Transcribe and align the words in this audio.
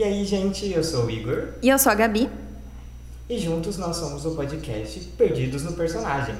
E 0.00 0.04
aí, 0.04 0.24
gente, 0.24 0.70
eu 0.72 0.82
sou 0.82 1.04
o 1.04 1.10
Igor 1.10 1.48
E 1.62 1.68
eu 1.68 1.78
sou 1.78 1.92
a 1.92 1.94
Gabi. 1.94 2.26
e 3.28 3.38
juntos 3.38 3.76
nós 3.76 3.96
somos 3.96 4.24
o 4.24 4.34
podcast 4.34 4.98
Perdidos 5.18 5.64
no 5.64 5.74
Personagem. 5.74 6.34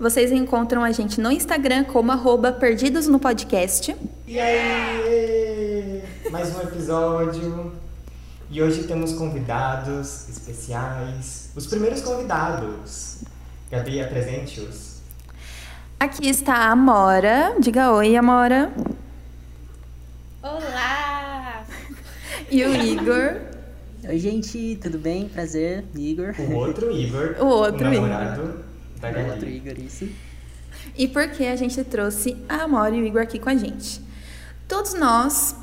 Vocês 0.00 0.32
encontram 0.32 0.82
a 0.82 0.90
gente 0.92 1.20
no 1.20 1.30
Instagram 1.30 1.84
como 1.84 2.10
arroba 2.10 2.52
Perdidos 2.52 3.06
no 3.06 3.18
Podcast. 3.18 3.94
E 4.26 4.40
aí, 4.40 6.02
mais 6.30 6.56
um 6.56 6.60
episódio. 6.62 7.72
E 8.50 8.62
hoje 8.62 8.84
temos 8.84 9.12
convidados 9.12 10.28
especiais. 10.30 11.50
Os 11.54 11.66
primeiros 11.66 12.00
convidados. 12.00 13.18
Gabi, 13.70 14.00
apresente-os. 14.00 14.96
Aqui 16.00 16.28
está 16.30 16.54
a 16.54 16.70
Amora. 16.70 17.56
Diga 17.60 17.92
oi, 17.92 18.16
Amora. 18.16 18.72
E 22.48 22.64
o 22.64 22.74
Igor. 22.76 23.40
Oi, 24.08 24.18
gente, 24.18 24.78
tudo 24.80 24.98
bem? 24.98 25.28
Prazer, 25.28 25.84
Igor. 25.96 26.32
O 26.38 26.54
outro 26.54 26.92
Igor. 26.92 27.36
O 27.40 27.46
outro 27.46 27.88
o 27.88 27.90
namorado 27.90 28.64
da 29.00 29.10
O 29.10 29.30
outro. 29.30 29.48
Igor, 29.48 29.74
isso. 29.78 30.08
E 30.96 31.08
por 31.08 31.28
que 31.28 31.44
a 31.44 31.56
gente 31.56 31.82
trouxe 31.82 32.36
a 32.48 32.62
Amora 32.62 32.94
e 32.94 33.02
o 33.02 33.06
Igor 33.06 33.20
aqui 33.22 33.40
com 33.40 33.48
a 33.48 33.56
gente? 33.56 34.00
Todos 34.68 34.94
nós 34.94 35.56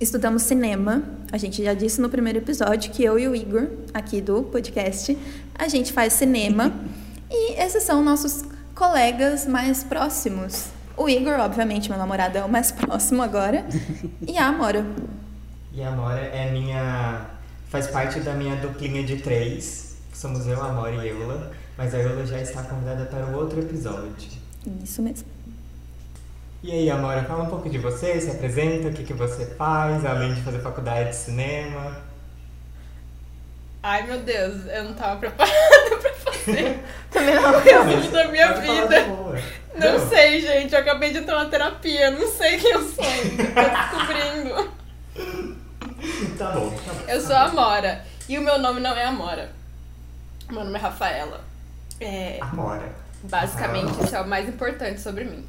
estudamos 0.00 0.42
cinema. 0.42 1.02
A 1.32 1.38
gente 1.38 1.62
já 1.62 1.74
disse 1.74 2.00
no 2.00 2.08
primeiro 2.08 2.38
episódio 2.38 2.92
que 2.92 3.02
eu 3.02 3.18
e 3.18 3.26
o 3.26 3.34
Igor, 3.34 3.66
aqui 3.92 4.20
do 4.20 4.44
podcast, 4.44 5.18
a 5.56 5.66
gente 5.66 5.92
faz 5.92 6.12
cinema. 6.12 6.72
e 7.28 7.60
esses 7.60 7.82
são 7.82 8.00
nossos 8.02 8.44
colegas 8.76 9.44
mais 9.44 9.82
próximos. 9.82 10.66
O 10.96 11.08
Igor, 11.08 11.40
obviamente, 11.40 11.88
meu 11.88 11.98
namorado 11.98 12.38
é 12.38 12.44
o 12.44 12.48
mais 12.48 12.70
próximo 12.72 13.22
agora. 13.22 13.66
E 14.24 14.38
a 14.38 14.46
Amora. 14.46 14.86
E 15.74 15.82
a 15.82 15.88
Amora 15.88 16.20
é 16.20 16.50
minha. 16.50 17.26
faz 17.70 17.86
parte 17.88 18.20
da 18.20 18.32
minha 18.34 18.56
duplinha 18.56 19.02
de 19.02 19.16
três. 19.16 19.96
Somos 20.12 20.46
eu, 20.46 20.60
a 20.62 20.68
Amora 20.68 20.94
e 20.94 21.08
Eula. 21.08 21.50
Mas 21.76 21.94
a 21.94 21.98
Eula 21.98 22.26
já 22.26 22.38
está 22.40 22.62
convidada 22.62 23.06
para 23.06 23.24
o 23.26 23.36
outro 23.36 23.58
episódio. 23.60 24.12
Isso 24.82 25.00
mesmo. 25.02 25.26
E 26.62 26.70
aí, 26.70 26.90
Amora, 26.90 27.24
fala 27.24 27.42
um 27.44 27.48
pouco 27.48 27.68
de 27.68 27.78
você, 27.78 28.20
se 28.20 28.30
apresenta, 28.30 28.88
o 28.88 28.92
que, 28.92 29.02
que 29.02 29.12
você 29.14 29.46
faz, 29.56 30.04
além 30.04 30.34
de 30.34 30.42
fazer 30.42 30.60
faculdade 30.60 31.08
de 31.10 31.16
cinema. 31.16 31.96
Ai 33.82 34.06
meu 34.06 34.20
Deus, 34.20 34.64
eu 34.66 34.84
não 34.84 34.94
tava 34.94 35.18
preparada 35.18 35.56
pra 36.00 36.12
fazer 36.14 36.78
Também 37.10 37.34
não. 37.34 37.52
o 37.52 37.58
resumo 37.58 38.12
da 38.12 38.28
minha 38.28 38.52
vida. 38.52 39.02
boa. 39.06 39.36
Não 39.74 40.08
sei, 40.08 40.40
gente, 40.40 40.72
eu 40.72 40.78
acabei 40.78 41.10
de 41.10 41.18
entrar 41.18 41.42
na 41.42 41.50
terapia, 41.50 42.12
não 42.12 42.28
sei 42.30 42.58
quem 42.58 42.70
eu 42.70 42.82
sou 42.88 43.02
ainda, 43.04 43.44
tô 43.44 43.96
descobrindo. 43.98 44.72
Tá 46.36 46.50
bom, 46.52 46.70
tá 46.70 46.92
bom. 46.92 47.08
Eu 47.08 47.20
sou 47.20 47.34
a 47.34 47.44
Amora, 47.44 48.04
e 48.28 48.38
o 48.38 48.42
meu 48.42 48.58
nome 48.58 48.80
não 48.80 48.90
é 48.96 49.04
Amora. 49.04 49.50
Meu 50.50 50.64
nome 50.64 50.76
é 50.76 50.80
Rafaela. 50.80 51.40
É, 52.00 52.38
Amora. 52.40 52.92
basicamente, 53.22 54.02
isso 54.02 54.14
é 54.14 54.20
o 54.20 54.28
mais 54.28 54.48
importante 54.48 55.00
sobre 55.00 55.24
mim. 55.24 55.44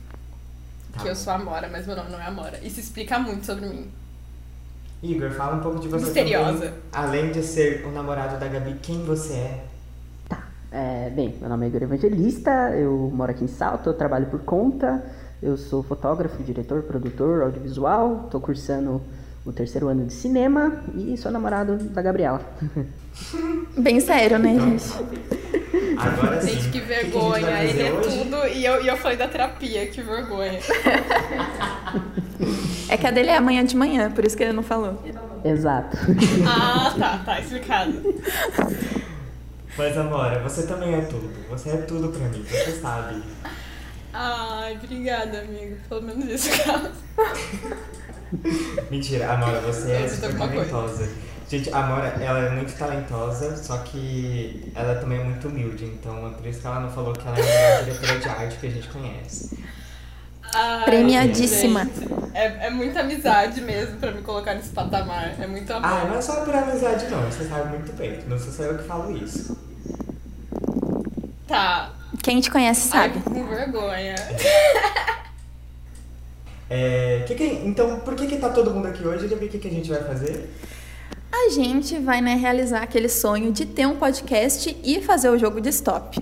Tá 0.93 1.01
Que 1.01 1.09
eu 1.09 1.15
sou 1.15 1.33
Amora, 1.33 1.67
mas 1.71 1.87
meu 1.87 1.95
nome 1.95 2.11
não 2.11 2.19
é 2.19 2.25
Amora. 2.25 2.59
Isso 2.61 2.79
explica 2.79 3.17
muito 3.17 3.45
sobre 3.45 3.65
mim. 3.65 3.91
Igor, 5.01 5.31
fala 5.31 5.57
um 5.57 5.59
pouco 5.59 5.79
de 5.79 5.87
você 5.87 6.05
Misteriosa. 6.05 6.53
também. 6.53 6.73
Além 6.93 7.31
de 7.31 7.43
ser 7.43 7.85
o 7.85 7.91
namorado 7.91 8.39
da 8.39 8.47
Gabi, 8.47 8.75
quem 8.81 9.03
você 9.03 9.33
é? 9.33 9.63
É, 10.71 11.09
bem, 11.09 11.35
meu 11.39 11.49
nome 11.49 11.65
é 11.65 11.69
Igor 11.69 11.83
Evangelista, 11.83 12.51
eu 12.71 13.11
moro 13.13 13.29
aqui 13.31 13.43
em 13.43 13.47
Salto, 13.47 13.89
eu 13.89 13.93
trabalho 13.93 14.25
por 14.27 14.39
conta, 14.39 15.05
eu 15.41 15.55
sou 15.55 15.83
fotógrafo, 15.83 16.41
diretor, 16.41 16.81
produtor, 16.83 17.43
audiovisual, 17.43 18.27
tô 18.31 18.39
cursando 18.39 18.99
o 19.45 19.51
terceiro 19.51 19.87
ano 19.87 20.05
de 20.05 20.13
cinema 20.13 20.83
e 20.95 21.17
sou 21.17 21.31
namorado 21.31 21.77
da 21.77 22.01
Gabriela. 22.01 22.41
Bem 23.77 23.99
sério, 23.99 24.39
né, 24.39 24.53
Então, 24.53 24.69
gente? 24.69 25.97
Agora 25.97 26.41
sim. 26.41 26.47
Gente, 26.47 26.63
que 26.65 26.71
que 26.71 26.79
que 26.79 26.85
vergonha, 26.85 27.45
vai 27.45 27.69
ele 27.69 27.81
é 27.81 27.91
hoje? 27.91 28.09
tudo, 28.17 28.47
e 28.47 28.65
eu, 28.65 28.83
e 28.83 28.87
eu 28.87 28.97
falei 28.97 29.17
da 29.17 29.27
terapia, 29.27 29.87
que 29.87 30.01
vergonha. 30.01 30.59
É 32.89 32.97
que 32.97 33.07
a 33.07 33.11
dele 33.11 33.29
é 33.29 33.37
amanhã 33.37 33.63
de 33.63 33.75
manhã, 33.75 34.11
por 34.11 34.23
isso 34.25 34.35
que 34.35 34.43
ele 34.43 34.51
não 34.53 34.61
falou. 34.61 35.01
Exato. 35.43 35.97
Ah, 36.45 36.93
tá, 36.97 37.17
tá, 37.25 37.39
explicado. 37.39 37.93
Mas, 39.77 39.97
Amora, 39.97 40.39
você 40.43 40.67
também 40.67 40.93
é 40.93 41.01
tudo. 41.01 41.27
Você 41.49 41.69
é 41.69 41.77
tudo 41.77 42.09
pra 42.09 42.27
mim, 42.27 42.43
você 42.43 42.71
sabe. 42.73 43.23
Ai, 44.13 44.75
obrigada, 44.75 45.39
amigo. 45.39 45.77
Pelo 45.89 46.01
menos 46.03 46.25
isso, 46.25 46.49
cara. 46.63 46.91
Mentira, 48.89 49.31
Amora, 49.31 49.59
você 49.61 49.91
é 49.91 50.07
super 50.07 50.35
talentosa. 50.37 51.09
Gente, 51.49 51.71
a 51.73 51.77
Amora, 51.83 52.07
ela 52.19 52.39
é 52.39 52.49
muito 52.49 52.75
talentosa, 52.77 53.55
só 53.57 53.77
que 53.79 54.71
ela 54.75 54.95
também 54.95 55.19
é 55.19 55.23
muito 55.23 55.47
humilde, 55.47 55.85
então 55.85 56.27
é 56.27 56.31
por 56.31 56.45
isso 56.47 56.61
que 56.61 56.67
ela 56.67 56.79
não 56.79 56.89
falou 56.89 57.13
que 57.13 57.27
ela 57.27 57.37
é 57.37 57.41
a 57.79 57.83
melhor 57.83 57.97
diretora 57.99 58.19
de 58.19 58.29
arte 58.29 58.57
que 58.57 58.67
a 58.67 58.69
gente 58.71 58.87
conhece. 58.89 59.59
Ai, 60.55 60.85
Premiadíssima. 60.85 61.83
gente, 61.85 62.13
É, 62.33 62.67
é 62.67 62.69
muita 62.69 63.01
amizade 63.01 63.61
mesmo 63.61 63.97
pra 63.97 64.11
me 64.11 64.21
colocar 64.21 64.53
nesse 64.55 64.69
patamar. 64.69 65.35
É 65.39 65.45
muito 65.47 65.71
amor. 65.71 65.89
Ah, 65.89 66.05
não 66.05 66.17
é 66.17 66.21
só 66.21 66.43
por 66.43 66.55
amizade 66.55 67.05
não, 67.07 67.21
você 67.23 67.45
sabe 67.47 67.69
muito 67.77 67.93
bem, 67.93 68.19
não 68.27 68.37
sou 68.39 68.51
só 68.51 68.63
eu 68.63 68.77
que 68.77 68.83
falo 68.85 69.15
isso. 69.15 69.57
Tá. 71.47 71.91
Quem 72.21 72.39
te 72.39 72.49
conhece 72.49 72.89
Ai, 72.93 73.09
sabe. 73.09 73.21
com 73.21 73.45
vergonha. 73.47 74.15
É, 76.75 77.23
que 77.27 77.35
que- 77.35 77.61
então, 77.65 77.99
por 77.99 78.15
que 78.15 78.25
que 78.25 78.37
tá 78.37 78.49
todo 78.49 78.71
mundo 78.71 78.87
aqui 78.87 79.05
hoje? 79.05 79.25
O 79.27 79.37
que, 79.37 79.59
que 79.59 79.67
a 79.67 79.71
gente 79.71 79.89
vai 79.89 80.03
fazer? 80.03 80.49
A 81.31 81.49
gente 81.49 81.99
vai 81.99 82.19
né, 82.19 82.33
realizar 82.35 82.81
aquele 82.81 83.07
sonho 83.09 83.51
de 83.51 83.65
ter 83.65 83.85
um 83.85 83.95
podcast 83.97 84.75
e 84.83 85.01
fazer 85.01 85.29
o 85.29 85.37
jogo 85.37 85.61
de 85.61 85.69
stop. 85.69 86.19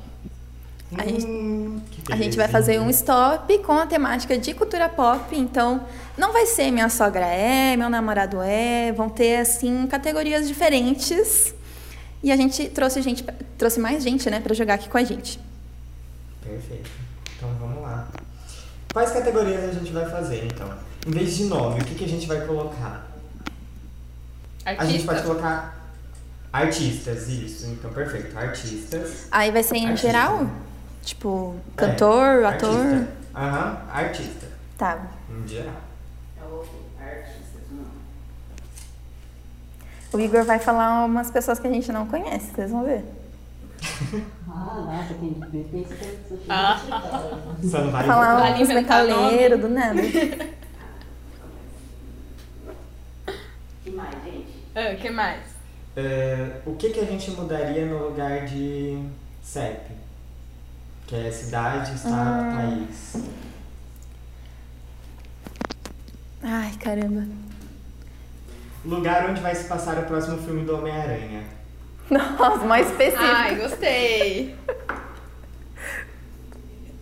A 0.97 1.03
gente- 1.05 1.25
Hum, 1.25 1.79
A 2.11 2.17
gente 2.17 2.35
vai 2.35 2.47
fazer 2.49 2.79
um 2.81 2.89
stop 2.89 3.57
com 3.59 3.71
a 3.73 3.85
temática 3.85 4.37
de 4.37 4.53
cultura 4.53 4.89
pop, 4.89 5.33
então 5.37 5.85
não 6.17 6.33
vai 6.33 6.45
ser 6.47 6.69
minha 6.71 6.89
sogra 6.89 7.25
é, 7.25 7.77
meu 7.77 7.89
namorado 7.89 8.41
é, 8.41 8.91
vão 8.91 9.07
ter 9.07 9.37
assim 9.37 9.87
categorias 9.87 10.47
diferentes. 10.47 11.53
E 12.21 12.29
a 12.31 12.35
gente 12.35 12.67
trouxe 12.69 13.01
gente, 13.01 13.23
trouxe 13.57 13.79
mais 13.79 14.03
gente, 14.03 14.29
né, 14.29 14.41
para 14.41 14.53
jogar 14.53 14.73
aqui 14.73 14.89
com 14.89 14.97
a 14.97 15.03
gente. 15.03 15.39
Perfeito. 16.43 16.89
Então 17.37 17.49
vamos 17.59 17.81
lá. 17.83 18.07
Quais 18.93 19.11
categorias 19.11 19.63
a 19.63 19.73
gente 19.73 19.91
vai 19.91 20.09
fazer, 20.09 20.45
então? 20.45 20.69
Em 21.07 21.11
vez 21.11 21.35
de 21.37 21.45
nome, 21.45 21.81
o 21.81 21.85
que, 21.85 21.95
que 21.95 22.05
a 22.05 22.07
gente 22.07 22.27
vai 22.27 22.45
colocar? 22.45 23.07
A 24.65 24.85
gente 24.85 25.05
pode 25.05 25.19
Artista. 25.19 25.21
colocar 25.23 25.87
artistas, 26.53 27.27
isso. 27.29 27.67
Então, 27.67 27.91
perfeito. 27.91 28.37
Artistas. 28.37 29.27
Aí 29.31 29.49
vai 29.51 29.63
ser 29.63 29.77
em 29.77 29.85
Artista. 29.87 30.07
geral, 30.07 30.47
tipo 31.03 31.55
cantor, 31.75 32.43
É, 32.43 32.45
ator, 32.45 32.69
artista. 32.69 33.07
Aham, 33.35 33.77
artista. 33.91 34.47
tá. 34.77 35.07
Em 35.29 35.47
geral. 35.47 35.73
O 40.13 40.19
Igor 40.19 40.43
vai 40.43 40.59
falar 40.59 41.05
umas 41.05 41.31
pessoas 41.31 41.57
que 41.57 41.65
a 41.65 41.71
gente 41.71 41.89
não 41.89 42.05
conhece, 42.05 42.51
vocês 42.53 42.69
vão 42.69 42.83
ver. 42.83 43.01
Ah, 44.47 44.81
nossa, 44.85 45.13
tem 45.15 45.85
Ah, 46.49 46.79
Só 47.63 47.81
não 47.83 47.91
vale 47.91 48.07
Falar 48.07 48.39
Vale 48.39 48.53
uns 48.63 48.69
inventar 48.69 49.05
metaleiros 49.05 49.59
do 49.59 49.69
nada. 49.69 50.01
ah, 54.75 54.95
que 54.95 55.09
mais? 55.09 55.41
É, 55.95 56.61
o 56.65 56.75
que, 56.75 56.89
que 56.89 56.99
a 56.99 57.05
gente 57.05 57.31
mudaria 57.31 57.85
no 57.85 58.07
lugar 58.07 58.45
de 58.45 59.03
CEP? 59.43 59.91
Que 61.07 61.15
é 61.15 61.31
cidade, 61.31 61.93
estado, 61.95 62.55
país. 62.55 63.15
Ai, 66.41 66.71
caramba. 66.79 67.27
Lugar 68.85 69.29
onde 69.29 69.41
vai 69.41 69.53
se 69.53 69.65
passar 69.65 69.97
o 69.99 70.05
próximo 70.05 70.37
filme 70.37 70.65
do 70.65 70.75
Homem-Aranha. 70.75 71.43
Nossa, 72.37 72.65
mais 72.65 72.91
específico. 72.91 73.23
Ai, 73.23 73.55
gostei. 73.55 74.55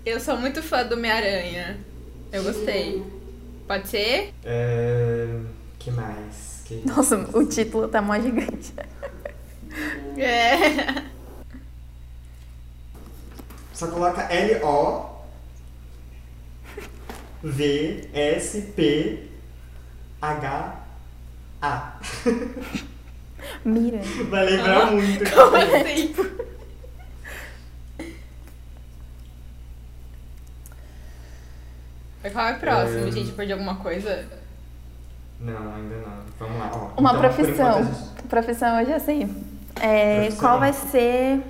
Eu 0.05 0.19
sou 0.19 0.37
muito 0.37 0.61
fã 0.61 0.85
do 0.85 0.93
Homem-Aranha. 0.93 1.79
Eu 2.31 2.43
gostei. 2.43 3.03
Pode 3.67 3.87
ser? 3.89 4.33
É, 4.43 5.27
que 5.79 5.89
mais? 5.89 6.61
Que... 6.65 6.83
Nossa, 6.85 7.17
o 7.35 7.43
título 7.43 7.87
tá 7.87 8.01
mó 8.01 8.17
gigante. 8.19 8.73
É. 10.17 11.03
Só 13.73 13.87
coloca 13.87 14.23
L-O 14.23 15.23
V 17.41 18.09
S 18.13 18.61
P 18.75 19.29
H 20.21 20.83
A. 21.61 21.99
Mira. 23.65 23.99
Vai 24.29 24.45
lembrar 24.45 24.81
Ah, 24.81 24.85
muito. 24.91 25.31
Como 25.31 25.55
assim? 25.55 26.15
Mas 32.23 32.33
Qual 32.33 32.45
é 32.47 32.51
o 32.53 32.59
próximo, 32.59 33.07
É. 33.07 33.11
gente? 33.11 33.31
Perdi 33.31 33.53
alguma 33.53 33.75
coisa? 33.75 34.25
Não, 35.39 35.53
ainda 35.73 35.95
não. 35.95 36.19
Vamos 36.37 36.59
lá. 36.59 36.71
Ó, 36.73 36.99
Uma 36.99 37.09
então, 37.11 37.21
profissão. 37.21 37.83
gente- 37.83 38.09
Profissão 38.29 38.79
eu 38.81 38.85
já 38.87 38.99
sei. 38.99 39.27
É, 39.81 40.29
qual 40.39 40.59
vai 40.59 40.73
ser. 40.73 41.41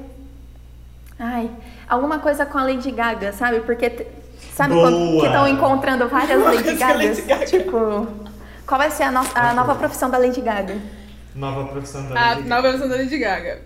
Ai, 1.20 1.50
alguma 1.90 2.20
coisa 2.20 2.46
com 2.46 2.58
a 2.58 2.64
Lady 2.64 2.92
Gaga, 2.92 3.34
sabe? 3.34 3.62
Porque. 3.62 4.08
Sabe 4.54 4.74
Boa! 4.74 4.90
quando 4.90 5.20
que 5.22 5.26
estão 5.26 5.48
encontrando 5.48 6.08
várias 6.08 6.42
Lady 6.42 6.76
Gagas? 6.76 6.98
Lady 7.18 7.22
Gaga. 7.24 7.46
Tipo. 7.46 8.08
Qual 8.68 8.78
vai 8.80 8.92
ser 8.92 9.04
a, 9.04 9.12
no- 9.12 9.26
a 9.34 9.54
nova 9.54 9.76
profissão 9.76 10.10
da 10.10 10.18
Lady 10.18 10.40
Gaga? 10.42 10.78
Nova 11.40 11.72
profissão 11.72 12.06
da 12.10 12.10
A 12.20 12.30
Lady 12.32 12.36
Gaga. 12.44 12.50
nova 12.50 12.70
versão 12.72 12.90
da 12.90 12.96
Lady 12.98 13.18
Gaga. 13.18 13.62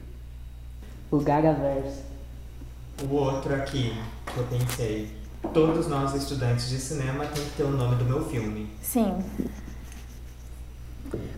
O 1.09 1.19
Gagaverse. 1.19 2.03
O 3.09 3.15
outro 3.15 3.55
aqui 3.55 3.99
que 4.27 4.37
eu 4.37 4.43
pensei. 4.45 5.17
Todos 5.53 5.87
nós 5.87 6.13
estudantes 6.13 6.69
de 6.69 6.77
cinema 6.79 7.25
tem 7.25 7.43
que 7.43 7.49
ter 7.57 7.63
o 7.63 7.71
nome 7.71 7.95
do 7.95 8.05
meu 8.05 8.23
filme. 8.29 8.69
Sim. 8.79 9.23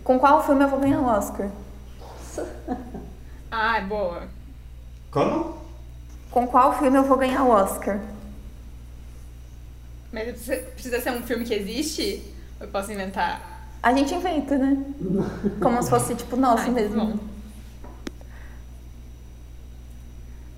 Com 0.04 0.18
qual 0.18 0.44
filme 0.44 0.62
eu 0.62 0.68
vou 0.68 0.78
ganhar 0.78 1.00
o 1.00 1.06
Oscar? 1.06 1.50
Ah, 3.48 3.80
boa. 3.80 4.24
Como? 5.10 5.56
Com 6.30 6.46
qual 6.48 6.76
filme 6.78 6.98
eu 6.98 7.04
vou 7.04 7.16
ganhar 7.16 7.44
o 7.44 7.48
Oscar? 7.50 8.00
Mas 10.12 10.24
precisa, 10.24 10.56
precisa 10.72 11.00
ser 11.00 11.12
um 11.12 11.22
filme 11.22 11.44
que 11.44 11.54
existe? 11.54 12.22
Ou 12.60 12.66
eu 12.66 12.72
posso 12.72 12.92
inventar? 12.92 13.55
A 13.86 13.94
gente 13.94 14.12
inventa, 14.12 14.58
né? 14.58 14.76
Como 15.62 15.80
se 15.80 15.88
fosse, 15.88 16.16
tipo, 16.16 16.34
nosso 16.36 16.64
Ai, 16.64 16.70
mesmo. 16.70 17.06
bom. 17.06 17.18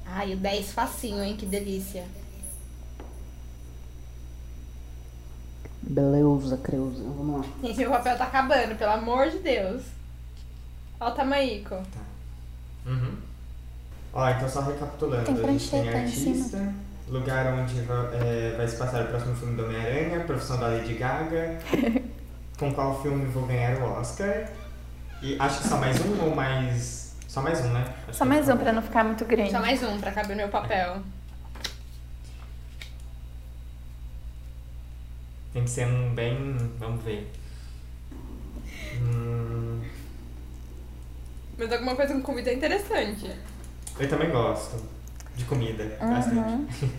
Ai, 0.06 0.32
o 0.32 0.36
10 0.38 0.72
facinho, 0.72 1.22
hein? 1.22 1.36
Que 1.36 1.44
delícia. 1.44 2.06
Beleuza, 5.82 6.56
Creuza. 6.56 7.02
Vamos 7.04 7.40
lá. 7.40 7.52
Gente, 7.62 7.76
meu 7.80 7.90
papel 7.90 8.16
tá 8.16 8.24
acabando, 8.24 8.74
pelo 8.76 8.92
amor 8.92 9.28
de 9.28 9.40
Deus. 9.40 9.82
Olha 10.98 11.12
o 11.12 11.14
tamaico. 11.14 11.74
Uhum. 12.86 13.14
Ó, 14.14 14.28
então 14.30 14.48
só 14.48 14.62
recapitulando. 14.62 15.24
Tem 15.26 15.34
a 15.44 15.52
gente 15.52 15.70
tem 15.70 15.88
artista, 15.90 16.74
lugar 17.08 17.46
onde 17.52 17.78
va- 17.82 18.10
é, 18.14 18.54
vai 18.56 18.66
se 18.66 18.76
passar 18.76 19.04
o 19.04 19.08
próximo 19.08 19.36
filme 19.36 19.54
do 19.54 19.64
Homem-Aranha, 19.64 20.24
profissão 20.24 20.58
da 20.58 20.68
Lady 20.68 20.94
Gaga, 20.94 21.58
com 22.58 22.72
qual 22.72 23.00
filme 23.00 23.24
vou 23.26 23.46
ganhar 23.46 23.76
o 23.80 23.84
Oscar. 24.00 24.48
E 25.22 25.36
acho 25.38 25.62
que 25.62 25.68
só 25.68 25.76
mais 25.78 25.98
um 26.04 26.24
ou 26.24 26.34
mais. 26.34 27.14
Só 27.26 27.42
mais 27.42 27.60
um, 27.60 27.72
né? 27.72 27.94
Acho 28.08 28.18
Só 28.18 28.24
mais 28.24 28.48
um 28.48 28.56
pra 28.56 28.72
não 28.72 28.82
ficar 28.82 29.04
muito 29.04 29.24
grande. 29.24 29.50
Só 29.50 29.60
mais 29.60 29.82
um 29.82 29.98
pra 30.00 30.10
caber 30.12 30.30
no 30.30 30.42
meu 30.42 30.48
papel. 30.48 31.02
Tem 35.52 35.64
que 35.64 35.70
ser 35.70 35.86
um 35.86 36.14
bem. 36.14 36.56
Vamos 36.78 37.02
ver. 37.04 37.30
Hum, 39.00 39.80
Mas 41.56 41.72
alguma 41.72 41.94
coisa 41.94 42.14
com 42.14 42.22
comida 42.22 42.50
é 42.50 42.54
interessante. 42.54 43.30
eu 43.98 44.08
também 44.08 44.30
gosto 44.30 44.76
de 45.36 45.44
comida. 45.44 45.96
Bastante. 46.00 46.90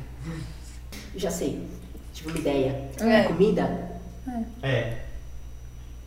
Já 1.15 1.31
sei. 1.31 1.67
Tive 2.13 2.29
uma 2.29 2.37
ideia. 2.39 2.89
É. 2.99 3.23
Comida, 3.23 3.89
É. 4.61 5.08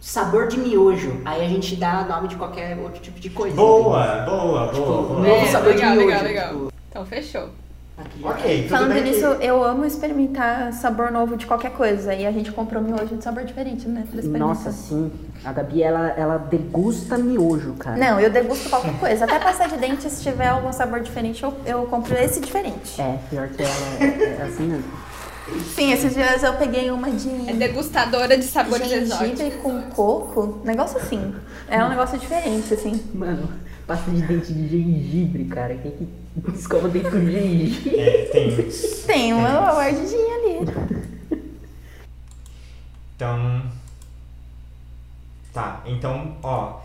sabor 0.07 0.49
de 0.49 0.59
miojo. 0.59 1.21
Aí 1.25 1.45
a 1.45 1.49
gente 1.49 1.77
dá 1.77 2.05
nome 2.05 2.29
de 2.29 2.37
qualquer 2.37 2.77
outro 2.77 3.01
tipo 3.01 3.19
de 3.21 3.31
coisa. 3.31 3.55
Boa, 3.57 4.05
boa, 4.25 4.25
boa, 4.25 4.69
Tipo, 4.69 4.85
boa. 4.85 5.21
novo 5.21 5.27
É, 5.47 5.47
sabor 5.47 5.69
legal, 5.75 5.91
de 5.93 5.97
miojo. 5.99 6.07
legal, 6.09 6.23
legal. 6.25 6.49
tipo, 6.49 6.73
Então 6.91 7.07
fechou. 7.07 7.49
aqui 7.97 8.21
Ok, 8.25 8.69
Falando 8.69 8.95
nisso, 9.01 9.37
que... 9.37 9.47
eu 9.47 9.63
amo 9.63 9.85
experimentar 9.85 10.73
sabor 10.73 11.13
novo 11.13 11.37
de 11.37 11.47
qualquer 11.47 11.71
coisa. 11.73 12.13
E 12.15 12.27
a 12.27 12.33
gente 12.33 12.51
comprou 12.51 12.83
miojo 12.83 13.17
de 13.17 13.23
sabor 13.23 13.45
diferente, 13.45 13.87
né? 13.89 14.05
Nossa, 14.25 14.73
sim. 14.73 15.11
A 15.45 15.53
Gabi, 15.53 15.83
ela, 15.83 16.09
ela 16.17 16.37
degusta 16.39 17.17
miojo, 17.17 17.75
cara. 17.75 17.97
Não, 17.97 18.19
eu 18.21 18.29
degusto 18.31 18.69
qualquer 18.69 18.99
coisa. 18.99 19.25
Até 19.25 19.39
pasta 19.39 19.69
de 19.69 19.77
dente, 19.77 20.09
se 20.11 20.23
tiver 20.23 20.49
algum 20.49 20.73
sabor 20.73 21.01
diferente, 21.01 21.43
eu, 21.45 21.55
eu 21.65 21.85
compro 21.87 22.15
esse 22.17 22.41
diferente. 22.41 23.01
É, 23.01 23.19
pior 23.31 23.49
que 23.49 23.63
ela 23.63 23.73
é, 24.01 24.37
é 24.41 24.43
assim 24.49 24.65
mesmo. 24.65 24.85
Sim, 25.75 25.93
esses 25.93 26.15
dias 26.15 26.43
eu 26.43 26.55
peguei 26.55 26.91
uma 26.91 27.11
de 27.11 27.51
É 27.51 27.53
degustadora 27.53 28.37
de 28.39 28.45
sabores 28.45 28.91
exóticos. 28.91 29.39
gengibre 29.39 29.59
com 29.63 29.83
coco. 29.91 30.61
Negócio 30.65 30.99
assim. 30.99 31.35
É 31.69 31.83
um 31.85 31.89
negócio 31.89 32.19
diferente, 32.19 32.73
assim. 32.75 33.03
Mano, 33.13 33.49
pasta 33.87 34.11
de 34.11 34.23
dente 34.23 34.53
de 34.53 34.69
gengibre, 34.69 35.45
cara. 35.47 35.75
Quem 35.75 35.91
que 35.93 36.09
escova 36.59 36.89
dente 36.89 37.11
com 37.11 37.19
gengibre? 37.21 37.99
É, 37.99 38.25
tem 38.33 38.49
isso. 38.69 39.07
Tem 39.07 39.33
uma 39.33 39.73
mordidinha 39.75 40.35
ali. 40.37 41.43
Então. 43.17 43.63
Tá, 45.53 45.83
então, 45.87 46.37
ó. 46.43 46.81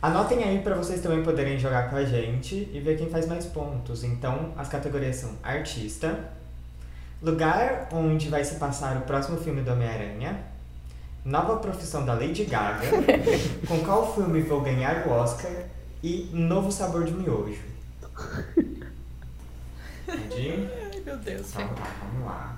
Anotem 0.00 0.44
aí 0.44 0.58
pra 0.60 0.74
vocês 0.74 1.00
também 1.00 1.22
poderem 1.22 1.58
jogar 1.58 1.88
com 1.88 1.96
a 1.96 2.04
gente 2.04 2.68
e 2.72 2.78
ver 2.80 2.98
quem 2.98 3.08
faz 3.08 3.26
mais 3.26 3.46
pontos. 3.46 4.04
Então, 4.04 4.52
as 4.56 4.68
categorias 4.68 5.16
são 5.16 5.30
artista, 5.42 6.30
lugar 7.22 7.88
onde 7.92 8.28
vai 8.28 8.44
se 8.44 8.56
passar 8.56 8.96
o 8.96 9.00
próximo 9.02 9.38
filme 9.38 9.62
do 9.62 9.72
Homem-Aranha, 9.72 10.38
nova 11.24 11.56
profissão 11.56 12.04
da 12.04 12.14
Lady 12.14 12.44
Gaga, 12.44 12.86
com 13.66 13.78
qual 13.84 14.14
filme 14.14 14.42
vou 14.42 14.60
ganhar 14.60 15.06
o 15.06 15.10
Oscar 15.10 15.50
e 16.02 16.30
novo 16.32 16.70
sabor 16.70 17.04
de 17.04 17.12
miojo. 17.12 17.62
Entendi? 20.06 20.68
Ai, 20.92 21.00
meu 21.04 21.16
Deus. 21.16 21.50
Então 21.50 21.68
tá, 21.68 21.86
vamos 22.02 22.26
lá. 22.26 22.56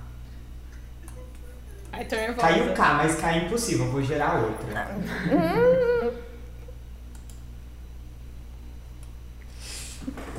Ai, 1.92 2.04
tô 2.04 2.16
nervosa. 2.16 2.48
Caiu 2.48 2.74
K, 2.74 2.94
mas 2.94 3.14
K 3.16 3.32
é 3.32 3.38
impossível, 3.46 3.90
vou 3.90 4.02
gerar 4.02 4.34
outra. 4.34 4.88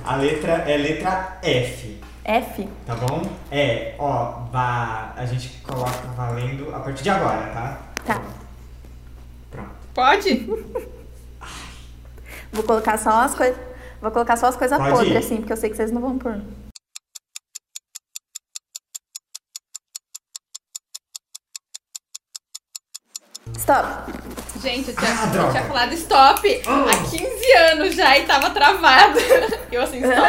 A 0.07 0.15
letra 0.15 0.53
é 0.53 0.77
letra 0.77 1.37
F, 1.43 1.99
F. 2.27 2.67
tá 2.85 2.93
bom? 2.95 3.21
É, 3.49 3.95
ó, 3.97 4.41
vá, 4.51 5.13
a 5.15 5.25
gente 5.25 5.61
coloca 5.61 6.07
valendo 6.15 6.75
a 6.75 6.79
partir 6.81 7.03
de 7.03 7.09
agora, 7.09 7.47
tá? 7.53 7.79
Tá. 8.05 8.21
Pronto. 9.49 9.69
Pode? 9.93 10.45
Vou 12.51 12.63
colocar 12.65 12.97
só 12.97 13.21
as 13.21 13.33
coisas. 13.33 13.57
Vou 14.01 14.11
colocar 14.11 14.35
só 14.35 14.47
as 14.47 14.57
coisas 14.57 14.77
Pode 14.77 14.91
podres, 14.91 15.13
ir. 15.13 15.17
assim, 15.17 15.37
porque 15.37 15.53
eu 15.53 15.57
sei 15.57 15.69
que 15.69 15.77
vocês 15.77 15.89
não 15.91 16.01
vão 16.01 16.17
pôr. 16.17 16.41
Stop. 23.57 24.11
Gente, 24.67 24.89
eu 24.89 24.95
tinha, 24.97 25.11
Ah, 25.11 25.31
eu 25.45 25.51
tinha 25.51 25.63
falado 25.63 25.93
stop 25.93 26.61
há 26.67 27.09
15 27.09 27.51
anos 27.71 27.95
já 27.95 28.17
e 28.17 28.25
tava 28.25 28.49
travado. 28.49 29.17
Eu 29.71 29.81
assim, 29.81 29.99
stop, 30.01 30.19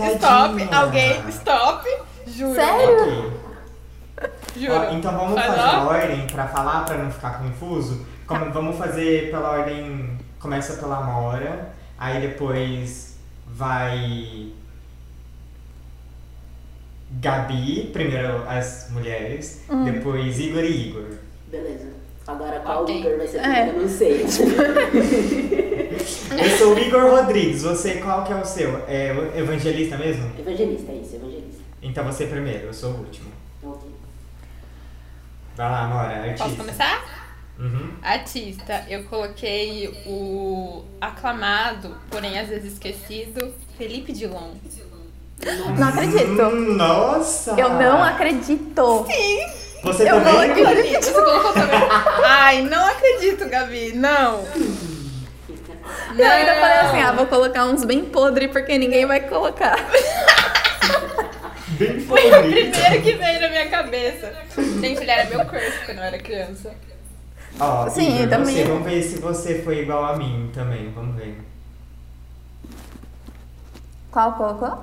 Ai, 0.00 0.14
stop, 0.16 0.74
alguém, 0.74 1.28
stop. 1.30 1.88
Juro. 2.26 2.54
Sério? 2.54 3.00
Ok. 3.00 3.32
Juro. 4.56 4.74
Ó, 4.74 4.90
então 4.92 5.12
vamos 5.16 5.34
Faz, 5.34 5.46
fazer 5.46 5.60
a 5.76 5.82
ordem 5.84 6.26
pra 6.26 6.46
falar, 6.48 6.84
pra 6.84 6.98
não 6.98 7.10
ficar 7.10 7.38
confuso. 7.38 8.06
Como- 8.26 8.44
Tá. 8.44 8.50
Vamos 8.50 8.76
fazer 8.76 9.30
pela 9.30 9.50
ordem. 9.52 10.18
Começa 10.38 10.74
pela 10.74 10.98
Amora, 10.98 11.70
aí 11.98 12.20
depois 12.20 13.16
vai. 13.46 14.52
Gabi, 17.12 17.88
primeiro 17.94 18.44
as 18.46 18.88
mulheres, 18.90 19.62
Hum. 19.70 19.84
depois 19.84 20.38
Igor 20.38 20.62
e 20.62 20.88
Igor. 20.88 21.14
Beleza. 21.46 21.97
Agora 22.28 22.60
qual 22.60 22.82
Ok. 22.82 23.00
Igor 23.00 23.16
vai 23.16 23.26
ser 23.26 23.38
É. 23.38 23.68
eu 23.70 23.80
não 23.80 23.88
sei. 23.88 24.24
Eu 26.38 26.56
sou 26.58 26.74
o 26.74 26.78
Igor 26.78 27.10
Rodrigues, 27.10 27.62
você 27.62 27.94
qual 27.94 28.22
que 28.24 28.32
é 28.32 28.36
o 28.36 28.44
seu? 28.44 28.78
É 28.86 29.08
evangelista 29.36 29.96
mesmo? 29.96 30.30
evangelista, 30.38 30.92
é 30.92 30.94
isso, 30.96 31.16
evangelista. 31.16 31.62
Então 31.82 32.04
você 32.04 32.26
primeiro, 32.26 32.66
eu 32.66 32.74
sou 32.74 32.90
o 32.92 32.98
último. 32.98 33.30
Ok. 33.62 33.88
Vai 35.56 35.70
lá, 35.70 35.80
Amora, 35.84 36.14
artista. 36.20 36.44
Posso 36.44 36.56
começar? 36.56 37.28
Uhum. 37.58 37.90
Artista, 38.02 38.84
eu 38.88 39.02
coloquei 39.04 39.88
o 40.06 40.84
aclamado, 41.00 41.96
porém 42.10 42.38
às 42.38 42.48
vezes 42.48 42.74
esquecido, 42.74 43.52
Felipe 43.76 44.12
Dilon. 44.12 44.52
Não 45.78 45.88
acredito. 45.88 46.42
Hum, 46.42 46.76
nossa! 46.76 47.52
Eu 47.58 47.70
não 47.70 48.02
acredito. 48.02 49.06
Você 49.82 50.08
Eu 50.10 50.20
não 50.20 50.24
também? 50.24 50.54
Felipe, 50.66 51.02
você 51.04 51.12
colocou 51.12 51.52
também. 51.52 51.80
Ai, 52.24 52.62
não 52.62 52.86
acredito, 52.86 53.48
Gabi, 53.48 53.92
não. 53.92 54.44
Eu 56.18 56.30
ainda 56.30 56.54
falei 56.56 56.78
assim, 56.78 57.00
ah, 57.00 57.12
vou 57.12 57.26
colocar 57.26 57.64
uns 57.64 57.84
bem 57.84 58.04
podre 58.04 58.48
porque 58.48 58.76
ninguém 58.76 59.06
vai 59.06 59.20
colocar. 59.20 59.76
Bem 61.78 62.00
Foi 62.00 62.26
o 62.26 62.40
primeiro 62.42 63.02
que 63.02 63.12
veio 63.12 63.40
na 63.40 63.48
minha 63.48 63.68
cabeça. 63.68 64.32
Gente, 64.56 65.00
ele 65.00 65.10
era 65.10 65.28
meu 65.30 65.44
crush 65.46 65.78
quando 65.86 65.98
eu 65.98 66.04
era 66.04 66.18
criança. 66.18 66.72
Ó, 67.60 67.88
Sim, 67.88 68.16
Igor, 68.16 68.28
também. 68.28 68.54
Você, 68.56 68.64
vamos 68.64 68.84
ver 68.84 69.02
se 69.02 69.18
você 69.20 69.62
foi 69.62 69.80
igual 69.80 70.04
a 70.04 70.16
mim 70.16 70.50
também, 70.52 70.90
vamos 70.92 71.14
ver. 71.16 71.38
Qual 74.10 74.32
colocou? 74.32 74.78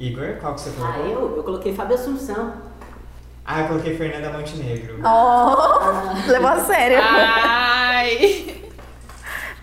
Igor, 0.00 0.36
qual 0.40 0.54
que 0.54 0.60
você 0.62 0.70
Ah, 0.80 0.92
colocou? 0.92 1.06
eu? 1.06 1.36
Eu 1.36 1.42
coloquei 1.44 1.74
Fábio 1.74 1.94
Assunção. 1.94 2.52
Ah, 3.44 3.60
eu 3.60 3.68
coloquei 3.68 3.96
Fernanda 3.96 4.36
Montenegro. 4.36 5.00
Oh, 5.04 6.30
levou 6.30 6.48
a 6.48 6.64
sério. 6.64 6.98
Ah, 7.00 7.90
Ai! 7.98 8.62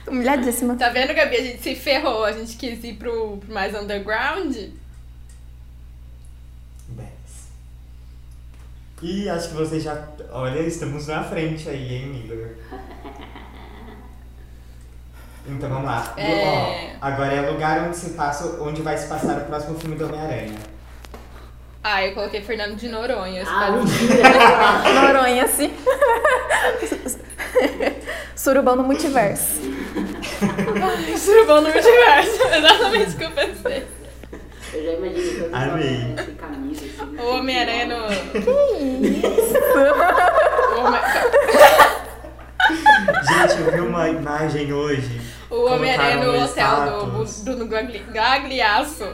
Humilhadíssima. 0.07 0.75
Tá 0.75 0.89
vendo, 0.89 1.13
Gabi? 1.13 1.35
A 1.35 1.43
gente 1.43 1.61
se 1.61 1.75
ferrou. 1.75 2.25
A 2.25 2.31
gente 2.31 2.57
quis 2.57 2.83
ir 2.83 2.95
pro, 2.95 3.37
pro 3.37 3.53
mais 3.53 3.73
underground. 3.73 4.55
E 9.01 9.29
acho 9.29 9.49
que 9.49 9.55
você 9.55 9.79
já. 9.79 10.07
Olha, 10.31 10.59
estamos 10.59 11.07
na 11.07 11.23
frente 11.23 11.69
aí, 11.69 11.95
hein, 11.95 12.21
Igor? 12.25 12.49
Então 15.47 15.69
vamos 15.69 15.85
lá. 15.85 16.13
É. 16.17 16.95
Ó, 17.01 17.07
agora 17.07 17.33
é 17.33 17.49
o 17.49 17.53
lugar 17.53 17.87
onde 17.87 17.95
se 17.95 18.11
passa, 18.11 18.61
onde 18.61 18.81
vai 18.81 18.97
se 18.97 19.07
passar 19.07 19.37
o 19.37 19.45
próximo 19.45 19.79
filme 19.79 19.95
do 19.95 20.05
Homem-Aranha. 20.05 20.59
Ah, 21.83 22.05
eu 22.05 22.13
coloquei 22.13 22.41
Fernando 22.41 22.75
de 22.75 22.89
Noronha. 22.89 23.43
Ah, 23.47 23.71
mentira! 23.71 24.23
Noronha, 25.13 25.47
sim. 25.47 25.73
Surubão 28.35 28.75
no 28.75 28.83
multiverso. 28.83 29.61
Surubão 31.17 31.61
no 31.61 31.69
multiverso. 31.71 32.41
Exatamente 32.53 33.11
o 33.11 33.17
que 33.17 33.23
eu 33.23 33.31
pensei. 33.31 33.87
Eu 34.73 34.83
já 34.83 34.91
imaginei 34.93 35.23
todos 35.39 35.47
os. 35.47 35.53
Homem-Aranha 35.53 36.15
sem 36.25 36.35
camisa, 36.35 36.85
assim. 36.85 37.17
O 37.17 37.25
Homem-Aranha 37.35 37.85
no. 37.85 38.07
Isso. 38.11 39.57
O 40.75 40.79
Homem- 40.85 41.01
Gente, 43.29 43.61
eu 43.61 43.71
vi 43.71 43.79
uma 43.79 44.09
imagem 44.09 44.71
hoje. 44.73 45.21
o 45.49 45.65
Homem-Aranha 45.65 46.17
no 46.23 46.43
hotel 46.43 47.05
do. 47.07 47.43
Bruno 47.43 47.67
Gagli- 47.67 48.03
Gagliasso. 48.11 49.07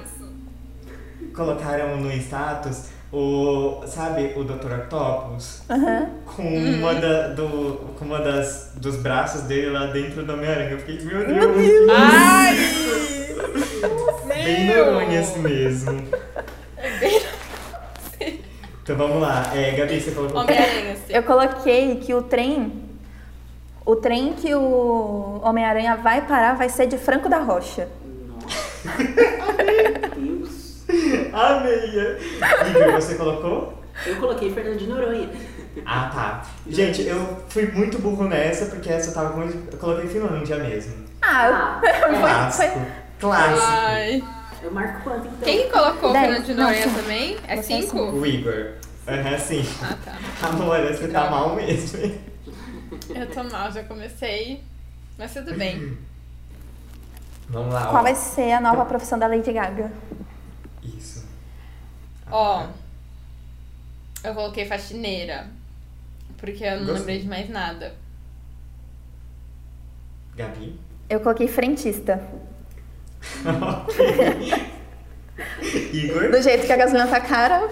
Colocaram 1.35 1.97
no 1.97 2.11
status 2.13 2.85
o. 3.11 3.81
Sabe 3.87 4.33
o 4.35 4.43
Dr. 4.43 4.73
Octopus? 4.73 5.61
Aham. 5.69 6.09
Com 6.25 6.43
uma, 6.43 6.95
da, 6.95 7.27
do, 7.29 7.93
com 7.97 8.05
uma 8.05 8.19
das, 8.19 8.71
dos 8.75 8.97
braços 8.97 9.41
dele 9.41 9.69
lá 9.69 9.87
dentro 9.87 10.23
do 10.23 10.33
Homem-Aranha. 10.33 10.71
Eu 10.71 10.79
fiquei, 10.79 11.01
meu 11.05 11.25
Deus! 11.25 11.89
Ai! 11.91 12.55
Bem 14.27 14.67
Meu! 14.67 14.93
Noronha 14.93 15.19
assim 15.19 15.39
mesmo. 15.39 16.01
Então 18.83 18.95
vamos 18.95 19.21
lá. 19.21 19.51
É, 19.55 19.71
Gabi, 19.71 19.99
você 19.99 20.11
falou 20.11 20.29
Homem-Aranha, 20.35 20.93
assim. 20.93 21.13
Eu 21.13 21.23
coloquei 21.23 21.95
que 21.97 22.13
o 22.13 22.21
trem. 22.21 22.83
O 23.85 23.95
trem 23.95 24.33
que 24.33 24.53
o 24.53 25.41
Homem-Aranha 25.43 25.95
vai 25.97 26.25
parar 26.25 26.55
vai 26.55 26.69
ser 26.69 26.87
de 26.87 26.97
Franco 26.97 27.27
da 27.29 27.39
Rocha. 27.39 27.87
Nossa. 28.27 30.04
Meu 31.35 31.91
Deus. 31.91 32.21
Amei! 32.41 32.71
Igor, 32.71 32.91
você 32.93 33.15
colocou? 33.15 33.83
Eu 34.05 34.15
coloquei 34.17 34.53
Fernando 34.53 34.77
de 34.77 34.87
Noronha. 34.87 35.29
Ah, 35.85 36.09
tá. 36.13 36.45
Gente, 36.67 37.01
eu 37.03 37.43
fui 37.49 37.67
muito 37.71 37.99
burro 37.99 38.27
nessa, 38.27 38.67
porque 38.67 38.89
essa 38.89 39.09
eu 39.09 39.13
tava 39.13 39.29
com. 39.31 39.41
Eu 39.43 39.77
coloquei 39.77 40.07
Finlândia 40.09 40.57
mesmo. 40.57 41.05
Ah, 41.21 41.79
Ah, 41.81 41.81
foi, 41.81 42.19
Clássico. 42.19 42.73
foi. 42.73 42.81
Clássico. 43.19 43.67
Ai. 43.67 44.23
eu 44.63 44.71
marco 44.71 45.01
quanto 45.03 45.27
então? 45.27 45.39
Quem 45.43 45.63
que 45.65 45.69
colocou 45.71 46.11
Dez. 46.13 46.25
Fernando 46.25 46.45
de 46.45 46.53
Noronha 46.53 46.89
também? 46.89 47.37
É 47.47 47.55
Você 47.57 47.73
é 47.73 47.81
cinco? 47.81 47.97
O 47.99 48.25
Igor. 48.25 48.71
Aham, 49.07 49.37
sim. 49.37 49.65
Ah, 49.83 49.95
tá. 50.03 50.47
Amor, 50.47 50.79
você 50.81 51.07
tá 51.09 51.29
mal 51.29 51.55
mesmo. 51.55 51.99
hein? 52.03 52.19
Eu 53.13 53.27
tô 53.29 53.43
mal, 53.43 53.71
já 53.71 53.83
comecei. 53.83 54.63
Mas 55.17 55.33
tudo 55.33 55.53
bem. 55.55 55.97
Vamos 57.49 57.73
lá. 57.73 57.81
Qual 57.87 57.97
ó. 57.97 58.01
vai 58.03 58.15
ser 58.15 58.51
a 58.53 58.61
nova 58.61 58.85
profissão 58.85 59.17
da 59.19 59.27
Lady 59.27 59.51
Gaga? 59.53 59.91
Isso. 60.83 61.14
Ó, 62.31 62.67
eu 64.23 64.33
coloquei 64.33 64.65
faxineira. 64.65 65.47
Porque 66.37 66.63
eu 66.63 66.71
não 66.71 66.79
Gostei. 66.87 66.97
lembrei 66.99 67.19
de 67.19 67.27
mais 67.27 67.49
nada. 67.49 67.93
Gabi? 70.35 70.79
Eu 71.09 71.19
coloquei 71.21 71.47
frentista. 71.47 72.21
Ok. 73.45 74.65
Igor? 75.93 76.31
Do 76.31 76.41
jeito 76.41 76.65
que 76.65 76.71
a 76.73 76.77
gasolina 76.77 77.07
tá 77.07 77.19
cara. 77.21 77.69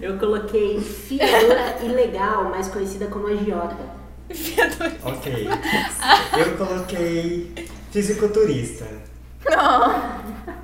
Eu 0.00 0.18
coloquei 0.18 0.80
fiadora 0.80 1.76
ilegal, 1.82 2.44
mais 2.50 2.68
conhecida 2.68 3.06
como 3.06 3.26
agiota. 3.28 3.76
Ok. 5.02 5.48
Eu 6.38 6.56
coloquei 6.56 7.52
fisiculturista. 7.90 8.86
Não. 9.44 10.63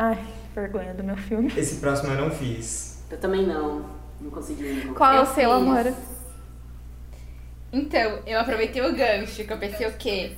Ai, 0.00 0.16
vergonha 0.54 0.94
do 0.94 1.02
meu 1.02 1.16
filme. 1.16 1.52
Esse 1.56 1.80
próximo 1.80 2.12
eu 2.12 2.20
não 2.20 2.30
fiz. 2.30 3.02
Eu 3.10 3.18
também 3.18 3.44
não. 3.44 3.84
Não 4.20 4.30
consegui. 4.30 4.84
Não. 4.84 4.94
Qual 4.94 5.12
é 5.12 5.20
o 5.20 5.26
seu, 5.26 5.50
amor? 5.50 5.92
Então, 7.72 8.20
eu 8.24 8.38
aproveitei 8.38 8.80
o 8.80 8.94
gancho, 8.94 9.42
que 9.42 9.52
eu 9.52 9.58
pensei 9.58 9.88
o 9.88 9.92
quê? 9.94 10.36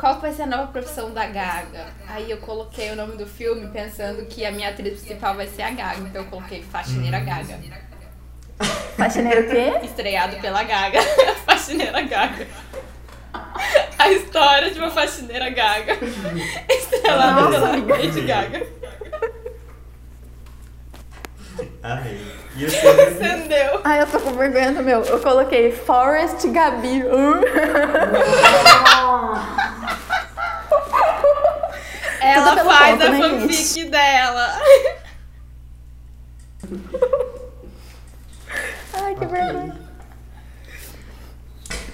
Qual 0.00 0.18
vai 0.18 0.32
ser 0.32 0.42
a 0.42 0.46
nova 0.46 0.72
profissão 0.72 1.12
da 1.12 1.26
Gaga? 1.26 1.88
Aí 2.08 2.30
eu 2.30 2.38
coloquei 2.38 2.90
o 2.90 2.96
nome 2.96 3.18
do 3.18 3.26
filme 3.26 3.68
pensando 3.68 4.24
que 4.24 4.46
a 4.46 4.50
minha 4.50 4.70
atriz 4.70 5.00
principal 5.00 5.34
vai 5.34 5.46
ser 5.46 5.62
a 5.62 5.70
Gaga. 5.72 6.00
Então 6.00 6.22
eu 6.22 6.30
coloquei 6.30 6.62
Faxineira 6.62 7.20
Gaga. 7.20 7.60
Faxineiro 8.96 9.42
o 9.42 9.50
quê? 9.50 9.86
Estreado 9.86 10.36
pela 10.40 10.62
Gaga. 10.62 11.02
faxineira 11.44 12.00
Gaga. 12.00 12.46
A 13.98 14.10
história 14.10 14.70
de 14.70 14.78
uma 14.78 14.90
faxineira 14.90 15.50
Gaga. 15.50 15.98
Estrelada 16.68 17.40
Nossa, 17.42 17.80
pela. 17.82 17.96
Lady 17.96 18.20
Gaga. 18.22 18.75
Amei. 21.82 22.36
E 22.56 22.64
o 22.64 22.70
seu? 22.70 22.96
Gabi? 22.96 23.14
Entendeu? 23.14 23.80
Ai, 23.84 24.00
eu 24.02 24.06
tô 24.06 24.18
com 24.20 24.32
vergonha 24.32 24.72
do 24.72 24.82
meu. 24.82 25.02
Eu 25.02 25.20
coloquei 25.20 25.72
Forest 25.72 26.48
Gabi. 26.48 27.02
Ela 32.20 32.64
faz 32.64 32.90
ponto, 32.92 33.04
a 33.04 33.10
né, 33.10 33.18
fanfic 33.18 33.84
dela. 33.84 34.58
Ai, 38.94 39.14
que 39.14 39.26
vergonha. 39.26 39.76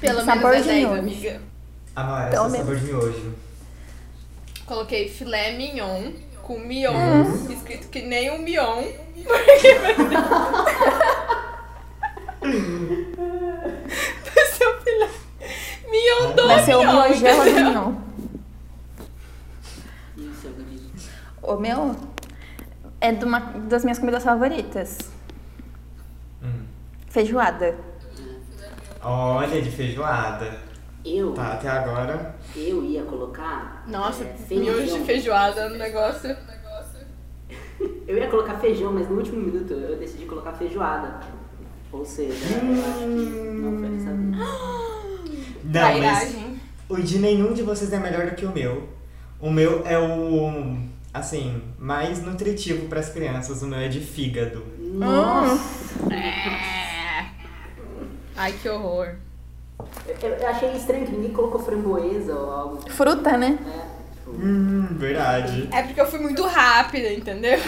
Pelo 0.01 0.25
Sabor 0.25 0.51
menos 0.53 0.65
de 0.65 0.71
é 0.71 0.75
10, 0.75 0.87
miojo. 0.87 1.01
amiga. 1.01 1.29
Esse 1.31 2.57
é 2.57 2.59
sabor 2.59 2.77
de 2.77 2.85
miojo. 2.85 3.35
Coloquei 4.67 5.09
filé 5.09 5.53
mignon 5.53 6.13
com 6.43 6.59
mion, 6.59 6.93
Hum. 6.95 7.53
escrito 7.53 7.89
que 7.89 8.03
nem 8.03 8.31
um 8.31 8.39
mion. 8.43 8.83
Vai 14.35 14.47
ser 14.47 14.67
o 14.67 14.81
filé 14.83 15.09
mignon 15.91 16.35
do 16.35 16.47
Vai 16.49 16.65
ser 16.65 16.75
o 16.77 16.81
miojela 16.81 17.45
do 17.45 17.51
mignon. 17.51 17.95
E 20.17 20.21
o 20.29 20.35
seu, 20.35 20.51
Gabi? 20.53 20.81
O 21.43 21.57
meu 21.57 21.97
é 23.01 23.13
de 23.13 23.25
uma 23.25 23.41
das 23.69 23.85
minhas 23.85 23.99
comidas 23.99 24.23
favoritas. 24.25 24.99
Hum. 26.43 26.65
Feijoada. 27.09 27.77
Olha, 29.03 29.61
de 29.61 29.71
feijoada. 29.71 30.61
Eu, 31.05 31.33
Tá, 31.33 31.55
até 31.55 31.69
agora. 31.69 32.35
eu 32.55 32.85
ia 32.85 33.03
colocar. 33.03 33.85
Nossa, 33.89 34.25
é, 34.25 34.37
miojo 34.55 34.99
de 34.99 35.05
feijoada 35.05 35.69
no 35.69 35.77
negócio. 35.77 36.35
Eu 38.07 38.17
ia 38.19 38.29
colocar 38.29 38.55
feijão, 38.59 38.93
mas 38.93 39.09
no 39.09 39.17
último 39.17 39.39
minuto 39.41 39.73
eu 39.73 39.97
decidi 39.99 40.25
colocar 40.25 40.53
feijoada. 40.53 41.19
Ou 41.91 42.05
seja, 42.05 42.33
eu 42.33 42.81
acho 42.81 42.99
que 42.99 43.61
não 43.61 43.79
foi 43.79 43.89
dessa 43.89 44.11
vez. 44.13 44.37
Não, 45.65 45.81
mas 45.99 46.23
Trairagem. 46.23 46.61
o 46.89 46.97
de 46.97 47.19
nenhum 47.19 47.53
de 47.55 47.63
vocês 47.63 47.93
é 47.93 47.99
melhor 47.99 48.27
do 48.27 48.35
que 48.37 48.45
o 48.45 48.53
meu. 48.53 48.89
O 49.41 49.51
meu 49.51 49.85
é 49.87 49.99
o, 49.99 50.77
assim, 51.15 51.61
mais 51.79 52.23
nutritivo 52.23 52.87
para 52.89 53.01
as 53.01 53.09
crianças. 53.09 53.63
O 53.63 53.67
meu 53.67 53.79
é 53.79 53.89
de 53.89 54.01
fígado. 54.01 54.65
Nossa! 54.79 56.13
É. 56.13 57.27
Ai, 58.37 58.53
que 58.61 58.69
horror. 58.69 59.15
Eu, 60.23 60.29
eu 60.31 60.49
achei 60.49 60.73
estranho 60.77 61.05
que 61.07 61.13
ninguém 61.13 61.33
colocou 61.33 61.61
framboesa 61.61 62.35
ou 62.35 62.51
algo. 62.51 62.91
Fruta, 62.91 63.37
né? 63.37 63.59
É, 63.67 64.15
tipo, 64.15 64.31
Hum, 64.31 64.87
verdade. 64.93 65.69
É 65.73 65.83
porque 65.83 66.01
eu 66.01 66.07
fui 66.07 66.19
muito 66.21 66.43
rápida, 66.47 67.13
entendeu? 67.13 67.59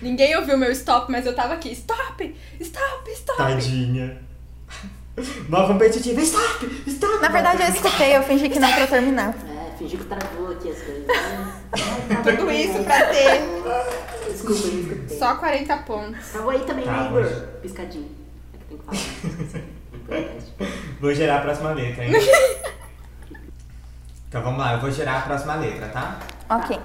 Ninguém 0.00 0.34
ouviu 0.36 0.56
meu 0.56 0.70
stop, 0.72 1.10
mas 1.12 1.26
eu 1.26 1.34
tava 1.34 1.54
aqui. 1.54 1.70
Stop! 1.72 2.34
Stop! 2.60 3.10
Stop! 3.10 3.36
Tadinha. 3.38 4.18
Mal 5.48 5.66
competitiva. 5.66 6.20
Stop! 6.22 6.82
Stop! 6.86 7.20
Na 7.20 7.28
verdade, 7.28 7.62
eu 7.62 7.68
escutei, 7.68 8.16
eu 8.16 8.22
fingi 8.22 8.48
que 8.48 8.58
não 8.58 8.72
pra 8.72 8.86
terminar. 8.86 9.34
é, 9.46 9.76
fingi 9.76 9.98
que 9.98 10.04
travou 10.04 10.52
aqui 10.52 10.70
as 10.70 10.80
coisas. 10.80 11.04
Tava 12.08 12.32
Tudo 12.36 12.50
isso 12.50 12.82
pra 12.84 13.06
ter 13.06 13.42
Desculpa, 14.30 14.66
eu 14.68 14.80
escutei. 14.80 15.18
só 15.18 15.34
40 15.36 15.76
pontos. 15.78 16.28
Travou 16.28 16.50
aí 16.50 16.60
também, 16.60 16.84
Tá, 16.86 16.92
né, 16.92 17.06
Igor? 17.08 17.22
mas- 17.22 17.60
Piscadinho. 17.60 18.19
Vou 21.00 21.14
gerar 21.14 21.38
a 21.38 21.40
próxima 21.40 21.72
letra, 21.72 22.04
hein? 22.04 22.12
então 24.28 24.42
vamos 24.42 24.58
lá, 24.58 24.74
eu 24.74 24.80
vou 24.80 24.90
gerar 24.90 25.18
a 25.18 25.22
próxima 25.22 25.54
letra, 25.54 25.88
tá? 25.88 26.18
Ok. 26.50 26.78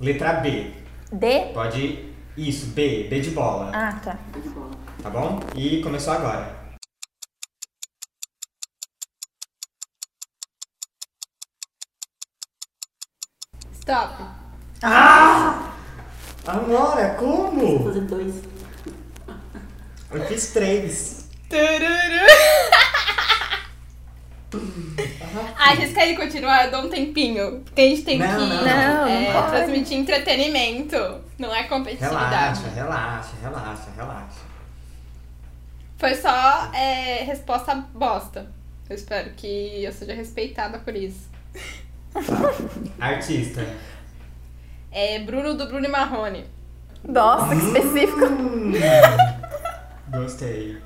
Letra 0.00 0.34
B. 0.34 0.72
D? 1.12 1.52
Pode. 1.52 2.10
Isso, 2.36 2.66
B. 2.68 3.06
B 3.08 3.20
de 3.20 3.30
bola. 3.30 3.70
Ah, 3.74 3.92
tá. 4.02 4.16
Tô 4.32 4.40
de 4.40 4.48
bola. 4.48 4.70
Tá 5.02 5.10
bom? 5.10 5.40
E 5.54 5.82
começou 5.82 6.14
agora. 6.14 6.58
Stop. 13.74 14.22
Amora, 16.50 17.16
Vou 17.18 17.46
como? 17.50 17.84
fazer 17.84 18.00
dois. 18.02 18.34
Eu 20.12 20.26
fiz 20.26 20.52
três. 20.52 21.28
Tururu. 21.48 22.26
Ah, 25.56 25.76
vocês 25.76 25.92
querem 25.92 26.16
continuar? 26.16 26.64
Eu 26.64 26.70
dou 26.72 26.80
um 26.82 26.88
tempinho. 26.90 27.60
Porque 27.64 27.80
a 27.80 27.84
gente 27.88 28.02
tem 28.02 28.18
Não, 28.18 28.26
que 28.26 28.32
não, 28.34 28.48
não. 28.48 29.06
é, 29.06 29.32
Não 29.32 29.42
pode. 29.42 29.50
transmitir 29.56 29.98
entretenimento. 29.98 30.96
Não 31.38 31.54
é 31.54 31.62
competitividade. 31.64 32.60
Relaxa, 32.60 32.68
relaxa, 32.74 33.30
relaxa, 33.40 33.90
relaxa. 33.96 34.40
Foi 35.98 36.14
só 36.16 36.72
é, 36.74 37.22
resposta 37.24 37.74
bosta. 37.94 38.50
Eu 38.88 38.96
espero 38.96 39.30
que 39.36 39.84
eu 39.84 39.92
seja 39.92 40.14
respeitada 40.14 40.78
por 40.80 40.96
isso. 40.96 41.28
Artista. 42.98 43.64
É 44.90 45.20
Bruno 45.20 45.54
do 45.54 45.66
Bruno 45.66 45.84
e 45.84 45.88
Marrone. 45.88 46.46
Nossa, 47.04 47.54
que 47.54 47.62
específico. 47.62 48.24
Hum, 48.24 48.72
gostei. 50.10 50.78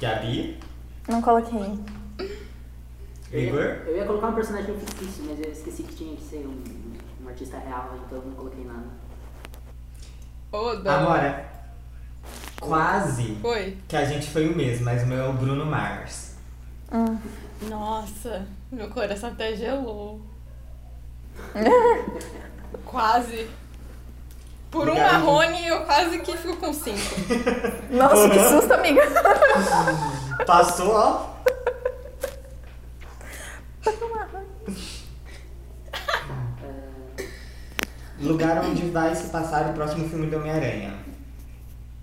Gabi? 0.00 0.60
Não 1.08 1.22
coloquei. 1.22 1.78
Igor? 3.32 3.60
eu 3.86 3.96
ia 3.96 4.04
colocar 4.04 4.28
um 4.28 4.34
personagem 4.34 4.78
fictício, 4.78 5.24
mas 5.24 5.40
eu 5.40 5.50
esqueci 5.50 5.84
que 5.84 5.94
tinha 5.94 6.14
que 6.14 6.22
ser 6.22 6.46
um, 6.46 6.62
um 7.24 7.28
artista 7.28 7.58
real, 7.58 7.98
então 8.06 8.18
eu 8.18 8.26
não 8.26 8.34
coloquei 8.34 8.64
nada. 8.64 8.86
Ô, 10.52 10.76
dó. 10.76 10.90
Amora. 10.90 11.50
Quase 12.60 13.36
Foi. 13.40 13.78
que 13.88 13.96
a 13.96 14.04
gente 14.04 14.28
foi 14.30 14.48
o 14.48 14.56
mesmo, 14.56 14.84
mas 14.84 15.02
o 15.02 15.06
meu 15.06 15.18
é 15.18 15.28
o 15.28 15.32
Bruno 15.32 15.64
Mars. 15.64 16.36
Hum. 16.92 17.18
Nossa, 17.62 18.46
meu 18.70 18.88
coração 18.90 19.30
até 19.30 19.56
gelou. 19.56 20.20
quase. 22.84 23.48
Por 24.70 24.88
um 24.88 24.92
Obrigado. 24.92 25.24
marrone 25.24 25.66
eu 25.66 25.84
quase 25.84 26.18
que 26.20 26.36
fico 26.36 26.56
com 26.56 26.72
cinco. 26.72 26.98
Nossa, 27.90 28.30
que 28.30 28.38
susto, 28.48 28.72
amiga. 28.72 29.02
Passou, 30.46 30.94
ó. 30.94 31.32
Lugar 38.20 38.64
onde 38.64 38.88
vai 38.90 39.14
se 39.14 39.28
passar 39.28 39.70
o 39.70 39.72
próximo 39.72 40.08
filme 40.08 40.26
do 40.28 40.36
Homem-Aranha. 40.36 40.94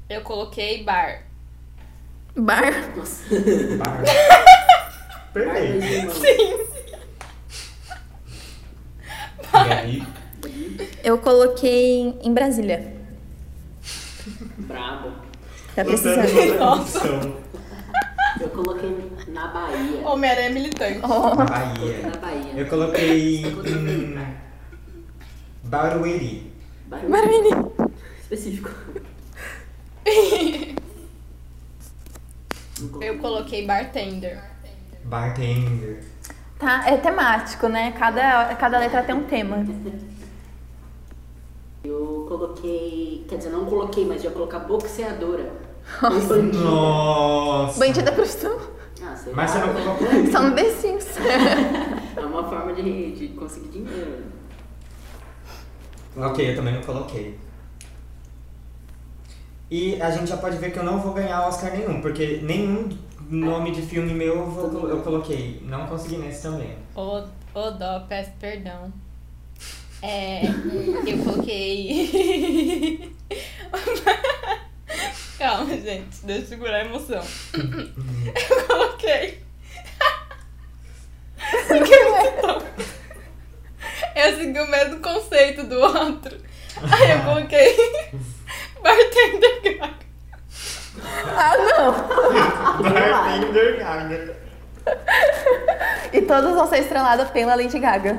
Eu 0.10 0.22
coloquei 0.22 0.84
bar. 0.84 1.22
Bar. 2.36 2.96
Nossa. 2.96 3.24
Bar. 3.78 4.02
Perfeito. 5.34 6.20
dois 6.20 6.69
Eu 11.04 11.18
coloquei 11.18 12.18
em 12.22 12.34
Brasília. 12.34 12.94
Brabo. 14.58 15.12
Tá 15.76 15.84
precisando. 15.86 16.28
uma 16.28 16.56
Nossa. 16.56 17.00
Eu 18.40 18.50
coloquei 18.50 19.12
na 19.28 19.48
Bahia. 19.48 20.08
Homem-Aranha 20.08 20.50
militante. 20.52 21.00
Na 21.00 21.08
Oh, 21.08 21.32
Coloquei 21.32 21.46
Bahia. 21.46 22.02
na 22.04 22.18
Bahia. 22.18 22.54
Eu 22.56 22.66
coloquei 22.68 23.38
em 23.42 24.26
Barueri. 25.64 26.52
Barulho. 26.86 27.10
Barueri. 27.10 27.50
Específico. 28.22 28.70
Eu 33.02 33.18
coloquei 33.20 33.66
bartender. 33.66 34.42
Bartender. 35.04 36.04
Tá, 36.60 36.84
é 36.90 36.98
temático, 36.98 37.70
né? 37.70 37.94
Cada, 37.98 38.54
cada 38.56 38.80
letra 38.80 39.02
tem 39.02 39.16
um 39.16 39.24
tema. 39.24 39.66
Eu 41.86 42.26
coloquei. 42.28 43.26
Quer 43.30 43.38
dizer, 43.38 43.50
não 43.50 43.66
coloquei, 43.66 44.06
mas 44.06 44.22
ia 44.24 44.32
colocar 44.32 44.60
boxeadora. 44.60 45.54
Ou 46.04 46.10
bandida. 46.22 46.64
Nossa. 46.64 47.80
Bandida 47.80 48.12
cristão. 48.12 48.60
Ah, 49.02 49.16
sei 49.16 49.32
Mas 49.34 49.56
lá. 49.56 49.62
você 49.62 49.66
não 49.66 49.74
colocou? 49.74 50.32
Só 50.32 50.42
no 50.44 50.54
The 50.54 50.70
Sims. 50.72 51.08
É 52.18 52.20
uma 52.26 52.44
forma 52.44 52.74
de, 52.74 53.14
de 53.14 53.30
conseguir 53.30 53.70
dinheiro. 53.70 54.26
Ok, 56.18 56.52
eu 56.52 56.56
também 56.58 56.74
não 56.74 56.82
coloquei. 56.82 57.40
E 59.72 60.02
a 60.02 60.12
gente 60.12 60.28
já 60.28 60.36
pode 60.36 60.58
ver 60.58 60.72
que 60.72 60.80
eu 60.80 60.84
não 60.84 61.00
vou 61.00 61.14
ganhar 61.14 61.48
Oscar 61.48 61.72
nenhum, 61.72 62.02
porque 62.02 62.42
nenhum 62.44 62.90
nome 63.30 63.72
de 63.72 63.82
filme 63.82 64.14
meu 64.14 64.36
eu, 64.36 64.50
vou 64.50 64.90
eu 64.90 65.02
coloquei. 65.02 65.62
Não 65.64 65.88
consegui 65.88 66.18
nesse 66.18 66.44
também. 66.44 66.76
Ô, 66.96 67.24
ô 67.54 67.72
dó, 67.72 68.06
peço 68.08 68.32
perdão. 68.40 68.92
É, 70.02 70.46
eu 70.46 71.24
coloquei. 71.24 73.14
Calma, 75.38 75.78
gente, 75.78 76.20
deixa 76.24 76.42
eu 76.42 76.48
segurar 76.48 76.78
a 76.78 76.86
emoção. 76.86 77.22
Eu 77.54 78.68
coloquei. 78.68 79.44
Eu 84.16 84.38
segui 84.38 84.60
o 84.60 84.68
mesmo 84.68 85.00
conceito 85.00 85.64
do 85.64 85.80
outro. 85.80 86.38
Aí 86.82 87.12
eu 87.12 87.24
coloquei 87.24 87.76
bartender 88.82 89.78
gaga. 89.78 90.09
Ah, 91.38 91.54
não! 91.58 92.90
Bartender 92.90 93.78
Gaga. 93.78 94.36
E 96.12 96.22
todos 96.22 96.54
vão 96.54 96.68
ser 96.68 96.80
estrelados 96.80 97.30
pela 97.30 97.56
Lady 97.56 97.80
Gaga. 97.80 98.18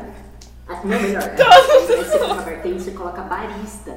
Ah, 0.68 0.78
não, 0.84 1.00
melhor. 1.00 1.22
Aí 1.22 1.96
você 1.96 2.18
coloca 2.18 2.42
bartender, 2.42 2.80
você 2.80 2.90
coloca 2.92 3.22
barista. 3.22 3.96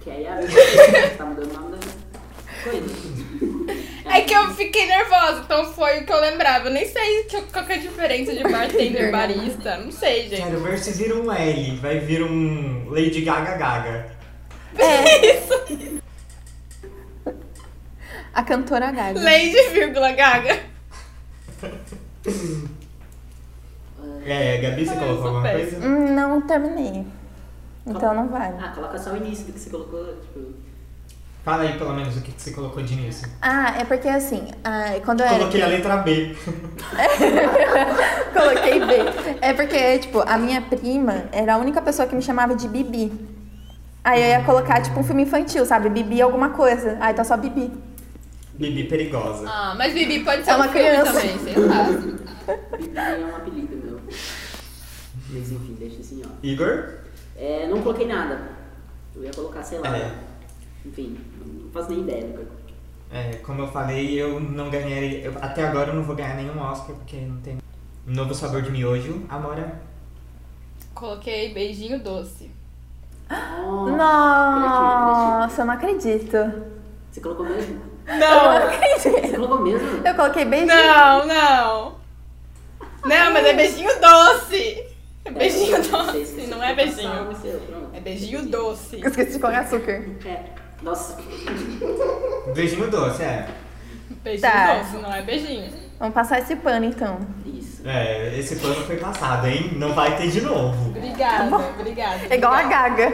Que 0.00 0.10
aí 0.10 0.26
a 0.26 0.36
você 0.42 1.10
tá 1.16 1.24
mudando 1.24 1.50
o 1.50 1.60
nome 1.60 1.76
da 1.76 2.70
coisa. 2.70 3.92
É 4.04 4.20
que 4.22 4.34
eu 4.34 4.50
fiquei 4.50 4.86
nervosa, 4.86 5.42
então 5.44 5.64
foi 5.72 6.00
o 6.00 6.06
que 6.06 6.12
eu 6.12 6.20
lembrava. 6.20 6.66
Eu 6.68 6.72
nem 6.72 6.86
sei 6.86 7.22
que- 7.24 7.40
qual 7.52 7.64
que 7.64 7.72
é 7.72 7.76
a 7.76 7.78
diferença 7.78 8.34
de 8.34 8.42
bartender 8.42 9.08
e 9.08 9.12
barista. 9.12 9.76
Não 9.78 9.90
sei, 9.90 10.28
gente. 10.28 10.42
Quero 10.42 10.60
ver 10.60 10.78
se 10.78 10.92
vira 10.92 11.16
um 11.16 11.32
L. 11.32 11.76
Vai 11.76 11.98
vir 12.00 12.22
um 12.22 12.90
Lady 12.90 13.22
Gaga 13.22 13.56
Gaga. 13.56 14.06
É. 14.78 16.01
A 18.34 18.42
cantora 18.42 18.90
Gaga. 18.90 19.20
Lady, 19.20 19.70
vírgula, 19.72 20.12
gaga. 20.12 20.58
É, 24.24 24.58
Gabi, 24.58 24.86
você 24.86 24.94
colocou 24.94 25.26
alguma 25.26 25.50
coisa? 25.50 25.86
Hum, 25.86 26.14
não 26.14 26.40
terminei. 26.42 27.04
Então 27.86 28.14
não 28.14 28.28
vale. 28.28 28.54
Ah, 28.62 28.68
coloca 28.68 28.98
só 28.98 29.10
o 29.10 29.16
início 29.16 29.46
do 29.46 29.52
que 29.52 29.58
você 29.58 29.70
colocou, 29.70 30.04
tipo. 30.22 30.54
Fala 31.44 31.64
aí 31.64 31.76
pelo 31.76 31.92
menos 31.92 32.16
o 32.16 32.20
que 32.20 32.30
que 32.30 32.40
você 32.40 32.52
colocou 32.52 32.80
de 32.84 32.94
início. 32.94 33.28
Ah, 33.42 33.74
é 33.80 33.84
porque 33.84 34.08
assim, 34.08 34.48
ah, 34.62 34.92
quando 35.04 35.20
eu 35.20 35.26
era. 35.26 35.38
Coloquei 35.38 35.62
a 35.62 35.66
letra 35.66 35.96
B. 35.96 36.36
Coloquei 38.32 38.78
B. 38.78 39.38
É 39.40 39.52
porque, 39.52 39.98
tipo, 39.98 40.20
a 40.20 40.38
minha 40.38 40.62
prima 40.62 41.24
era 41.32 41.54
a 41.54 41.58
única 41.58 41.82
pessoa 41.82 42.06
que 42.06 42.14
me 42.14 42.22
chamava 42.22 42.54
de 42.54 42.68
Bibi. 42.68 43.12
Aí 44.04 44.22
eu 44.22 44.28
ia 44.28 44.44
colocar, 44.44 44.80
tipo, 44.80 44.98
um 45.00 45.02
filme 45.04 45.22
infantil, 45.22 45.66
sabe? 45.66 45.88
Bibi 45.88 46.22
alguma 46.22 46.50
coisa. 46.50 46.96
Aí 47.00 47.12
tá 47.12 47.24
só 47.24 47.36
Bibi. 47.36 47.72
Bibi 48.62 48.84
perigosa. 48.84 49.44
Ah, 49.48 49.74
mas 49.76 49.92
Bibi 49.92 50.22
pode 50.24 50.44
ser 50.44 50.50
É 50.50 50.54
um 50.54 50.56
uma 50.58 50.68
filme 50.68 50.88
criança. 50.88 51.12
também, 51.12 51.38
sei 51.38 51.56
lá. 51.56 51.82
Bibi 52.78 52.96
é 52.96 53.24
um 53.26 53.36
apelido 53.36 53.76
meu. 53.84 54.00
Mas 55.30 55.50
enfim, 55.52 55.76
deixa 55.80 56.00
assim, 56.00 56.22
ó. 56.24 56.28
Igor? 56.42 56.88
É, 57.36 57.66
não 57.66 57.82
coloquei 57.82 58.06
nada. 58.06 58.40
Eu 59.16 59.24
ia 59.24 59.30
colocar, 59.32 59.62
sei 59.64 59.78
lá. 59.80 59.96
É. 59.96 60.14
Enfim, 60.86 61.18
não 61.44 61.70
faço 61.70 61.90
nem 61.90 62.00
ideia 62.02 62.24
do 62.26 62.32
que 62.34 62.38
eu. 62.40 62.46
É, 63.12 63.34
como 63.44 63.62
eu 63.62 63.68
falei, 63.68 64.14
eu 64.20 64.38
não 64.40 64.70
ganhei. 64.70 65.26
eu- 65.26 65.34
até 65.42 65.66
agora 65.66 65.90
eu 65.90 65.94
não 65.96 66.02
vou 66.04 66.14
ganhar 66.16 66.34
nenhum 66.36 66.58
Oscar, 66.60 66.94
porque 66.96 67.16
não 67.16 67.36
tem. 67.40 67.58
Novo 68.06 68.32
sabor 68.34 68.62
de 68.62 68.70
miojo. 68.70 69.26
Amora. 69.28 69.80
Coloquei 70.94 71.52
beijinho 71.52 71.98
doce. 72.02 72.50
Oh, 73.30 73.88
Nossa, 73.90 75.62
eu 75.62 75.66
não 75.66 75.74
acredito. 75.74 76.36
Você 77.10 77.20
colocou 77.20 77.44
mesmo? 77.46 77.80
Eu 78.06 78.18
não 78.18 78.56
acredito. 78.56 79.02
Você 79.02 79.36
colocou 79.36 79.60
mesmo? 79.60 80.06
Eu 80.06 80.14
coloquei 80.14 80.44
beijinho. 80.44 80.74
não, 80.74 81.26
não. 81.26 81.94
Não, 83.04 83.32
mas 83.32 83.46
é 83.46 83.52
beijinho 83.54 83.90
doce. 84.00 84.84
É 85.24 85.30
beijinho 85.30 85.76
doce, 85.82 86.46
não 86.48 86.62
é 86.62 86.74
beijinho. 86.74 87.28
É 87.94 88.00
beijinho 88.00 88.46
doce. 88.46 89.00
Eu 89.00 89.08
Esqueci 89.08 89.32
de 89.32 89.38
colocar 89.38 89.60
açúcar. 89.60 90.02
É. 90.24 90.42
Nossa. 90.82 91.16
Beijinho 92.54 92.90
doce, 92.90 93.22
é. 93.22 93.48
Beijinho 94.22 94.50
Tá. 94.52 94.74
doce, 94.78 94.96
não 94.96 95.12
é 95.14 95.22
beijinho. 95.22 95.81
Vamos 96.02 96.14
passar 96.16 96.40
esse 96.40 96.56
pano 96.56 96.84
então. 96.84 97.16
Isso. 97.46 97.80
É, 97.88 98.36
esse 98.36 98.56
plano 98.56 98.74
foi 98.86 98.96
passado, 98.96 99.46
hein? 99.46 99.70
Não 99.76 99.92
vai 99.92 100.16
ter 100.16 100.32
de 100.32 100.40
novo. 100.40 100.88
Obrigada, 100.88 101.56
obrigada. 101.78 102.20
É 102.28 102.34
igual 102.34 102.52
a. 102.52 102.62
Gaga. 102.64 103.12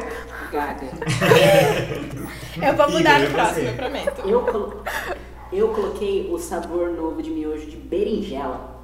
Gaga. 0.50 0.86
Eu 2.66 2.74
vou 2.74 2.90
mudar 2.90 3.18
no 3.20 3.26
e 3.26 3.28
próximo, 3.30 3.68
eu 3.68 3.74
prometo. 3.74 4.22
Eu, 4.26 4.40
colo- 4.40 4.82
eu 5.52 5.68
coloquei 5.68 6.28
o 6.32 6.38
sabor 6.38 6.88
novo 6.92 7.22
de 7.22 7.28
miojo 7.30 7.66
de 7.66 7.76
berinjela. 7.76 8.80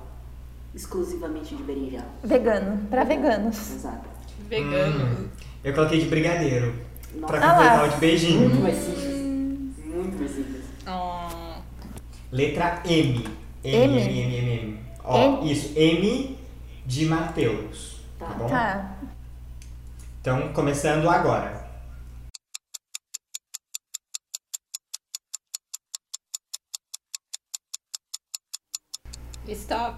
Exclusivamente 0.75 1.57
de 1.57 1.63
berinjela. 1.63 2.05
Vegano. 2.23 2.87
Pra 2.91 3.05
veganos. 3.05 3.57
Exato. 3.59 4.05
Vegano. 4.51 5.05
Hum, 5.07 5.29
eu 5.65 5.73
coloquei 5.73 5.99
de 5.99 6.07
brigadeiro. 6.07 6.75
Nossa. 7.15 7.33
Pra 7.39 7.43
Ah 7.51 7.55
completar 7.55 7.85
o 7.85 7.89
de 7.89 7.97
beijinho. 7.97 8.41
Muito 8.51 8.61
mais 8.63 8.77
simples. 8.77 9.87
Muito 9.87 10.19
mais 10.19 10.31
simples. 10.31 10.63
Oh. 10.87 11.61
Letra 12.31 12.83
M. 12.85 13.25
M, 13.65 13.75
M? 13.75 13.99
M, 13.99 14.37
M, 14.37 14.51
M. 14.61 14.81
Ó, 15.03 15.19
M? 15.41 15.53
isso. 15.53 15.73
M 15.79 16.39
de 16.85 17.07
Mateus. 17.07 18.01
Tá, 18.19 18.27
Tá. 18.27 18.35
bom? 18.35 18.49
Tá. 18.49 18.97
Então, 20.21 20.53
começando 20.53 21.09
agora. 21.09 21.65
Stop. 29.49 29.97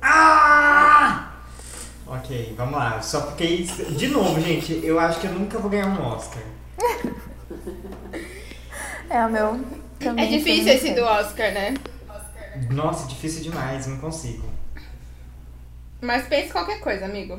Ah! 0.00 1.32
Ok, 2.06 2.54
vamos 2.56 2.74
lá. 2.74 3.00
Só 3.02 3.30
fiquei. 3.30 3.64
De 3.64 4.08
novo, 4.08 4.40
gente, 4.40 4.80
eu 4.84 4.98
acho 4.98 5.20
que 5.20 5.26
eu 5.26 5.32
nunca 5.32 5.58
vou 5.58 5.70
ganhar 5.70 5.86
um 5.86 6.02
Oscar. 6.06 6.42
É 9.08 9.26
o 9.26 9.30
meu. 9.30 9.60
É 10.00 10.04
também 10.04 10.28
difícil 10.38 10.64
foi 10.64 10.72
esse 10.74 10.94
do 10.94 11.02
Oscar, 11.02 11.52
né? 11.52 11.74
Nossa, 12.70 13.08
difícil 13.08 13.42
demais, 13.42 13.86
não 13.86 13.98
consigo. 13.98 14.48
Mas 16.00 16.26
pense 16.26 16.50
qualquer 16.52 16.80
coisa, 16.80 17.04
amigo. 17.04 17.38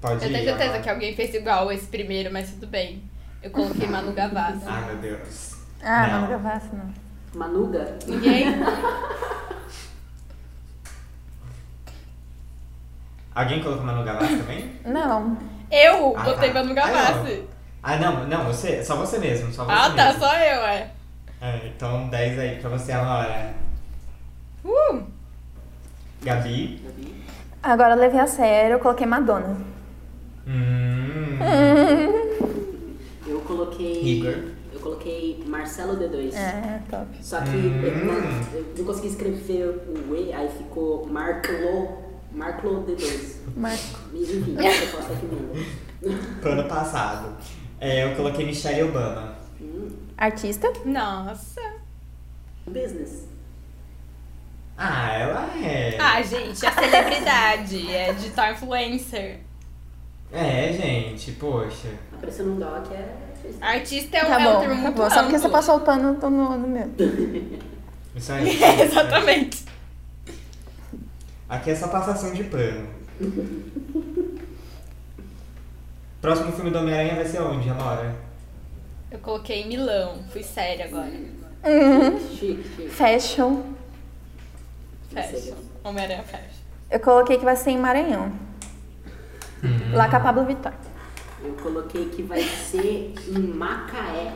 Pode 0.00 0.24
Eu 0.24 0.30
tenho 0.32 0.44
certeza 0.44 0.64
agora. 0.64 0.82
que 0.82 0.90
alguém 0.90 1.14
fez 1.16 1.34
igual 1.34 1.70
esse 1.72 1.86
primeiro, 1.86 2.32
mas 2.32 2.50
tudo 2.50 2.66
bem. 2.66 3.02
Eu 3.42 3.50
coloquei 3.50 3.86
Manu 3.88 4.12
Gavassi. 4.12 4.62
Ai, 4.66 4.84
meu 4.86 4.96
Deus. 4.98 5.56
Ah, 5.82 6.06
Não. 6.06 6.20
Manu 6.20 6.28
Gavassi 6.28 6.68
não. 6.74 6.94
Manuga. 7.34 7.98
Ninguém? 8.06 8.46
Alguém 13.34 13.62
colocou 13.62 13.84
Manu 13.84 14.02
Gavassi 14.04 14.36
também? 14.38 14.72
Não. 14.84 15.36
Eu 15.70 16.16
Ah, 16.16 16.22
botei 16.22 16.48
tá. 16.52 16.54
Manu 16.62 16.70
Ah, 16.72 16.74
Gavassi. 16.74 17.44
Ah, 17.82 17.96
não, 17.96 18.26
não, 18.26 18.44
você, 18.46 18.82
só 18.84 18.96
você 18.96 19.18
mesmo, 19.18 19.52
só 19.52 19.64
você 19.64 19.72
Ah, 19.72 19.90
tá, 19.90 20.04
mesmo. 20.06 20.20
só 20.20 20.34
eu, 20.34 20.62
é. 20.66 20.90
É, 21.40 21.66
então 21.68 22.08
10 22.08 22.38
aí 22.38 22.58
pra 22.60 22.70
você, 22.70 22.92
Amora. 22.92 23.54
Uh! 24.66 25.02
Gabi. 26.22 26.80
Gabi. 26.84 27.14
Agora 27.62 27.94
eu 27.94 27.98
levei 28.00 28.20
a 28.20 28.26
sério, 28.26 28.74
eu 28.74 28.78
coloquei 28.80 29.06
Madonna. 29.06 29.56
Hum. 30.46 31.38
Eu 33.26 33.40
coloquei. 33.40 34.02
Igor. 34.02 34.34
Eu 34.72 34.80
coloquei 34.80 35.42
Marcelo 35.46 35.96
D2. 35.96 36.34
É, 36.34 36.80
top. 36.90 37.06
Só 37.22 37.40
que 37.40 37.50
Hum. 37.50 37.82
eu, 37.82 38.58
eu 38.58 38.74
não 38.78 38.84
consegui 38.84 39.08
escrever 39.08 39.68
o 40.08 40.14
E, 40.14 40.32
aí 40.32 40.48
ficou 40.48 41.06
Marclo. 41.06 42.04
Marclo 42.32 42.84
D2. 42.84 43.36
Marco. 43.56 43.98
Mas 44.12 44.22
enfim, 44.30 44.56
eu 44.58 44.90
posso 44.92 45.12
aqui 45.12 45.26
mesmo. 45.26 46.40
Pro 46.40 46.52
ano 46.52 46.68
passado. 46.68 47.36
É, 47.80 48.04
eu 48.04 48.14
coloquei 48.16 48.44
Michelle 48.46 48.82
Obama. 48.84 49.36
Hum, 49.60 49.88
Artista? 50.16 50.72
Nossa. 50.84 51.60
business. 52.66 53.26
Ah, 54.78 55.12
ela 55.14 55.50
é. 55.64 55.96
Ah, 55.98 56.20
gente, 56.22 56.64
é 56.64 56.70
celebridade, 56.70 57.94
é 57.94 58.12
digital 58.12 58.52
influencer. 58.52 59.40
É, 60.30 60.72
gente, 60.72 61.32
poxa. 61.32 61.88
Apareceu 62.14 62.46
num 62.46 62.58
doc 62.58 62.90
é. 62.92 63.26
Artista 63.60 64.18
é 64.18 64.24
um, 64.24 64.26
Tá 64.26 64.40
é 64.40 64.48
um 64.48 64.52
bom, 64.52 64.60
termo 64.60 64.74
tá 64.74 64.80
muito 64.82 64.96
bom. 64.96 65.10
Só 65.10 65.22
porque 65.22 65.38
você 65.38 65.48
passou 65.48 65.76
o 65.76 65.80
pano, 65.80 66.16
tô 66.16 66.28
no, 66.28 66.58
no 66.58 66.68
meu. 66.68 66.90
Isso 68.14 68.32
aí. 68.32 68.62
É, 68.62 68.82
exatamente. 68.84 69.64
Aqui 71.48 71.70
é 71.70 71.74
só 71.74 71.88
passação 71.88 72.32
de 72.32 72.44
pano. 72.44 72.88
Próximo 76.20 76.52
filme 76.52 76.70
do 76.70 76.78
Homem-Aranha 76.78 77.14
vai 77.14 77.24
ser 77.24 77.40
onde, 77.40 77.70
Amora? 77.70 78.14
Eu 79.10 79.18
coloquei 79.20 79.62
em 79.62 79.68
Milão, 79.68 80.18
fui 80.30 80.42
séria 80.42 80.86
agora. 80.86 81.12
Chique, 82.32 82.64
chique. 82.76 82.88
Fashion. 82.88 83.62
Fashion. 85.22 85.54
Homem-Aranha 85.84 86.22
Fashion. 86.22 86.64
Eu 86.90 87.00
coloquei 87.00 87.38
que 87.38 87.44
vai 87.44 87.56
ser 87.56 87.70
em 87.70 87.78
Maranhão. 87.78 88.32
Lá 89.92 90.08
com 90.08 90.16
a 90.16 90.20
Pablo 90.20 90.44
Vittar. 90.44 90.74
Eu 91.42 91.52
coloquei 91.54 92.06
que 92.08 92.22
vai 92.22 92.42
ser 92.42 93.14
em 93.28 93.38
Macaé. 93.40 94.32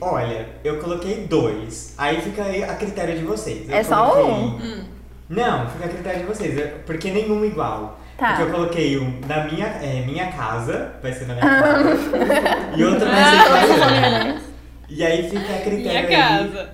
Olha, 0.00 0.48
eu 0.62 0.78
coloquei 0.78 1.26
dois. 1.26 1.94
Aí 1.96 2.20
fica 2.20 2.42
aí 2.44 2.62
a 2.62 2.74
critério 2.74 3.18
de 3.18 3.24
vocês. 3.24 3.68
Eu 3.68 3.74
É 3.76 3.82
só 3.82 4.10
coloquei- 4.10 4.32
um? 4.70 4.84
Não, 5.28 5.68
fica 5.70 5.86
a 5.86 5.88
critério 5.88 6.20
de 6.20 6.26
vocês. 6.26 6.72
Porque 6.84 7.10
nenhum 7.10 7.44
igual. 7.44 7.98
Tá. 8.18 8.28
Porque 8.34 8.42
eu 8.42 8.50
coloquei 8.50 8.98
um 8.98 9.20
na 9.26 9.44
minha, 9.44 9.66
é, 9.66 10.04
minha 10.06 10.30
casa, 10.32 10.92
vai 11.02 11.12
ser 11.12 11.26
na 11.26 11.34
minha 11.34 11.46
casa. 11.62 11.90
e 12.76 12.84
outro 12.84 13.06
vai 13.06 13.24
ser 13.24 13.74
em 13.74 13.78
Miami. 13.80 14.46
E 14.88 15.04
aí 15.04 15.28
fica 15.28 15.52
a 15.52 15.58
critério 15.62 16.06
Minha 16.08 16.26
aí 16.26 16.48
casa. 16.48 16.70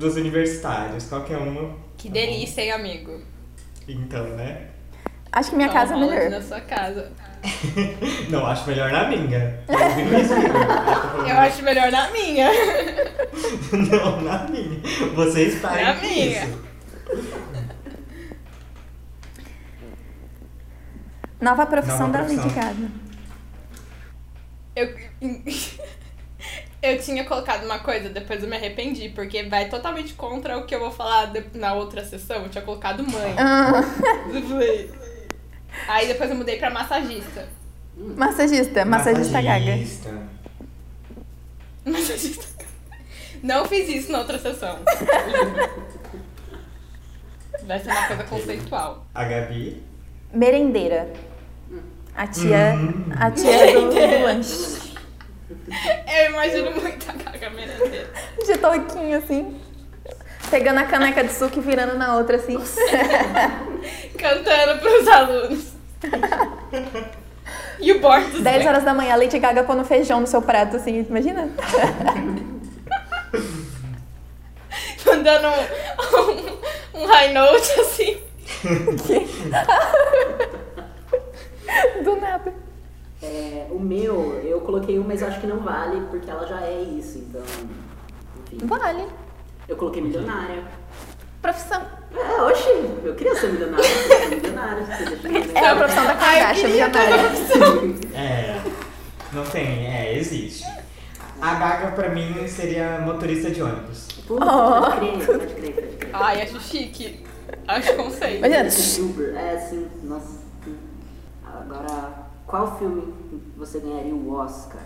Dos 0.00 0.16
universitários. 0.16 1.04
Qualquer 1.06 1.36
um. 1.38 1.76
Que 1.96 2.08
delícia, 2.08 2.62
hein, 2.62 2.72
amigo? 2.72 3.20
Então, 3.86 4.24
né? 4.30 4.68
Acho 5.30 5.50
que 5.50 5.56
minha 5.56 5.68
Só 5.68 5.74
casa 5.74 5.94
é 5.94 5.96
melhor. 5.98 6.30
na 6.30 6.42
sua 6.42 6.60
casa. 6.62 7.12
Não, 8.30 8.44
acho 8.46 8.66
melhor 8.66 8.90
na 8.90 9.08
minha. 9.08 9.60
Isso, 9.68 10.32
Igor. 10.34 11.28
Eu 11.28 11.38
acho 11.38 11.62
melhor 11.62 11.92
na 11.92 12.10
minha. 12.10 12.48
Não, 13.72 14.20
na 14.22 14.48
minha. 14.48 14.80
Vocês 15.14 15.60
parem 15.60 15.84
Na 15.84 15.94
minha. 15.94 16.44
isso. 16.44 16.70
Nova 21.40 21.64
profissão 21.66 22.08
Nova 22.08 22.12
da 22.12 22.20
Lady 22.22 22.34
profissão. 22.36 22.62
Gaga. 22.62 22.90
Eu. 24.76 24.94
Eu 26.82 26.98
tinha 26.98 27.24
colocado 27.24 27.64
uma 27.64 27.78
coisa, 27.80 28.08
depois 28.08 28.42
eu 28.42 28.48
me 28.48 28.56
arrependi, 28.56 29.10
porque 29.10 29.42
vai 29.42 29.68
totalmente 29.68 30.14
contra 30.14 30.56
o 30.58 30.64
que 30.64 30.74
eu 30.74 30.80
vou 30.80 30.90
falar 30.90 31.26
de- 31.26 31.58
na 31.58 31.74
outra 31.74 32.02
sessão. 32.04 32.42
Eu 32.44 32.48
tinha 32.48 32.64
colocado 32.64 33.02
mãe. 33.06 33.34
Ah, 33.38 33.82
Aí 35.88 36.06
depois 36.08 36.30
eu 36.30 36.36
mudei 36.36 36.56
pra 36.58 36.70
massagista. 36.70 37.46
massagista. 37.96 38.84
Massagista 38.84 39.42
Gaga. 39.42 39.66
Massagista. 39.76 40.10
Massagista. 41.84 42.46
Não 43.42 43.64
fiz 43.66 43.88
isso 43.88 44.12
na 44.12 44.18
outra 44.20 44.38
sessão. 44.38 44.78
Vai 47.66 47.78
ser 47.78 47.90
uma 47.90 48.06
coisa 48.06 48.24
conceitual. 48.24 49.06
A 49.14 49.24
Gabi. 49.24 49.82
Merendeira. 50.32 51.12
A 52.16 52.26
tia, 52.26 52.72
a 53.18 53.30
tia 53.30 53.72
do, 53.72 53.88
do 53.90 53.94
lanche. 54.24 54.89
Eu 56.06 56.30
imagino 56.30 56.70
muito 56.72 57.10
a 57.10 57.12
Gaga 57.12 57.50
merendeira. 57.50 58.10
De 58.44 58.58
touquinho, 58.58 59.18
assim. 59.18 59.60
Pegando 60.50 60.78
a 60.80 60.84
caneca 60.84 61.22
de 61.22 61.32
suco 61.32 61.58
e 61.58 61.60
virando 61.60 61.96
na 61.96 62.16
outra, 62.16 62.36
assim. 62.36 62.56
Cantando 64.18 64.80
pros 64.80 65.08
alunos. 65.08 65.72
E 67.82 67.92
o 67.92 67.98
Bortos. 67.98 68.42
10 68.42 68.66
horas 68.66 68.84
da 68.84 68.92
manhã, 68.92 69.14
a 69.14 69.16
Lady 69.16 69.38
Gaga 69.38 69.64
pondo 69.64 69.82
feijão 69.84 70.20
no 70.20 70.26
seu 70.26 70.42
prato, 70.42 70.76
assim. 70.76 71.00
Imagina? 71.08 71.48
Mandando 75.06 75.48
um, 75.48 77.00
um, 77.00 77.02
um 77.02 77.06
high 77.06 77.32
note 77.32 77.80
assim. 77.80 78.20
Do 82.04 82.16
nada. 82.16 82.52
É, 83.22 83.66
o 83.70 83.78
meu, 83.78 84.40
eu 84.44 84.60
coloquei 84.62 84.98
um, 84.98 85.04
mas 85.06 85.20
eu 85.20 85.28
acho 85.28 85.40
que 85.40 85.46
não 85.46 85.58
vale, 85.58 86.00
porque 86.10 86.30
ela 86.30 86.46
já 86.46 86.62
é 86.62 86.80
isso, 86.82 87.18
então. 87.18 87.42
Enfim. 88.52 88.66
Vale. 88.66 89.06
Eu 89.68 89.76
coloquei 89.76 90.02
milionária. 90.02 90.64
Profissão. 91.42 91.82
É, 92.14 92.42
oxi, 92.42 92.68
eu 93.04 93.14
queria 93.14 93.34
ser 93.36 93.52
milionária, 93.52 93.84
eu 93.84 94.30
milionária. 94.30 94.84
Você 94.84 95.04
deixa. 95.16 95.52
É 95.58 95.66
a 95.68 95.76
profissão 95.76 96.04
da 96.04 96.14
Kardashian, 96.14 96.68
milionária. 96.68 97.14
É. 98.14 98.60
Não 99.32 99.44
tem, 99.44 99.86
é, 99.86 100.18
existe. 100.18 100.64
A 101.40 101.54
Gaga 101.54 101.92
pra 101.92 102.08
mim 102.10 102.46
seria 102.48 103.00
motorista 103.00 103.50
de 103.50 103.62
ônibus. 103.62 104.08
Puta, 104.26 104.44
Oh. 104.44 104.80
pode 104.90 104.96
crer, 104.98 105.26
pode 105.26 105.54
crer, 105.54 105.74
pode 105.74 105.96
crer. 105.96 106.10
Ai, 106.12 106.42
acho 106.42 106.60
chique. 106.60 107.24
Acho 107.66 107.94
conceito. 107.96 108.44
Imagina. 108.44 108.68
Uber, 109.06 109.36
é 109.36 109.58
sim, 109.58 109.88
nossa. 110.02 110.38
sim. 110.64 110.76
Agora, 111.44 112.19
qual 112.50 112.76
filme 112.78 113.14
você 113.56 113.78
ganharia 113.78 114.12
o 114.14 114.34
Oscar? 114.34 114.82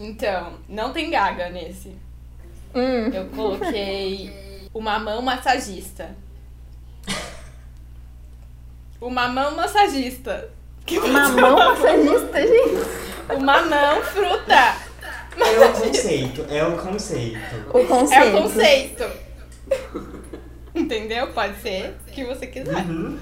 Então, 0.00 0.54
não 0.68 0.92
tem 0.92 1.10
Gaga 1.10 1.48
nesse. 1.48 1.96
Hum. 2.74 3.08
Eu 3.12 3.26
coloquei 3.28 4.68
o 4.74 4.80
mamão 4.80 5.22
massagista. 5.22 6.14
O 9.00 9.08
mamão 9.08 9.54
massagista. 9.56 10.50
Que 10.84 10.98
Mamão 11.00 11.56
massagista, 11.56 12.40
gente. 12.46 13.34
O 13.34 13.40
mamão 13.40 14.02
fruta. 14.02 14.86
É 15.38 15.66
o 15.66 15.72
conceito, 15.72 16.46
é 16.48 16.64
o 16.66 16.76
conceito. 16.78 17.38
O 17.74 17.78
É 17.78 17.84
conceito. 17.84 18.36
o 18.36 18.42
conceito. 18.42 19.04
Entendeu? 20.74 21.32
Pode 21.32 21.60
ser 21.60 21.94
o 22.08 22.10
que 22.10 22.24
você 22.24 22.46
quiser. 22.46 22.84
Uhum. 22.86 23.18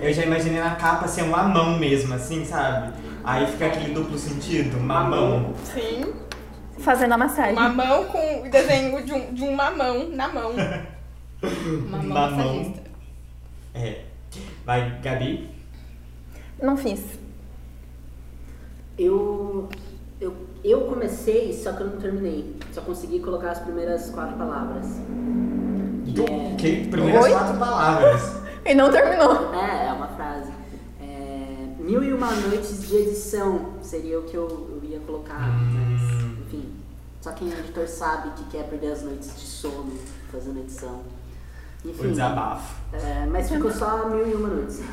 Eu 0.00 0.12
já 0.12 0.22
imaginei 0.24 0.60
na 0.60 0.76
capa 0.76 1.08
ser 1.08 1.22
um 1.22 1.30
mamão 1.30 1.78
mesmo, 1.78 2.14
assim, 2.14 2.44
sabe? 2.44 2.92
Aí 3.24 3.46
fica 3.46 3.66
aquele 3.66 3.92
duplo 3.92 4.16
sentido, 4.18 4.78
mamão. 4.78 5.52
Sim. 5.64 6.12
Fazendo 6.78 7.12
a 7.12 7.18
massagem. 7.18 7.54
Mamão 7.54 8.04
com 8.06 8.42
o 8.46 8.50
desenho 8.50 9.04
de 9.04 9.12
um, 9.12 9.32
de 9.34 9.42
um 9.42 9.54
mamão 9.54 10.08
na 10.10 10.28
mão. 10.28 10.52
Mamão, 11.90 12.08
Mamão. 12.08 12.74
É. 13.74 14.00
Vai, 14.64 14.98
Gabi? 15.02 15.50
Não 16.62 16.74
fiz. 16.76 17.02
Eu, 18.98 19.68
eu, 20.20 20.34
eu 20.64 20.80
comecei, 20.82 21.52
só 21.52 21.72
que 21.72 21.82
eu 21.82 21.88
não 21.88 21.96
terminei. 21.98 22.56
Só 22.72 22.80
consegui 22.80 23.20
colocar 23.20 23.50
as 23.50 23.58
primeiras 23.58 24.08
quatro 24.10 24.36
palavras. 24.36 24.86
Do, 26.06 26.22
É. 26.24 26.54
que, 26.56 26.86
primeiras 26.88 27.24
Oi? 27.24 27.30
quatro 27.32 27.58
palavras. 27.58 28.43
E 28.64 28.74
não 28.74 28.90
terminou. 28.90 29.54
É, 29.54 29.88
é 29.88 29.92
uma 29.92 30.08
frase. 30.08 30.50
É, 31.00 31.66
mil 31.78 32.02
e 32.02 32.12
uma 32.12 32.30
noites 32.30 32.86
de 32.88 32.96
edição 32.96 33.74
seria 33.82 34.18
o 34.18 34.22
que 34.24 34.34
eu, 34.36 34.80
eu 34.82 34.88
ia 34.90 35.00
colocar. 35.00 35.38
Mas, 35.40 36.00
Hum. 36.02 36.36
enfim, 36.46 36.72
só 37.20 37.32
quem 37.32 37.52
é 37.52 37.58
editor 37.58 37.86
sabe 37.86 38.30
que 38.30 38.44
quer 38.50 38.64
perder 38.68 38.92
as 38.92 39.02
noites 39.02 39.34
de 39.34 39.46
sono 39.46 39.92
fazendo 40.30 40.60
edição. 40.60 41.02
O 41.84 41.88
Enfim, 41.90 42.08
desabafo. 42.10 42.74
é, 42.94 43.26
mas 43.26 43.50
ficou 43.50 43.70
só 43.70 44.08
mil 44.08 44.26
e 44.26 44.34
uma 44.34 44.48
noites. 44.48 44.80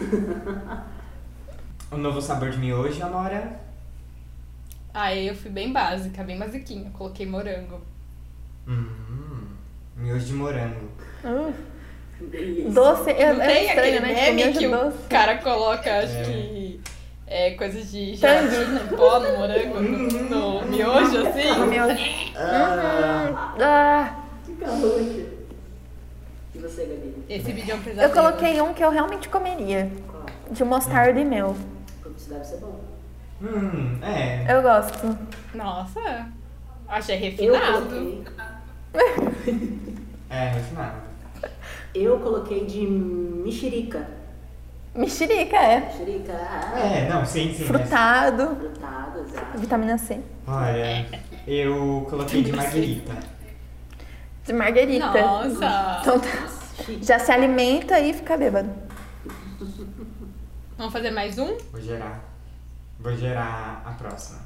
O 1.91 1.97
novo 1.97 2.21
sabor 2.21 2.49
de 2.51 2.57
miojo, 2.57 3.03
Amora? 3.03 3.59
Aí 4.93 5.27
eu 5.27 5.35
fui 5.35 5.51
bem 5.51 5.73
básica, 5.73 6.23
bem 6.23 6.39
basiquinha. 6.39 6.89
Coloquei 6.91 7.25
morango. 7.25 7.81
Hum, 8.65 9.47
miojo 9.97 10.25
de 10.25 10.33
morango. 10.33 10.87
Uh. 11.25 11.53
Doce. 12.71 13.09
É, 13.11 13.33
Não 13.33 13.41
é 13.41 13.47
tem 13.47 13.65
estranho, 13.67 13.97
aquele 13.97 14.13
né? 14.13 14.13
Tipo, 14.25 14.35
meme 14.35 14.53
que 14.53 14.67
o 14.67 14.71
doce. 14.71 14.97
cara 15.09 15.37
coloca, 15.37 15.99
acho 15.99 16.13
É. 16.17 16.23
que. 16.23 16.81
É, 17.33 17.51
coisas 17.51 17.89
de 17.89 18.13
gelatina 18.15 18.81
em 18.81 18.87
pó 18.97 19.19
no 19.21 19.37
morango, 19.37 19.79
no, 19.79 20.61
no 20.61 20.67
miojo, 20.67 21.23
O 21.23 21.27
assim. 21.27 21.65
miojo. 21.69 22.01
Uhum. 22.01 22.33
Ah, 22.35 24.15
Que 24.45 24.51
calor. 24.55 24.99
E 26.53 26.59
você, 26.59 26.83
Gabi? 26.85 27.15
Esse 27.29 27.51
vídeo 27.53 27.71
é 27.71 27.75
um 27.75 27.77
eu 27.77 27.83
pesadelo. 27.83 28.13
coloquei 28.13 28.61
um 28.61 28.73
que 28.73 28.83
eu 28.83 28.89
realmente 28.89 29.29
comeria. 29.29 29.89
Qual? 30.09 30.25
De 30.51 30.63
mostarda 30.65 31.17
e 31.21 31.23
mel. 31.23 31.55
Isso 32.17 32.29
deve 32.29 32.43
ser 32.43 32.57
bom. 32.57 32.81
Hum, 33.41 33.97
é. 34.03 34.53
Eu 34.53 34.61
gosto. 34.61 35.17
Nossa, 35.55 36.27
achei 36.89 37.15
Eu 37.39 37.53
refinado. 37.53 38.25
É, 40.29 40.49
refinado. 40.49 41.10
Eu 41.93 42.19
coloquei 42.19 42.65
de 42.65 42.81
mexerica. 42.85 44.07
Mexerica, 44.93 45.55
é. 45.57 45.79
Mexerica, 45.81 46.33
ah, 46.33 46.79
É, 46.79 47.09
não, 47.09 47.25
sim, 47.25 47.53
sim. 47.53 47.65
mas- 47.69 47.81
Frutado. 47.81 48.55
frutado, 48.57 49.19
exato. 49.21 49.57
Vitamina 49.57 49.97
C. 49.97 50.19
Olha, 50.47 51.07
eu 51.47 52.05
coloquei 52.09 52.43
de 52.43 52.51
marguerita. 52.51 53.13
De 54.45 54.53
margarita. 54.53 55.21
Nossa. 55.21 55.99
Então 56.01 56.19
tá. 56.19 56.61
Já 57.01 57.19
se 57.19 57.31
alimenta 57.31 57.99
e 57.99 58.11
fica 58.13 58.35
bêbado. 58.35 58.69
Vamos 60.77 60.91
fazer 60.91 61.11
mais 61.11 61.37
um? 61.37 61.55
Vou 61.71 61.79
gerar. 61.79 62.19
Vou 62.99 63.15
gerar 63.15 63.83
a 63.85 63.91
próxima. 63.91 64.39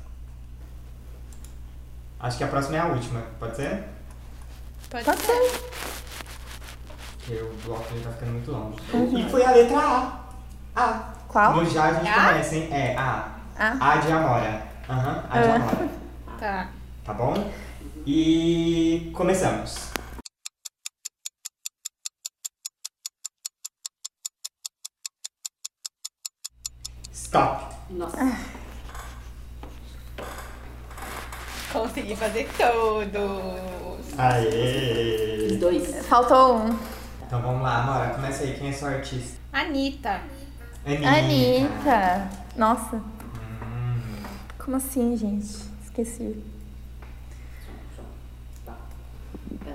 Acho 2.19 2.37
que 2.37 2.43
a 2.43 2.47
próxima 2.47 2.75
é 2.77 2.79
a 2.79 2.87
última, 2.87 3.21
pode 3.39 3.55
ser? 3.55 3.83
Pode, 4.89 5.05
Pode 5.05 5.21
ser. 5.21 6.04
Porque 7.25 7.41
o 7.41 7.49
bloco 7.65 7.83
já 7.97 8.09
tá 8.09 8.11
ficando 8.13 8.31
muito 8.33 8.51
longe. 8.51 8.77
E 9.25 9.29
foi 9.29 9.43
a 9.43 9.51
letra 9.51 9.79
A. 9.79 10.25
A. 10.75 11.13
Qual? 11.27 11.55
No 11.55 11.65
já 11.65 11.85
a 11.85 11.93
gente 11.93 12.07
A? 12.07 12.27
começa, 12.27 12.55
hein? 12.55 12.69
É, 12.71 12.95
A. 12.95 13.31
A. 13.57 13.91
A 13.93 13.95
de 13.97 14.11
Amora. 14.11 14.67
Aham, 14.87 15.23
A 15.29 15.41
de 15.41 15.49
Ah. 15.49 15.55
Amora. 15.55 15.89
Tá. 16.39 16.67
Tá 17.05 17.13
bom? 17.13 17.49
E 18.05 19.09
começamos. 19.15 19.89
Stop. 27.13 27.75
Nossa, 27.89 28.17
Consegui 31.71 32.15
fazer 32.15 32.49
todos. 32.57 34.19
Aê! 34.19 35.57
dois. 35.59 36.05
Faltou 36.05 36.57
um. 36.57 36.94
Então 37.35 37.49
vamos 37.49 37.63
lá, 37.63 37.83
Amora, 37.83 38.11
começa 38.11 38.43
aí. 38.45 38.53
Quem 38.53 38.69
é 38.69 38.71
sua 38.71 38.91
artista? 38.91 39.37
Anitta. 39.51 40.21
Anitta. 40.85 41.09
Anitta. 41.09 42.29
Nossa. 42.55 42.95
Hum, 42.95 43.99
Como 44.57 44.77
assim, 44.77 45.17
gente? 45.17 45.53
Esqueci. 45.83 46.41
Tá. 48.65 48.73
É, 49.67 49.71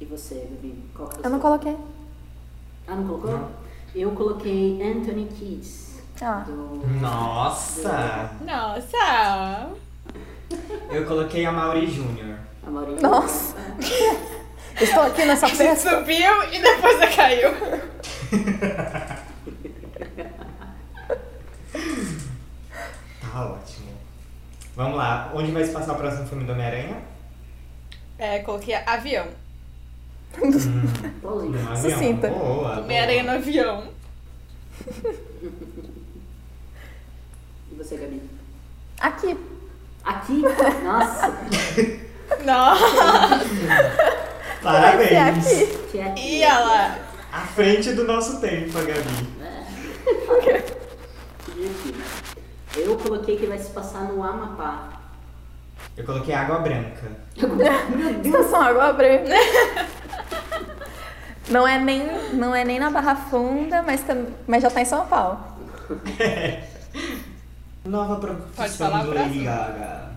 e 0.00 0.04
você, 0.04 0.34
Gabi? 0.50 0.84
Qual 0.94 1.08
que 1.08 1.16
é 1.16 1.26
Eu 1.26 1.30
não 1.30 1.40
coloquei. 1.40 1.78
Ah, 2.86 2.94
não 2.94 3.06
colocou? 3.06 3.30
Não. 3.30 3.50
Eu 3.94 4.10
coloquei 4.10 4.82
Anthony 4.82 5.28
Kiedis. 5.28 6.02
Ah. 6.20 6.44
Do... 6.46 6.82
Nossa! 7.00 8.32
Nossa. 8.42 9.70
Eu 10.90 11.06
coloquei 11.06 11.46
a 11.46 11.52
Mauri 11.52 11.90
Júnior. 11.90 12.36
A 12.66 12.70
Maurício. 12.70 13.00
Nossa. 13.00 13.56
Estou 14.80 15.02
aqui 15.02 15.24
nessa 15.24 15.48
festa. 15.54 15.98
Subiu 15.98 16.52
e 16.52 16.60
depois 16.60 16.98
caiu. 17.14 17.50
Tá 23.20 23.44
ótimo. 23.46 23.86
Vamos 24.74 24.96
lá, 24.96 25.30
onde 25.34 25.50
vai 25.52 25.64
se 25.64 25.72
passar 25.72 25.92
o 25.94 25.96
próximo 25.96 26.26
filme 26.28 26.44
do 26.44 26.52
Homem-Aranha? 26.52 27.02
É, 28.18 28.38
coloquei 28.40 28.74
avião. 28.74 29.26
Hum, 30.38 30.50
avião. 31.70 31.76
Sucinta. 31.76 32.28
Boa, 32.28 32.80
Homem-Aranha 32.80 33.22
no 33.22 33.30
avião. 33.32 33.88
E 37.72 37.74
você, 37.74 37.96
Gabi? 37.96 38.22
Aqui. 39.00 39.36
Aqui? 40.04 40.42
Nossa, 40.84 41.34
Nossa. 42.44 44.35
Parabéns! 44.72 45.12
É 45.12 45.20
aqui. 45.20 45.78
que 45.90 45.98
é 45.98 46.06
aqui. 46.06 46.20
E 46.20 46.42
ela. 46.42 46.98
À 47.32 47.40
frente 47.40 47.92
do 47.92 48.04
nosso 48.04 48.40
tempo, 48.40 48.76
a 48.78 48.82
Gabi. 48.82 49.36
Que 51.44 51.52
divertido. 51.52 51.98
Eu 52.76 52.96
coloquei 52.98 53.36
que 53.36 53.46
vai 53.46 53.58
se 53.58 53.70
passar 53.70 54.04
no 54.04 54.22
Amapá. 54.22 55.00
Eu 55.96 56.04
coloquei 56.04 56.34
água 56.34 56.58
branca. 56.58 57.06
Estação 58.24 58.60
Água 58.60 58.92
Branca. 58.92 59.30
Não 61.48 61.66
é 61.66 61.78
nem, 61.78 62.32
não 62.32 62.52
é 62.52 62.64
nem 62.64 62.80
na 62.80 62.90
Barra 62.90 63.14
Funda, 63.14 63.80
mas, 63.80 64.02
tam, 64.02 64.26
mas 64.48 64.64
já 64.64 64.68
tá 64.68 64.80
em 64.80 64.84
São 64.84 65.06
Paulo. 65.06 65.38
Nova 67.84 68.16
Pode 68.16 68.42
profissão 68.52 68.90
falar 68.90 69.02
a 69.02 69.04
do 69.04 69.14
Lady? 69.14 69.44
Gaga. 69.44 70.15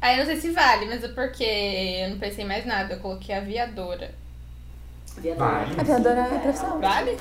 Aí 0.00 0.14
eu 0.14 0.18
não 0.18 0.26
sei 0.26 0.36
se 0.40 0.50
vale, 0.50 0.86
mas 0.86 1.04
é 1.04 1.08
porque 1.08 1.44
eu 1.44 2.10
não 2.10 2.18
pensei 2.18 2.44
em 2.44 2.48
mais 2.48 2.64
nada. 2.64 2.94
Eu 2.94 3.00
coloquei 3.00 3.34
aviadora. 3.34 4.12
Vale. 5.36 5.80
Aviadora 5.80 6.20
é 6.20 6.38
profissão. 6.38 6.80
Vale? 6.80 7.16
Vale. 7.16 7.18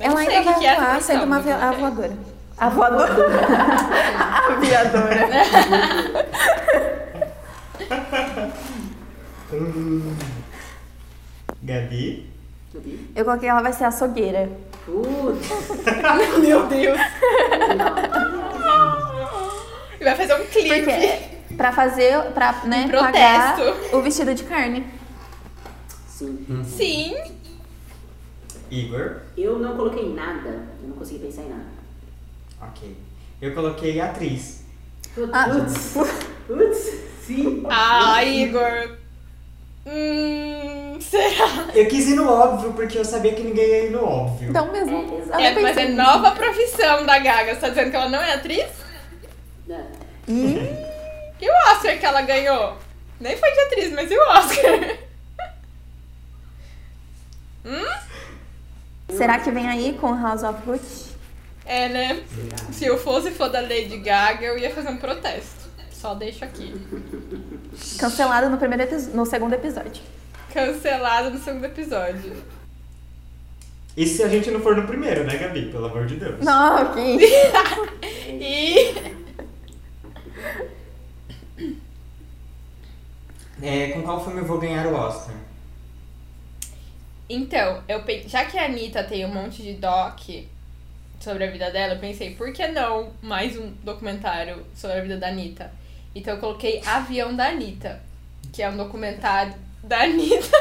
Ela 0.00 0.10
não 0.14 0.18
ainda 0.18 0.42
vai 0.42 0.58
que 0.58 0.66
é 0.66 0.74
voar 0.76 0.90
profissão, 0.90 1.14
sendo 1.16 1.26
uma 1.26 1.36
mas 1.36 1.46
eu 1.46 1.52
avia- 1.54 1.68
a 1.68 1.74
coloquei. 1.74 2.08
voadora. 2.08 2.16
A 2.56 2.68
voadora. 2.68 3.14
Aviadora. 4.52 5.28
Hum. 9.52 10.14
Gabi? 11.62 12.30
Gabi? 12.74 13.10
Eu 13.16 13.24
coloquei 13.24 13.48
ela 13.48 13.62
vai 13.62 13.72
ser 13.72 13.84
açougueira. 13.84 14.48
Putz, 14.84 15.48
Meu 16.38 16.66
Deus. 16.66 16.98
E 20.00 20.04
vai 20.04 20.14
fazer 20.14 20.34
um 20.34 20.46
clipe. 20.46 20.82
Porque 20.82 21.54
pra 21.56 21.72
fazer, 21.72 22.22
pra 22.32 22.52
né, 22.64 22.84
Um 22.86 22.90
pagar 22.90 23.56
o 23.92 24.00
vestido 24.02 24.34
de 24.34 24.44
carne. 24.44 24.86
sim. 26.08 26.46
Sim. 26.64 27.16
Igor? 28.70 29.22
Eu 29.36 29.58
não 29.58 29.76
coloquei 29.76 30.12
nada. 30.12 30.48
Eu 30.82 30.88
não 30.88 30.96
consegui 30.96 31.20
pensar 31.20 31.42
em 31.42 31.48
nada. 31.48 31.64
Ok. 32.60 32.96
Eu 33.40 33.54
coloquei 33.54 34.00
atriz. 34.00 34.64
Ah, 35.32 35.46
Putz, 36.46 36.92
sim. 37.24 37.64
Ah, 37.68 38.22
Igor. 38.24 38.98
Hum, 39.86 40.98
será? 41.00 41.68
Eu 41.74 41.86
quis 41.88 42.08
ir 42.08 42.14
no 42.14 42.28
óbvio 42.30 42.72
porque 42.74 42.98
eu 42.98 43.04
sabia 43.04 43.32
que 43.34 43.42
ninguém 43.42 43.66
ia 43.66 43.84
ir 43.86 43.90
no 43.90 44.04
óbvio. 44.04 44.50
Então 44.50 44.70
mesmo. 44.70 45.22
É, 45.32 45.46
É, 45.46 45.58
mas 45.60 45.76
é 45.76 45.88
nova 45.88 46.32
profissão 46.32 47.06
da 47.06 47.18
Gaga. 47.18 47.54
Você 47.54 47.60
tá 47.60 47.68
dizendo 47.70 47.90
que 47.90 47.96
ela 47.96 48.08
não 48.10 48.20
é 48.20 48.34
atriz? 48.34 48.66
Não. 49.68 49.86
E 51.40 51.48
o 51.48 51.72
Oscar 51.72 51.98
que 51.98 52.06
ela 52.06 52.22
ganhou? 52.22 52.76
Nem 53.20 53.36
foi 53.36 53.50
de 53.52 53.60
atriz, 53.60 53.92
mas 53.92 54.10
e 54.10 54.16
o 54.16 54.22
Oscar? 54.22 54.98
Será 59.10 59.38
que 59.38 59.50
vem 59.50 59.68
aí 59.68 59.96
com 60.00 60.14
House 60.14 60.42
of 60.42 60.62
Gucci? 60.64 61.08
É, 61.64 61.88
né? 61.88 62.22
Se 62.72 62.86
eu 62.86 62.98
fosse 62.98 63.30
for 63.30 63.50
da 63.50 63.60
Lady 63.60 63.98
Gaga, 63.98 64.46
eu 64.46 64.58
ia 64.58 64.70
fazer 64.70 64.88
um 64.88 64.96
protesto. 64.96 65.68
Só 65.90 66.14
deixo 66.14 66.44
aqui. 66.44 66.74
Cancelado 67.98 68.48
no, 68.48 68.56
primeiro 68.56 68.86
no 69.12 69.26
segundo 69.26 69.54
episódio. 69.54 70.02
Cancelado 70.52 71.30
no 71.30 71.38
segundo 71.38 71.64
episódio. 71.64 72.42
E 73.96 74.06
se 74.06 74.22
a 74.22 74.28
gente 74.28 74.50
não 74.50 74.60
for 74.60 74.76
no 74.76 74.86
primeiro, 74.86 75.24
né, 75.24 75.36
Gabi? 75.36 75.70
Pelo 75.72 75.86
amor 75.86 76.06
de 76.06 76.16
Deus. 76.16 76.40
Não, 76.40 76.82
ok. 76.82 77.18
E. 78.40 78.94
É, 83.60 83.88
com 83.88 84.02
qual 84.02 84.22
filme 84.22 84.40
eu 84.40 84.44
vou 84.44 84.58
ganhar 84.58 84.86
o 84.86 84.94
Oscar? 84.94 85.34
Então, 87.28 87.82
eu 87.88 88.02
pe- 88.02 88.24
já 88.26 88.44
que 88.44 88.56
a 88.58 88.64
Anitta 88.64 89.02
tem 89.04 89.26
um 89.26 89.34
monte 89.34 89.62
de 89.62 89.74
doc 89.74 90.20
sobre 91.20 91.44
a 91.44 91.50
vida 91.50 91.70
dela, 91.70 91.94
eu 91.94 91.98
pensei, 91.98 92.34
por 92.34 92.52
que 92.52 92.66
não 92.68 93.10
mais 93.20 93.56
um 93.58 93.70
documentário 93.82 94.64
sobre 94.74 94.98
a 94.98 95.02
vida 95.02 95.16
da 95.18 95.28
Anitta? 95.28 95.70
Então 96.14 96.34
eu 96.34 96.40
coloquei 96.40 96.80
Avião 96.86 97.34
da 97.34 97.48
Anitta, 97.48 98.00
que 98.52 98.62
é 98.62 98.70
um 98.70 98.76
documentário 98.76 99.54
da 99.82 100.02
Anitta 100.04 100.56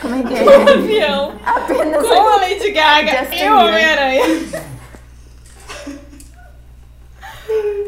Como 0.00 0.14
é 0.16 0.22
que 0.28 0.34
é? 0.50 0.72
avião 0.74 1.40
Apenas 1.44 2.06
com 2.06 2.12
a 2.28 2.36
Lady 2.36 2.70
Gaga 2.72 3.24
Justin 3.24 3.44
e 3.44 3.50
o 3.50 3.58
Homem-Aranha. 3.58 4.22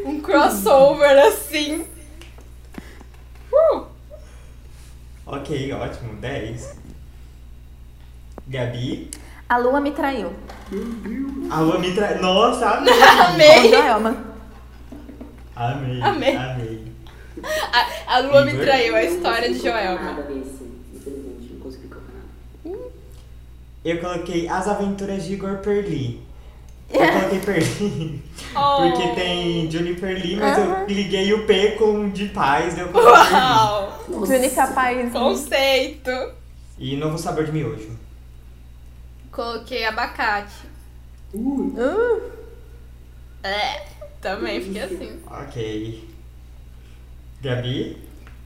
Um 0.07 0.21
crossover 0.21 1.19
assim. 1.27 1.85
Uh! 3.53 3.87
Ok, 5.27 5.73
ótimo. 5.73 6.15
10. 6.21 6.77
Gabi. 8.47 9.11
A 9.49 9.59
lua 9.59 9.81
me 9.81 9.91
traiu. 9.91 10.33
A 11.51 11.61
Lua 11.61 11.79
me 11.79 11.95
tra... 11.95 12.19
Nossa, 12.21 12.71
amei. 12.79 12.93
Amei! 12.93 13.71
Joelma. 13.71 14.17
amei. 15.55 16.03
Amei. 16.03 16.37
Amei. 16.37 16.93
A, 17.73 18.17
a 18.17 18.19
Lua 18.21 18.45
me 18.45 18.55
traiu, 18.57 18.97
a 18.97 19.03
história 19.05 19.53
de 19.53 19.59
Joelma. 19.61 20.03
Nada 20.03 20.23
desse, 20.23 20.65
infelizmente, 20.95 21.53
não 21.53 21.61
consegui 21.61 21.89
colocar 21.89 22.13
nada. 22.65 22.79
Eu 23.85 24.01
coloquei 24.01 24.49
As 24.49 24.67
Aventuras 24.67 25.25
de 25.25 25.35
Igor 25.35 25.59
Perli. 25.59 26.26
Eu 26.91 26.99
coloquei 27.13 27.41
Perli 27.41 28.23
Oh. 28.59 28.91
porque 28.91 29.09
tem 29.15 29.71
Juniper 29.71 30.15
Lee, 30.19 30.37
mas 30.37 30.57
Aham. 30.59 30.81
eu 30.83 30.87
liguei 30.87 31.31
o 31.35 31.47
P 31.47 31.73
com 31.73 32.09
de 32.09 32.27
paz, 32.31 32.79
eu. 32.79 32.91
Uau! 32.91 34.05
Júlia 34.27 34.51
capaz. 34.51 35.13
Conceito! 35.13 36.11
E 36.79 36.97
Novo 36.97 37.19
Sabor 37.19 37.45
de 37.45 37.53
Miojo. 37.53 37.91
Coloquei 39.31 39.85
abacate. 39.85 40.55
Uh, 41.35 42.21
É, 43.43 43.85
também 44.23 44.61
fiquei 44.63 44.83
assim. 44.83 45.21
Ok. 45.31 46.09
Gabi. 47.43 47.99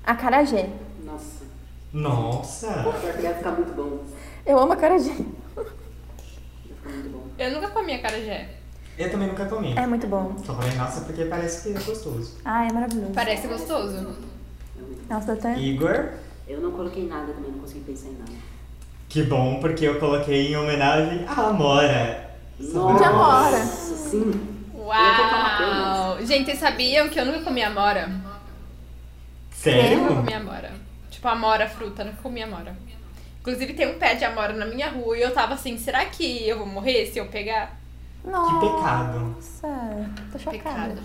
acarajé. 0.05 0.68
Nossa. 1.05 1.44
Nossa. 1.92 2.66
Pior 2.83 3.14
que 3.14 3.22
deve 3.22 3.35
ficar 3.35 3.53
muito 3.53 3.72
bom. 3.74 4.05
Eu 4.44 4.59
amo 4.59 4.72
acarajé. 4.72 5.14
Muito 6.85 7.09
bom. 7.11 7.27
Eu 7.38 7.53
nunca 7.53 7.69
comi 7.69 7.95
acarajé. 7.95 8.49
Eu 8.99 9.11
também 9.11 9.29
nunca 9.29 9.47
comi. 9.47 9.75
É 9.77 9.87
muito 9.87 10.07
bom. 10.07 10.37
Só 10.45 10.55
falei 10.55 10.75
nossa 10.77 11.01
porque 11.03 11.25
parece 11.25 11.62
que 11.73 11.77
é 11.77 11.81
gostoso. 11.81 12.37
Ah, 12.45 12.66
é 12.66 12.73
maravilhoso. 12.73 13.12
Parece 13.14 13.47
gostoso. 13.49 13.97
É 13.97 14.01
muito 14.01 14.21
bom. 14.21 15.14
Nossa, 15.14 15.33
até. 15.33 15.59
Igor. 15.59 16.11
Eu 16.47 16.61
não 16.61 16.73
coloquei 16.73 17.07
nada 17.07 17.33
também, 17.33 17.51
não 17.53 17.61
consegui 17.61 17.81
pensar 17.81 18.09
em 18.09 18.19
nada. 18.19 18.33
Que 19.09 19.23
bom, 19.23 19.59
porque 19.61 19.85
eu 19.87 19.99
coloquei 19.99 20.53
em 20.53 20.57
homenagem 20.57 21.25
à 21.27 21.49
Amora. 21.49 22.31
De 22.59 22.77
Amora. 22.77 23.59
Sim. 23.59 24.59
Uau! 24.75 26.25
Gente, 26.27 26.47
vocês 26.47 26.59
sabiam 26.59 27.09
que 27.09 27.19
eu 27.19 27.25
nunca 27.25 27.43
comi 27.43 27.62
amora? 27.62 28.03
Eu 28.03 28.09
nunca 28.09 28.40
Sério? 29.53 30.07
comi 30.07 30.33
amora. 30.35 30.73
Tipo, 31.11 31.29
amora 31.29 31.69
fruta, 31.69 32.05
nunca 32.05 32.19
comi 32.23 32.43
amora. 32.43 32.77
Inclusive 33.40 33.72
tem 33.72 33.88
um 33.88 33.98
pé 33.98 34.14
de 34.14 34.24
amora 34.24 34.53
na 34.53 34.66
minha 34.66 34.90
rua 34.90 35.16
e 35.16 35.22
eu 35.22 35.33
tava 35.33 35.55
assim, 35.55 35.79
será 35.79 36.05
que 36.05 36.46
eu 36.46 36.59
vou 36.59 36.66
morrer 36.66 37.07
se 37.07 37.18
eu 37.18 37.26
pegar? 37.26 37.79
Nossa. 38.22 38.61
pecado. 38.61 39.37
Tô 40.31 40.38
chocada. 40.38 40.59
Pecado. 40.59 41.03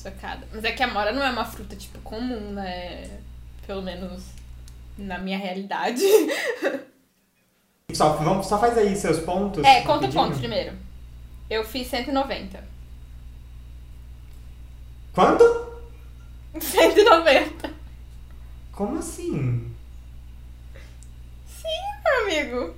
Chocada. 0.00 0.48
Mas 0.52 0.64
é 0.64 0.72
que 0.72 0.82
a 0.82 0.86
amora 0.86 1.10
não 1.10 1.24
é 1.24 1.30
uma 1.30 1.44
fruta, 1.44 1.74
tipo, 1.74 1.98
comum, 2.00 2.52
né? 2.52 3.18
Pelo 3.66 3.82
menos 3.82 4.22
na 4.96 5.18
minha 5.18 5.38
realidade. 5.38 6.02
Só, 7.92 8.12
vamos, 8.14 8.46
só 8.46 8.58
faz 8.58 8.76
aí 8.76 8.94
seus 8.94 9.20
pontos. 9.20 9.64
É, 9.64 9.80
conta 9.82 10.06
o 10.06 10.12
ponto 10.12 10.36
primeiro. 10.38 10.76
Eu 11.48 11.64
fiz 11.64 11.86
190. 11.88 12.62
Quanto? 15.14 15.44
190. 16.60 17.70
Como 18.72 18.98
assim? 18.98 19.74
Amigo. 22.22 22.74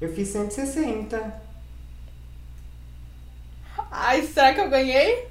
Eu 0.00 0.12
fiz 0.14 0.28
160. 0.28 1.42
Ai, 3.90 4.22
será 4.22 4.54
que 4.54 4.60
eu 4.60 4.68
ganhei? 4.70 5.28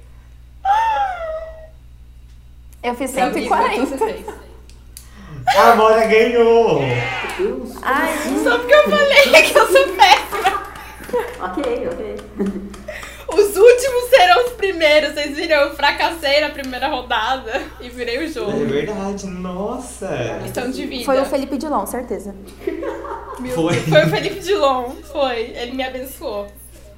Eu 2.82 2.94
fiz 2.94 3.12
Gabi, 3.12 3.46
quanto 3.46 3.76
você 3.76 3.98
140. 3.98 4.32
fez? 4.32 5.56
A 5.56 5.72
Amora 5.72 6.06
ganhou! 6.06 6.80
Deus. 7.38 7.70
Ai, 7.82 8.12
Só 8.42 8.58
porque 8.58 8.74
eu 8.74 8.90
falei 8.90 9.42
que 9.42 9.58
eu 9.58 9.66
sou 9.66 9.88
péssima. 9.96 10.62
Ok, 11.42 11.88
ok. 11.88 12.71
Os 13.34 13.56
últimos 13.56 14.04
serão 14.10 14.46
os 14.46 14.52
primeiros. 14.52 15.14
Vocês 15.14 15.36
viram? 15.36 15.56
Eu 15.62 15.74
fracassei 15.74 16.40
na 16.40 16.50
primeira 16.50 16.88
rodada 16.88 17.62
e 17.80 17.88
virei 17.88 18.18
o 18.18 18.22
É 18.22 18.28
jogo. 18.28 18.66
verdade, 18.66 19.26
nossa! 19.26 20.08
Questão 20.42 20.70
de 20.70 20.86
vida. 20.86 21.04
foi 21.04 21.20
o 21.20 21.24
Felipe 21.24 21.56
Dilon, 21.58 21.86
certeza. 21.86 22.34
Meu 23.40 23.54
Foi. 23.54 23.72
Deus, 23.74 23.88
Foi 23.88 24.04
o 24.04 24.08
Felipe 24.10 24.40
Dilon. 24.40 24.90
Foi. 25.10 25.40
Ele 25.56 25.72
me 25.72 25.82
abençoou. 25.82 26.46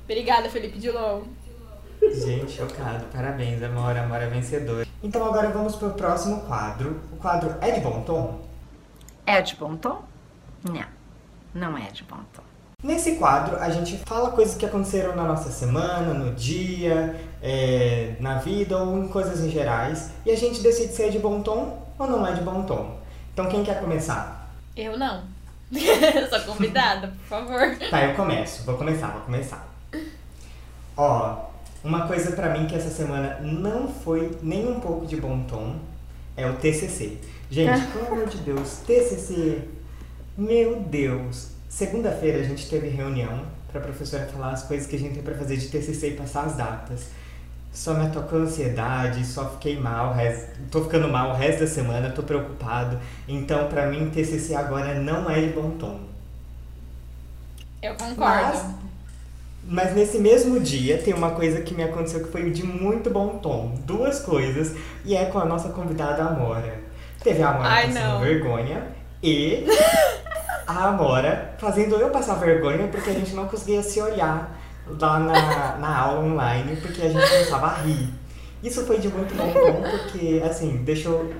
Obrigada, 0.05 0.49
Felipe 0.51 0.79
Dilon. 0.79 1.23
Gente, 2.03 2.53
chocado. 2.53 3.05
Parabéns, 3.13 3.63
Amora. 3.63 4.03
Amora 4.03 4.25
é 4.25 4.29
vencedora. 4.29 4.87
Então 5.03 5.25
agora 5.25 5.49
vamos 5.51 5.77
pro 5.77 5.91
próximo 5.91 6.41
quadro. 6.43 7.01
O 7.13 7.17
quadro 7.17 7.55
é 7.61 7.71
de 7.71 7.81
bom 7.81 8.03
tom? 8.03 8.41
É 9.27 9.41
de 9.41 9.57
bom 9.57 9.75
tom? 9.77 10.03
Não, 10.63 10.85
não 11.55 11.79
é 11.79 11.91
de 11.91 12.03
bom 12.05 12.19
tom. 12.35 12.43
Nesse 12.85 13.13
quadro, 13.13 13.57
a 13.57 13.71
gente 13.71 13.97
fala 14.05 14.33
coisas 14.33 14.59
que 14.59 14.67
aconteceram 14.67 15.17
na 15.17 15.25
nossa 15.25 15.51
semana, 15.51 16.13
no 16.13 16.35
dia, 16.35 17.19
é, 17.43 18.15
na 18.21 18.37
vida 18.37 18.77
ou 18.77 19.03
em 19.03 19.09
coisas 19.09 19.41
em 19.41 19.49
gerais. 19.49 20.11
E 20.27 20.31
a 20.31 20.37
gente 20.37 20.61
decide 20.61 20.93
se 20.93 21.03
é 21.03 21.09
de 21.09 21.19
bom 21.19 21.41
tom 21.41 21.83
ou 21.99 22.07
não 22.07 22.27
é 22.27 22.35
de 22.35 22.43
bom 22.43 22.63
tom. 22.65 22.99
Então 23.33 23.49
quem 23.49 23.65
quer 23.65 23.81
começar? 23.81 24.55
Eu 24.77 24.99
não. 24.99 25.23
Sou 26.29 26.41
convidada, 26.41 27.07
por 27.07 27.27
favor. 27.27 27.75
Tá, 27.89 28.05
eu 28.05 28.15
começo. 28.15 28.65
Vou 28.65 28.77
começar, 28.77 29.13
vou 29.13 29.23
começar. 29.23 29.67
Ó, 30.95 31.39
uma 31.83 32.07
coisa 32.07 32.33
pra 32.33 32.51
mim 32.51 32.67
que 32.67 32.75
essa 32.75 32.91
semana 32.91 33.39
não 33.41 33.89
foi 33.89 34.37
nem 34.43 34.69
um 34.69 34.79
pouco 34.79 35.07
de 35.07 35.17
bom 35.17 35.43
tom 35.45 35.77
é 36.37 36.47
o 36.47 36.57
TCC. 36.57 37.17
Gente, 37.51 37.81
pelo 37.87 38.09
amor 38.09 38.27
de 38.27 38.37
Deus, 38.37 38.81
TCC. 38.87 39.67
Meu 40.37 40.81
Deus. 40.81 41.54
Segunda-feira 41.79 42.39
a 42.39 42.43
gente 42.45 42.69
teve 42.69 42.87
reunião 42.87 43.43
pra 43.73 43.81
professora 43.81 44.27
falar 44.27 44.53
as 44.53 44.63
coisas 44.63 44.87
que 44.87 44.95
a 44.95 44.99
gente 44.99 45.15
tem 45.15 45.23
pra 45.25 45.35
fazer 45.35 45.57
de 45.57 45.67
TCC 45.67 46.11
e 46.11 46.15
passar 46.17 46.45
as 46.45 46.55
datas. 46.55 47.07
Só 47.73 47.95
me 47.95 48.07
atacou 48.07 48.39
ansiedade, 48.39 49.25
só 49.27 49.51
fiquei 49.51 49.77
mal, 49.81 50.15
resto- 50.15 50.53
tô 50.71 50.85
ficando 50.85 51.09
mal 51.09 51.31
o 51.31 51.35
resto 51.35 51.61
da 51.63 51.67
semana, 51.67 52.11
tô 52.11 52.23
preocupado. 52.23 52.97
Então, 53.27 53.67
pra 53.67 53.89
mim, 53.89 54.09
TCC 54.09 54.55
agora 54.55 54.95
não 55.01 55.29
é 55.29 55.41
de 55.41 55.49
bom 55.49 55.71
tom. 55.71 55.99
Eu 57.83 57.97
concordo. 57.97 58.17
Mas, 58.53 58.65
mas 59.67 59.95
nesse 59.97 60.19
mesmo 60.21 60.61
dia 60.61 60.99
tem 60.99 61.13
uma 61.13 61.33
coisa 61.33 61.61
que 61.63 61.75
me 61.75 61.83
aconteceu 61.83 62.23
que 62.23 62.31
foi 62.31 62.49
de 62.53 62.63
muito 62.65 63.11
bom 63.11 63.39
tom. 63.39 63.75
Duas 63.85 64.21
coisas. 64.21 64.77
E 65.05 65.17
é 65.17 65.25
com 65.25 65.41
a 65.41 65.45
nossa 65.45 65.71
convidada 65.71 66.23
Amora. 66.23 66.79
Teve 67.25 67.43
a 67.43 67.49
Amora 67.49 67.69
Ai, 67.69 67.87
passando 67.89 68.05
não. 68.05 68.21
vergonha 68.21 68.85
e 69.21 69.65
a 70.67 70.89
Amora 70.89 71.55
fazendo 71.59 71.97
eu 71.97 72.11
passar 72.11 72.35
vergonha 72.35 72.89
porque 72.89 73.11
a 73.11 73.15
gente 73.15 73.35
não 73.35 73.47
conseguia 73.47 73.83
se 73.83 74.01
olhar 74.01 74.59
lá 74.87 75.19
na, 75.19 75.77
na 75.79 75.99
aula 75.99 76.21
online 76.21 76.77
porque 76.77 77.03
a 77.03 77.09
gente 77.09 77.29
começava 77.29 77.67
a 77.67 77.75
rir. 77.83 78.13
Isso 78.63 78.87
foi 78.87 78.99
de 78.99 79.09
muito 79.09 79.35
bom 79.35 79.53
tom, 79.53 79.83
porque, 79.83 80.43
assim, 80.43 80.79
deixou. 80.85 81.31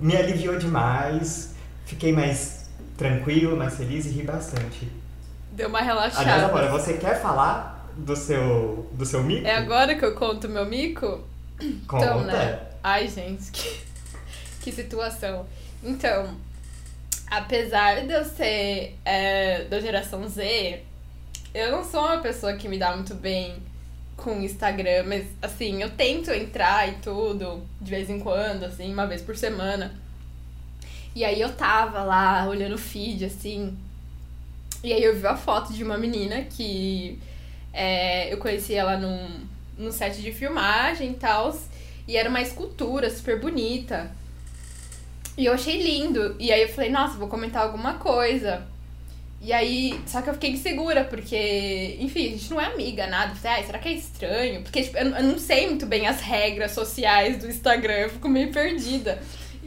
Me 0.00 0.16
aliviou 0.16 0.56
demais, 0.56 1.52
fiquei 1.84 2.12
mais 2.12 2.70
tranquilo, 2.96 3.56
mais 3.56 3.76
feliz 3.76 4.06
e 4.06 4.10
ri 4.10 4.22
bastante. 4.22 4.90
Deu 5.50 5.68
uma 5.68 5.80
Aliás, 5.80 6.16
relaxada. 6.16 6.46
agora, 6.46 6.68
você 6.70 6.94
quer 6.94 7.20
falar 7.20 7.90
do 7.96 8.14
seu, 8.14 8.88
do 8.92 9.04
seu 9.04 9.22
mico? 9.22 9.46
É 9.46 9.56
agora 9.56 9.96
que 9.96 10.04
eu 10.04 10.14
conto 10.14 10.48
meu 10.48 10.64
mico? 10.64 11.20
Conta. 11.88 12.04
Então, 12.04 12.20
né? 12.22 12.60
Ai, 12.82 13.08
gente, 13.08 13.50
que, 13.52 13.80
que 14.62 14.72
situação. 14.72 15.44
Então, 15.82 16.36
apesar 17.30 18.06
de 18.06 18.12
eu 18.12 18.24
ser 18.24 18.98
é, 19.04 19.64
da 19.64 19.80
geração 19.80 20.28
Z, 20.28 20.82
eu 21.54 21.70
não 21.70 21.84
sou 21.84 22.00
uma 22.00 22.18
pessoa 22.18 22.54
que 22.54 22.68
me 22.68 22.78
dá 22.78 22.94
muito 22.94 23.14
bem 23.14 23.56
com 24.16 24.40
Instagram, 24.40 25.04
mas 25.06 25.26
assim, 25.40 25.80
eu 25.82 25.90
tento 25.90 26.30
entrar 26.30 26.88
e 26.88 26.96
tudo, 26.96 27.66
de 27.80 27.90
vez 27.90 28.10
em 28.10 28.18
quando, 28.18 28.64
assim, 28.64 28.92
uma 28.92 29.06
vez 29.06 29.22
por 29.22 29.36
semana. 29.36 29.94
E 31.14 31.24
aí 31.24 31.40
eu 31.40 31.52
tava 31.54 32.02
lá 32.02 32.46
olhando 32.46 32.74
o 32.74 32.78
feed, 32.78 33.24
assim, 33.24 33.76
e 34.82 34.92
aí 34.92 35.02
eu 35.02 35.14
vi 35.14 35.26
a 35.26 35.36
foto 35.36 35.72
de 35.72 35.84
uma 35.84 35.98
menina 35.98 36.42
que 36.42 37.18
é, 37.72 38.32
eu 38.32 38.38
conheci 38.38 38.74
ela 38.74 38.96
num, 38.96 39.46
num 39.76 39.92
set 39.92 40.20
de 40.20 40.32
filmagem 40.32 41.10
e 41.10 41.14
tal. 41.14 41.56
E 42.08 42.16
era 42.16 42.28
uma 42.28 42.40
escultura 42.40 43.10
super 43.10 43.38
bonita. 43.38 44.10
E 45.40 45.46
eu 45.46 45.54
achei 45.54 45.82
lindo. 45.82 46.36
E 46.38 46.52
aí 46.52 46.60
eu 46.60 46.68
falei, 46.68 46.90
nossa, 46.90 47.16
vou 47.16 47.26
comentar 47.26 47.62
alguma 47.62 47.94
coisa. 47.94 48.62
E 49.40 49.54
aí, 49.54 49.98
só 50.06 50.20
que 50.20 50.28
eu 50.28 50.34
fiquei 50.34 50.50
insegura, 50.50 51.02
porque, 51.02 51.96
enfim, 51.98 52.26
a 52.26 52.30
gente 52.32 52.50
não 52.50 52.60
é 52.60 52.66
amiga, 52.66 53.06
nada. 53.06 53.32
Eu 53.32 53.36
falei, 53.36 53.56
ai, 53.56 53.64
será 53.64 53.78
que 53.78 53.88
é 53.88 53.92
estranho? 53.92 54.60
Porque, 54.60 54.82
tipo, 54.82 54.98
eu, 54.98 55.06
eu 55.06 55.22
não 55.22 55.38
sei 55.38 55.66
muito 55.66 55.86
bem 55.86 56.06
as 56.06 56.20
regras 56.20 56.72
sociais 56.72 57.38
do 57.38 57.48
Instagram, 57.48 57.94
eu 57.94 58.10
fico 58.10 58.28
meio 58.28 58.52
perdida. 58.52 59.18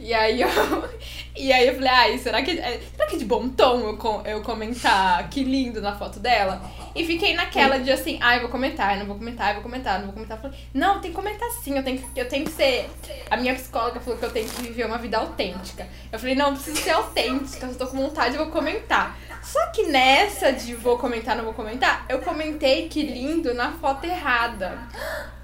E 0.04 0.12
aí 0.12 0.42
eu, 0.42 0.48
e 1.34 1.50
aí 1.50 1.66
eu 1.66 1.74
falei, 1.76 1.88
ai, 1.88 2.18
será 2.18 2.42
que, 2.42 2.50
é- 2.50 2.78
será 2.94 3.08
que 3.08 3.16
é 3.16 3.18
de 3.18 3.24
bom 3.24 3.48
tom 3.48 3.80
eu, 3.80 3.96
com- 3.96 4.20
eu 4.26 4.42
comentar 4.42 5.30
que 5.30 5.42
lindo 5.42 5.80
na 5.80 5.96
foto 5.96 6.20
dela? 6.20 6.60
E 6.94 7.06
fiquei 7.06 7.34
naquela 7.34 7.78
de 7.78 7.90
assim, 7.90 8.18
ai, 8.20 8.38
vou 8.40 8.50
comentar, 8.50 8.98
não 8.98 9.06
vou 9.06 9.16
comentar, 9.16 9.54
vou 9.54 9.62
comentar, 9.62 9.96
não 9.98 10.04
vou 10.08 10.12
comentar. 10.12 10.38
Falei, 10.38 10.58
não, 10.74 11.00
tem 11.00 11.10
que 11.10 11.16
comentar 11.16 11.48
sim, 11.62 11.78
eu 11.78 11.82
tenho 11.82 11.98
que, 11.98 12.20
eu 12.20 12.28
tenho 12.28 12.44
que 12.44 12.50
ser. 12.52 12.90
A 13.30 13.36
minha 13.38 13.54
psicóloga 13.54 13.98
falou 13.98 14.18
que 14.18 14.26
eu 14.26 14.30
tenho 14.30 14.46
que 14.46 14.60
viver 14.60 14.84
uma 14.84 14.98
vida 14.98 15.16
autêntica. 15.16 15.88
Eu 16.12 16.18
falei, 16.18 16.34
não, 16.34 16.48
eu 16.48 16.52
preciso 16.52 16.76
ser 16.82 16.90
autêntica, 16.90 17.66
se 17.66 17.72
eu 17.72 17.78
tô 17.78 17.86
com 17.86 17.96
vontade, 17.96 18.36
eu 18.36 18.42
vou 18.44 18.52
comentar. 18.52 19.16
Só 19.42 19.66
que 19.68 19.84
nessa 19.84 20.52
de 20.52 20.74
vou 20.74 20.98
comentar, 20.98 21.34
não 21.34 21.44
vou 21.44 21.54
comentar, 21.54 22.04
eu 22.10 22.18
comentei 22.18 22.90
que 22.90 23.02
lindo 23.02 23.54
na 23.54 23.72
foto 23.72 24.04
errada 24.04 24.78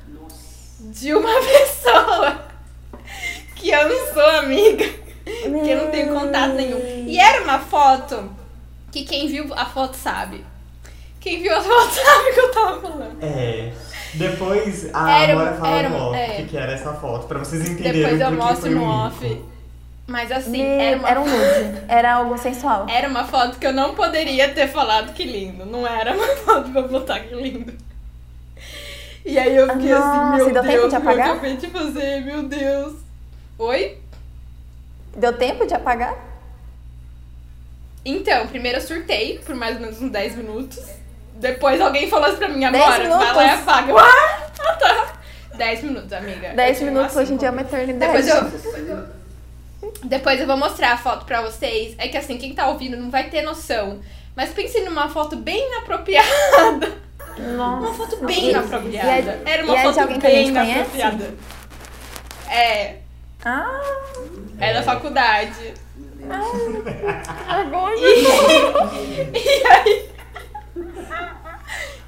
de 0.78 1.14
uma 1.14 1.32
pessoa 1.40 2.49
que 3.60 3.70
eu 3.70 3.88
não 3.88 4.14
sou 4.14 4.26
amiga, 4.38 4.84
que 5.24 5.70
eu 5.70 5.84
não 5.84 5.90
tenho 5.90 6.12
contato 6.14 6.54
nenhum. 6.54 6.78
E 7.06 7.18
era 7.18 7.42
uma 7.42 7.58
foto 7.58 8.30
que 8.90 9.04
quem 9.04 9.28
viu 9.28 9.52
a 9.54 9.66
foto 9.66 9.96
sabe. 9.96 10.44
Quem 11.20 11.42
viu 11.42 11.54
a 11.54 11.60
foto 11.60 11.90
sabe 11.94 12.30
o 12.30 12.34
que 12.34 12.40
eu 12.40 12.50
tava 12.52 12.80
falando. 12.80 13.16
É. 13.22 13.72
Depois 14.14 14.92
a 14.92 15.12
Era- 15.22 15.32
Amora 15.34 15.54
fala 15.54 15.76
era- 15.76 15.88
no 15.88 15.96
off 16.08 16.18
é. 16.18 16.26
o 16.32 16.36
que, 16.36 16.44
que 16.46 16.56
era 16.56 16.72
essa 16.72 16.92
foto, 16.94 17.26
pra 17.28 17.38
vocês 17.38 17.68
entenderem 17.68 18.02
Depois 18.02 18.20
eu 18.20 18.32
mostro 18.32 18.60
foi 18.62 18.70
no 18.70 18.84
off. 18.84 19.42
Mas 20.08 20.32
assim, 20.32 20.50
Me- 20.50 20.60
era 20.62 20.96
uma, 20.98 21.08
Era 21.08 21.20
um 21.20 21.24
nude. 21.24 21.82
Era 21.86 22.14
algo 22.14 22.36
sensual. 22.38 22.86
era 22.88 23.06
uma 23.08 23.24
foto 23.24 23.58
que 23.60 23.66
eu 23.66 23.72
não 23.72 23.94
poderia 23.94 24.48
ter 24.48 24.66
falado 24.66 25.12
que 25.12 25.22
lindo. 25.22 25.64
Não 25.64 25.86
era 25.86 26.12
uma 26.16 26.26
foto 26.44 26.70
pra 26.70 26.82
botar 26.82 27.20
que 27.20 27.32
lindo. 27.34 27.72
E 29.24 29.38
aí 29.38 29.54
eu 29.54 29.68
fiquei 29.74 29.90
Nossa, 29.90 30.08
assim, 30.08 30.36
meu 30.36 30.62
Deus, 30.62 30.64
de 30.64 30.96
o 30.96 31.00
que 31.00 31.06
eu 31.06 31.12
acabei 31.22 31.56
de 31.56 31.66
fazer, 31.68 32.20
meu 32.24 32.42
Deus. 32.44 32.94
Oi? 33.60 33.98
Deu 35.14 35.36
tempo 35.36 35.66
de 35.66 35.74
apagar? 35.74 36.16
Então, 38.02 38.46
primeiro 38.46 38.78
eu 38.78 38.82
surtei 38.82 39.38
por 39.44 39.54
mais 39.54 39.74
ou 39.76 39.82
menos 39.82 40.00
uns 40.00 40.10
10 40.10 40.36
minutos. 40.36 40.78
Depois 41.34 41.78
alguém 41.78 42.08
falou 42.08 42.24
assim 42.28 42.38
pra 42.38 42.48
mim, 42.48 42.60
10 42.60 42.74
agora, 42.74 43.08
vai 43.18 43.34
lá 43.34 43.44
e 43.44 43.50
apaga. 43.50 43.92
Ah, 43.98 44.72
tá. 44.80 45.12
10 45.54 45.82
minutos, 45.82 46.10
amiga. 46.10 46.54
10 46.54 46.68
Eu 46.70 46.74
tinha 46.76 46.90
minutos 46.90 47.14
uma 47.14 47.22
hoje 47.22 47.34
em 47.34 47.36
dia 47.36 47.48
é 47.48 47.50
uma 47.50 47.60
eternidade. 47.60 48.12
Depois 48.22 48.28
eu, 48.28 49.08
depois 50.04 50.40
eu 50.40 50.46
vou 50.46 50.56
mostrar 50.56 50.92
a 50.92 50.96
foto 50.96 51.26
pra 51.26 51.42
vocês. 51.42 51.94
É 51.98 52.08
que 52.08 52.16
assim, 52.16 52.38
quem 52.38 52.54
tá 52.54 52.66
ouvindo 52.68 52.96
não 52.96 53.10
vai 53.10 53.28
ter 53.28 53.42
noção. 53.42 54.00
Mas 54.34 54.54
pense 54.54 54.80
numa 54.80 55.10
foto 55.10 55.36
bem 55.36 55.66
inapropriada. 55.70 56.98
Uma 57.36 57.80
Nossa. 57.80 57.92
foto 57.94 58.24
bem 58.24 58.48
inapropriada. 58.48 59.42
é- 59.44 59.52
Era 59.52 59.64
uma 59.64 59.74
e 59.74 59.76
é 59.76 59.80
de 59.82 59.86
foto 59.86 60.00
alguém 60.00 60.18
que 60.18 60.26
a 60.26 60.30
bem 60.30 60.48
inapropriada. 60.48 61.34
É, 62.48 62.99
Ah, 63.44 63.80
é 64.58 64.74
da 64.74 64.82
faculdade. 64.82 65.74
agora. 67.48 67.94
E 69.34 69.66
aí. 69.66 70.10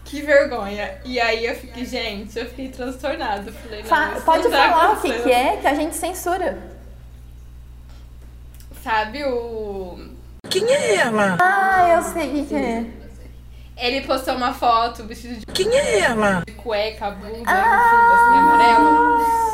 Que 0.05 0.21
vergonha. 0.21 0.99
E 1.07 1.19
aí 1.19 1.47
eu 1.47 1.55
fiquei, 1.55 1.87
gente, 1.87 2.39
eu 2.39 2.45
fiquei 2.47 2.69
transtornada. 2.69 3.51
Falei, 3.51 3.81
não, 3.81 3.89
Fa- 3.89 4.21
pode 4.25 4.45
não 4.45 4.51
falar 4.51 4.93
o 4.93 5.01
que, 5.01 5.11
que 5.23 5.33
é, 5.33 5.57
que 5.57 5.67
a 5.67 5.75
gente 5.75 5.97
censura. 5.97 6.59
Sabe 8.83 9.25
o. 9.25 9.99
Quem 10.51 10.71
é 10.71 10.97
ela? 10.97 11.39
Ah, 11.41 11.95
eu 11.97 12.03
sei 12.03 12.29
o 12.29 12.33
que, 12.33 12.47
que 12.47 12.55
é. 12.55 12.85
Ele 13.79 14.07
postou 14.07 14.35
uma 14.35 14.53
foto 14.53 15.05
vestido 15.05 15.37
de 15.41 15.47
Quem 15.47 15.73
é 15.75 16.01
ela? 16.01 16.43
cueca, 16.59 17.11
blusa, 17.13 17.39
um 17.39 17.45
fundo 17.45 18.13
assim 18.13 18.37
amarelo. 18.39 19.52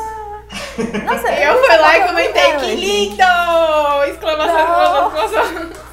Nossa, 1.05 1.27
Eu 1.31 1.53
não 1.55 1.63
fui 1.65 1.77
lá 1.77 1.97
e 1.97 2.07
comentei, 2.07 2.57
que 2.57 2.75
lindo! 2.75 3.23
Exclamação, 4.09 4.67
Não. 4.67 5.07
exclamação, 5.07 5.43
exclamação. 5.43 5.89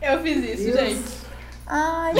Eu 0.00 0.20
fiz 0.22 0.58
isso, 0.58 0.76
gente. 0.78 1.04
Ai, 1.66 2.12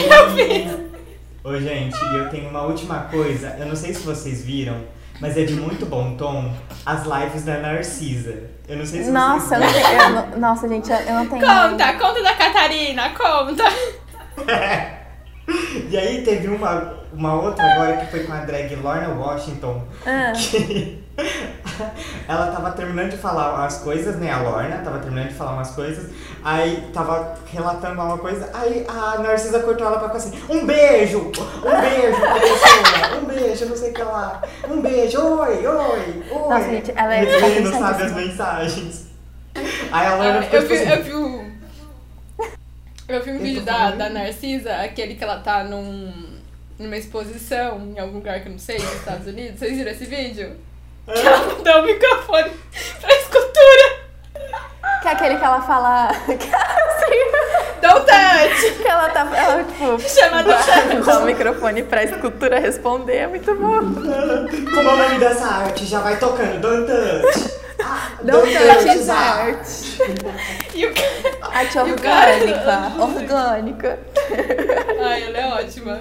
Ô, 1.44 1.56
gente, 1.58 1.96
eu 2.14 2.30
tenho 2.30 2.48
uma 2.48 2.62
última 2.62 3.00
coisa. 3.10 3.56
Eu 3.58 3.66
não 3.66 3.74
sei 3.74 3.92
se 3.92 4.02
vocês 4.02 4.44
viram, 4.44 4.84
mas 5.20 5.36
é 5.36 5.42
de 5.44 5.54
muito 5.54 5.84
bom 5.84 6.14
tom 6.16 6.52
as 6.86 7.02
lives 7.04 7.42
da 7.44 7.58
Narcisa. 7.58 8.50
Eu 8.68 8.76
não 8.76 8.86
sei 8.86 9.02
se 9.02 9.10
nossa, 9.10 9.56
eu 9.56 9.60
não 9.60 9.68
vocês 9.68 9.84
tenho, 9.86 10.00
eu 10.00 10.10
não- 10.10 10.38
nossa, 10.38 10.68
gente, 10.68 10.88
eu 10.90 10.96
eu 10.96 11.14
não 11.14 11.26
tenho. 11.26 11.40
Conta, 11.44 11.92
conta 11.94 12.22
da 12.22 12.34
Catarina, 12.34 13.10
conta. 13.10 13.64
E 15.90 15.98
aí 15.98 16.22
teve 16.22 16.46
uma, 16.46 17.01
uma 17.12 17.34
outra 17.34 17.64
agora 17.64 17.96
que 17.98 18.06
foi 18.10 18.24
com 18.24 18.32
a 18.32 18.38
drag 18.40 18.74
Lorna 18.76 19.08
Washington. 19.08 19.82
Ah. 20.06 20.32
Que 20.32 21.02
ela 22.26 22.46
tava 22.52 22.70
terminando 22.72 23.10
de 23.10 23.16
falar 23.18 23.64
as 23.66 23.78
coisas, 23.78 24.16
né? 24.16 24.30
A 24.30 24.38
Lorna 24.40 24.78
tava 24.78 24.98
terminando 24.98 25.28
de 25.28 25.34
falar 25.34 25.52
umas 25.52 25.70
coisas. 25.72 26.10
Aí 26.42 26.88
tava 26.92 27.34
relatando 27.52 28.00
uma 28.00 28.18
coisa. 28.18 28.48
Aí 28.54 28.84
a 28.88 29.18
Narcisa 29.18 29.60
cortou 29.60 29.86
ela 29.86 29.98
pra 29.98 30.08
ficar 30.08 30.18
assim: 30.18 30.42
Um 30.48 30.66
beijo! 30.66 31.18
Um 31.18 31.30
beijo 31.80 32.20
pra 32.20 32.34
pessoa! 32.34 33.20
Um 33.20 33.24
beijo, 33.26 33.66
não 33.66 33.76
sei 33.76 33.90
o 33.90 33.94
que 33.94 34.02
lá. 34.02 34.42
Um 34.68 34.80
beijo, 34.80 35.20
oi, 35.20 35.66
oi, 35.66 35.76
oi. 35.76 36.24
Nossa, 36.30 36.64
gente, 36.70 36.92
ela 36.96 37.14
é 37.14 37.20
Repetindo, 37.20 37.70
sabe, 37.70 38.02
as 38.02 38.12
desconcertadíssima. 38.12 38.20
mensagens. 38.20 39.06
Aí 39.92 40.06
a 40.06 40.14
Lorna 40.16 40.38
Ah, 40.38 40.42
ficou 40.42 40.58
eu, 40.60 40.68
vi, 40.68 40.78
tipo 40.78 40.88
eu 40.88 40.94
assim, 40.94 41.02
vi 41.02 41.14
um. 41.14 41.52
Eu 43.08 43.22
vi 43.22 43.30
um 43.30 43.34
Eu 43.34 43.40
vídeo 43.40 43.62
da, 43.62 43.90
da 43.90 44.08
Narcisa, 44.08 44.74
aquele 44.76 45.14
que 45.14 45.22
ela 45.22 45.38
tá 45.40 45.62
num, 45.64 46.10
numa 46.82 46.96
exposição 46.96 47.80
em 47.94 47.98
algum 47.98 48.16
lugar 48.16 48.40
que 48.40 48.48
eu 48.48 48.52
não 48.52 48.58
sei, 48.58 48.78
nos 48.78 48.94
Estados 48.94 49.26
Unidos. 49.26 49.58
Vocês 49.58 49.76
viram 49.76 49.90
esse 49.90 50.04
vídeo? 50.04 50.56
Que 51.06 51.26
ela 51.26 51.62
dá 51.62 51.80
o 51.80 51.86
microfone 51.86 52.50
pra 53.00 53.16
escultura. 53.16 54.02
Que 55.00 55.08
é 55.08 55.10
aquele 55.12 55.36
que 55.36 55.44
ela 55.44 55.62
fala. 55.62 56.10
Don't 57.82 58.06
touch! 58.06 58.74
que 58.80 58.88
ela 58.88 59.08
tá. 59.10 59.28
Ela, 59.36 59.64
tipo. 59.64 59.98
Chama 60.00 60.42
do 60.44 60.50
chat. 60.50 61.04
Dá 61.04 61.18
o 61.18 61.24
microfone 61.24 61.82
pra 61.82 62.04
escultura 62.04 62.60
responder, 62.60 63.16
é 63.16 63.26
muito 63.26 63.52
bom. 63.56 63.80
Como 63.80 64.88
é 64.88 64.92
o 64.92 64.96
nome 64.96 65.18
dessa 65.18 65.46
arte? 65.46 65.86
Já 65.86 66.00
vai 66.00 66.16
tocando, 66.18 66.60
Don't 66.60 66.86
Touch. 66.86 67.62
Ah, 67.84 68.12
Don't 68.22 68.52
touch 68.52 69.10
art. 69.10 69.66
O 70.72 70.94
cara... 70.94 71.58
Arte 71.58 71.78
orgânica. 71.78 72.92
Orgânica. 72.98 73.98
Ai, 75.04 75.24
ela 75.24 75.38
é 75.38 75.46
ótima. 75.54 76.00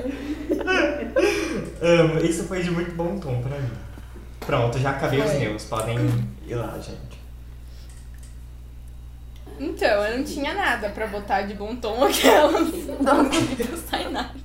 Amo, 1.81 2.19
isso 2.19 2.43
foi 2.43 2.61
de 2.61 2.71
muito 2.71 2.91
bom 2.95 3.17
tom 3.19 3.41
pra 3.41 3.57
mim. 3.59 3.71
Pronto, 4.39 4.77
já 4.79 4.91
acabei 4.91 5.21
os 5.21 5.33
meus. 5.33 5.65
Podem 5.65 5.97
ir 6.45 6.55
lá, 6.55 6.77
gente. 6.79 7.21
Então, 9.59 10.03
eu 10.05 10.17
não 10.17 10.23
tinha 10.23 10.53
nada 10.53 10.89
pra 10.89 11.07
botar 11.07 11.43
de 11.43 11.53
bom 11.53 11.75
tom 11.75 12.03
aquelas. 12.03 12.73
Não 12.99 13.29
pensar 13.29 14.01
em 14.01 14.11
nada. 14.11 14.41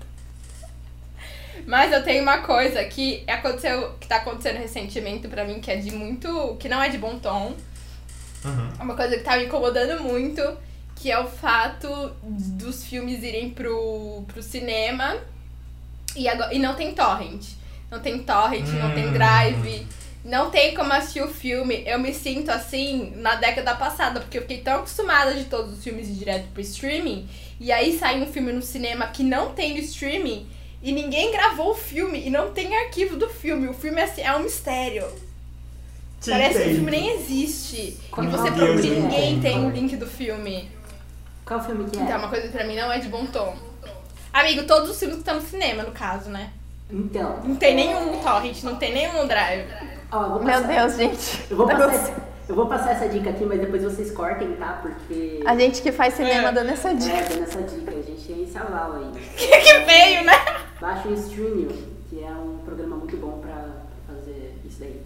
Mas 1.66 1.90
eu 1.90 2.04
tenho 2.04 2.22
uma 2.22 2.38
coisa 2.38 2.84
que 2.84 3.24
aconteceu, 3.26 3.94
que 3.98 4.06
tá 4.06 4.16
acontecendo 4.16 4.58
recentemente 4.58 5.26
pra 5.26 5.44
mim, 5.44 5.60
que 5.60 5.70
é 5.70 5.76
de 5.76 5.90
muito. 5.90 6.56
que 6.60 6.68
não 6.68 6.82
é 6.82 6.88
de 6.88 6.98
bom 6.98 7.18
tom. 7.18 7.54
Uhum. 8.44 8.68
É 8.78 8.82
uma 8.82 8.94
coisa 8.94 9.16
que 9.16 9.24
tá 9.24 9.36
me 9.36 9.46
incomodando 9.46 10.02
muito, 10.02 10.42
que 10.94 11.10
é 11.10 11.18
o 11.18 11.26
fato 11.26 11.88
dos 12.22 12.84
filmes 12.84 13.22
irem 13.22 13.50
pro, 13.50 14.22
pro 14.28 14.42
cinema 14.42 15.16
e, 16.16 16.28
agora, 16.28 16.52
e 16.54 16.58
não 16.58 16.74
tem 16.74 16.92
torrent. 16.92 17.42
não 17.90 18.00
tem 18.00 18.18
torrent, 18.18 18.66
não 18.68 18.92
tem 18.94 19.06
Hum. 19.08 19.12
drive. 19.12 19.86
Não 20.24 20.50
tem 20.50 20.74
como 20.74 20.92
assistir 20.92 21.22
o 21.22 21.28
filme. 21.28 21.84
Eu 21.86 22.00
me 22.00 22.12
sinto 22.12 22.50
assim 22.50 23.12
na 23.16 23.36
década 23.36 23.76
passada, 23.76 24.18
porque 24.18 24.38
eu 24.38 24.42
fiquei 24.42 24.58
tão 24.58 24.78
acostumada 24.78 25.32
de 25.34 25.44
todos 25.44 25.78
os 25.78 25.84
filmes 25.84 26.08
ir 26.08 26.14
direto 26.14 26.48
pro 26.52 26.60
streaming. 26.62 27.28
E 27.60 27.70
aí 27.70 27.96
sai 27.96 28.20
um 28.20 28.26
filme 28.26 28.52
no 28.52 28.60
cinema 28.60 29.06
que 29.06 29.22
não 29.22 29.52
tem 29.52 29.74
no 29.74 29.78
streaming 29.78 30.44
e 30.82 30.90
ninguém 30.90 31.30
gravou 31.30 31.70
o 31.70 31.74
filme 31.76 32.26
e 32.26 32.28
não 32.28 32.50
tem 32.50 32.76
arquivo 32.76 33.16
do 33.16 33.28
filme. 33.28 33.68
O 33.68 33.72
filme 33.72 34.00
assim, 34.02 34.20
é 34.22 34.34
um 34.34 34.40
mistério. 34.42 35.06
Te 36.20 36.30
Parece 36.30 36.54
que 36.54 36.58
o 36.58 36.62
entendo. 36.62 36.74
filme 36.76 36.90
nem 36.90 37.10
existe. 37.20 37.76
E 37.76 37.96
você 38.26 38.48
é 38.48 38.50
o 38.50 38.54
procura 38.54 38.74
ninguém 38.82 39.40
tem 39.40 39.52
Qual? 39.60 39.66
o 39.66 39.70
link 39.70 39.96
do 39.96 40.06
filme. 40.08 40.68
Qual 41.44 41.62
filme 41.64 41.88
que 41.88 41.98
é? 41.98 42.02
Então, 42.02 42.18
uma 42.18 42.28
coisa 42.28 42.48
que 42.48 42.52
pra 42.52 42.66
mim 42.66 42.74
não 42.74 42.90
é 42.90 42.98
de 42.98 43.06
bom 43.08 43.24
tom. 43.26 43.56
Amigo, 44.40 44.64
todos 44.64 44.90
os 44.90 44.98
filmes 44.98 45.16
que 45.16 45.22
estão 45.22 45.36
no 45.36 45.42
cinema, 45.42 45.82
no 45.82 45.92
caso, 45.92 46.28
né? 46.30 46.50
Então, 46.90 47.40
Não 47.42 47.56
tem 47.56 47.74
nenhum 47.74 48.18
torrent, 48.20 48.62
não 48.62 48.76
tem 48.76 48.92
nenhum 48.92 49.26
drive. 49.26 49.66
ó, 50.12 50.38
Meu 50.38 50.62
Deus, 50.64 50.96
gente. 50.96 51.46
Eu 51.50 51.56
vou, 51.56 51.66
passar 51.66 52.14
eu 52.48 52.54
vou 52.54 52.66
passar 52.66 52.90
essa 52.92 53.08
dica 53.08 53.30
aqui, 53.30 53.44
mas 53.44 53.58
depois 53.60 53.82
vocês 53.82 54.10
cortem, 54.12 54.52
tá? 54.52 54.78
Porque. 54.82 55.42
A 55.46 55.56
gente 55.56 55.82
que 55.82 55.90
faz 55.90 56.14
cinema 56.14 56.48
É. 56.48 56.52
dando 56.52 56.70
essa 56.70 56.94
dica. 56.94 57.16
É, 57.16 57.22
dando 57.28 57.42
essa 57.42 57.62
dica, 57.62 57.90
a 57.90 57.94
gente 58.02 58.22
tem 58.26 58.42
esse 58.44 58.56
aval 58.58 58.92
aí. 58.96 59.20
que 59.36 59.48
que 59.48 59.78
veio, 59.80 60.24
né? 60.24 60.32
Baixa 60.80 61.08
o 61.08 61.14
Streamio, 61.14 61.70
que 62.10 62.22
é 62.22 62.30
um 62.30 62.58
programa 62.64 62.96
muito 62.96 63.16
bom 63.16 63.38
pra 63.40 63.56
fazer 64.06 64.54
isso 64.64 64.76
daí. 64.80 65.00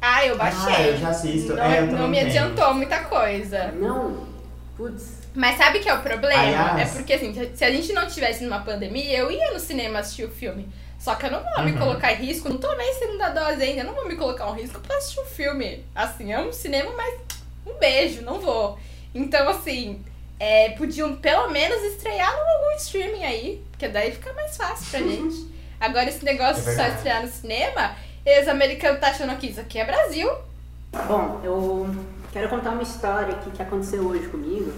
Ah, 0.00 0.26
eu 0.26 0.36
baixei. 0.36 0.74
Ah, 0.74 0.82
eu 0.88 0.96
já 0.96 1.08
assisto. 1.10 1.54
Não, 1.54 1.62
É, 1.62 1.80
eu 1.82 1.86
não 1.86 2.08
me 2.08 2.16
tenho. 2.16 2.28
adiantou 2.28 2.74
muita 2.74 3.00
coisa. 3.04 3.72
Não, 3.72 4.24
putz. 4.76 5.18
Mas 5.36 5.56
sabe 5.58 5.80
que 5.80 5.88
é 5.88 5.94
o 5.94 6.00
problema? 6.00 6.42
Aliás- 6.42 6.92
É 6.94 6.98
porque 6.98 7.12
assim, 7.12 7.32
se 7.54 7.64
a 7.64 7.70
gente 7.70 7.92
não 7.92 8.06
tivesse 8.08 8.42
numa 8.42 8.60
pandemia, 8.60 9.18
eu 9.18 9.30
ia 9.30 9.52
no 9.52 9.60
cinema 9.60 9.98
assistir 9.98 10.24
o 10.24 10.30
filme. 10.30 10.68
Só 10.98 11.14
que 11.14 11.26
eu 11.26 11.30
não 11.30 11.42
vou 11.44 11.62
me 11.62 11.72
Uhum. 11.72 11.78
colocar 11.78 12.12
em 12.14 12.16
risco, 12.26 12.48
não 12.48 12.56
tô 12.58 12.72
nem 12.74 12.94
segunda 12.94 13.28
dose 13.28 13.62
ainda, 13.62 13.82
eu 13.82 13.84
não 13.84 13.94
vou 13.94 14.08
me 14.08 14.16
colocar 14.16 14.48
em 14.48 14.62
risco 14.62 14.80
pra 14.80 14.96
assistir 14.96 15.20
o 15.20 15.24
filme. 15.26 15.84
Assim, 15.94 16.32
é 16.32 16.40
um 16.40 16.50
cinema, 16.52 16.90
mas 16.96 17.14
um 17.66 17.74
beijo, 17.78 18.22
não 18.22 18.40
vou. 18.40 18.78
Então, 19.14 19.46
assim, 19.50 20.02
é, 20.40 20.70
podiam 20.70 21.14
pelo 21.16 21.50
menos 21.50 21.82
estrear 21.82 22.32
no 22.32 22.40
algum 22.40 22.76
streaming 22.78 23.24
aí, 23.24 23.62
porque 23.70 23.88
daí 23.88 24.10
fica 24.12 24.32
mais 24.32 24.56
fácil 24.56 24.86
pra 24.90 25.00
gente. 25.06 25.54
Agora, 25.78 26.08
esse 26.08 26.24
negócio 26.24 26.66
É 26.66 26.70
de 26.70 26.76
só 26.76 26.86
estrear 26.88 27.20
no 27.22 27.28
cinema, 27.28 27.94
eles 28.24 28.48
americanos 28.48 28.98
tá 29.00 29.08
achando 29.08 29.36
que 29.36 29.48
isso 29.48 29.60
aqui 29.60 29.78
é 29.78 29.84
Brasil. 29.84 30.30
Bom, 31.06 31.40
eu 31.44 31.94
quero 32.32 32.48
contar 32.48 32.70
uma 32.70 32.82
história 32.82 33.34
aqui 33.34 33.50
que 33.50 33.60
aconteceu 33.62 34.02
hoje 34.06 34.26
comigo. 34.28 34.72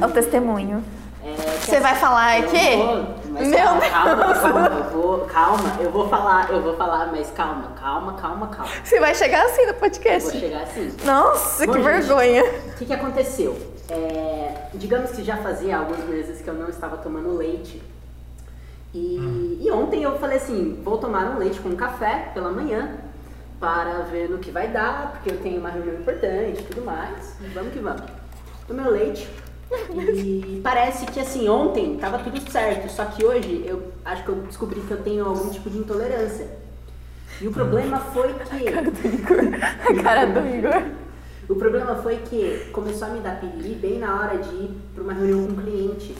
É 0.00 0.06
o 0.06 0.10
testemunho. 0.10 0.84
É, 1.22 1.34
Você 1.60 1.80
vai 1.80 1.94
falar 1.96 2.38
eu 2.40 2.46
aqui? 2.46 2.76
vou, 2.76 3.14
mas 3.30 3.48
Meu 3.48 3.58
calma, 3.58 3.80
Deus. 3.80 3.90
calma, 3.92 4.34
calma, 4.34 4.68
eu 4.68 4.90
vou, 4.90 5.18
calma, 5.26 5.76
eu 5.80 5.90
vou 5.90 6.08
falar, 6.08 6.50
eu 6.50 6.62
vou 6.62 6.76
falar, 6.76 7.06
mas 7.12 7.30
calma, 7.32 7.72
calma, 7.78 8.12
calma, 8.14 8.46
calma. 8.48 8.70
Você 8.84 9.00
vai 9.00 9.14
chegar 9.14 9.44
assim 9.44 9.62
no 9.62 9.68
Eu 9.68 9.72
vou 9.72 9.80
podcast. 9.80 10.38
chegar 10.38 10.62
assim. 10.62 10.96
Nossa, 11.04 11.66
Bom, 11.66 11.72
que 11.72 11.82
gente, 11.82 11.90
vergonha. 11.90 12.44
O 12.44 12.74
que, 12.78 12.86
que 12.86 12.92
aconteceu? 12.94 13.58
É, 13.90 14.68
digamos 14.74 15.10
que 15.10 15.24
já 15.24 15.36
fazia 15.38 15.78
alguns 15.78 16.04
meses 16.04 16.40
que 16.40 16.48
eu 16.48 16.54
não 16.54 16.68
estava 16.68 16.96
tomando 16.98 17.36
leite. 17.36 17.82
E, 18.94 19.58
e 19.60 19.70
ontem 19.70 20.02
eu 20.02 20.18
falei 20.18 20.38
assim, 20.38 20.80
vou 20.84 20.98
tomar 20.98 21.24
um 21.32 21.38
leite 21.38 21.58
com 21.60 21.74
café 21.76 22.30
pela 22.32 22.50
manhã 22.50 22.96
para 23.60 24.02
ver 24.02 24.30
no 24.30 24.38
que 24.38 24.50
vai 24.50 24.68
dar, 24.68 25.12
porque 25.12 25.30
eu 25.30 25.38
tenho 25.40 25.58
uma 25.60 25.68
reunião 25.68 25.96
importante 25.96 26.60
e 26.60 26.64
tudo 26.64 26.84
mais. 26.86 27.34
Vamos 27.52 27.72
que 27.72 27.80
vamos. 27.80 28.02
Tomei 28.68 28.86
o 28.86 28.90
leite 28.90 29.28
e 30.14 30.60
parece 30.62 31.06
que 31.06 31.20
assim, 31.20 31.48
ontem 31.48 31.96
tava 31.96 32.18
tudo 32.18 32.40
certo, 32.50 32.90
só 32.90 33.04
que 33.04 33.24
hoje 33.24 33.64
eu 33.66 33.92
acho 34.04 34.24
que 34.24 34.28
eu 34.28 34.36
descobri 34.36 34.80
que 34.80 34.90
eu 34.90 35.02
tenho 35.02 35.24
algum 35.26 35.50
tipo 35.50 35.68
de 35.68 35.78
intolerância. 35.78 36.46
E 37.40 37.46
o 37.46 37.52
problema 37.52 37.98
foi 37.98 38.34
que. 38.34 38.68
A 38.68 40.02
cara 40.02 40.26
do 40.26 40.46
Igor. 40.46 40.82
O 41.48 41.54
problema 41.54 41.94
foi 41.96 42.16
que 42.16 42.68
começou 42.72 43.08
a 43.08 43.10
me 43.10 43.20
dar 43.20 43.40
piriri 43.40 43.74
bem 43.74 43.98
na 43.98 44.20
hora 44.20 44.38
de 44.38 44.54
ir 44.54 44.70
para 44.94 45.02
uma 45.02 45.12
reunião 45.12 45.46
com 45.46 45.52
um 45.52 45.56
cliente. 45.56 46.14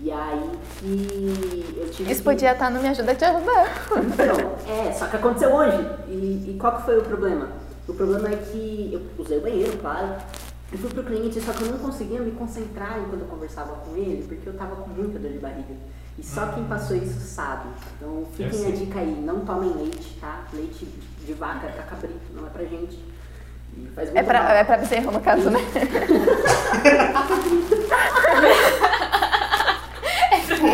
E 0.00 0.12
aí 0.12 0.50
que 0.78 1.74
eu 1.76 1.90
tive 1.90 2.12
Isso 2.12 2.20
que... 2.20 2.24
podia 2.24 2.52
estar 2.52 2.70
no 2.70 2.80
Me 2.80 2.88
Ajuda 2.88 3.12
a 3.12 3.14
Te 3.14 3.24
Ajudar. 3.24 3.66
Então, 3.96 4.54
é, 4.66 4.92
só 4.92 5.06
que 5.06 5.16
aconteceu 5.16 5.54
hoje. 5.54 5.86
E, 6.06 6.50
e 6.50 6.56
qual 6.58 6.76
que 6.76 6.84
foi 6.84 6.98
o 6.98 7.02
problema? 7.02 7.48
O 7.88 7.94
problema 7.94 8.28
é 8.28 8.36
que 8.36 8.90
eu 8.92 9.22
usei 9.22 9.38
o 9.38 9.40
banheiro, 9.40 9.76
claro. 9.78 10.16
Eu 10.70 10.78
fui 10.78 10.90
pro 10.90 11.02
cliente, 11.02 11.40
só 11.40 11.52
que 11.52 11.62
eu 11.62 11.68
não 11.72 11.78
conseguia 11.78 12.20
me 12.20 12.30
concentrar 12.32 12.98
enquanto 13.00 13.22
eu 13.22 13.26
conversava 13.26 13.72
com 13.76 13.96
ele, 13.96 14.24
porque 14.28 14.48
eu 14.48 14.52
tava 14.54 14.76
com 14.76 14.90
muita 14.90 15.18
dor 15.18 15.30
de 15.32 15.38
barriga. 15.38 15.74
E 16.18 16.22
só 16.22 16.46
quem 16.48 16.64
passou 16.64 16.96
isso 16.96 17.18
sabe. 17.20 17.68
Então 17.96 18.18
Eu 18.18 18.26
fiquem 18.32 18.48
a 18.48 18.52
sei. 18.52 18.72
dica 18.72 18.98
aí, 18.98 19.18
não 19.24 19.40
tomem 19.46 19.72
leite, 19.72 20.18
tá? 20.20 20.44
Leite 20.52 20.86
de 21.24 21.32
vaca 21.32 21.68
pra 21.68 21.82
cabrito, 21.84 22.20
não 22.34 22.46
é 22.46 22.50
pra 22.50 22.64
gente. 22.64 22.98
É 23.96 24.04
muito 24.04 24.24
pra, 24.26 24.42
mal. 24.42 24.52
é 24.52 24.64
pra 24.64 24.76
bezerro, 24.78 25.12
no 25.12 25.20
caso, 25.20 25.50
né? 25.50 25.60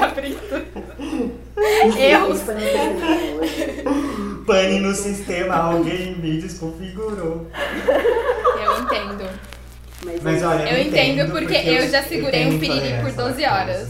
Cabrito. 0.00 0.54
Erros. 1.98 2.40
Foi 2.42 2.54
no 2.54 2.60
testemunho 2.60 3.40
hoje. 3.40 3.84
Pane 4.46 4.80
no 4.80 4.94
sistema, 4.94 5.54
alguém 5.56 6.16
me 6.18 6.40
desconfigurou. 6.40 7.46
Eu 8.62 8.82
entendo. 8.82 9.28
É 10.12 10.18
Mas 10.22 10.42
olha, 10.42 10.62
Eu 10.70 10.86
entendo 10.86 11.30
porque 11.30 11.54
eu 11.54 11.88
já 11.88 12.02
segurei 12.02 12.46
um 12.46 12.58
piriri 12.58 12.80
por 13.00 13.10
intolerância 13.10 13.22
à 13.22 13.26
12 13.28 13.42
lactose. 13.42 13.46
horas. 13.46 13.88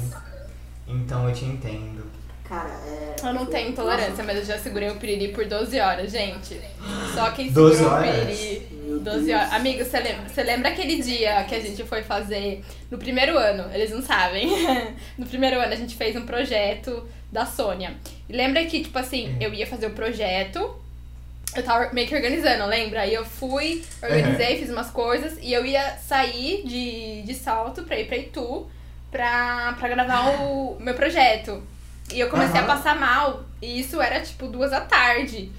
Então 0.86 1.28
eu 1.28 1.34
te 1.34 1.44
entendo. 1.44 2.04
Cara, 2.48 2.68
é. 2.86 3.14
Eu 3.22 3.32
não 3.32 3.46
tenho 3.46 3.70
intolerância, 3.70 4.22
mas 4.22 4.36
eu 4.36 4.44
já 4.44 4.58
segurei 4.58 4.90
o 4.90 4.96
piriri 4.96 5.28
por 5.28 5.46
12 5.46 5.80
horas, 5.80 6.12
gente. 6.12 6.60
Só 7.14 7.30
quem 7.30 7.50
12 7.50 7.76
segurou 7.76 7.98
o 7.98 8.00
horas? 8.02 8.26
piriri. 8.26 8.68
Meu 8.84 8.98
12 9.00 9.24
Deus. 9.26 9.40
horas. 9.40 9.52
Amigo, 9.54 9.84
você 9.84 10.00
lembra, 10.00 10.28
você 10.28 10.42
lembra 10.42 10.68
aquele 10.68 11.02
dia 11.02 11.42
que 11.44 11.54
a 11.54 11.60
gente 11.60 11.82
foi 11.84 12.02
fazer 12.02 12.62
no 12.90 12.98
primeiro 12.98 13.38
ano? 13.38 13.64
Eles 13.72 13.90
não 13.90 14.02
sabem. 14.02 14.46
no 15.16 15.24
primeiro 15.26 15.58
ano 15.58 15.72
a 15.72 15.76
gente 15.76 15.96
fez 15.96 16.14
um 16.16 16.26
projeto 16.26 17.08
da 17.32 17.46
Sônia. 17.46 17.94
E 18.28 18.32
lembra 18.36 18.62
que, 18.66 18.82
tipo 18.82 18.98
assim, 18.98 19.34
eu 19.40 19.52
ia 19.54 19.66
fazer 19.66 19.86
o 19.86 19.90
projeto. 19.90 20.83
Eu 21.54 21.62
tava 21.62 21.92
meio 21.92 22.08
que 22.08 22.14
organizando, 22.14 22.66
lembra? 22.66 23.02
Aí 23.02 23.14
eu 23.14 23.24
fui, 23.24 23.84
organizei, 24.02 24.58
fiz 24.58 24.70
umas 24.70 24.90
coisas 24.90 25.38
e 25.40 25.52
eu 25.52 25.64
ia 25.64 25.96
sair 25.98 26.62
de, 26.66 27.22
de 27.22 27.34
salto 27.34 27.84
pra 27.84 27.98
ir 27.98 28.06
pra 28.06 28.16
Itu 28.16 28.68
pra, 29.10 29.74
pra 29.78 29.88
gravar 29.88 30.30
o 30.40 30.76
meu 30.80 30.94
projeto. 30.94 31.62
E 32.12 32.18
eu 32.18 32.28
comecei 32.28 32.60
Aham. 32.60 32.64
a 32.64 32.76
passar 32.76 32.98
mal. 32.98 33.44
E 33.62 33.78
isso 33.78 34.00
era 34.02 34.20
tipo 34.20 34.48
duas 34.48 34.72
da 34.72 34.80
tarde. 34.80 35.50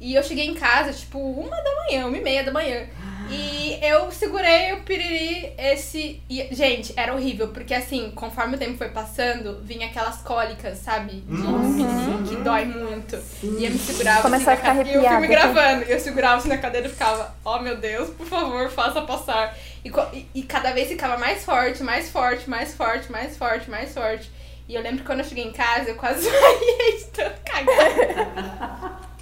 E 0.00 0.14
eu 0.14 0.22
cheguei 0.22 0.46
em 0.46 0.54
casa, 0.54 0.92
tipo, 0.92 1.18
uma 1.18 1.56
da 1.56 1.74
manhã, 1.76 2.06
uma 2.06 2.18
e 2.18 2.20
meia 2.20 2.42
da 2.42 2.50
manhã. 2.50 2.86
E 3.26 3.78
eu 3.82 4.10
segurei 4.12 4.72
o 4.74 4.82
piriri, 4.82 5.52
esse. 5.56 6.22
E, 6.28 6.48
gente, 6.54 6.92
era 6.96 7.14
horrível, 7.14 7.48
porque 7.48 7.72
assim, 7.72 8.10
conforme 8.14 8.56
o 8.56 8.58
tempo 8.58 8.76
foi 8.76 8.90
passando, 8.90 9.60
vinha 9.62 9.86
aquelas 9.86 10.18
cólicas, 10.18 10.78
sabe? 10.78 11.20
De 11.20 11.46
Uhum. 11.46 11.74
piriri, 11.74 12.22
que 12.24 12.36
dói 12.36 12.64
muito. 12.66 13.16
E 13.42 13.64
eu 13.64 13.70
me 13.70 13.78
segurava 13.78 14.22
Começou 14.22 14.52
assim, 14.52 14.52
a 14.52 14.56
ficar 14.56 14.74
na 14.74 14.84
cadeira. 14.84 14.98
E 14.98 15.04
o 15.06 15.08
filme 15.08 15.26
arrepiada, 15.26 15.52
gravando. 15.52 15.84
E 15.88 15.92
eu 15.92 16.00
segurava 16.00 16.36
assim 16.36 16.48
na 16.48 16.58
cadeira 16.58 16.86
e 16.86 16.90
ficava, 16.90 17.34
oh 17.44 17.58
meu 17.60 17.76
Deus, 17.76 18.10
por 18.10 18.26
favor, 18.26 18.70
faça 18.70 19.00
passar. 19.02 19.56
E, 19.84 19.90
e, 20.12 20.28
e 20.34 20.42
cada 20.42 20.72
vez 20.72 20.88
ficava 20.88 21.16
mais 21.16 21.44
forte, 21.44 21.82
mais 21.82 22.10
forte, 22.10 22.48
mais 22.48 22.74
forte, 22.74 23.10
mais 23.10 23.36
forte, 23.36 23.70
mais 23.70 23.92
forte. 23.94 24.30
E 24.68 24.74
eu 24.74 24.82
lembro 24.82 24.98
que 25.00 25.06
quando 25.06 25.20
eu 25.20 25.24
cheguei 25.24 25.44
em 25.44 25.52
casa, 25.52 25.90
eu 25.90 25.96
quase 25.96 26.24
saí 26.28 26.96
de 26.98 27.04
tanto 27.06 27.40
cagar. 27.44 29.10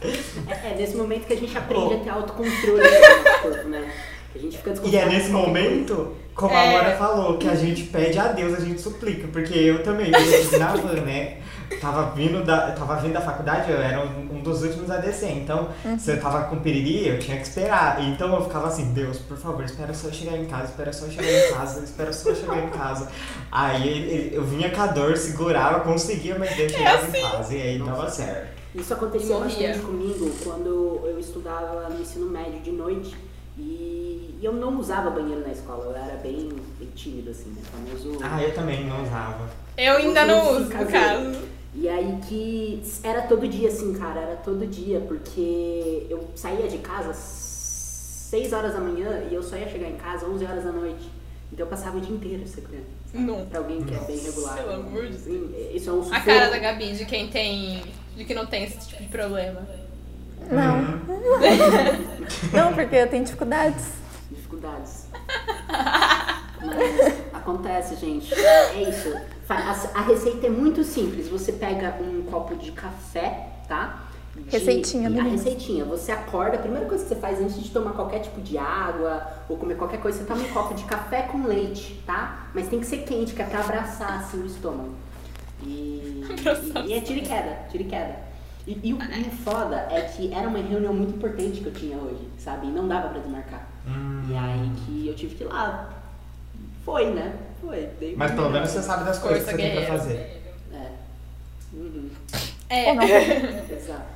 É, 0.48 0.70
é 0.72 0.74
nesse 0.76 0.96
momento 0.96 1.26
que 1.26 1.32
a 1.32 1.36
gente 1.36 1.56
aprende 1.56 1.84
Oh. 1.84 1.94
a 1.94 1.98
ter 2.04 2.10
autocontrole 2.10 2.82
do 2.82 3.42
corpo, 3.42 3.68
né? 3.68 3.90
A 4.34 4.38
gente 4.38 4.56
fica 4.56 4.70
E 4.84 4.96
é 4.96 5.04
nesse 5.06 5.30
qualquer 5.30 5.30
coisa. 5.30 5.32
momento, 5.32 6.16
como 6.34 6.54
É. 6.54 6.68
a 6.68 6.72
Laura 6.82 6.96
falou, 6.96 7.36
que 7.38 7.46
a 7.48 7.54
gente 7.54 7.82
pede 7.84 8.18
a 8.18 8.28
Deus, 8.28 8.54
a 8.54 8.60
gente 8.60 8.80
suplica. 8.80 9.28
Porque 9.28 9.52
eu 9.58 9.82
também, 9.82 10.10
eu 10.10 10.58
na 10.58 10.74
van, 10.74 11.00
né? 11.02 11.36
Tava 11.80 12.10
vindo 12.14 12.42
da, 12.44 12.70
tava 12.72 12.96
vindo 12.96 13.12
da 13.14 13.20
faculdade, 13.20 13.70
eu 13.70 13.80
era 13.80 14.00
um, 14.00 14.36
um 14.36 14.40
dos 14.42 14.62
últimos 14.62 14.90
a 14.90 14.96
descer. 14.98 15.32
Então, 15.36 15.68
se 15.98 16.10
eu 16.12 16.20
tava 16.20 16.44
com 16.44 16.56
piriri, 16.60 17.08
eu 17.08 17.18
tinha 17.18 17.36
que 17.38 17.42
esperar. 17.46 18.02
Então 18.02 18.34
eu 18.34 18.42
ficava 18.44 18.68
assim, 18.68 18.92
Deus, 18.92 19.18
por 19.18 19.36
favor, 19.36 19.64
espera 19.64 19.92
só 19.94 20.08
eu 20.08 20.12
chegar 20.14 20.36
em 20.36 20.44
casa, 20.46 20.64
espera 20.64 20.92
só 20.92 21.06
eu 21.06 21.12
chegar 21.12 21.30
em 21.30 21.52
casa, 21.52 21.84
espera 21.84 22.12
só 22.12 22.30
eu 22.30 22.36
chegar 22.36 22.58
em 22.64 22.68
casa. 22.70 23.08
Aí 23.50 23.86
ele- 23.88 24.10
ele- 24.10 24.36
eu 24.36 24.44
vinha 24.44 24.70
com 24.70 24.80
a 24.82 24.86
dor, 24.86 25.16
segurava, 25.16 25.80
conseguia, 25.80 26.36
mas 26.38 26.54
Deus 26.56 26.72
chegava 26.72 27.06
em 27.18 27.22
casa. 27.22 27.54
E 27.54 27.62
aí 27.62 27.78
dava 27.78 28.08
certo. 28.10 28.61
Isso 28.74 28.94
aconteceu 28.94 29.38
Morria. 29.38 29.68
bastante 29.68 29.78
comigo 29.86 30.30
quando 30.42 31.00
eu 31.04 31.18
estudava 31.18 31.88
no 31.90 32.00
ensino 32.00 32.26
médio 32.30 32.60
de 32.60 32.72
noite. 32.72 33.14
E 33.58 34.38
eu 34.42 34.52
não 34.52 34.78
usava 34.80 35.10
banheiro 35.10 35.42
na 35.42 35.52
escola, 35.52 35.84
eu 35.84 35.94
era 35.94 36.16
bem, 36.16 36.48
bem 36.78 36.88
tímido, 36.94 37.30
assim, 37.30 37.50
né? 37.50 37.62
Famoso. 37.70 38.18
Ah, 38.22 38.42
eu 38.42 38.54
também 38.54 38.86
não 38.86 39.02
usava. 39.02 39.48
Eu 39.76 39.96
ainda 39.96 40.24
não 40.24 40.56
uso, 40.56 40.70
no 40.70 40.86
caso. 40.86 41.38
E 41.74 41.88
aí 41.88 42.18
que 42.28 42.82
era 43.02 43.22
todo 43.22 43.46
dia 43.48 43.68
assim, 43.68 43.92
cara, 43.94 44.20
era 44.20 44.36
todo 44.36 44.66
dia, 44.66 45.00
porque 45.00 46.06
eu 46.08 46.28
saía 46.34 46.68
de 46.68 46.78
casa 46.78 47.10
às 47.10 47.16
6 48.30 48.52
horas 48.52 48.72
da 48.72 48.80
manhã 48.80 49.26
e 49.30 49.34
eu 49.34 49.42
só 49.42 49.56
ia 49.56 49.68
chegar 49.68 49.88
em 49.88 49.96
casa 49.96 50.26
às 50.26 50.32
11 50.32 50.44
horas 50.44 50.64
da 50.64 50.72
noite. 50.72 51.10
Então 51.52 51.66
eu 51.66 51.70
passava 51.70 51.98
o 51.98 52.00
dia 52.00 52.14
inteiro 52.14 52.46
segurando. 52.46 52.86
Não. 53.12 53.44
Pra 53.46 53.58
alguém 53.58 53.82
que 53.82 53.94
é 53.94 53.98
bem 53.98 54.18
regular. 54.18 54.56
Pelo 54.56 54.72
amor 54.72 55.06
de 55.06 55.16
Assim, 55.16 55.54
Isso 55.74 55.90
é 55.90 55.92
um 55.92 56.00
A 56.00 56.04
sufoco. 56.04 56.24
cara 56.24 56.48
da 56.50 56.58
Gabi 56.58 56.92
de 56.92 57.04
quem 57.04 57.28
tem. 57.28 57.82
De 58.16 58.24
que 58.24 58.34
não 58.34 58.46
tem 58.46 58.64
esse 58.64 58.78
tipo 58.88 59.02
de 59.02 59.08
problema. 59.08 59.60
Não. 60.50 61.00
Não, 62.52 62.72
porque 62.74 62.96
eu 62.96 63.08
tenho 63.08 63.24
dificuldades. 63.24 63.84
dificuldades. 64.30 65.06
Mas 66.60 67.14
acontece, 67.32 67.96
gente. 67.96 68.32
É 68.34 68.82
isso. 68.88 69.14
A, 69.48 69.98
a 69.98 70.02
receita 70.02 70.46
é 70.46 70.50
muito 70.50 70.82
simples. 70.84 71.28
Você 71.28 71.52
pega 71.52 71.96
um 72.00 72.22
copo 72.22 72.54
de 72.56 72.72
café, 72.72 73.48
tá? 73.68 74.04
De- 74.34 74.50
Receitinha, 74.50 75.08
A 75.08 75.10
meninas. 75.10 75.32
receitinha. 75.44 75.84
Você 75.84 76.10
acorda, 76.10 76.56
a 76.56 76.60
primeira 76.60 76.86
coisa 76.86 77.02
que 77.04 77.08
você 77.08 77.16
faz 77.20 77.40
antes 77.40 77.62
de 77.62 77.70
tomar 77.70 77.92
qualquer 77.92 78.20
tipo 78.20 78.40
de 78.40 78.56
água 78.56 79.26
ou 79.48 79.56
comer 79.58 79.74
qualquer 79.76 80.00
coisa, 80.00 80.18
você 80.18 80.24
toma 80.24 80.42
um 80.42 80.48
copo 80.52 80.74
de 80.74 80.84
café 80.84 81.22
com 81.22 81.46
leite, 81.46 82.02
tá? 82.06 82.46
Mas 82.54 82.68
tem 82.68 82.80
que 82.80 82.86
ser 82.86 82.98
quente, 82.98 83.34
que 83.34 83.42
é 83.42 83.44
pra 83.44 83.60
abraçar 83.60 84.18
assim 84.20 84.38
o 84.42 84.46
estômago. 84.46 84.94
E, 85.64 86.24
e, 86.86 86.92
é 86.92 87.00
tira 87.00 87.18
e 87.20 87.22
queda, 87.22 87.58
tira 87.70 87.82
e 87.82 87.86
queda. 87.86 88.16
E, 88.66 88.78
e 88.82 88.92
o, 88.92 88.98
e 89.02 89.20
o 89.22 89.30
foda 89.30 89.88
é 89.90 90.02
que 90.02 90.32
era 90.32 90.48
uma 90.48 90.58
reunião 90.58 90.94
muito 90.94 91.14
importante 91.14 91.60
que 91.60 91.66
eu 91.66 91.72
tinha 91.72 91.96
hoje, 91.96 92.28
sabe? 92.38 92.66
E 92.68 92.70
não 92.70 92.86
dava 92.86 93.08
pra 93.08 93.20
desmarcar. 93.20 93.66
Hum. 93.86 94.22
E 94.28 94.36
aí 94.36 94.70
que 94.84 95.08
eu 95.08 95.14
tive 95.14 95.34
que 95.34 95.44
ir 95.44 95.46
lá. 95.46 95.90
Foi, 96.84 97.10
né? 97.10 97.34
Foi. 97.60 97.88
Dei 97.98 98.14
Mas 98.16 98.32
pelo 98.32 98.50
menos 98.50 98.70
você 98.70 98.82
sabe 98.82 99.04
das 99.04 99.18
coisas 99.18 99.44
que 99.44 99.50
Força 99.50 99.56
você 99.56 99.70
tem 99.70 99.84
pra 99.86 99.98
fazer. 99.98 100.42
É. 100.72 100.90
Uhum. 101.72 102.10
É. 102.68 102.88
Ou 102.88 102.94
não. 102.96 103.04
Exato. 103.76 104.12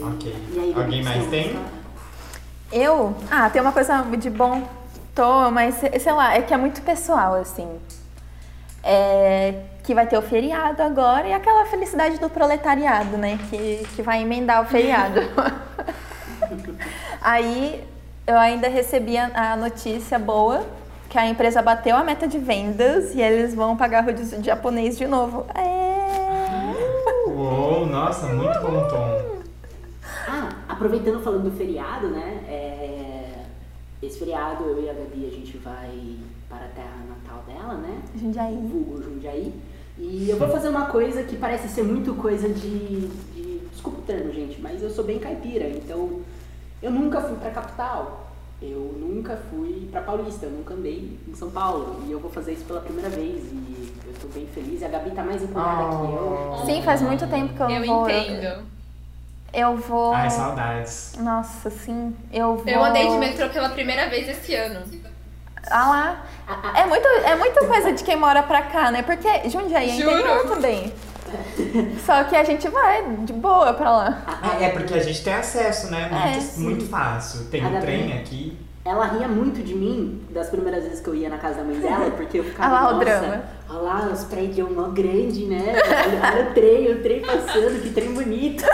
Ok. 0.00 0.36
E 0.52 0.58
aí, 0.58 0.74
Alguém 0.74 1.02
mais 1.02 1.26
tem? 1.26 1.58
Eu? 2.70 3.16
Ah, 3.30 3.50
tem 3.50 3.60
uma 3.60 3.72
coisa 3.72 4.02
de 4.02 4.30
bom. 4.30 4.68
Tô, 5.14 5.50
mas 5.50 5.74
sei 5.76 6.12
lá, 6.12 6.34
é 6.34 6.42
que 6.42 6.54
é 6.54 6.56
muito 6.56 6.80
pessoal, 6.82 7.34
assim. 7.34 7.68
É 8.82 9.64
que 9.88 9.94
vai 9.94 10.06
ter 10.06 10.18
o 10.18 10.22
feriado 10.22 10.82
agora 10.82 11.26
e 11.26 11.32
aquela 11.32 11.64
felicidade 11.64 12.20
do 12.20 12.28
proletariado, 12.28 13.16
né? 13.16 13.38
Que, 13.48 13.86
que 13.96 14.02
vai 14.02 14.20
emendar 14.20 14.60
o 14.62 14.66
feriado. 14.66 15.18
Aí 17.22 17.82
eu 18.26 18.36
ainda 18.36 18.68
recebi 18.68 19.16
a, 19.16 19.52
a 19.52 19.56
notícia 19.56 20.18
boa 20.18 20.66
que 21.08 21.16
a 21.16 21.26
empresa 21.26 21.62
bateu 21.62 21.96
a 21.96 22.04
meta 22.04 22.28
de 22.28 22.38
vendas 22.38 23.14
e 23.14 23.22
eles 23.22 23.54
vão 23.54 23.78
pagar 23.78 24.04
rodízio 24.04 24.38
de 24.38 24.48
japonês 24.48 24.98
de 24.98 25.06
novo. 25.06 25.46
É. 25.54 27.30
Uou, 27.30 27.86
nossa, 27.86 28.26
muito 28.26 28.60
bom 28.60 28.86
tom. 28.88 29.38
Ah, 30.28 30.50
aproveitando 30.68 31.24
falando 31.24 31.50
do 31.50 31.56
feriado, 31.56 32.08
né? 32.08 32.44
é, 32.46 33.44
Esse 34.02 34.18
feriado 34.18 34.64
eu 34.64 34.82
e 34.82 34.90
a 34.90 34.92
Gabi 34.92 35.26
a 35.26 35.34
gente 35.34 35.56
vai 35.56 36.18
para 36.48 36.64
a 36.64 36.68
terra 36.68 37.04
natal 37.08 37.42
dela, 37.46 37.74
né? 37.74 38.00
Jundiaí. 38.16 38.54
Vulgo 38.56 39.02
Jundiaí. 39.02 39.54
E 39.98 40.30
eu 40.30 40.36
vou 40.36 40.48
fazer 40.48 40.68
uma 40.68 40.86
coisa 40.86 41.22
que 41.24 41.36
parece 41.36 41.68
ser 41.68 41.82
muito 41.82 42.14
coisa 42.14 42.48
de, 42.48 43.08
de. 43.34 43.58
Desculpa 43.72 43.98
o 43.98 44.02
termo, 44.02 44.32
gente, 44.32 44.60
mas 44.60 44.82
eu 44.82 44.90
sou 44.90 45.04
bem 45.04 45.18
caipira, 45.18 45.68
então 45.68 46.20
eu 46.82 46.90
nunca 46.90 47.20
fui 47.20 47.36
pra 47.36 47.50
capital. 47.50 48.24
Eu 48.60 48.92
nunca 48.98 49.36
fui 49.50 49.88
pra 49.92 50.00
Paulista, 50.00 50.46
eu 50.46 50.50
nunca 50.50 50.74
andei 50.74 51.16
em 51.28 51.34
São 51.34 51.48
Paulo. 51.48 52.02
E 52.06 52.10
eu 52.10 52.18
vou 52.18 52.28
fazer 52.28 52.54
isso 52.54 52.64
pela 52.64 52.80
primeira 52.80 53.08
vez 53.08 53.44
e 53.52 53.92
eu 54.04 54.12
tô 54.20 54.26
bem 54.28 54.46
feliz. 54.48 54.80
E 54.80 54.84
a 54.84 54.88
Gabi 54.88 55.12
tá 55.12 55.22
mais 55.22 55.42
empolgada 55.44 55.84
que 55.96 56.12
eu. 56.12 56.62
Sim, 56.66 56.82
faz 56.82 57.00
muito 57.00 57.24
tempo 57.28 57.54
que 57.54 57.60
eu, 57.62 57.70
Eu 57.70 57.86
vou. 57.86 58.10
entendo. 58.10 58.64
Eu 59.52 59.76
vou. 59.76 60.12
Ai, 60.12 60.28
saudades. 60.28 61.14
Nossa, 61.20 61.70
sim. 61.70 62.14
Eu 62.32 62.56
vou. 62.56 62.66
Eu 62.66 62.84
andei 62.84 63.08
de 63.08 63.16
metrô 63.16 63.48
pela 63.48 63.68
primeira 63.68 64.08
vez 64.08 64.28
esse 64.28 64.52
ano. 64.56 64.80
Ah 65.70 65.88
lá. 65.88 66.24
É 66.74 66.86
muito, 66.86 67.06
é 67.06 67.36
muita 67.36 67.64
coisa 67.66 67.92
de 67.92 68.02
quem 68.02 68.16
mora 68.16 68.42
pra 68.42 68.62
cá, 68.62 68.90
né? 68.90 69.02
Porque 69.02 69.48
Jundiaí 69.48 69.90
é 69.90 69.94
Juro. 70.02 70.10
interior 70.18 70.46
também. 70.48 70.92
Só 72.06 72.24
que 72.24 72.34
a 72.34 72.42
gente 72.42 72.66
vai 72.68 73.04
de 73.24 73.34
boa 73.34 73.74
pra 73.74 73.90
lá. 73.90 74.22
É, 74.58 74.64
é 74.64 74.68
porque 74.70 74.94
a 74.94 75.02
gente 75.02 75.22
tem 75.22 75.34
acesso, 75.34 75.90
né? 75.90 76.08
É, 76.10 76.30
Muito, 76.30 76.42
sim. 76.42 76.60
muito 76.62 76.86
fácil. 76.86 77.44
Tem 77.50 77.62
A 77.62 77.68
um 77.68 77.80
trem 77.80 78.14
aqui. 78.14 78.56
Ela 78.82 79.04
ria 79.04 79.28
muito 79.28 79.62
de 79.62 79.74
mim 79.74 80.22
das 80.30 80.48
primeiras 80.48 80.84
vezes 80.84 81.00
que 81.00 81.08
eu 81.08 81.14
ia 81.14 81.28
na 81.28 81.36
casa 81.36 81.56
da 81.56 81.64
mãe 81.64 81.78
dela, 81.78 82.10
porque 82.12 82.38
eu 82.38 82.44
ficava. 82.44 82.74
Olha 82.74 82.82
lá 82.84 82.96
o 82.96 82.98
drama." 82.98 83.42
Olha 83.68 83.78
lá, 83.82 84.08
os 84.10 84.24
prédios 84.24 84.70
mó 84.70 84.84
grande, 84.84 85.44
né? 85.44 85.74
Olha, 85.76 86.32
olha 86.40 86.50
o 86.50 86.54
trem, 86.54 86.90
o 86.92 87.02
trem 87.02 87.20
passando, 87.20 87.82
que 87.82 87.90
trem 87.90 88.14
bonito. 88.14 88.64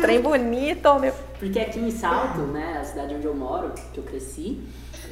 Trem 0.00 0.22
bonito, 0.22 0.98
meu. 0.98 1.12
Porque 1.38 1.58
aqui 1.60 1.78
em 1.78 1.90
Salto, 1.90 2.38
né, 2.40 2.78
a 2.80 2.84
cidade 2.84 3.14
onde 3.14 3.26
eu 3.26 3.34
moro, 3.34 3.72
que 3.92 3.98
eu 3.98 4.04
cresci, 4.04 4.62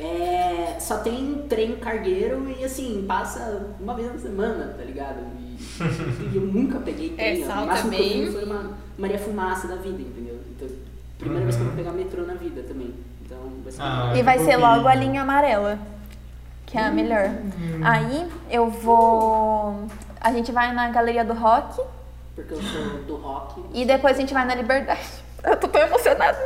é, 0.01 0.77
só 0.81 0.99
tem 0.99 1.45
trem 1.49 1.77
cargueiro 1.77 2.49
e 2.59 2.65
assim, 2.65 3.05
passa 3.07 3.67
uma 3.81 3.95
vez 3.95 4.13
na 4.13 4.19
semana, 4.19 4.75
tá 4.77 4.85
ligado? 4.85 5.19
E, 5.39 5.57
e 6.33 6.37
eu 6.37 6.43
nunca 6.43 6.79
peguei 6.81 7.11
trem. 7.11 7.43
É, 7.43 7.45
ó. 7.45 7.47
Salto 7.49 7.65
o 7.65 7.67
máximo 7.67 7.95
é 7.95 7.97
que 7.97 8.03
eu 8.03 8.23
fui 8.25 8.33
foi 8.33 8.45
uma 8.45 8.71
Maria 8.99 9.19
Fumaça 9.19 9.69
da 9.69 9.77
vida, 9.77 10.01
entendeu? 10.01 10.39
Então, 10.57 10.69
primeira 11.19 11.45
vez 11.45 11.57
que 11.57 11.63
eu 11.63 11.67
vou 11.67 11.77
pegar 11.77 11.93
metrô 11.93 12.23
na 12.25 12.35
vida 12.35 12.63
também. 12.63 12.95
Então, 13.25 13.39
vai 13.63 13.73
ser 13.73 13.83
Ah, 13.83 14.13
E 14.17 14.23
vai 14.23 14.39
ser 14.39 14.57
logo 14.57 14.87
a 14.87 14.95
linha 14.95 15.23
amarela, 15.23 15.79
que 16.67 16.77
é 16.79 16.83
a 16.85 16.91
melhor. 16.91 17.31
Aí 17.83 18.27
eu 18.51 18.71
vou. 18.71 19.87
A 20.21 20.33
gente 20.33 20.53
vai 20.53 20.73
na 20.73 20.89
Galeria 20.91 21.25
do 21.25 21.33
Rock 21.35 21.81
porque 22.37 22.53
eu 22.53 22.63
sou 22.63 23.03
do 23.05 23.17
rock. 23.17 23.63
e 23.73 23.87
depois 23.87 24.15
a 24.15 24.21
gente 24.21 24.35
vai 24.35 24.45
na 24.45 24.55
Liberdade. 24.55 25.01
Eu 25.43 25.57
tô 25.57 25.69
tão 25.69 25.81
emocionada. 25.81 26.37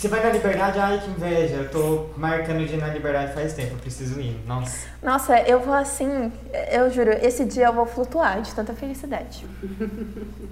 Você 0.00 0.08
vai 0.08 0.22
na 0.22 0.30
Liberdade? 0.30 0.78
Ai, 0.78 0.98
que 0.98 1.10
inveja. 1.10 1.56
Eu 1.56 1.70
tô 1.70 2.06
marcando 2.16 2.66
de 2.66 2.72
ir 2.72 2.78
na 2.78 2.88
Liberdade 2.88 3.34
faz 3.34 3.52
tempo. 3.52 3.74
Eu 3.74 3.78
preciso 3.80 4.18
ir. 4.18 4.34
Nossa. 4.46 4.88
Nossa, 5.02 5.38
eu 5.42 5.60
vou 5.60 5.74
assim, 5.74 6.32
eu 6.72 6.90
juro, 6.90 7.10
esse 7.10 7.44
dia 7.44 7.66
eu 7.66 7.74
vou 7.74 7.84
flutuar 7.84 8.40
de 8.40 8.54
tanta 8.54 8.72
felicidade. 8.72 9.44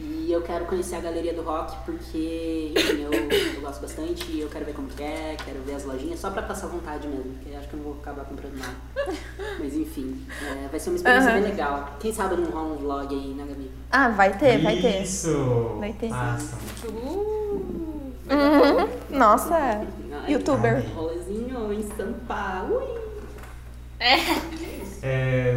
E 0.00 0.30
eu 0.30 0.42
quero 0.42 0.66
conhecer 0.66 0.94
a 0.94 1.00
Galeria 1.00 1.32
do 1.32 1.42
Rock 1.42 1.74
porque, 1.84 2.72
enfim, 2.76 3.02
eu, 3.02 3.12
eu 3.12 3.60
gosto 3.62 3.80
bastante 3.80 4.30
e 4.30 4.40
eu 4.40 4.48
quero 4.48 4.64
ver 4.66 4.74
como 4.74 4.86
que 4.86 5.02
é, 5.02 5.34
quero 5.42 5.60
ver 5.62 5.74
as 5.74 5.84
lojinhas, 5.84 6.20
só 6.20 6.30
pra 6.30 6.42
passar 6.42 6.68
vontade 6.68 7.08
mesmo, 7.08 7.32
porque 7.32 7.56
acho 7.56 7.66
que 7.66 7.74
eu 7.74 7.78
não 7.78 7.84
vou 7.84 7.94
acabar 8.00 8.24
comprando 8.26 8.58
nada. 8.58 8.76
Mas 9.58 9.74
enfim, 9.74 10.24
é, 10.40 10.68
vai 10.68 10.78
ser 10.78 10.90
uma 10.90 10.96
experiência 10.96 11.30
Aham. 11.30 11.40
bem 11.40 11.50
legal. 11.50 11.96
Quem 11.98 12.12
sabe 12.12 12.36
não 12.36 12.50
rola 12.50 12.74
um 12.74 12.76
vlog 12.76 13.12
aí, 13.12 13.34
né, 13.34 13.44
Gabi? 13.48 13.70
Ah, 13.90 14.08
vai 14.10 14.36
ter, 14.36 14.62
vai 14.62 14.80
ter. 14.80 15.02
Isso. 15.02 15.76
Vai 15.80 15.92
ter. 15.94 16.10
Massa. 16.10 16.56
Uh, 16.86 17.97
Uhum. 18.30 19.16
Nossa, 19.18 19.54
Ai, 19.56 19.86
youtuber. 20.32 20.84
Rolezinho 20.94 21.72
em 21.72 21.82
Sampa. 21.96 22.64
Ui! 22.70 22.98
É, 25.02 25.54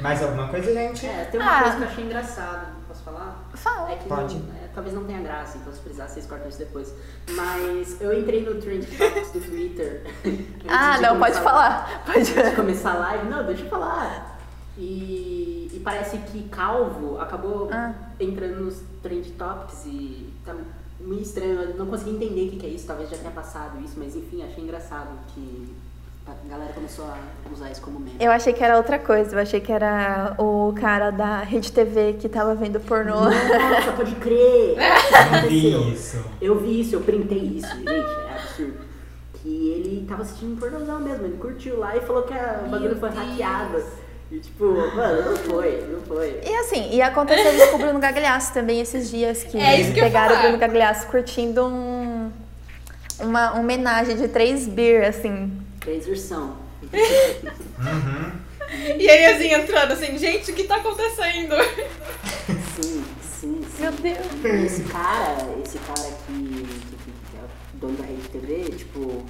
mais 0.00 0.22
alguma 0.22 0.48
coisa, 0.48 0.72
gente? 0.72 1.06
É, 1.06 1.24
tem 1.30 1.40
uma 1.40 1.50
Ah. 1.58 1.62
coisa 1.62 1.76
que 1.76 1.82
eu 1.82 1.88
achei 1.88 2.04
engraçada, 2.04 2.66
posso 2.88 3.02
falar? 3.02 3.44
Fala. 3.54 3.92
É 3.92 3.96
que 3.96 4.08
Pode. 4.08 4.34
não- 4.38 4.54
é, 4.56 4.68
talvez 4.74 4.94
não 4.94 5.04
tenha 5.04 5.20
graça, 5.20 5.58
então 5.58 5.72
se 5.72 5.80
precisar 5.80 6.08
vocês 6.08 6.26
cortam 6.26 6.48
isso 6.48 6.58
depois. 6.58 6.94
Mas 7.30 8.00
eu 8.00 8.18
entrei 8.18 8.44
no 8.44 8.60
Trend 8.60 8.86
Topics 8.86 9.30
do 9.32 9.40
Twitter. 9.40 10.02
Ah, 10.68 10.98
não, 11.00 11.18
pode 11.18 11.38
falar. 11.40 12.02
Pode. 12.06 12.18
Antes 12.20 12.50
de 12.50 12.56
começar 12.56 12.92
a 12.92 12.98
live. 12.98 13.28
Não, 13.28 13.44
deixa 13.44 13.64
eu 13.64 13.68
falar. 13.70 14.38
E, 14.78 15.70
e 15.72 15.80
parece 15.84 16.16
que 16.18 16.48
Calvo 16.48 17.20
acabou 17.20 17.68
Ah. 17.72 17.92
entrando 18.18 18.64
nos 18.64 18.82
Trend 19.02 19.30
Topics 19.32 19.84
e 19.86 20.32
tá 20.44 20.54
meio 21.00 21.20
estranho. 21.22 21.60
Eu 21.60 21.76
não 21.76 21.86
consegui 21.86 22.10
entender 22.12 22.46
o 22.48 22.50
que 22.50 22.56
que 22.56 22.66
é 22.66 22.70
isso, 22.70 22.86
talvez 22.86 23.10
já 23.10 23.16
tenha 23.16 23.30
passado 23.30 23.82
isso, 23.84 23.94
mas 23.96 24.14
enfim, 24.16 24.42
achei 24.42 24.62
engraçado 24.64 25.08
que 25.34 25.74
a 26.26 26.32
galera 26.48 26.72
começou 26.72 27.04
a 27.04 27.18
usar 27.52 27.70
isso 27.70 27.82
como 27.82 27.98
meme. 28.00 28.16
Eu 28.18 28.30
achei 28.32 28.52
que 28.54 28.64
era 28.64 28.76
outra 28.78 28.98
coisa, 28.98 29.36
eu 29.36 29.40
achei 29.40 29.60
que 29.60 29.70
era 29.70 30.34
o 30.38 30.72
cara 30.74 31.10
da 31.10 31.40
Rede 31.40 31.70
TV 31.70 32.14
que 32.14 32.28
tava 32.30 32.54
vendo 32.54 32.80
pornô. 32.80 33.24
Nossa, 33.24 33.92
pode 33.94 34.14
crer! 34.14 34.76
Não 34.76 35.42
vi 35.48 35.74
Aconteceu. 35.74 35.80
isso. 35.92 36.24
Eu 36.40 36.58
vi 36.58 36.80
isso, 36.80 36.94
eu 36.94 37.00
printei 37.02 37.38
isso, 37.38 37.68
gente, 37.76 37.88
é 37.90 38.38
absurdo. 38.40 38.78
Que 39.34 39.68
ele 39.68 40.06
tava 40.08 40.22
assistindo 40.22 40.58
pornozão 40.58 40.98
mesmo, 41.00 41.26
ele 41.26 41.36
curtiu 41.36 41.78
lá 41.78 41.94
e 41.94 42.00
falou 42.00 42.22
que 42.22 42.32
a- 42.32 42.62
o 42.66 42.70
bagulho 42.70 42.96
foi 42.96 43.10
hackeado. 43.10 43.82
E 44.30 44.38
tipo, 44.38 44.64
mano, 44.64 45.30
não 45.30 45.36
foi, 45.36 45.86
não 45.88 46.00
foi. 46.02 46.40
E 46.44 46.56
assim, 46.56 46.90
e 46.92 47.02
aconteceu 47.02 47.54
isso 47.54 47.68
com 47.68 47.76
o 47.76 47.78
Bruno 47.78 48.00
Gagliasso 48.00 48.52
também 48.52 48.80
esses 48.80 49.10
dias, 49.10 49.44
que 49.44 49.58
É 49.58 49.80
isso 49.80 49.92
que 49.92 50.00
pegaram 50.00 50.36
o. 50.36 50.42
Bruno 50.42 50.58
Gagliasso 50.58 51.06
curtindo 51.08 51.66
um, 51.66 52.32
uma 53.20 53.58
homenagem 53.58 54.16
de 54.16 54.28
três 54.28 54.66
beer, 54.66 55.06
assim. 55.06 55.52
Três 55.80 56.06
versão. 56.06 56.56
Uhum. 56.82 58.44
E 58.98 59.08
ele 59.08 59.26
assim 59.26 59.52
entrando 59.52 59.92
assim, 59.92 60.18
gente, 60.18 60.50
o 60.50 60.54
que 60.54 60.64
tá 60.64 60.76
acontecendo? 60.76 61.54
Sim, 62.74 63.04
sim, 63.22 63.60
sim. 63.62 63.82
Meu 63.82 63.92
Deus. 63.92 64.18
E 64.42 64.66
esse 64.66 64.82
cara, 64.84 65.36
esse 65.64 65.78
cara 65.78 66.10
que, 66.26 66.32
que, 66.32 66.96
que 66.96 67.36
é 67.36 67.44
o 67.74 67.76
dono 67.78 67.96
da 67.96 68.04
rede 68.04 68.28
TV, 68.28 68.76
tipo, 68.76 69.24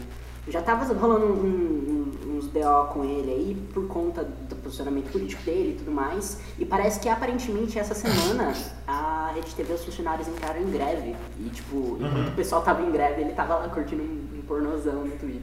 já 0.48 0.60
tava 0.62 0.92
rolando 0.94 1.26
um- 1.26 1.30
um- 1.44 2.36
uns 2.36 2.46
BO 2.46 2.86
com 2.92 3.04
ele 3.04 3.30
aí 3.30 3.66
por 3.72 3.86
conta 3.88 4.22
do 4.24 4.56
posicionamento 4.56 5.10
político 5.10 5.42
dele 5.42 5.72
e 5.72 5.78
tudo 5.78 5.90
mais. 5.90 6.40
E 6.58 6.64
parece 6.64 7.00
que 7.00 7.08
aparentemente 7.08 7.78
essa 7.78 7.94
semana 7.94 8.52
a 8.86 9.32
rede 9.34 9.54
TV, 9.54 9.72
os 9.74 9.84
funcionários 9.84 10.28
entraram 10.28 10.60
em 10.60 10.70
greve. 10.70 11.14
E 11.40 11.48
tipo, 11.50 11.96
enquanto 12.00 12.28
o 12.28 12.32
pessoal 12.32 12.62
tava 12.62 12.82
em 12.82 12.90
greve, 12.90 13.22
ele 13.22 13.32
tava 13.32 13.56
lá 13.56 13.68
curtindo 13.68 14.02
um, 14.02 14.38
um 14.38 14.42
pornozão 14.42 15.04
no 15.04 15.16
Twitter. 15.16 15.42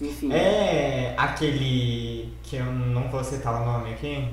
Enfim. 0.00 0.32
É 0.32 1.14
aquele 1.16 2.34
que 2.42 2.56
eu 2.56 2.66
não 2.66 3.08
vou 3.10 3.22
citar 3.24 3.62
o 3.62 3.64
nome 3.64 3.92
aqui. 3.94 4.28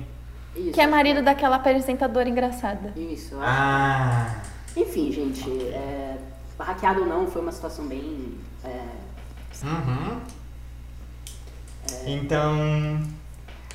Isso, 0.54 0.72
Que 0.72 0.80
é 0.80 0.86
marido 0.86 1.22
daquela 1.22 1.56
apresentadora 1.56 2.28
engraçada. 2.28 2.92
Isso. 2.96 3.34
Ah, 3.40 4.42
Enfim, 4.76 5.10
gente, 5.12 5.48
é, 5.68 6.16
hackeado 6.58 7.00
ou 7.02 7.06
não, 7.06 7.26
foi 7.26 7.40
uma 7.42 7.52
situação 7.52 7.86
bem. 7.86 8.34
é, 8.64 9.03
uhum. 9.62 10.20
Então, 12.06 13.00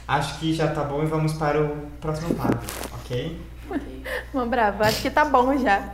acho 0.08 0.40
que 0.40 0.54
já 0.54 0.68
tá 0.68 0.84
bom 0.84 1.04
e 1.04 1.06
vamos 1.06 1.34
para 1.34 1.62
o 1.62 1.88
próximo 2.02 2.36
quadro, 2.36 2.60
ok? 2.94 3.42
ok. 3.70 4.04
Uma 4.34 4.46
brava, 4.46 4.86
acho 4.86 5.02
que 5.02 5.10
tá 5.10 5.26
bom 5.26 5.58
já. 5.58 5.92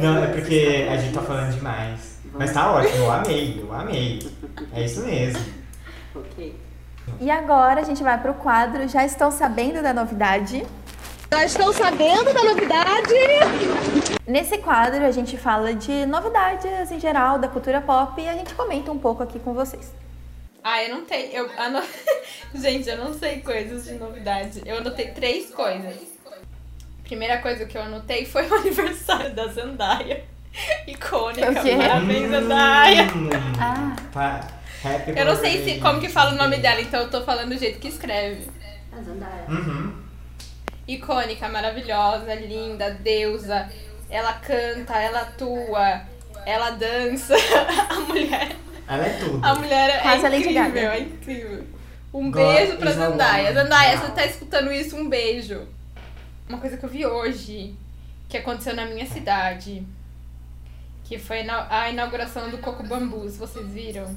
Não, 0.00 0.24
é 0.24 0.26
porque 0.28 0.86
a 0.90 0.96
gente 0.96 1.14
tá 1.14 1.22
falando 1.22 1.54
demais. 1.54 2.16
Mas 2.32 2.52
tá 2.52 2.72
ótimo, 2.72 2.96
eu 2.96 3.12
amei, 3.12 3.60
eu 3.60 3.72
amei. 3.72 4.30
É 4.72 4.84
isso 4.84 5.04
mesmo. 5.04 5.44
Ok. 6.14 6.58
E 7.20 7.30
agora 7.30 7.80
a 7.80 7.84
gente 7.84 8.02
vai 8.02 8.20
pro 8.20 8.34
quadro 8.34 8.88
Já 8.88 9.04
Estão 9.04 9.30
Sabendo 9.30 9.82
da 9.82 9.94
Novidade? 9.94 10.66
Já 11.30 11.44
estão 11.44 11.72
sabendo 11.72 12.32
da 12.32 12.44
novidade? 12.44 13.14
Nesse 14.26 14.58
quadro 14.58 15.04
a 15.04 15.10
gente 15.10 15.36
fala 15.36 15.74
de 15.74 16.06
novidades 16.06 16.90
em 16.92 17.00
geral 17.00 17.38
da 17.38 17.48
cultura 17.48 17.80
pop 17.80 18.20
e 18.20 18.28
a 18.28 18.34
gente 18.34 18.54
comenta 18.54 18.92
um 18.92 18.98
pouco 18.98 19.22
aqui 19.22 19.38
com 19.40 19.52
vocês. 19.52 19.92
Ah, 20.62 20.82
eu 20.82 20.90
não 20.90 21.04
tenho. 21.04 21.32
Eu 21.32 21.50
ano... 21.58 21.82
Gente, 22.54 22.88
eu 22.88 22.96
não 22.96 23.14
sei 23.14 23.40
coisas 23.40 23.84
de 23.84 23.94
novidade. 23.94 24.62
Eu 24.64 24.78
anotei 24.78 25.10
três 25.10 25.50
coisas. 25.50 25.94
Primeira 27.04 27.38
coisa 27.38 27.66
que 27.66 27.76
eu 27.76 27.82
anotei 27.82 28.24
foi 28.24 28.48
o 28.48 28.54
aniversário 28.58 29.32
da 29.34 29.46
Zendaya. 29.48 30.24
Icônica. 30.86 31.52
Parabéns, 31.52 32.30
Zendaya. 32.30 33.06
Ah. 33.60 33.96
happy 34.84 35.12
Eu 35.16 35.24
não 35.24 35.36
sei 35.36 35.64
se, 35.64 35.80
como 35.80 36.00
que 36.00 36.08
fala 36.08 36.32
o 36.32 36.36
nome 36.36 36.56
dela, 36.58 36.80
então 36.80 37.02
eu 37.02 37.10
tô 37.10 37.22
falando 37.22 37.50
do 37.50 37.58
jeito 37.58 37.78
que 37.78 37.88
escreve. 37.88 38.48
A 38.92 39.02
Zendaya. 39.02 39.46
Uhum. 39.48 40.05
Icônica, 40.86 41.48
maravilhosa, 41.48 42.34
linda, 42.34 42.90
deusa. 42.90 43.68
Ela 44.08 44.34
canta, 44.34 44.94
ela 45.00 45.20
atua, 45.22 46.02
ela 46.44 46.70
dança. 46.70 47.34
A 47.90 48.00
mulher, 48.00 48.56
Ela 48.88 49.06
é 49.06 49.18
tudo. 49.18 49.44
a 49.44 49.54
mulher 49.56 49.90
é 49.90 49.98
Quase 49.98 50.26
incrível, 50.36 50.90
é 50.90 51.00
incrível. 51.00 51.64
Um 52.14 52.30
God 52.30 52.46
beijo 52.46 52.76
pra 52.76 52.92
Zendaya. 52.92 53.52
Zendaya, 53.52 53.98
você 53.98 54.12
tá 54.12 54.24
escutando 54.24 54.72
isso, 54.72 54.96
um 54.96 55.08
beijo. 55.08 55.66
Uma 56.48 56.58
coisa 56.58 56.76
que 56.76 56.84
eu 56.84 56.88
vi 56.88 57.04
hoje, 57.04 57.74
que 58.28 58.36
aconteceu 58.36 58.74
na 58.76 58.86
minha 58.86 59.04
cidade, 59.06 59.84
que 61.04 61.18
foi 61.18 61.44
a 61.48 61.90
inauguração 61.90 62.48
do 62.48 62.58
Coco 62.58 62.84
Bambus. 62.84 63.36
Vocês 63.36 63.66
viram 63.66 64.16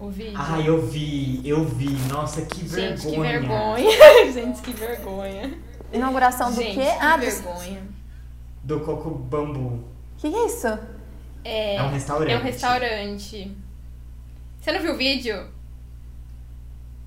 o 0.00 0.10
vídeo? 0.10 0.34
Ah, 0.36 0.58
eu 0.60 0.84
vi, 0.84 1.40
eu 1.44 1.64
vi. 1.64 1.90
Nossa, 2.08 2.42
que 2.42 2.68
Gente, 2.68 3.02
que 3.06 3.20
vergonha. 3.20 3.86
vergonha. 3.86 4.32
Gente, 4.32 4.60
que 4.60 4.72
vergonha. 4.72 5.54
Inauguração 5.92 6.50
do 6.52 6.60
Gente, 6.60 6.74
quê? 6.76 6.82
que 6.84 7.04
Ah, 7.04 7.16
do... 7.16 7.22
vergonha. 7.22 7.82
Do 8.62 8.80
Coco 8.80 9.10
Bambu. 9.10 9.84
que 10.18 10.30
que 10.30 10.36
é 10.36 10.46
isso? 10.46 10.66
É, 11.44 11.76
É 11.76 11.82
um 11.82 11.90
restaurante. 11.90 12.32
É 12.32 12.36
um 12.38 12.42
restaurante. 12.42 13.56
Você 14.60 14.72
não 14.72 14.80
viu 14.80 14.92
o 14.94 14.96
vídeo? 14.96 15.48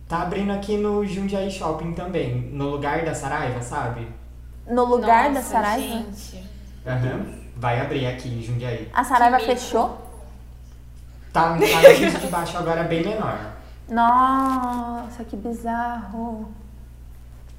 Tá 0.07 0.23
abrindo 0.23 0.51
aqui 0.51 0.75
no 0.77 1.05
Jundiaí 1.05 1.49
Shopping 1.49 1.93
também. 1.93 2.35
No 2.51 2.69
lugar 2.71 3.05
da 3.05 3.13
Saraiva, 3.15 3.61
sabe? 3.61 4.07
No 4.67 4.83
lugar 4.85 5.25
da 5.25 5.35
Nossa, 5.39 5.49
Saraiva? 5.49 5.87
Gente. 5.97 6.43
Aham. 6.85 7.25
Vai 7.55 7.79
abrir 7.79 8.05
aqui 8.07 8.27
em 8.29 8.41
Jundiaí. 8.41 8.89
A 8.93 9.03
Saraiva 9.03 9.37
Que 9.37 9.47
mico. 9.47 9.59
fechou? 9.59 10.01
Tá, 11.31 11.49
tá 11.49 11.55
no 11.55 11.59
piso 11.95 12.17
de 12.19 12.27
baixo 12.27 12.57
agora 12.57 12.83
bem 12.83 13.03
menor. 13.03 13.53
Nossa, 13.89 15.23
que 15.23 15.35
bizarro. 15.35 16.51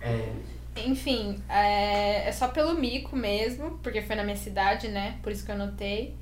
É. 0.01 0.29
Enfim, 0.77 1.41
é, 1.49 2.29
é 2.29 2.33
só 2.33 2.49
pelo 2.49 2.75
mico 2.75 3.15
mesmo, 3.17 3.79
porque 3.83 4.03
foi 4.03 4.17
na 4.17 4.25
minha 4.25 4.37
cidade, 4.37 4.89
né? 4.89 5.19
Por 5.23 5.31
isso 5.33 5.45
que 5.45 5.51
eu 5.51 5.55
anotei. 5.55 6.17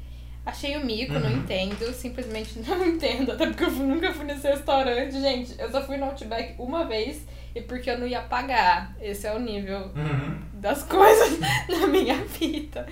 Achei 0.44 0.76
o 0.76 0.84
mico, 0.84 1.12
não 1.14 1.30
Uhum. 1.30 1.36
entendo, 1.38 1.92
simplesmente 1.94 2.58
não 2.66 2.84
entendo, 2.86 3.32
até 3.32 3.46
porque 3.46 3.64
eu 3.64 3.70
nunca 3.70 4.12
fui 4.12 4.24
nesse 4.24 4.46
restaurante. 4.48 5.12
Gente, 5.20 5.54
eu 5.58 5.70
só 5.70 5.82
fui 5.86 5.96
no 5.96 6.06
Outback 6.06 6.54
uma 6.58 6.84
vez 6.84 7.24
e 7.54 7.60
porque 7.62 7.88
eu 7.90 7.98
não 7.98 8.06
ia 8.06 8.20
pagar. 8.22 8.94
Esse 9.00 9.26
é 9.26 9.32
o 9.32 9.38
nível 9.38 9.78
Uhum. 9.94 10.38
das 10.54 10.82
coisas 10.88 11.38
na 11.68 11.86
minha 11.86 12.16
vida. 12.24 12.86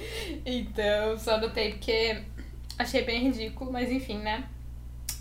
Então, 0.46 1.18
só 1.18 1.34
anotei 1.34 1.72
porque 1.72 2.22
achei 2.78 3.02
bem 3.04 3.24
ridículo, 3.24 3.70
mas 3.72 3.90
enfim, 3.90 4.18
né? 4.18 4.44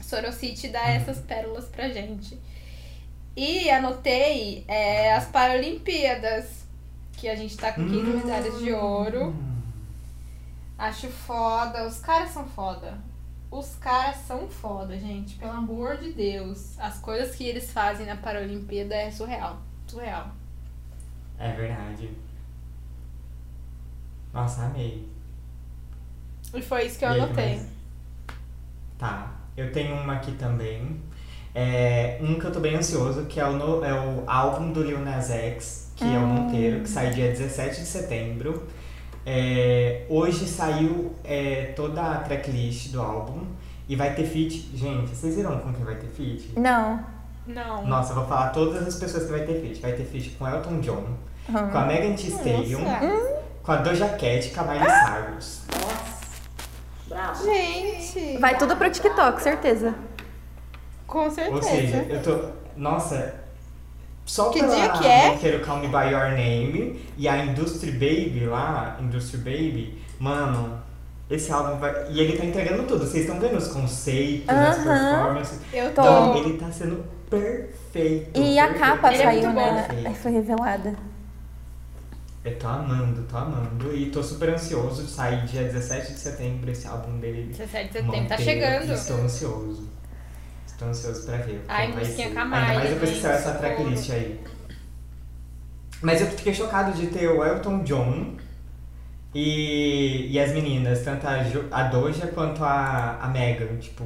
Sorocity 0.02 0.70
dá 0.70 0.88
essas 0.90 1.20
pérolas 1.20 1.66
pra 1.66 1.90
gente. 1.90 2.38
E 3.42 3.70
anotei 3.70 4.66
é, 4.68 5.14
as 5.14 5.26
Paralimpíadas, 5.28 6.66
que 7.14 7.30
a 7.30 7.36
gente 7.36 7.56
tá 7.56 7.72
com 7.72 7.86
15 7.88 7.96
Hum. 8.12 8.18
medalhas 8.18 8.60
de 8.60 8.74
ouro. 8.74 9.34
Acho 10.78 11.08
foda, 11.08 11.88
os 11.88 12.00
caras 12.00 12.32
são 12.32 12.46
foda. 12.46 12.98
Os 13.50 13.76
caras 13.76 14.18
são 14.28 14.48
foda, 14.50 14.98
gente. 15.00 15.36
Pelo 15.38 15.54
amor 15.54 15.96
de 15.98 16.12
Deus. 16.12 16.78
As 16.80 17.00
coisas 17.00 17.34
que 17.34 17.46
eles 17.46 17.72
fazem 17.72 18.06
na 18.06 18.18
Paralimpíada 18.18 18.94
é 18.96 19.10
surreal. 19.10 19.58
Surreal. 19.88 20.28
É 21.38 21.52
verdade. 21.54 22.12
Nossa, 24.34 24.66
amei. 24.66 25.08
E 26.54 26.62
foi 26.62 26.86
isso 26.88 27.00
que 27.00 27.06
eu 27.06 27.10
E 27.10 27.14
aí, 27.14 27.22
anotei. 27.22 27.56
mais? 27.56 27.68
Tá. 28.98 29.32
Eu 29.56 29.72
tenho 29.72 29.96
uma 29.96 30.16
aqui 30.16 30.34
também. 30.34 31.02
É, 31.56 32.18
um 32.22 32.40
que 32.40 32.46
eu 32.46 32.52
tô 32.52 32.60
bem 32.60 32.76
ansioso, 32.76 33.24
que 33.26 33.40
é 33.40 33.46
o, 33.46 33.54
no- 33.54 33.84
é 33.84 33.94
o 33.94 34.24
álbum 34.28 34.72
do 34.72 34.84
Lil 34.84 35.00
Nas 35.00 35.30
X, 35.32 35.92
que 35.96 36.04
é 36.04 36.18
o 36.18 36.22
Monteiro, 36.22 36.82
que 36.82 36.90
sai 36.90 37.10
dia 37.10 37.28
17 37.30 37.82
de 37.82 37.88
setembro. 37.88 38.64
É, 39.26 40.06
hoje 40.10 40.48
saiu 40.48 41.14
é, 41.24 41.74
toda 41.76 42.02
a 42.02 42.18
tracklist 42.20 42.92
do 42.92 43.02
álbum 43.02 43.44
e 43.88 43.96
vai 43.96 44.14
ter 44.14 44.26
feat. 44.26 44.70
Gente, 44.76 45.10
vocês 45.16 45.36
viram 45.36 45.58
com 45.60 45.74
quem 45.74 45.84
vai 45.84 45.96
ter 45.96 46.08
feat? 46.08 46.54
Não. 46.58 47.04
Não. 47.46 47.86
Nossa, 47.86 48.12
eu 48.12 48.16
vou 48.16 48.26
falar 48.28 48.50
todas 48.50 48.88
as 48.88 48.96
pessoas 48.96 49.26
que 49.26 49.32
vai 49.32 49.42
ter 49.42 49.60
feat. 49.62 49.82
Vai 49.82 49.94
ter 49.94 50.04
feat 50.06 50.30
com 50.32 50.48
Elton 50.48 50.80
John, 50.80 51.04
Uhum. 51.50 51.70
com 51.72 51.78
a 51.80 51.86
Megan 51.86 52.14
Thee 52.16 52.30
Stallion, 52.30 52.82
Nossa. 52.82 53.40
com 53.64 53.72
a 53.72 53.76
Doja 53.78 54.08
Cat 54.10 54.48
e 54.48 54.50
com 54.52 54.62
a 54.62 54.64
Miley 54.66 54.88
Cyrus. 54.88 55.62
Nossa. 55.72 56.20
Bravo. 57.10 57.44
Gente. 57.44 58.38
Vai 58.38 58.56
tudo 58.58 58.76
pro 58.78 58.90
TikTok, 58.90 59.42
certeza. 59.42 59.96
Com 61.10 61.30
certeza. 61.30 61.56
Ou 61.56 61.64
seja, 61.64 62.06
eu 62.10 62.22
tô. 62.22 62.50
Nossa. 62.78 63.36
Só 64.26 64.52
Que 64.52 64.60
pela 64.60 64.76
dia 64.76 64.90
que 64.90 65.08
é? 65.08 65.38
Quero 65.38 65.66
Call 65.66 65.80
Me 65.80 65.88
By 65.88 66.12
Your 66.12 66.30
Name 66.32 67.04
e 67.18 67.28
a 67.28 67.44
Industry 67.44 67.92
Baby 67.94 68.46
lá, 68.46 68.96
Industry 69.02 69.40
Baby, 69.40 69.98
mano, 70.20 70.80
esse 71.28 71.52
álbum 71.52 71.80
vai. 71.80 72.12
E 72.12 72.20
ele 72.20 72.38
tá 72.38 72.46
entregando 72.46 72.84
tudo. 72.84 73.08
Vocês 73.08 73.26
estão 73.26 73.40
vendo 73.40 73.58
os 73.58 73.70
conceitos, 73.70 74.48
as 74.48 74.78
Aham. 74.78 75.16
performances. 75.16 75.60
eu 75.74 75.94
tô. 75.96 76.02
Então, 76.02 76.38
ele 76.38 76.58
tá 76.60 76.72
sendo 76.72 77.04
perfeito. 77.28 78.40
E 78.40 78.60
a 78.60 78.68
perfeito, 78.68 78.86
capa 78.86 79.14
Ele 79.14 79.22
é 79.22 79.26
saiu, 79.26 79.42
muito 79.42 79.56
né? 79.56 79.84
perfeito. 79.84 80.08
Aí 80.08 80.14
foi 80.16 80.32
revelada. 80.32 80.96
Eu 82.46 82.58
tô 82.58 82.68
amando, 82.68 83.24
tô 83.24 83.38
amando. 83.38 83.96
E 83.96 84.12
tô 84.12 84.24
super 84.24 84.50
ansioso 84.50 85.04
de 85.04 85.10
sair 85.10 85.44
dia 85.46 85.64
17 85.64 86.14
de 86.14 86.20
setembro 86.20 86.70
esse 86.72 86.88
álbum 86.88 87.20
dele. 87.20 87.52
17 87.52 87.88
de 87.88 87.94
setembro 87.94 88.12
tá 88.14 88.22
Monteiro, 88.22 88.44
chegando. 88.44 88.94
Estou 88.94 89.18
ansioso. 89.18 89.90
Estou 90.80 90.88
ansioso 90.88 91.26
pra 91.26 91.38
ver. 91.40 91.62
Ai, 91.68 91.92
musiquinha 91.92 92.28
ser. 92.30 92.34
com 92.34 92.40
a 92.40 92.44
Ainda 92.44 92.74
mais 92.74 92.90
depois 92.90 93.12
que 93.12 93.20
saiu 93.20 93.34
essa 93.36 93.52
tracklist 93.56 94.10
aí. 94.12 94.40
Mas 96.02 96.22
eu 96.22 96.28
fiquei 96.28 96.54
chocado 96.54 96.94
de 96.94 97.08
ter 97.08 97.28
o 97.28 97.44
Elton 97.44 97.84
John 97.84 98.36
e, 99.36 100.28
e 100.32 100.40
as 100.40 100.54
meninas, 100.54 101.04
tanto 101.04 101.28
a, 101.28 101.44
Jo- 101.44 101.66
a 101.70 101.84
Doja 101.84 102.28
quanto 102.28 102.64
a, 102.64 103.20
a 103.22 103.28
Megan, 103.28 103.76
tipo. 103.78 104.06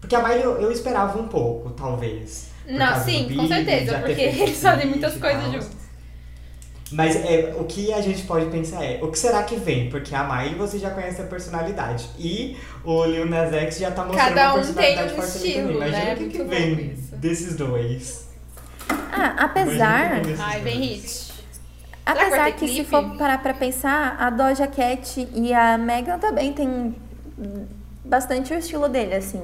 Porque 0.00 0.14
a 0.14 0.22
Miley 0.22 0.42
eu, 0.44 0.60
eu 0.60 0.70
esperava 0.70 1.18
um 1.20 1.26
pouco, 1.26 1.70
talvez. 1.70 2.50
Não, 2.68 2.94
sim, 3.00 3.34
com 3.36 3.48
certeza, 3.48 3.98
porque 3.98 4.20
eles 4.22 4.60
fazem 4.62 4.86
muitas 4.86 5.16
coisas 5.16 5.42
tal. 5.42 5.50
Mas 6.92 7.16
é, 7.16 7.54
o 7.58 7.64
que 7.64 7.92
a 7.92 8.00
gente 8.00 8.22
pode 8.22 8.46
pensar 8.46 8.84
é, 8.84 9.00
o 9.02 9.08
que 9.10 9.18
será 9.18 9.42
que 9.42 9.56
vem? 9.56 9.90
Porque 9.90 10.14
a 10.14 10.22
Miley 10.22 10.54
você 10.54 10.78
já 10.78 10.90
conhece 10.90 11.20
a 11.20 11.24
personalidade. 11.24 12.08
E 12.18 12.56
o 12.84 13.04
Lil 13.04 13.26
Nas 13.26 13.52
X 13.52 13.78
já 13.78 13.90
tá 13.90 14.04
mostrando 14.04 14.28
Cada 14.28 14.48
a 14.48 14.52
um 14.52 14.56
personalidade 14.56 15.08
tem 15.08 15.18
um 15.18 15.22
forte 15.22 15.36
estilo, 15.36 15.72
também. 15.72 15.76
Imagina 15.76 16.04
né? 16.04 16.14
o 16.14 16.16
que, 16.16 16.28
que 16.28 16.42
vem 16.44 16.92
isso. 16.92 17.16
desses 17.16 17.56
dois. 17.56 18.28
Ah, 18.88 19.34
apesar. 19.38 20.20
desses 20.20 20.40
Ai, 20.40 20.60
vem 20.60 20.80
hit. 20.80 21.26
Apesar 22.04 22.52
que 22.52 22.68
se 22.68 22.74
clipe? 22.74 22.90
for 22.90 23.16
parar 23.16 23.42
pra 23.42 23.52
pensar, 23.52 24.16
a 24.20 24.30
Doja 24.30 24.68
Cat 24.68 25.28
e 25.34 25.52
a 25.52 25.76
Megan 25.76 26.20
também 26.20 26.52
tem 26.52 26.94
bastante 28.04 28.54
o 28.54 28.56
estilo 28.56 28.88
dele, 28.88 29.16
assim. 29.16 29.42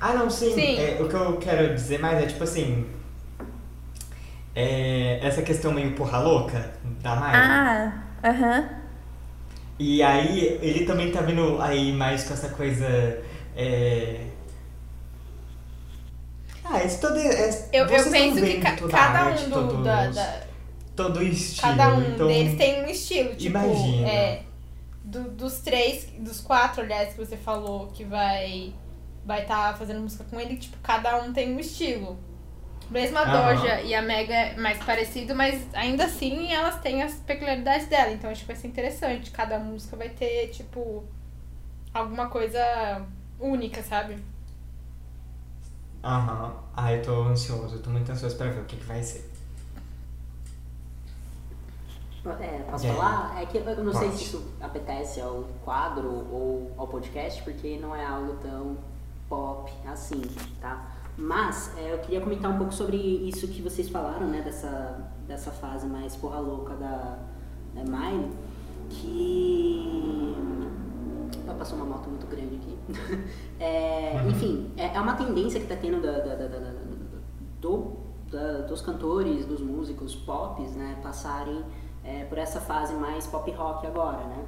Ah, 0.00 0.12
não, 0.12 0.30
sim. 0.30 0.54
Sim. 0.54 0.78
É, 0.78 0.98
o 1.00 1.08
que 1.08 1.14
eu 1.14 1.36
quero 1.38 1.74
dizer 1.74 1.98
mais 1.98 2.22
é, 2.22 2.26
tipo 2.26 2.44
assim... 2.44 2.86
é, 4.54 5.18
essa 5.22 5.42
questão 5.42 5.72
meio 5.72 5.92
porra 5.94 6.18
louca 6.18 6.72
da 7.02 7.16
Miley. 7.16 7.34
Ah, 7.34 8.02
aham. 8.24 8.68
E 9.78 10.02
aí, 10.02 10.58
ele 10.62 10.86
também 10.86 11.10
tá 11.10 11.20
vindo 11.22 11.60
aí 11.60 11.92
mais 11.92 12.24
com 12.24 12.34
essa 12.34 12.48
coisa. 12.50 12.86
é, 13.56 14.20
Ah, 16.64 16.82
isso 16.82 17.00
todo 17.00 17.18
é, 17.18 17.68
Eu, 17.72 17.86
eu 17.86 17.88
vocês 17.88 18.10
penso 18.10 18.40
que 18.44 18.60
ca- 18.60 18.76
toda 18.76 18.92
cada 18.92 19.18
a 19.20 19.24
um 19.24 19.28
arte, 19.32 19.44
do, 19.44 19.50
todos- 19.50 19.84
da, 19.84 20.06
da- 20.10 20.40
todo 20.96 21.18
o 21.18 21.22
estilo. 21.22 21.60
cada 21.76 21.94
um 21.94 22.02
então, 22.14 22.26
deles 22.26 22.56
tem 22.56 22.82
um 22.82 22.86
estilo. 22.86 23.30
Tipo, 23.34 23.58
imagina. 23.58 24.08
é, 24.08 24.42
do- 25.04 25.30
dos 25.30 25.58
três, 25.58 26.06
dos 26.18 26.40
quatro, 26.40 26.82
aliás, 26.82 27.10
que 27.12 27.18
você 27.18 27.36
falou 27.36 27.88
que 27.88 28.04
vai 28.04 28.72
vai 29.26 29.40
estar 29.42 29.76
fazendo 29.78 30.00
música 30.00 30.22
com 30.30 30.38
ele, 30.38 30.56
tipo, 30.56 30.76
cada 30.82 31.16
um 31.22 31.32
tem 31.32 31.54
um 31.54 31.58
estilo. 31.60 32.18
Mesmo 32.90 33.18
a 33.18 33.22
Aham. 33.22 33.54
Doja 33.54 33.80
e 33.80 33.94
a 33.94 34.02
Mega 34.02 34.34
é 34.34 34.56
mais 34.56 34.78
parecido, 34.84 35.34
mas 35.34 35.66
ainda 35.74 36.04
assim 36.04 36.52
elas 36.52 36.80
têm 36.80 37.02
as 37.02 37.14
peculiaridades 37.14 37.88
dela. 37.88 38.12
Então 38.12 38.30
acho 38.30 38.42
que 38.42 38.46
vai 38.46 38.56
ser 38.56 38.68
interessante. 38.68 39.30
Cada 39.30 39.58
música 39.58 39.96
vai 39.96 40.08
ter, 40.10 40.48
tipo, 40.48 41.02
alguma 41.92 42.28
coisa 42.28 42.60
única, 43.40 43.82
sabe? 43.82 44.16
Aham. 46.02 46.54
Ah, 46.76 46.92
eu 46.92 47.02
tô 47.02 47.22
ansioso, 47.22 47.76
eu 47.76 47.82
tô 47.82 47.90
muito 47.90 48.10
ansioso 48.12 48.36
pra 48.36 48.50
ver 48.50 48.60
o 48.60 48.64
que, 48.64 48.76
que 48.76 48.84
vai 48.84 49.02
ser. 49.02 49.30
É, 52.40 52.62
posso 52.70 52.86
E 52.86 52.88
aí? 52.88 52.96
falar? 52.96 53.42
É 53.42 53.46
que 53.46 53.58
eu 53.58 53.84
não 53.84 53.92
sei 53.92 54.08
Pode. 54.08 54.18
se 54.18 54.24
isso 54.24 54.52
apetece 54.60 55.20
ao 55.20 55.44
quadro 55.62 56.08
ou 56.08 56.72
ao 56.76 56.88
podcast, 56.88 57.42
porque 57.42 57.76
não 57.78 57.94
é 57.94 58.04
algo 58.04 58.36
tão 58.36 58.78
pop 59.28 59.70
assim, 59.86 60.22
tá? 60.60 60.90
Mas 61.16 61.72
é, 61.78 61.92
eu 61.94 61.98
queria 61.98 62.20
comentar 62.20 62.50
um 62.50 62.56
pouco 62.58 62.74
sobre 62.74 62.96
isso 62.96 63.46
que 63.48 63.62
vocês 63.62 63.88
falaram, 63.88 64.26
né? 64.26 64.42
Dessa, 64.42 64.98
dessa 65.28 65.50
fase 65.50 65.86
mais 65.86 66.16
porra 66.16 66.40
louca 66.40 66.74
da, 66.74 67.18
da 67.74 67.84
Miley, 67.84 68.30
que... 68.90 70.34
Ah, 71.48 71.54
Passou 71.54 71.76
uma 71.78 71.86
moto 71.86 72.08
muito 72.08 72.26
grande 72.26 72.56
aqui. 72.56 72.78
É, 73.60 74.16
enfim, 74.28 74.72
é, 74.76 74.96
é 74.96 75.00
uma 75.00 75.14
tendência 75.14 75.60
que 75.60 75.66
tá 75.66 75.76
tendo 75.76 76.02
da, 76.02 76.10
da- 76.18 76.34
da- 76.34 76.74
do, 77.60 77.96
dos 78.68 78.82
cantores, 78.82 79.46
dos 79.46 79.60
músicos 79.60 80.14
pops, 80.16 80.72
né? 80.74 80.98
Passarem 81.02 81.64
é, 82.02 82.24
por 82.24 82.36
essa 82.36 82.60
fase 82.60 82.92
mais 82.94 83.26
pop 83.28 83.48
rock 83.52 83.86
agora, 83.86 84.24
né? 84.24 84.44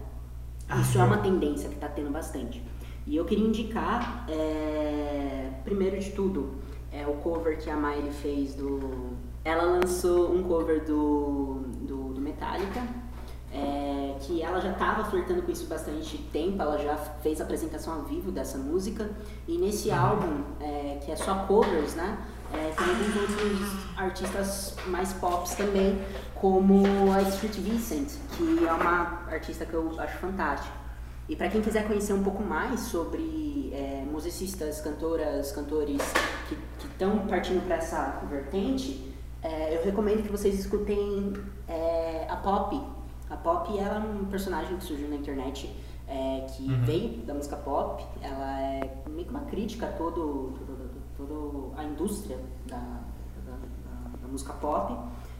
Isso 0.80 0.98
é 0.98 1.04
uma 1.04 1.18
tendência 1.18 1.68
que 1.70 1.76
tá 1.76 1.88
tendo 1.88 2.10
bastante. 2.10 2.62
E 3.06 3.16
eu 3.16 3.24
queria 3.24 3.46
indicar, 3.46 4.26
é, 4.28 5.50
primeiro 5.64 5.98
de 5.98 6.10
tudo, 6.10 6.54
é 6.92 7.06
o 7.06 7.14
cover 7.14 7.58
que 7.58 7.70
a 7.70 7.76
Miley 7.76 8.10
fez 8.10 8.54
do. 8.54 9.16
Ela 9.44 9.62
lançou 9.62 10.34
um 10.34 10.42
cover 10.42 10.84
do, 10.84 11.62
do, 11.82 12.14
do 12.14 12.20
Metallica, 12.20 12.82
é, 13.52 14.16
que 14.20 14.42
ela 14.42 14.60
já 14.60 14.72
estava 14.72 15.04
flertando 15.04 15.42
com 15.42 15.52
isso 15.52 15.66
bastante 15.66 16.18
tempo, 16.32 16.60
ela 16.60 16.78
já 16.78 16.96
fez 16.96 17.40
a 17.40 17.44
apresentação 17.44 17.94
ao 17.94 18.02
vivo 18.02 18.32
dessa 18.32 18.58
música. 18.58 19.08
E 19.46 19.56
nesse 19.56 19.92
álbum, 19.92 20.42
é, 20.60 20.98
que 21.04 21.12
é 21.12 21.16
só 21.16 21.46
covers, 21.46 21.94
né? 21.94 22.18
é, 22.52 22.72
tem 22.76 22.86
alguns 22.88 23.16
outros 23.16 23.96
artistas 23.96 24.74
mais 24.86 25.12
pops 25.14 25.54
também, 25.54 26.00
como 26.34 27.12
a 27.12 27.22
Street 27.22 27.56
Vincent, 27.56 28.12
que 28.36 28.66
é 28.66 28.72
uma 28.72 29.22
artista 29.28 29.64
que 29.64 29.74
eu 29.74 29.98
acho 29.98 30.18
fantástica. 30.18 30.85
E 31.28 31.34
para 31.34 31.48
quem 31.48 31.60
quiser 31.60 31.86
conhecer 31.86 32.12
um 32.12 32.22
pouco 32.22 32.42
mais 32.42 32.80
sobre 32.80 33.70
é, 33.72 34.04
musicistas, 34.10 34.80
cantoras, 34.80 35.50
cantores 35.52 36.00
que 36.48 36.56
estão 36.86 37.26
partindo 37.26 37.64
para 37.66 37.76
essa 37.76 38.20
vertente, 38.30 39.12
é, 39.42 39.76
eu 39.76 39.84
recomendo 39.84 40.22
que 40.22 40.30
vocês 40.30 40.58
escutem 40.58 41.32
é, 41.66 42.26
a 42.28 42.36
Pop. 42.36 42.80
A 43.28 43.36
Pop 43.36 43.76
ela 43.76 43.96
é 43.96 43.98
um 44.08 44.24
personagem 44.26 44.76
que 44.76 44.84
surgiu 44.84 45.08
na 45.08 45.16
internet 45.16 45.74
é, 46.08 46.46
que 46.56 46.72
veio 46.84 47.18
da 47.24 47.34
música 47.34 47.56
pop. 47.56 48.04
Ela 48.22 48.60
é 48.62 49.02
meio 49.10 49.24
que 49.24 49.30
uma 49.30 49.40
crítica 49.46 49.86
a 49.86 49.92
todo, 49.92 50.52
todo, 50.56 50.90
todo 51.16 51.72
a 51.76 51.82
indústria 51.82 52.38
da, 52.68 52.76
da, 52.76 53.52
da- 53.52 54.18
da 54.22 54.28
música 54.28 54.52
pop. 54.52 54.96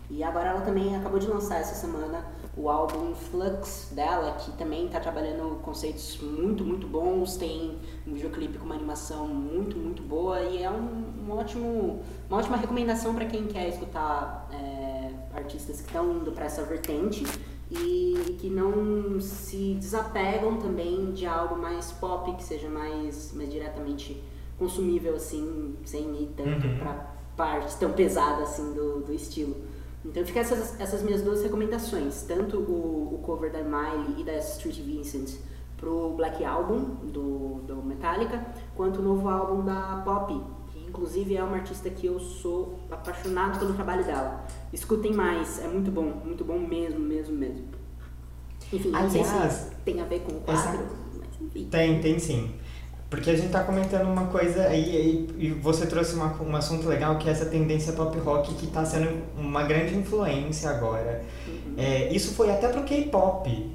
E 0.08 0.22
agora 0.22 0.50
ela 0.50 0.60
também 0.60 0.94
acabou 0.96 1.18
de 1.18 1.26
lançar 1.26 1.60
essa 1.60 1.74
semana 1.74 2.24
o 2.56 2.70
álbum 2.70 3.14
Flux 3.14 3.90
dela, 3.92 4.32
que 4.32 4.52
também 4.52 4.86
está 4.86 5.00
trabalhando 5.00 5.56
conceitos 5.62 6.18
muito, 6.22 6.64
muito 6.64 6.86
bons. 6.86 7.36
Tem 7.36 7.76
um 8.06 8.14
videoclipe 8.14 8.56
com 8.56 8.64
uma 8.66 8.76
animação 8.76 9.26
muito, 9.26 9.76
muito 9.76 10.02
boa 10.02 10.40
e 10.40 10.62
é 10.62 10.70
um, 10.70 11.26
um 11.26 11.32
ótimo, 11.32 12.02
uma 12.28 12.38
ótima 12.38 12.56
recomendação 12.56 13.14
para 13.14 13.26
quem 13.26 13.46
quer 13.46 13.68
escutar 13.68 14.48
é, 14.52 15.10
artistas 15.34 15.80
que 15.80 15.88
estão 15.88 16.10
indo 16.18 16.30
para 16.32 16.44
essa 16.46 16.62
vertente 16.62 17.24
e 17.70 18.36
que 18.38 18.48
não 18.48 19.20
se 19.20 19.74
desapegam 19.74 20.56
também 20.56 21.10
de 21.12 21.26
algo 21.26 21.56
mais 21.56 21.90
pop, 21.90 22.32
que 22.36 22.44
seja 22.44 22.68
mais, 22.68 23.32
mais 23.34 23.50
diretamente 23.50 24.22
consumível, 24.56 25.16
assim, 25.16 25.76
sem 25.84 26.04
ir 26.22 26.32
tanto 26.36 26.66
Uhum. 26.66 26.78
pra 26.78 27.16
parte 27.36 27.76
tão 27.76 27.92
pesada 27.92 28.44
assim 28.44 28.72
do, 28.72 29.00
do 29.00 29.12
estilo. 29.12 29.56
Então 30.06 30.24
fica 30.24 30.40
essas, 30.40 30.78
essas 30.80 31.02
minhas 31.02 31.20
duas 31.22 31.42
recomendações, 31.42 32.22
tanto 32.22 32.58
o, 32.58 33.14
o 33.14 33.18
cover 33.22 33.52
da 33.52 33.62
Miley 33.62 34.20
e 34.20 34.24
da 34.24 34.36
Street 34.38 34.78
Vincent 34.80 35.34
pro 35.76 36.10
Black 36.16 36.42
Album 36.44 36.80
do, 37.12 37.60
do 37.66 37.76
Metallica, 37.82 38.46
quanto 38.74 39.00
o 39.00 39.02
novo 39.02 39.28
álbum 39.28 39.64
da 39.64 40.00
Pop, 40.04 40.32
que 40.72 40.78
inclusive 40.88 41.36
é 41.36 41.42
uma 41.44 41.56
artista 41.56 41.90
que 41.90 42.06
eu 42.06 42.18
sou 42.18 42.78
apaixonado 42.90 43.58
pelo 43.58 43.74
trabalho 43.74 44.04
dela. 44.04 44.46
Escutem 44.72 45.12
mais, 45.12 45.58
é 45.62 45.68
muito 45.68 45.90
bom, 45.90 46.04
muito 46.24 46.44
bom 46.44 46.58
mesmo, 46.58 47.00
mesmo, 47.00 47.36
mesmo. 47.36 47.66
Enfim, 48.72 48.90
não 48.90 49.10
sei 49.10 49.20
Aliás, 49.22 49.52
se 49.52 49.70
tem 49.84 50.00
a 50.00 50.04
ver 50.04 50.20
com 50.20 50.32
o 50.32 50.42
essa- 50.46 50.70
quadro, 50.70 50.86
mas 51.18 51.40
enfim. 51.40 51.68
Tem, 51.70 52.00
tem 52.00 52.18
sim. 52.18 52.54
Porque 53.16 53.30
a 53.30 53.36
gente 53.36 53.48
tá 53.48 53.64
comentando 53.64 54.06
uma 54.08 54.26
coisa 54.26 54.64
aí, 54.68 55.26
e, 55.38 55.46
e 55.46 55.50
você 55.50 55.86
trouxe 55.86 56.14
uma, 56.14 56.36
um 56.42 56.54
assunto 56.54 56.86
legal 56.86 57.16
que 57.16 57.28
é 57.28 57.32
essa 57.32 57.46
tendência 57.46 57.94
pop 57.94 58.16
rock 58.18 58.54
que 58.54 58.66
tá 58.66 58.84
sendo 58.84 59.08
uma 59.38 59.62
grande 59.62 59.96
influência 59.96 60.68
agora. 60.68 61.24
É, 61.78 62.12
isso 62.12 62.34
foi 62.34 62.50
até 62.50 62.68
pro 62.68 62.82
K-pop. 62.82 63.70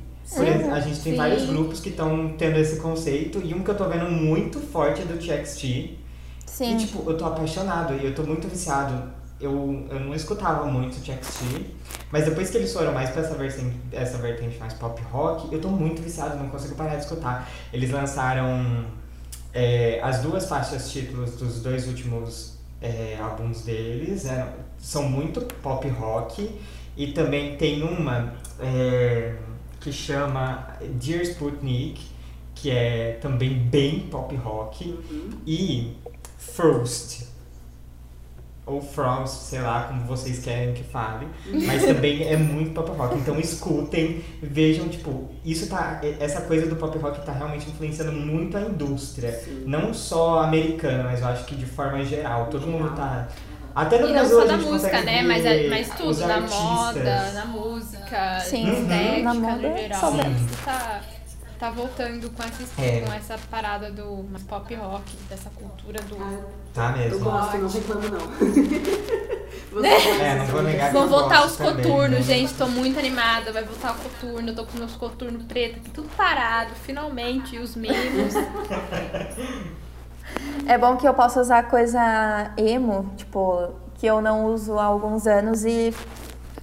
A 0.71 0.79
gente 0.79 1.01
tem 1.01 1.13
sim. 1.13 1.17
vários 1.17 1.45
grupos 1.47 1.79
que 1.79 1.89
estão 1.89 2.35
tendo 2.37 2.57
esse 2.59 2.79
conceito 2.79 3.41
e 3.43 3.53
um 3.53 3.63
que 3.63 3.71
eu 3.71 3.75
tô 3.75 3.89
vendo 3.89 4.09
muito 4.09 4.59
forte 4.59 5.01
é 5.01 5.05
do 5.05 5.17
TXT. 5.17 5.97
Sim. 6.45 6.75
E 6.75 6.77
tipo, 6.77 7.09
eu 7.09 7.17
tô 7.17 7.25
apaixonado 7.25 7.95
e 7.95 8.05
eu 8.05 8.13
tô 8.13 8.21
muito 8.21 8.47
viciado. 8.47 9.11
Eu, 9.39 9.87
eu 9.89 9.99
não 9.99 10.13
escutava 10.13 10.65
muito 10.65 10.97
o 10.97 11.01
TXT, 11.01 11.65
mas 12.11 12.25
depois 12.25 12.51
que 12.51 12.57
eles 12.57 12.71
foram 12.71 12.93
mais 12.93 13.09
pra 13.09 13.23
essa 13.23 13.33
vertente, 13.33 13.75
essa 13.91 14.19
vertente 14.19 14.59
mais 14.59 14.73
pop 14.73 15.01
rock, 15.11 15.51
eu 15.51 15.59
tô 15.59 15.67
muito 15.67 15.99
viciado, 15.99 16.37
não 16.37 16.47
consigo 16.47 16.75
parar 16.75 16.95
de 16.97 17.01
escutar. 17.01 17.49
Eles 17.73 17.89
lançaram 17.89 18.85
é, 19.53 19.99
as 20.01 20.21
duas 20.21 20.47
faixas 20.47 20.91
títulos 20.91 21.31
dos 21.35 21.61
dois 21.61 21.87
últimos 21.87 22.57
é, 22.81 23.17
álbuns 23.21 23.61
deles, 23.61 24.25
eram- 24.25 24.53
são 24.79 25.03
muito 25.09 25.41
pop 25.61 25.87
rock, 25.89 26.49
e 26.97 27.07
também 27.13 27.55
tem 27.57 27.83
uma 27.83 28.33
é, 28.59 29.35
que 29.79 29.91
chama 29.91 30.67
Dear 30.99 31.21
Sputnik, 31.23 32.01
que 32.55 32.69
é 32.69 33.17
também 33.21 33.57
bem 33.57 34.01
pop 34.01 34.35
rock, 34.35 34.97
e 35.47 35.93
Frost. 36.37 37.23
Ou 38.65 38.79
Frost, 38.79 39.41
sei 39.49 39.59
lá, 39.59 39.85
como 39.85 40.05
vocês 40.05 40.39
querem 40.43 40.73
que 40.73 40.83
fale. 40.83 41.27
Mas 41.65 41.83
também 41.83 42.27
é 42.27 42.37
muito 42.37 42.73
pop 42.73 42.91
rock. 42.95 43.17
Então 43.17 43.39
escutem, 43.39 44.23
vejam, 44.41 44.87
tipo, 44.87 45.29
isso 45.43 45.67
tá. 45.67 45.99
Essa 46.19 46.41
coisa 46.41 46.67
do 46.67 46.75
pop 46.75 46.95
rock 46.99 47.25
tá 47.25 47.31
realmente 47.31 47.67
influenciando 47.69 48.11
muito 48.11 48.55
a 48.55 48.61
indústria. 48.61 49.31
Sim. 49.31 49.63
Não 49.65 49.93
só 49.93 50.41
americana, 50.43 51.03
mas 51.03 51.21
eu 51.21 51.27
acho 51.27 51.45
que 51.45 51.55
de 51.55 51.65
forma 51.65 52.03
geral. 52.05 52.47
Todo 52.47 52.67
mundo 52.67 52.95
tá. 52.95 53.27
Até 53.73 53.97
no 53.97 54.05
E 54.05 54.07
não 54.07 54.13
Brasil 54.13 54.37
só 54.37 54.43
a 54.43 54.45
da 54.45 54.57
música, 54.57 55.01
né? 55.01 55.21
Mas, 55.23 55.43
ver 55.43 55.69
mas 55.69 55.89
tudo, 55.95 56.19
na 56.19 56.41
moda, 56.41 57.31
na 57.33 57.45
música, 57.45 58.39
Sim, 58.41 58.67
na 58.67 58.73
estética, 58.73 59.23
na 59.23 59.33
moda 59.33 59.69
no 59.69 59.77
geral. 59.77 59.99
só. 59.99 60.11
Isso 60.11 60.65
tá, 60.65 61.01
tá 61.61 61.69
voltando 61.69 62.27
com 62.31 62.41
essa, 62.43 62.81
É. 62.81 63.01
com 63.01 63.13
essa 63.13 63.37
parada 63.51 63.91
do 63.91 64.25
pop 64.47 64.73
rock, 64.73 65.15
dessa 65.29 65.49
cultura 65.51 66.01
do. 66.01 66.15
Ah, 66.19 66.43
Tá 66.73 66.89
eu 66.97 66.97
mesmo. 66.97 67.19
gosto, 67.19 67.57
não 67.59 67.69
reclamo 67.69 68.01
não. 68.09 68.21
É, 69.83 70.35
não 70.39 70.45
vou 70.47 70.63
negar 70.63 70.87
que 70.87 70.93
Vão 70.93 71.03
eu 71.03 71.09
voltar 71.09 71.41
gosto 71.43 71.51
os 71.51 71.57
também, 71.57 71.85
coturnos, 71.85 72.19
né? 72.19 72.21
gente. 72.35 72.53
Tô 72.55 72.67
muito 72.67 72.99
animada. 72.99 73.53
Vai 73.53 73.63
voltar 73.63 73.91
o 73.93 73.95
coturno. 73.95 74.49
Eu 74.49 74.55
tô 74.55 74.65
com 74.65 74.77
meus 74.77 74.93
coturnos 74.95 75.43
pretos 75.45 75.77
aqui, 75.77 75.89
tudo 75.91 76.09
parado, 76.17 76.71
finalmente. 76.83 77.55
E 77.55 77.59
os 77.59 77.75
mimos. 77.77 78.33
É 80.67 80.77
bom 80.77 80.97
que 80.97 81.07
eu 81.07 81.13
possa 81.13 81.39
usar 81.39 81.63
coisa 81.69 82.51
emo, 82.57 83.13
tipo, 83.15 83.69
que 83.95 84.05
eu 84.05 84.21
não 84.21 84.45
uso 84.47 84.77
há 84.77 84.83
alguns 84.83 85.25
anos 85.25 85.63
e, 85.63 85.93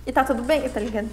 e 0.06 0.12
tá 0.12 0.22
tudo 0.24 0.42
bem, 0.42 0.68
tá 0.68 0.80
ligado? 0.80 1.08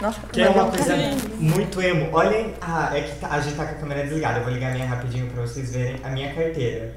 Nossa, 0.00 0.20
Que 0.32 0.42
é 0.42 0.48
uma 0.48 0.70
coisa 0.70 0.94
muito 1.38 1.80
emo. 1.80 2.08
Olhem, 2.12 2.54
ah, 2.60 2.90
é 2.96 3.02
que 3.02 3.14
tá- 3.20 3.28
a 3.30 3.40
gente 3.40 3.56
tá 3.56 3.64
com 3.64 3.72
a 3.72 3.74
câmera 3.74 4.02
desligada. 4.02 4.38
Eu 4.40 4.44
vou 4.44 4.52
ligar 4.52 4.70
a 4.70 4.74
minha 4.74 4.86
rapidinho 4.86 5.30
pra 5.30 5.42
vocês 5.42 5.72
verem 5.72 6.00
a 6.02 6.10
minha 6.10 6.34
carteira. 6.34 6.96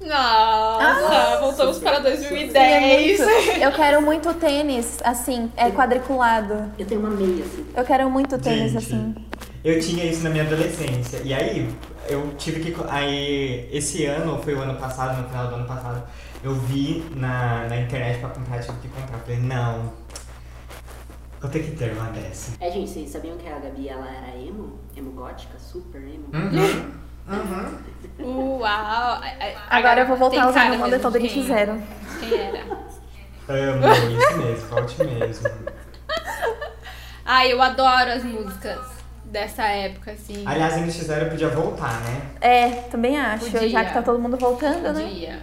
Nossa, 0.00 1.38
voltamos 1.40 1.78
para 1.78 1.96
Sim, 1.96 1.98
é 1.98 2.02
2010. 2.02 3.18
muito. 3.20 3.30
Eu 3.62 3.72
quero 3.72 4.02
muito 4.02 4.32
tênis, 4.34 4.98
assim, 5.04 5.52
é 5.56 5.70
quadriculado. 5.70 6.72
Eu 6.78 6.86
tenho 6.86 7.00
uma 7.00 7.10
meia, 7.10 7.44
assim. 7.44 7.66
Eu 7.76 7.84
quero 7.84 8.10
muito 8.10 8.38
tênis, 8.38 8.72
Gente, 8.72 8.78
assim. 8.84 9.14
Eu 9.62 9.78
tinha 9.78 10.04
isso 10.06 10.22
na 10.24 10.30
minha 10.30 10.44
adolescência. 10.44 11.20
E 11.22 11.34
aí, 11.34 11.68
eu 12.08 12.32
tive 12.38 12.60
que. 12.60 12.74
Aí, 12.88 13.68
esse 13.70 14.06
ano, 14.06 14.40
foi 14.42 14.54
o 14.54 14.60
ano 14.62 14.74
passado, 14.80 15.20
no 15.20 15.28
final 15.28 15.48
do 15.48 15.54
ano 15.56 15.66
passado, 15.66 16.02
eu 16.42 16.54
vi 16.54 17.04
na, 17.14 17.66
na 17.68 17.76
internet 17.76 18.18
pra 18.20 18.30
comprar, 18.30 18.60
tive 18.60 18.78
que 18.80 18.88
comprar. 18.88 19.18
Falei, 19.18 19.38
não. 19.40 19.92
Vou 21.40 21.50
ter 21.50 21.60
que 21.62 21.70
ter 21.76 21.92
uma 21.92 22.10
dessa. 22.10 22.52
É, 22.60 22.70
gente, 22.70 22.90
vocês 22.90 23.08
sabiam 23.10 23.36
que 23.38 23.48
a 23.48 23.58
Gabi, 23.58 23.88
ela 23.88 24.06
era 24.08 24.36
emo? 24.36 24.78
Emo 24.96 25.12
gótica, 25.12 25.58
super 25.58 26.00
emo? 26.02 26.26
Uhum. 26.34 27.00
Uhum. 28.20 28.58
Uau! 28.58 29.20
Agora 29.70 30.00
eu 30.00 30.06
vou 30.06 30.16
voltar 30.16 30.36
tem 30.36 30.44
a 30.44 30.48
usar 30.50 30.72
o 30.72 30.78
moletom 30.78 31.10
da 31.10 31.18
mesmo 31.18 31.38
NX 31.40 31.46
quem- 31.46 31.56
Zero. 31.56 31.82
Quem 32.20 32.38
era? 32.38 32.60
Amo, 33.48 33.86
isso 34.18 34.36
mesmo, 34.38 34.68
volte 34.68 35.04
mesmo. 35.04 35.48
Ai, 37.24 37.52
eu 37.52 37.62
adoro 37.62 38.10
as 38.12 38.22
músicas 38.24 38.78
dessa 39.24 39.62
época, 39.64 40.12
assim. 40.12 40.42
Aliás, 40.46 40.74
a 40.74 40.78
NX0 40.78 41.30
podia 41.30 41.48
voltar, 41.48 42.00
né? 42.00 42.22
É, 42.40 42.68
também 42.90 43.18
acho. 43.18 43.44
Podia. 43.50 43.68
Já 43.68 43.84
que 43.84 43.94
tá 43.94 44.02
todo 44.02 44.18
mundo 44.18 44.36
voltando, 44.36 44.92
né? 44.92 45.04
Dia. 45.04 45.40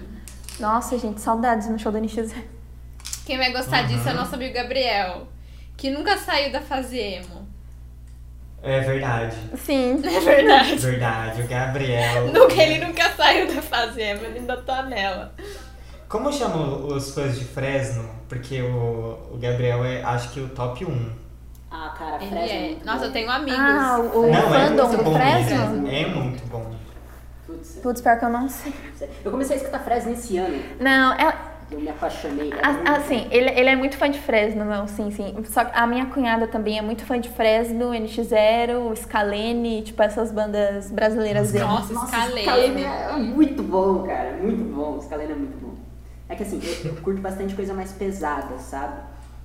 Nossa, 0.59 0.97
gente, 0.97 1.21
saudades 1.21 1.67
no 1.69 1.77
show 1.77 1.91
da 1.91 1.99
NX. 1.99 2.33
Quem 3.25 3.37
vai 3.37 3.51
gostar 3.51 3.81
Uhum. 3.81 3.87
disso 3.87 4.09
é 4.09 4.13
nosso 4.13 4.35
amigo 4.35 4.53
Gabriel, 4.53 5.27
que 5.75 5.89
nunca 5.89 6.17
saiu 6.17 6.51
da 6.51 6.61
fase 6.61 6.97
emo. 6.97 7.47
É 8.63 8.79
verdade. 8.79 9.35
Sim. 9.55 10.01
É 10.03 10.19
verdade. 10.19 10.75
Verdade, 10.77 11.41
o 11.43 11.47
Gabriel. 11.47 12.27
Nunca, 12.33 12.55
ele 12.55 12.83
nunca 12.85 13.09
saiu 13.11 13.53
da 13.53 13.61
fase 13.61 14.01
emo, 14.01 14.25
ele 14.25 14.39
ainda 14.39 14.57
tá 14.57 14.81
nela. 14.83 15.33
Como 16.09 16.31
chamam 16.33 16.87
os 16.87 17.13
fãs 17.13 17.37
de 17.37 17.45
Fresno? 17.45 18.09
Porque 18.27 18.61
o, 18.61 19.19
o 19.31 19.37
Gabriel 19.39 19.85
é, 19.85 20.01
acho 20.03 20.29
que, 20.31 20.39
o 20.39 20.49
top 20.49 20.83
1. 20.85 21.11
Ah, 21.69 21.93
cara, 21.97 22.15
Ele 22.21 22.29
Fresno 22.31 22.49
é. 22.55 22.59
muito 22.69 22.85
Nossa, 22.85 23.05
eu 23.05 23.11
tenho 23.11 23.29
amigos. 23.29 23.59
Ah, 23.59 23.99
o, 23.99 24.19
o 24.25 24.31
Não, 24.31 24.55
é 24.55 24.67
fandom 24.67 24.87
muito 24.87 25.03
do 25.03 25.11
Fresno? 25.13 25.69
mesmo. 25.81 25.87
É 25.87 26.05
muito 26.07 26.45
bom. 26.47 26.75
Putz, 27.47 27.79
Putz, 27.81 28.01
pior 28.01 28.19
que 28.19 28.25
eu 28.25 28.29
não 28.29 28.47
sei. 28.49 28.73
eu 29.23 29.31
comecei 29.31 29.55
a 29.55 29.59
escutar 29.59 29.79
Fresno 29.79 30.11
esse 30.11 30.37
ano. 30.37 30.61
Não, 30.79 31.13
é, 31.13 31.33
Eu 31.71 31.79
me 31.79 31.89
apaixonei. 31.89 32.51
a- 32.61 32.73
muito 32.73 32.91
assim, 32.91 33.27
ele, 33.31 33.49
ele 33.49 33.69
é 33.69 33.75
muito 33.75 33.97
fã 33.97 34.09
de 34.09 34.19
Fresno, 34.19 34.65
não, 34.65 34.87
sim, 34.87 35.09
sim. 35.11 35.33
Só 35.45 35.63
que 35.65 35.71
a 35.77 35.87
minha 35.87 36.05
cunhada 36.07 36.45
também 36.47 36.77
é 36.77 36.81
muito 36.81 37.05
fã 37.05 37.19
de 37.19 37.29
Fresno, 37.29 37.91
NX0, 37.93 38.95
Scalene, 38.97 39.81
tipo 39.81 40.01
essas 40.03 40.31
bandas 40.31 40.91
brasileiras 40.91 41.51
dele. 41.51 41.63
Nossa, 41.65 41.93
Nossa, 41.93 42.07
Scalene. 42.07 42.41
Scalene 42.43 42.83
é 42.83 43.13
muito 43.17 43.63
bom, 43.63 44.03
cara. 44.03 44.37
Muito 44.41 44.63
bom. 44.73 44.99
Scalene 45.01 45.31
é 45.31 45.35
muito 45.35 45.57
bom. 45.65 45.75
É 46.29 46.35
que 46.35 46.43
assim, 46.43 46.59
eu, 46.83 46.91
eu 46.91 46.97
curto 47.01 47.21
bastante 47.21 47.55
coisa 47.55 47.73
mais 47.73 47.91
pesada, 47.93 48.57
sabe? 48.59 48.99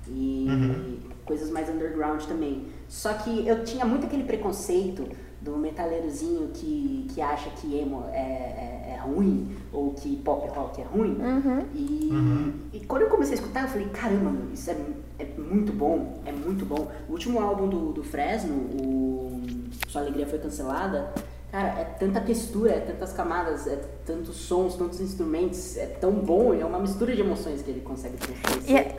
E 0.09 0.99
coisas 1.25 1.49
mais 1.49 1.69
underground 1.69 2.21
também. 2.23 2.67
Só 2.89 3.13
que 3.13 3.47
eu 3.47 3.63
tinha 3.63 3.85
muito 3.85 4.05
aquele 4.05 4.23
preconceito 4.25 5.07
do 5.43 5.57
metaleirozinho 5.57 6.47
que, 6.53 7.05
que 7.13 7.21
acha 7.21 7.49
que 7.51 7.77
emo 7.77 8.05
é, 8.11 8.17
é, 8.17 8.93
é 8.93 9.01
ruim 9.03 9.55
ou 9.73 9.93
que 9.93 10.15
pop 10.17 10.47
rock 10.47 10.81
é 10.81 10.85
ruim. 10.85 11.17
Uhum. 11.19 11.65
E, 11.75 12.77
e 12.77 12.85
quando 12.85 13.01
eu 13.03 13.09
comecei 13.09 13.33
a 13.35 13.39
escutar, 13.39 13.63
eu 13.63 13.67
falei, 13.67 13.87
caramba, 13.89 14.29
meu, 14.29 14.53
isso 14.53 14.71
é, 14.71 14.77
é 15.19 15.25
muito 15.37 15.73
bom, 15.73 16.21
é 16.25 16.31
muito 16.31 16.65
bom. 16.65 16.89
O 17.09 17.11
último 17.11 17.41
álbum 17.41 17.67
do, 17.67 17.91
do 17.91 18.03
Fresno, 18.03 18.55
o 18.55 19.41
Sua 19.89 20.01
Alegria 20.01 20.25
Foi 20.25 20.39
Cancelada, 20.39 21.13
cara, 21.51 21.79
é 21.79 21.83
tanta 21.99 22.21
textura, 22.21 22.71
é 22.71 22.79
tantas 22.79 23.11
camadas, 23.11 23.67
é 23.67 23.75
tantos 24.05 24.37
sons, 24.37 24.75
tantos 24.75 25.01
instrumentos, 25.01 25.75
é 25.75 25.87
tão 25.87 26.13
bom, 26.13 26.53
é 26.53 26.63
uma 26.63 26.79
mistura 26.79 27.13
de 27.13 27.21
emoções 27.21 27.61
que 27.61 27.69
ele 27.69 27.81
consegue 27.81 28.15
transferir. 28.15 28.95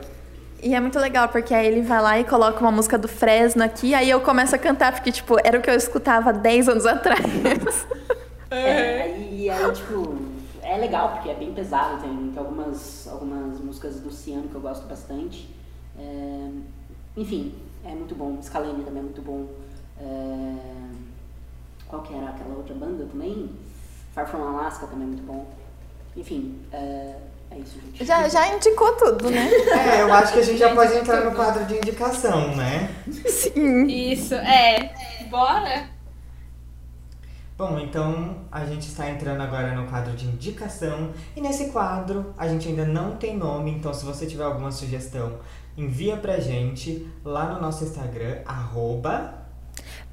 E 0.65 0.73
é, 0.73 0.77
é 0.77 0.81
muito 0.81 0.97
legal, 0.97 1.29
porque 1.29 1.53
aí 1.53 1.67
ele 1.67 1.83
vai 1.83 2.01
lá 2.01 2.19
e 2.19 2.23
coloca 2.23 2.59
uma 2.59 2.71
música 2.71 2.97
do 2.97 3.07
Fresno 3.07 3.63
aqui, 3.63 3.93
aí 3.93 4.09
eu 4.09 4.19
começo 4.21 4.55
a 4.55 4.57
cantar, 4.57 4.91
porque, 4.93 5.11
tipo, 5.11 5.37
era 5.43 5.59
o 5.59 5.61
que 5.61 5.69
eu 5.69 5.75
escutava 5.75 6.33
10 6.33 6.69
anos 6.69 6.85
atrás. 6.87 7.87
É, 8.49 9.03
aí, 9.03 9.43
e 9.43 9.49
aí, 9.49 9.71
tipo, 9.73 10.17
é 10.63 10.75
legal 10.77 11.11
porque 11.11 11.29
é 11.29 11.35
bem 11.35 11.53
pesado. 11.53 12.01
Tem, 12.01 12.31
tem 12.31 12.39
algumas, 12.39 13.07
algumas 13.07 13.59
músicas 13.59 13.99
do 13.99 14.11
Ciano 14.11 14.47
que 14.49 14.55
eu 14.55 14.61
gosto 14.61 14.87
bastante. 14.87 15.47
É, 15.99 16.49
enfim, 17.15 17.53
é 17.85 17.89
muito 17.89 18.15
bom. 18.15 18.41
Scalene 18.41 18.83
também 18.83 19.01
é 19.01 19.03
muito 19.03 19.21
bom. 19.21 19.45
É, 19.99 20.55
qual 21.87 22.01
que 22.01 22.11
era 22.11 22.29
aquela 22.29 22.55
outra 22.55 22.73
banda 22.73 23.05
também? 23.05 23.51
Far 24.15 24.27
From 24.27 24.41
Alaska 24.41 24.87
também 24.87 25.03
é 25.03 25.11
muito 25.11 25.23
bom. 25.27 25.45
Enfim, 26.17 26.59
é, 26.73 27.17
é 27.55 27.59
isso, 27.59 27.79
gente. 27.79 28.05
Já, 28.05 28.27
já 28.27 28.53
indicou 28.53 28.93
tudo, 28.93 29.29
né? 29.29 29.49
É, 29.49 30.01
eu 30.01 30.13
acho 30.13 30.33
que 30.33 30.39
a 30.39 30.43
gente 30.43 30.57
já 30.57 30.73
pode 30.73 30.95
entrar 30.95 31.23
no 31.23 31.31
quadro 31.31 31.65
de 31.65 31.75
indicação, 31.75 32.55
né? 32.55 32.93
Sim. 33.27 33.87
Isso, 33.87 34.35
é. 34.35 34.93
Bora? 35.29 35.89
Bom, 37.57 37.79
então 37.79 38.39
a 38.51 38.65
gente 38.65 38.87
está 38.87 39.09
entrando 39.09 39.39
agora 39.41 39.73
no 39.73 39.87
quadro 39.87 40.13
de 40.13 40.25
indicação. 40.25 41.11
E 41.35 41.41
nesse 41.41 41.69
quadro 41.69 42.33
a 42.37 42.47
gente 42.47 42.67
ainda 42.67 42.85
não 42.85 43.15
tem 43.15 43.37
nome, 43.37 43.71
então 43.71 43.93
se 43.93 44.03
você 44.03 44.25
tiver 44.25 44.43
alguma 44.43 44.71
sugestão, 44.71 45.37
envia 45.77 46.17
pra 46.17 46.39
gente 46.39 47.07
lá 47.23 47.53
no 47.53 47.61
nosso 47.61 47.85
Instagram, 47.85 48.39
arroba. 48.45 49.45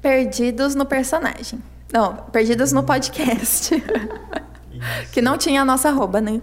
Perdidos 0.01 0.73
no 0.73 0.85
personagem. 0.85 1.61
Não, 1.91 2.15
perdidos 2.15 2.71
no 2.71 2.83
podcast. 2.83 3.75
Isso. 3.75 5.11
que 5.11 5.21
não 5.21 5.37
tinha 5.37 5.61
a 5.61 5.65
nossa 5.65 5.89
arroba, 5.89 6.21
né? 6.21 6.41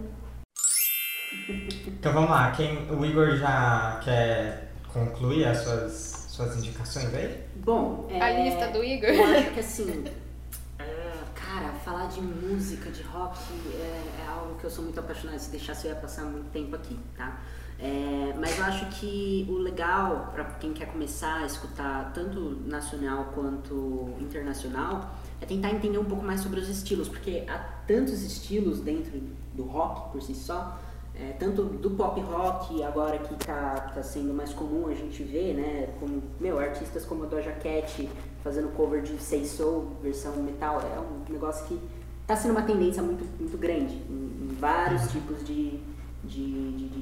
Então 2.01 2.15
vamos 2.15 2.31
lá, 2.31 2.51
quem, 2.53 2.91
o 2.91 3.05
Igor 3.05 3.37
já 3.37 4.01
quer 4.03 4.73
concluir 4.91 5.45
as 5.45 5.59
suas, 5.59 6.27
suas 6.31 6.57
indicações 6.57 7.15
aí? 7.15 7.45
Bom, 7.57 8.09
é, 8.09 8.19
A 8.23 8.43
lista 8.43 8.69
do 8.69 8.83
Igor. 8.83 9.11
Eu 9.11 9.23
acho 9.37 9.51
que 9.51 9.61
assim, 9.61 10.05
é, 10.81 11.13
cara, 11.35 11.75
falar 11.85 12.07
de 12.07 12.23
música, 12.23 12.91
de 12.91 13.03
rock, 13.03 13.39
é, 13.75 14.23
é 14.23 14.27
algo 14.31 14.55
que 14.55 14.65
eu 14.65 14.71
sou 14.71 14.83
muito 14.83 14.99
apaixonado. 14.99 15.39
Se 15.39 15.51
deixasse 15.51 15.89
eu 15.89 15.93
ia 15.93 16.01
passar 16.01 16.23
muito 16.23 16.51
tempo 16.51 16.75
aqui, 16.75 16.99
tá? 17.19 17.39
É, 17.79 18.33
mas 18.41 18.59
eu 18.59 18.65
acho 18.65 18.87
que 18.99 19.47
o 19.51 19.59
legal 19.59 20.31
para 20.33 20.45
quem 20.59 20.73
quer 20.73 20.87
começar 20.87 21.43
a 21.43 21.47
escutar 21.47 22.13
tanto 22.15 22.63
nacional 22.65 23.31
quanto 23.35 24.15
internacional 24.19 25.17
é 25.39 25.45
tentar 25.45 25.71
entender 25.71 25.99
um 25.99 26.05
pouco 26.07 26.25
mais 26.25 26.41
sobre 26.41 26.61
os 26.61 26.69
estilos, 26.71 27.11
porque 27.11 27.45
há 27.47 27.59
tantos 27.87 28.23
estilos 28.23 28.81
dentro 28.81 29.21
do 29.53 29.65
rock 29.65 30.13
por 30.13 30.23
si 30.23 30.35
só. 30.35 30.79
É, 31.23 31.33
tanto 31.39 31.65
do 31.65 31.91
pop 31.91 32.19
rock, 32.23 32.83
agora 32.83 33.19
que 33.19 33.35
tá, 33.45 33.91
tá 33.95 34.03
sendo 34.03 34.33
mais 34.33 34.55
comum 34.55 34.87
a 34.89 34.95
gente 34.95 35.23
ver, 35.23 35.53
né? 35.55 35.95
Como, 36.01 36.23
meu, 36.41 36.59
artistas 36.59 37.05
como 37.05 37.25
a 37.25 37.27
Doja 37.27 37.53
Cat 37.53 38.09
fazendo 38.43 38.75
cover 38.75 39.03
de 39.03 39.19
Say 39.19 39.45
Soul, 39.45 39.91
versão 40.03 40.35
metal, 40.37 40.81
é 40.81 40.99
um 40.99 41.31
negócio 41.31 41.67
que 41.67 41.79
tá 42.27 42.35
sendo 42.35 42.53
uma 42.53 42.63
tendência 42.63 43.03
muito, 43.03 43.23
muito 43.39 43.59
grande 43.59 43.95
em, 44.09 44.49
em 44.51 44.57
vários 44.59 45.11
tipos 45.13 45.45
de, 45.47 45.79
de, 46.25 46.73
de, 46.73 46.89
de, 46.89 47.01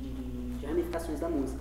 de- 0.59 0.67
ramificações 0.67 1.21
da 1.21 1.29
música. 1.29 1.61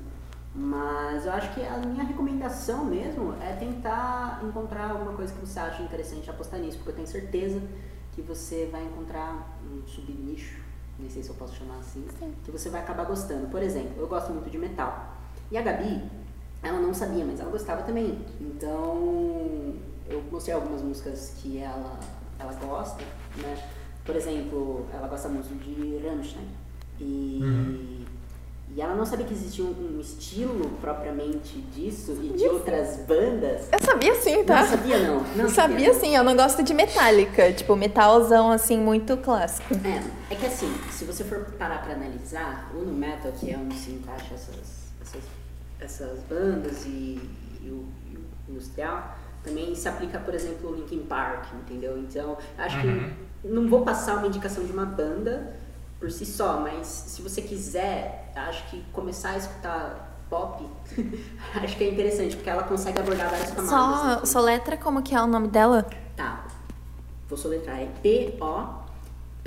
Mas 0.56 1.28
eu 1.28 1.34
acho 1.34 1.54
que 1.54 1.62
a 1.64 1.78
minha 1.78 2.04
recomendação 2.04 2.86
mesmo 2.86 3.36
é 3.40 3.54
tentar 3.54 4.42
encontrar 4.44 4.90
alguma 4.90 5.14
coisa 5.14 5.32
que 5.32 5.40
você 5.46 5.60
acha 5.60 5.84
interessante 5.84 6.28
apostar 6.28 6.60
nisso, 6.60 6.78
porque 6.78 6.90
eu 6.90 6.96
tenho 6.96 7.08
certeza 7.08 7.62
que 8.16 8.22
você 8.24 8.68
vai 8.72 8.84
encontrar 8.84 9.60
um 9.64 9.86
subnicho, 9.86 10.58
nem 11.00 11.10
sei 11.10 11.24
se 11.24 11.30
eu 11.30 11.36
posso 11.36 11.56
chamar 11.56 11.78
assim, 11.78 12.06
que 12.44 12.52
você 12.52 12.70
vai 12.70 12.82
acabar 12.82 13.06
gostando. 13.06 13.48
Por 13.48 13.62
exemplo, 13.62 13.94
eu 13.98 14.08
gosto 14.08 14.32
muito 14.32 14.50
de 14.50 14.58
metal. 14.58 15.16
E 15.52 15.58
a 15.58 15.62
Gabi, 15.62 16.02
ela 16.62 16.80
não 16.80 16.94
sabia, 16.94 17.24
mas 17.24 17.40
ela 17.40 17.52
gostava 17.52 17.84
também. 17.84 18.20
Então, 18.42 19.76
eu 20.10 20.24
mostrei 20.32 20.56
algumas 20.56 20.82
músicas 20.82 21.34
que 21.38 21.60
ela, 21.60 22.00
ela 22.40 22.54
gosta, 22.54 23.04
né? 23.38 23.70
Por 24.04 24.16
exemplo, 24.16 24.86
ela 24.94 25.08
gosta 25.08 25.30
muito 25.30 25.48
de 25.64 25.98
Rammstein. 26.06 26.48
E, 27.00 27.97
e 28.78 28.82
ela 28.82 28.94
não 28.96 29.08
sabia 29.08 29.26
que 29.26 29.34
existia 29.34 29.66
um, 29.66 29.96
um 29.98 30.00
estilo 30.00 30.70
propriamente 30.80 31.60
disso 31.74 32.16
e 32.22 32.30
de 32.38 32.44
outras 32.48 32.98
bandas. 33.08 33.68
Eu 33.72 33.84
sabia 33.84 34.14
sim, 34.14 34.44
tá? 34.44 34.62
Não 34.62 34.68
sabia 34.70 35.00
não. 35.00 35.24
Não 35.36 35.50
sabia 35.50 35.94
sim, 35.96 36.16
eu 36.16 36.24
não 36.24 36.36
gosto 36.36 36.62
de 36.62 36.76
metálica. 36.76 37.52
Tipo, 37.54 37.76
metalzão 37.76 38.52
assim, 38.52 38.78
muito 38.78 39.18
clássico. 39.18 39.74
É, 39.74 40.34
é 40.34 40.36
que 40.38 40.46
assim, 40.46 40.72
se 40.92 41.06
você 41.06 41.24
for 41.24 41.40
parar 41.58 41.82
pra 41.82 41.94
analisar, 41.96 42.70
o 42.72 42.78
no 42.86 42.94
metal, 42.94 43.32
que 43.32 43.50
é 43.52 43.58
onde 43.58 43.74
se 43.76 43.90
encaixa 43.90 44.36
essas, 44.36 44.92
essas, 45.02 45.24
essas 45.80 46.20
bandas 46.30 46.86
e, 46.86 47.20
e 47.64 47.70
o, 47.72 47.84
e 48.12 48.16
o 48.16 48.52
industrial, 48.52 49.18
também 49.44 49.74
se 49.74 49.90
aplica, 49.90 50.20
por 50.20 50.36
exemplo, 50.36 50.70
o 50.70 50.76
Linkin 50.76 51.00
Park, 51.00 51.46
entendeu? 51.56 51.98
Então, 51.98 52.38
acho 52.56 52.78
Uhum. 52.86 53.10
que 53.42 53.48
não 53.48 53.68
vou 53.68 53.82
passar 53.84 54.18
uma 54.18 54.28
indicação 54.28 54.64
de 54.64 54.72
uma 54.72 54.86
banda 54.86 55.56
por 56.00 56.12
si 56.12 56.28
só, 56.28 56.60
mas 56.60 56.86
se 56.86 57.24
você 57.24 57.42
quiser, 57.42 58.27
acho 58.38 58.64
que 58.70 58.82
começar 58.94 59.32
a 59.32 59.38
escutar 59.38 60.08
pop, 60.30 60.66
acho 61.64 61.78
que 61.78 61.84
é 61.86 61.90
interessante, 61.92 62.36
porque 62.36 62.50
ela 62.50 62.64
consegue 62.64 63.00
abordar 63.00 63.30
várias 63.30 63.52
camadas. 63.52 63.70
Só, 63.70 64.14
assim. 64.18 64.26
só 64.26 64.40
letra 64.42 64.76
como 64.78 65.02
que 65.02 65.16
é 65.16 65.22
o 65.22 65.28
nome 65.28 65.48
dela? 65.48 65.86
Tá. 66.16 66.46
Vou 67.30 67.38
soletrar. 67.38 67.80
É 67.80 67.88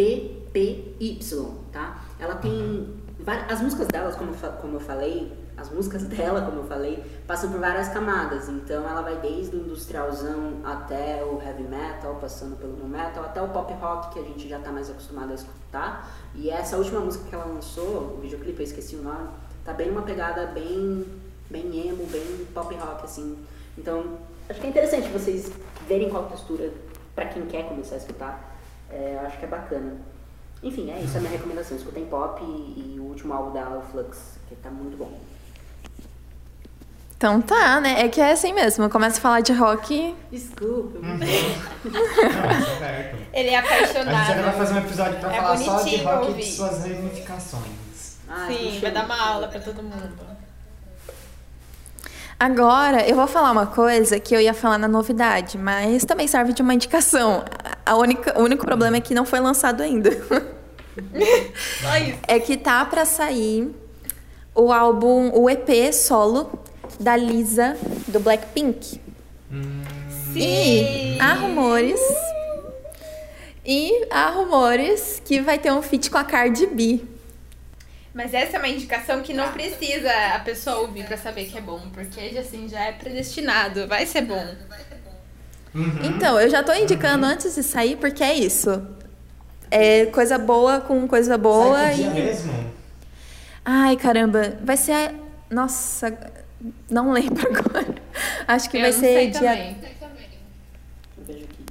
P-O-P-P-Y, 0.00 1.54
tá? 1.72 1.98
Ela 2.18 2.34
tem... 2.36 3.00
vari- 3.20 3.52
As 3.52 3.60
músicas 3.60 3.86
delas, 3.88 4.16
como, 4.16 4.32
como 4.34 4.76
eu 4.76 4.80
falei, 4.80 5.32
as 5.60 5.70
músicas 5.70 6.02
dela, 6.08 6.42
como 6.42 6.58
eu 6.58 6.64
falei, 6.64 7.04
passam 7.26 7.50
por 7.50 7.60
várias 7.60 7.88
camadas. 7.88 8.48
Então 8.48 8.88
ela 8.88 9.02
vai 9.02 9.16
desde 9.16 9.56
o 9.56 9.60
industrialzão 9.60 10.60
até 10.64 11.22
o 11.24 11.40
heavy 11.40 11.64
metal, 11.64 12.16
passando 12.20 12.56
pelo 12.56 12.72
nu 12.76 12.88
metal, 12.88 13.24
até 13.24 13.40
o 13.42 13.48
pop 13.48 13.72
rock 13.74 14.14
que 14.14 14.18
a 14.18 14.22
gente 14.22 14.48
já 14.48 14.58
tá 14.58 14.72
mais 14.72 14.90
acostumado 14.90 15.30
a 15.32 15.34
escutar. 15.34 16.10
E 16.34 16.50
essa 16.50 16.76
última 16.76 17.00
música 17.00 17.24
que 17.28 17.34
ela 17.34 17.44
lançou, 17.44 18.16
o 18.16 18.20
videoclipe, 18.20 18.60
eu 18.60 18.66
esqueci 18.66 18.96
o 18.96 19.02
nome, 19.02 19.28
tá 19.64 19.72
bem 19.72 19.90
uma 19.90 20.02
pegada 20.02 20.46
bem, 20.46 21.06
bem 21.50 21.88
emo, 21.88 22.06
bem 22.06 22.46
pop 22.54 22.74
rock, 22.74 23.04
assim. 23.04 23.38
Então, 23.76 24.18
acho 24.48 24.60
que 24.60 24.66
é 24.66 24.70
interessante 24.70 25.08
vocês 25.08 25.50
verem 25.86 26.08
qual 26.08 26.24
textura, 26.24 26.72
pra 27.14 27.26
quem 27.26 27.46
quer 27.46 27.68
começar 27.68 27.96
a 27.96 27.98
escutar, 27.98 28.56
é, 28.88 29.16
eu 29.20 29.26
acho 29.26 29.38
que 29.38 29.44
é 29.44 29.48
bacana. 29.48 29.96
Enfim, 30.62 30.90
é 30.90 31.00
isso, 31.00 31.14
é 31.14 31.18
a 31.18 31.20
minha 31.20 31.32
recomendação. 31.32 31.76
Escutem 31.76 32.04
pop 32.06 32.42
e, 32.42 32.94
e 32.94 33.00
o 33.00 33.04
último 33.04 33.32
álbum 33.32 33.52
da 33.52 33.80
Flux, 33.80 34.38
que 34.48 34.54
tá 34.56 34.70
muito 34.70 34.96
bom. 34.96 35.18
Então 37.20 37.38
tá, 37.42 37.78
né? 37.82 38.00
É 38.02 38.08
que 38.08 38.18
é 38.18 38.32
assim 38.32 38.54
mesmo. 38.54 38.88
Começa 38.88 39.18
a 39.18 39.20
falar 39.20 39.40
de 39.42 39.52
rock. 39.52 40.16
Desculpa. 40.32 40.98
Uhum. 41.00 41.18
Tá 41.92 42.78
certo. 42.78 43.16
Ele 43.34 43.48
é 43.50 43.58
A 43.58 43.60
gente 43.62 43.72
ainda 43.74 44.00
vai 44.00 44.22
apaixonado. 44.22 44.56
fazer 44.56 44.72
um 44.74 44.78
episódio 44.78 45.20
pra 45.20 45.30
É 45.30 45.36
falar 45.36 45.56
só 45.58 45.62
de 45.76 45.80
bonitinho 45.98 46.04
rock 46.08 46.16
e 46.16 46.24
de 46.24 46.28
ouvir. 46.30 46.42
suas 46.44 46.78
ramificações. 46.82 48.16
Ah, 48.26 48.46
Sim, 48.48 48.72
me 48.72 48.78
vai 48.78 48.90
dar 48.90 49.04
uma 49.04 49.20
aula 49.22 49.48
pra 49.48 49.60
todo 49.60 49.82
mundo. 49.82 50.18
Agora, 52.38 53.06
eu 53.06 53.14
vou 53.14 53.26
falar 53.26 53.50
uma 53.50 53.66
coisa 53.66 54.18
que 54.18 54.34
eu 54.34 54.40
ia 54.40 54.54
falar 54.54 54.78
na 54.78 54.88
novidade, 54.88 55.58
mas 55.58 56.06
também 56.06 56.26
serve 56.26 56.54
de 56.54 56.62
uma 56.62 56.72
indicação. 56.72 57.44
A 57.84 57.96
única, 57.96 58.40
o 58.40 58.44
único 58.44 58.64
problema 58.64 58.96
é 58.96 59.00
que 59.02 59.12
não 59.12 59.26
foi 59.26 59.40
lançado 59.40 59.82
ainda. 59.82 60.10
Só 61.82 61.96
isso. 61.98 62.18
É 62.26 62.40
que 62.40 62.56
tá 62.56 62.82
pra 62.86 63.04
sair 63.04 63.70
o 64.54 64.72
álbum, 64.72 65.30
o 65.34 65.50
EP 65.50 65.92
solo 65.92 66.50
da 67.00 67.16
Lisa 67.16 67.76
do 68.06 68.20
Blackpink. 68.20 69.00
E 70.36 71.18
há 71.20 71.32
rumores. 71.34 72.00
E 73.64 74.06
há 74.10 74.30
rumores 74.30 75.20
que 75.24 75.40
vai 75.40 75.58
ter 75.58 75.72
um 75.72 75.82
feat 75.82 76.10
com 76.10 76.18
a 76.18 76.24
Cardi 76.24 76.66
B. 76.66 77.00
Mas 78.14 78.34
essa 78.34 78.56
é 78.56 78.58
uma 78.58 78.68
indicação 78.68 79.22
que 79.22 79.32
não 79.32 79.52
precisa 79.52 80.10
a 80.34 80.38
pessoa 80.40 80.78
ouvir 80.78 81.04
pra 81.06 81.16
saber 81.16 81.44
que 81.46 81.56
é 81.58 81.60
bom, 81.60 81.80
porque 81.92 82.20
assim 82.38 82.68
já 82.68 82.80
é 82.86 82.92
predestinado, 82.92 83.86
vai 83.86 84.04
ser 84.06 84.22
bom. 84.22 84.44
Então, 86.02 86.40
eu 86.40 86.50
já 86.50 86.62
tô 86.64 86.72
indicando 86.72 87.24
antes 87.24 87.54
de 87.54 87.62
sair 87.62 87.96
porque 87.96 88.24
é 88.24 88.34
isso. 88.34 88.82
É 89.70 90.06
coisa 90.06 90.36
boa 90.36 90.80
com 90.80 91.06
coisa 91.06 91.38
boa 91.38 91.78
Sai 91.78 91.94
que 91.94 92.00
e. 92.00 92.04
dia 92.04 92.24
mesmo? 92.24 92.72
Ai, 93.64 93.96
caramba, 93.96 94.54
vai 94.64 94.76
ser. 94.76 94.92
a- 94.92 95.14
Nossa, 95.48 96.18
não 96.90 97.12
lembro 97.12 97.46
agora. 97.48 97.94
Acho 98.46 98.68
que 98.70 98.76
Eu 98.76 98.82
vai 98.82 98.90
não 98.92 98.98
ser 98.98 99.06
sei 99.14 99.30
dia. 99.30 99.40
também. 99.40 99.76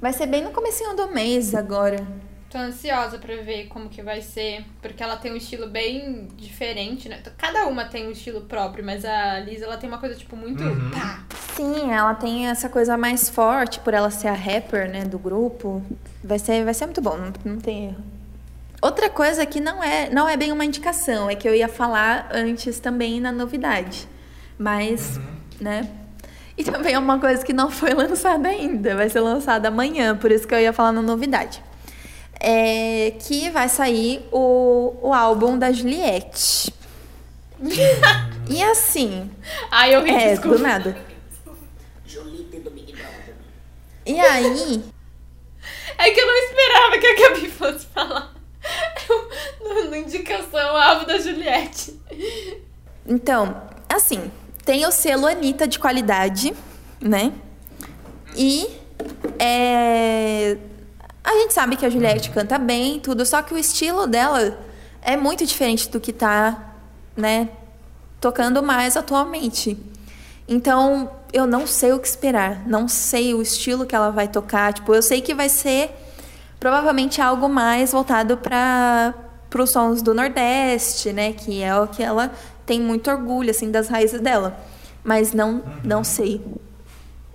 Vai 0.02 0.14
ser 0.14 0.28
bem 0.28 0.44
no 0.44 0.52
comecinho 0.52 0.96
do 0.96 1.10
mês 1.10 1.54
agora. 1.54 2.06
Tô 2.50 2.58
ansiosa 2.58 3.20
pra 3.20 3.36
ver 3.36 3.68
como 3.68 3.90
que 3.90 4.02
vai 4.02 4.22
ser, 4.22 4.66
porque 4.82 5.04
ela 5.04 5.18
tem 5.18 5.32
um 5.32 5.36
estilo 5.36 5.68
bem 5.68 6.28
diferente, 6.36 7.08
né? 7.08 7.22
Cada 7.38 7.68
uma 7.68 7.86
tem 7.86 8.08
um 8.08 8.12
estilo 8.12 8.42
próprio, 8.42 8.84
mas 8.84 9.06
a 9.06 9.40
Lisa 9.40 9.66
ela 9.66 9.78
tem 9.78 9.88
uma 9.88 10.00
coisa 10.00 10.16
tipo 10.16 10.36
muito 10.36 10.64
Uhum. 10.64 10.90
pá. 10.90 11.24
Sim, 11.56 11.92
ela 11.92 12.16
tem 12.16 12.48
essa 12.48 12.68
coisa 12.68 12.98
mais 12.98 13.30
forte 13.30 13.80
por 13.82 13.94
ela 13.94 14.10
ser 14.10 14.30
a 14.30 14.34
rapper, 14.34 14.90
né, 14.90 15.04
do 15.04 15.20
grupo. 15.20 15.84
Vai 16.24 16.40
ser, 16.40 16.64
vai 16.64 16.74
ser 16.74 16.86
muito 16.86 17.02
bom, 17.02 17.18
não, 17.18 17.34
não 17.46 17.60
tem 17.60 17.90
erro. 17.90 18.04
Outra 18.82 19.10
coisa 19.10 19.46
que 19.46 19.60
não 19.60 19.84
é, 19.84 20.10
não 20.10 20.28
é 20.28 20.36
bem 20.38 20.52
uma 20.52 20.64
indicação, 20.66 21.30
é 21.30 21.36
que 21.36 21.48
eu 21.48 21.54
ia 21.54 21.68
falar 21.68 22.30
antes 22.32 22.80
também 22.80 23.20
na 23.20 23.32
novidade. 23.32 24.08
Mas, 24.60 25.18
né? 25.62 25.90
E 26.58 26.64
também 26.66 26.94
é 26.94 27.00
uma 27.00 27.18
coisa 27.18 27.46
que 27.46 27.54
não 27.54 27.72
foi 27.72 27.94
lançada 27.96 28.50
ainda, 28.50 28.94
vai 28.94 29.10
ser 29.10 29.22
lançada 29.22 29.70
amanhã, 29.70 30.18
por 30.18 30.30
isso 30.30 30.46
que 30.46 30.54
eu 30.54 30.60
ia 30.60 30.74
falar 30.74 30.92
na 30.92 31.02
novidade. 31.02 31.64
É 32.42 33.14
que 33.20 33.50
vai 33.50 33.70
sair 33.70 34.28
o, 34.32 34.96
o 35.02 35.14
álbum 35.14 35.58
da 35.58 35.72
Juliette. 35.72 36.74
e 38.50 38.62
assim, 38.64 39.32
Ai, 39.72 39.96
eu 39.96 40.04
ri, 40.04 40.12
é, 40.12 40.30
desculpa. 40.32 40.58
do 40.58 40.64
nada. 40.64 40.98
Jolite 42.06 42.60
do 42.60 42.72
Big 42.72 42.94
Brother. 42.94 43.36
E 44.06 44.20
aí, 44.20 44.84
É 45.98 46.12
que 46.12 46.20
eu 46.20 46.28
não 46.28 46.36
esperava 46.36 46.98
que 46.98 47.08
a 47.08 47.30
Gabi 47.30 47.50
fosse 47.50 47.86
falar. 47.88 48.34
Eu, 49.10 49.90
no 49.90 49.96
indicação, 49.96 50.76
a 50.76 50.90
álbum 50.90 51.06
da 51.06 51.18
Juliette. 51.18 52.00
Então, 53.06 53.62
assim, 53.90 54.32
tem 54.70 54.86
o 54.86 54.92
selo 54.92 55.26
Anitta 55.26 55.68
de 55.68 55.80
qualidade, 55.80 56.54
né? 57.02 57.34
E 58.38 58.68
é, 59.40 60.56
a 61.24 61.32
gente 61.40 61.56
sabe 61.56 61.76
que 61.76 61.88
a 61.88 61.90
Juliette 61.90 62.30
canta 62.30 62.60
bem 62.60 63.00
tudo, 63.00 63.26
só 63.26 63.42
que 63.42 63.52
o 63.52 63.58
estilo 63.58 64.06
dela 64.06 64.60
é 65.02 65.18
muito 65.18 65.44
diferente 65.44 65.90
do 65.90 66.00
que 66.00 66.14
tá, 66.14 66.76
né, 67.18 67.50
tocando 68.22 68.62
mais 68.62 68.96
atualmente. 68.96 69.76
Então, 70.48 71.10
eu 71.34 71.48
não 71.48 71.66
sei 71.66 71.92
o 71.92 72.00
que 72.00 72.08
esperar, 72.08 72.68
não 72.68 72.88
sei 72.88 73.34
o 73.34 73.42
estilo 73.42 73.88
que 73.88 73.96
ela 73.96 74.12
vai 74.12 74.28
tocar, 74.28 74.72
tipo, 74.72 74.94
eu 74.94 75.02
sei 75.02 75.20
que 75.20 75.34
vai 75.34 75.50
ser 75.50 75.90
provavelmente 76.60 77.20
algo 77.20 77.50
mais 77.50 77.92
voltado 77.92 78.38
para 78.38 79.16
os 79.58 79.72
sons 79.72 80.04
do 80.04 80.14
Nordeste, 80.14 81.12
né? 81.12 81.34
Que 81.34 81.64
é 81.64 81.76
o 81.76 81.88
que 81.88 82.04
ela 82.04 82.32
tem 82.70 82.80
muito 82.80 83.10
orgulho, 83.10 83.50
assim, 83.50 83.72
das 83.72 83.88
raízes 83.88 84.22
dela. 84.22 84.56
Mas 85.04 85.34
não, 85.34 85.64
não 85.84 86.04
sei 86.04 86.40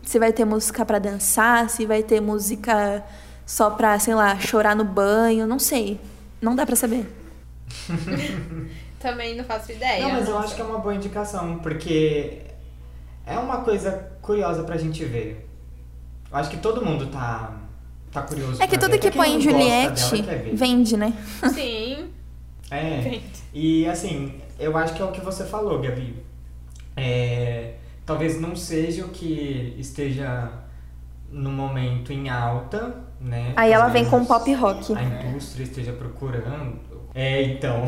se 0.00 0.16
vai 0.16 0.32
ter 0.32 0.44
música 0.44 0.86
para 0.86 1.00
dançar, 1.00 1.68
se 1.68 1.84
vai 1.84 2.04
ter 2.04 2.20
música 2.20 3.04
só 3.44 3.70
pra, 3.70 3.98
sei 3.98 4.14
lá, 4.14 4.38
chorar 4.38 4.76
no 4.76 4.84
banho, 4.84 5.44
não 5.44 5.58
sei. 5.58 5.98
Não 6.40 6.54
dá 6.54 6.64
pra 6.64 6.76
saber. 6.76 7.12
Também 9.00 9.36
não 9.36 9.42
faço 9.42 9.72
ideia. 9.72 10.06
Não, 10.06 10.12
mas 10.12 10.28
eu 10.28 10.38
acho 10.38 10.54
que 10.54 10.60
é 10.60 10.64
uma 10.64 10.78
boa 10.78 10.94
indicação, 10.94 11.58
porque 11.58 12.42
é 13.26 13.36
uma 13.36 13.62
coisa 13.62 14.12
curiosa 14.22 14.62
pra 14.62 14.76
gente 14.76 15.04
ver. 15.04 15.48
Eu 16.30 16.36
acho 16.36 16.48
que 16.48 16.58
todo 16.58 16.84
mundo 16.84 17.08
tá, 17.08 17.56
tá 18.12 18.22
curioso. 18.22 18.62
É 18.62 18.68
que 18.68 18.78
pra 18.78 18.86
tudo 18.86 18.92
ver. 18.92 18.98
que 18.98 19.10
quem 19.10 19.20
põe 19.20 19.34
em 19.34 19.40
Juliette 19.40 20.22
dela 20.22 20.42
vende, 20.52 20.96
né? 20.96 21.12
Sim. 21.52 22.08
É. 22.70 23.00
Vende. 23.00 23.32
E 23.52 23.86
assim, 23.88 24.40
eu 24.58 24.76
acho 24.76 24.94
que 24.94 25.02
é 25.02 25.04
o 25.04 25.12
que 25.12 25.20
você 25.20 25.44
falou, 25.44 25.80
Gabi. 25.80 26.22
É, 26.96 27.74
talvez 28.06 28.40
não 28.40 28.54
seja 28.54 29.04
o 29.04 29.08
que 29.08 29.74
esteja 29.78 30.50
no 31.30 31.50
momento 31.50 32.12
em 32.12 32.28
alta, 32.28 32.94
né? 33.20 33.52
Aí 33.56 33.72
ela 33.72 33.88
vem 33.88 34.04
com 34.04 34.24
pop 34.24 34.52
rock. 34.54 34.94
A 34.94 35.02
indústria 35.02 35.64
esteja 35.64 35.92
procurando. 35.92 36.78
É, 37.14 37.42
então. 37.42 37.86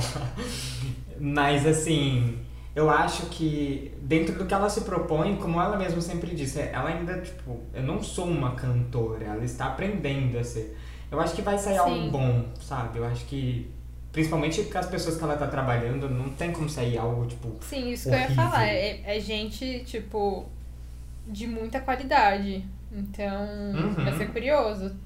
Mas 1.18 1.66
assim, 1.66 2.38
eu 2.74 2.90
acho 2.90 3.26
que 3.26 3.94
dentro 4.02 4.34
do 4.34 4.44
que 4.44 4.52
ela 4.52 4.68
se 4.68 4.82
propõe, 4.82 5.36
como 5.36 5.60
ela 5.60 5.76
mesma 5.76 6.00
sempre 6.00 6.34
disse, 6.34 6.60
ela 6.60 6.90
ainda, 6.90 7.20
tipo, 7.20 7.60
eu 7.72 7.82
não 7.82 8.02
sou 8.02 8.26
uma 8.26 8.52
cantora, 8.52 9.24
ela 9.24 9.44
está 9.44 9.66
aprendendo 9.68 10.38
a 10.38 10.44
ser. 10.44 10.76
Eu 11.10 11.20
acho 11.20 11.34
que 11.34 11.42
vai 11.42 11.58
sair 11.58 11.78
algo 11.78 11.94
Sim. 11.94 12.10
bom, 12.10 12.44
sabe? 12.60 12.98
Eu 12.98 13.04
acho 13.04 13.24
que, 13.24 13.70
principalmente 14.16 14.62
com 14.62 14.78
as 14.78 14.86
pessoas 14.86 15.18
que 15.18 15.22
ela 15.24 15.36
tá 15.36 15.46
trabalhando, 15.46 16.08
não 16.08 16.30
tem 16.30 16.50
como 16.50 16.70
sair 16.70 16.96
algo, 16.96 17.26
tipo, 17.26 17.54
Sim, 17.60 17.90
isso 17.90 18.08
que 18.08 18.14
eu 18.14 18.18
ia 18.18 18.24
Horrível. 18.24 18.44
falar. 18.44 18.66
É, 18.66 19.02
é 19.04 19.20
gente, 19.20 19.80
tipo, 19.84 20.46
de 21.26 21.46
muita 21.46 21.80
qualidade. 21.80 22.64
Então, 22.90 23.44
Uhum. 23.74 23.92
vai 23.92 24.16
ser 24.16 24.32
curioso. 24.32 24.96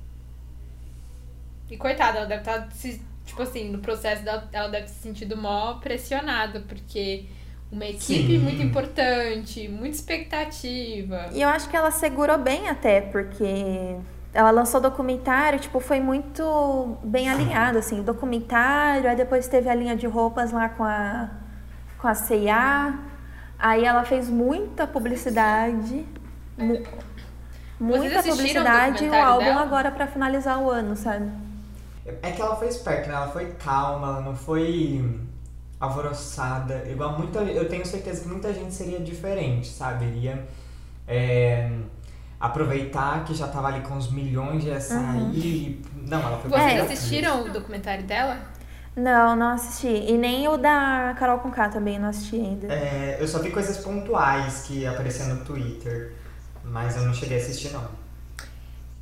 E 1.69 1.77
coitada, 1.77 2.19
ela 2.19 2.27
deve 2.29 2.43
estar 2.43 2.71
se. 2.71 3.03
Tipo 3.27 3.43
assim, 3.43 3.69
no 3.71 3.79
processo 3.81 4.23
dela, 4.25 4.49
ela 4.53 4.69
deve 4.69 4.87
se 4.87 4.95
sentido 5.03 5.37
mó 5.37 5.75
pressionada, 5.81 6.61
porque 6.69 7.25
uma 7.73 7.87
equipe 7.87 8.29
Sim. 8.29 8.39
muito 8.39 8.63
importante, 8.63 9.67
muita 9.67 9.97
expectativa. 9.97 11.31
E 11.33 11.43
eu 11.43 11.49
acho 11.49 11.69
que 11.69 11.77
ela 11.77 11.91
segurou 11.91 12.39
bem 12.39 12.69
até, 12.69 13.01
porque 13.01 13.97
ela 14.33 14.51
lançou 14.51 14.81
documentário, 14.81 15.59
tipo, 15.59 15.81
foi 15.81 16.01
muito 16.01 16.97
bem 17.03 17.29
alinhado, 17.29 17.79
assim, 17.79 18.03
documentário, 18.03 19.09
aí 19.11 19.17
depois 19.17 19.49
teve 19.49 19.69
a 19.69 19.75
linha 19.75 19.97
de 19.97 20.07
roupas 20.07 20.53
lá 20.53 20.69
com 20.69 20.85
a, 20.85 21.29
com 21.99 22.07
a 22.09 22.15
C&A, 22.15 22.95
aí 23.59 23.85
ela 23.85 24.05
fez 24.05 24.29
muita 24.29 24.87
publicidade, 24.87 26.07
mu- 26.57 26.87
muita 27.81 28.21
o 28.21 28.23
publicidade 28.23 29.05
e 29.05 29.09
o 29.09 29.13
documentário 29.13 29.27
álbum 29.29 29.45
dela? 29.45 29.61
agora 29.63 29.91
pra 29.91 30.07
finalizar 30.07 30.61
o 30.61 30.71
ano, 30.71 30.97
sabe? 30.97 31.31
É 32.23 32.31
que 32.33 32.41
ela 32.43 32.57
foi 32.57 32.69
esperta, 32.69 33.09
né? 33.09 33.15
Ela 33.15 33.29
foi 33.29 33.53
calma, 33.53 34.09
ela 34.09 34.21
não 34.21 34.35
foi 34.37 35.05
alvoroçada. 35.79 36.85
Igual 36.89 37.19
muita. 37.19 37.41
Eu 37.41 37.69
tenho 37.69 37.85
certeza 37.87 38.23
que 38.23 38.29
muita 38.29 38.53
gente 38.53 38.75
seria 38.75 39.01
diferente, 39.01 39.69
sabe? 39.69 40.07
Iria 40.07 40.47
é, 41.07 41.71
aproveitar 42.41 43.25
que 43.25 43.35
já 43.35 43.47
tava 43.47 43.69
ali 43.69 43.81
com 43.83 43.97
os 43.97 44.11
milhões 44.11 44.65
de 44.65 44.71
açaí. 44.73 45.31
e- 45.35 45.83
Não, 46.09 46.19
ela 46.21 46.39
foi 46.39 46.51
Vocês 46.51 46.81
assistiram 46.91 47.45
o 47.45 47.51
documentário 47.51 48.05
dela? 48.05 48.39
Não, 48.97 49.37
não 49.37 49.51
assisti. 49.51 49.87
E 50.11 50.17
nem 50.19 50.49
o 50.49 50.57
da 50.57 51.15
Carol 51.19 51.39
com 51.39 51.51
K 51.51 51.69
também 51.69 51.99
não 51.99 52.09
assisti 52.09 52.37
ainda. 52.37 52.73
É, 52.73 53.19
eu 53.21 53.29
só 53.29 53.39
vi 53.39 53.51
coisas 53.51 53.77
pontuais 53.79 54.63
que 54.67 54.85
apareciam 54.87 55.29
no 55.29 55.45
Twitter, 55.45 56.13
mas 56.65 56.97
eu 56.97 57.03
não 57.05 57.15
cheguei 57.15 57.39
a 57.39 57.41
assistir 57.41 57.71
não. 57.73 57.87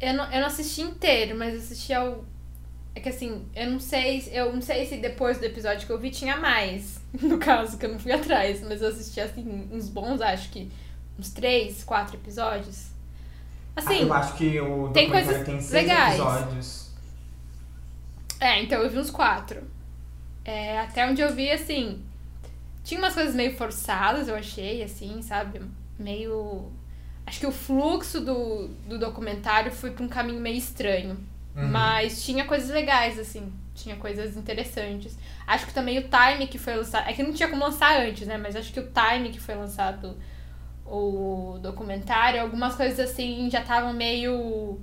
Eu 0.01 0.15
não, 0.15 0.25
eu 0.31 0.41
não 0.41 0.47
assisti 0.47 0.83
inteiro, 0.83 1.37
mas 1.39 1.55
assisti 1.57 1.93
ao. 1.95 2.25
É 2.95 3.01
que 3.01 3.09
assim, 3.09 3.47
eu 3.55 3.71
não 3.71 3.81
sei. 3.81 4.29
Eu 4.33 4.53
não 4.53 4.61
sei 4.61 4.85
se 4.87 4.97
depois 4.99 5.39
do 5.39 5.45
episódio 5.45 5.87
que 5.87 5.93
eu 5.93 5.99
vi 5.99 6.11
tinha 6.11 6.37
mais. 6.37 6.99
No 7.23 7.39
caso, 7.39 7.79
que 7.79 7.87
eu 7.87 7.91
não 7.93 7.99
fui 7.99 8.13
atrás. 8.13 8.61
Mas 8.63 8.83
eu 8.83 8.89
assisti 8.89 9.21
assim, 9.21 9.69
uns 9.73 9.89
bons, 9.89 10.21
acho 10.21 10.51
que 10.51 10.71
uns 11.19 11.31
três, 11.31 11.83
quatro 11.83 12.17
episódios. 12.17 12.89
Assim. 13.79 14.01
Eu 14.01 14.13
acho 14.13 14.35
que 14.35 14.61
o 14.61 14.89
tem 14.89 15.09
coisas 15.09 15.45
tem 15.45 15.61
seis 15.61 15.71
legais. 15.71 16.15
episódios. 16.19 16.91
É, 18.41 18.61
então 18.63 18.83
eu 18.83 18.91
vi 18.91 18.99
uns 18.99 19.11
quatro. 19.11 19.63
É, 20.45 20.81
até 20.81 21.09
onde 21.09 21.21
eu 21.21 21.33
vi, 21.33 21.51
assim. 21.51 22.03
Tinha 22.83 22.99
umas 22.99 23.15
coisas 23.15 23.35
meio 23.35 23.57
forçadas, 23.57 24.29
eu 24.29 24.35
achei, 24.35 24.83
assim, 24.83 25.23
sabe? 25.23 25.61
Meio. 25.99 26.73
Acho 27.25 27.41
que 27.41 27.47
o 27.47 27.53
fluxo 27.53 28.21
do, 28.21 28.69
do 28.89 28.99
documentário 28.99 29.71
foi 29.71 29.91
pra 29.91 30.05
um 30.05 30.09
caminho 30.09 30.41
meio 30.41 30.57
estranho. 30.57 31.17
Uhum. 31.55 31.69
Mas 31.69 32.25
tinha 32.25 32.45
coisas 32.47 32.71
legais, 32.71 33.19
assim. 33.19 33.53
Tinha 33.75 33.95
coisas 33.95 34.37
interessantes. 34.37 35.17
Acho 35.47 35.67
que 35.67 35.75
também 35.75 35.99
o 35.99 36.09
time 36.09 36.49
que 36.49 36.59
foi 36.59 36.75
lançado. 36.75 37.09
É 37.09 37.13
que 37.13 37.23
não 37.23 37.33
tinha 37.33 37.49
como 37.49 37.63
lançar 37.63 38.01
antes, 38.01 38.27
né? 38.27 38.37
Mas 38.39 38.57
acho 38.57 38.73
que 38.73 38.81
o 38.81 38.91
time 38.91 39.31
que 39.31 39.39
foi 39.39 39.55
lançado 39.55 40.17
o 40.91 41.59
documentário, 41.61 42.41
algumas 42.41 42.75
coisas 42.75 42.99
assim 42.99 43.49
já 43.51 43.61
estavam 43.61 43.93
meio. 43.93 44.79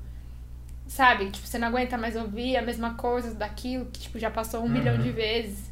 Sabe? 0.88 1.32
Tipo, 1.32 1.48
você 1.48 1.58
não 1.58 1.68
aguenta 1.70 1.98
mais 1.98 2.16
ouvir 2.16 2.56
a 2.58 2.62
mesma 2.62 2.94
coisa 2.94 3.34
daquilo 3.34 3.86
que 3.86 4.02
tipo, 4.02 4.20
já 4.20 4.30
passou 4.30 4.62
um 4.62 4.64
Uhum. 4.66 4.70
milhão 4.70 4.98
de 4.98 5.12
vezes. 5.12 5.72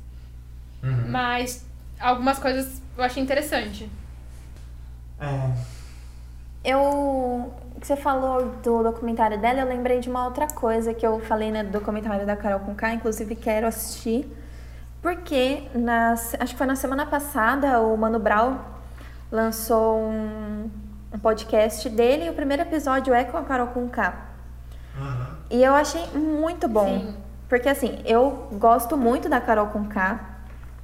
Uhum. 0.84 1.08
Mas 1.12 1.66
algumas 2.00 2.40
coisas 2.40 2.82
eu 2.98 3.04
achei 3.04 3.22
interessante. 3.22 3.90
É, 5.20 5.52
Eu. 6.64 7.54
que 7.80 7.88
Você 7.88 7.96
falou 7.98 8.46
do 8.64 8.84
documentário 8.84 9.38
dela, 9.40 9.60
eu 9.62 9.68
lembrei 9.68 10.00
de 10.00 10.10
uma 10.10 10.26
outra 10.26 10.48
coisa 10.48 10.94
que 10.94 11.06
eu 11.06 11.20
falei 11.20 11.52
né, 11.52 11.64
do 11.64 11.72
documentário 11.72 12.26
da 12.26 12.36
Carol 12.36 12.62
com 12.62 12.74
K, 12.74 12.94
inclusive 12.94 13.36
quero 13.36 13.68
assistir. 13.68 14.26
Porque 15.02 15.64
nas, 15.76 16.34
acho 16.40 16.54
que 16.54 16.58
foi 16.58 16.66
na 16.68 16.76
semana 16.78 17.06
passada 17.06 17.82
o 17.82 17.98
Mano 17.98 18.20
Brown 18.20 18.58
lançou 19.34 19.98
um, 19.98 20.70
um 21.12 21.18
podcast 21.18 21.90
dele 21.90 22.26
e 22.26 22.30
o 22.30 22.34
primeiro 22.34 22.62
episódio 22.62 23.12
é 23.16 23.24
com 23.24 23.36
a 23.36 23.42
Carol 23.42 23.68
com 23.68 23.90
K. 23.90 24.14
uhum. 24.96 25.26
E 25.50 25.64
eu 25.64 25.74
achei 25.74 26.06
muito 26.14 26.68
bom. 26.68 27.00
Sim. 27.00 27.16
Porque 27.50 27.68
assim, 27.68 28.00
eu 28.06 28.48
gosto 28.54 28.96
muito 28.96 29.28
da 29.28 29.42
Carol 29.42 29.68
com 29.68 29.86
K 29.86 30.20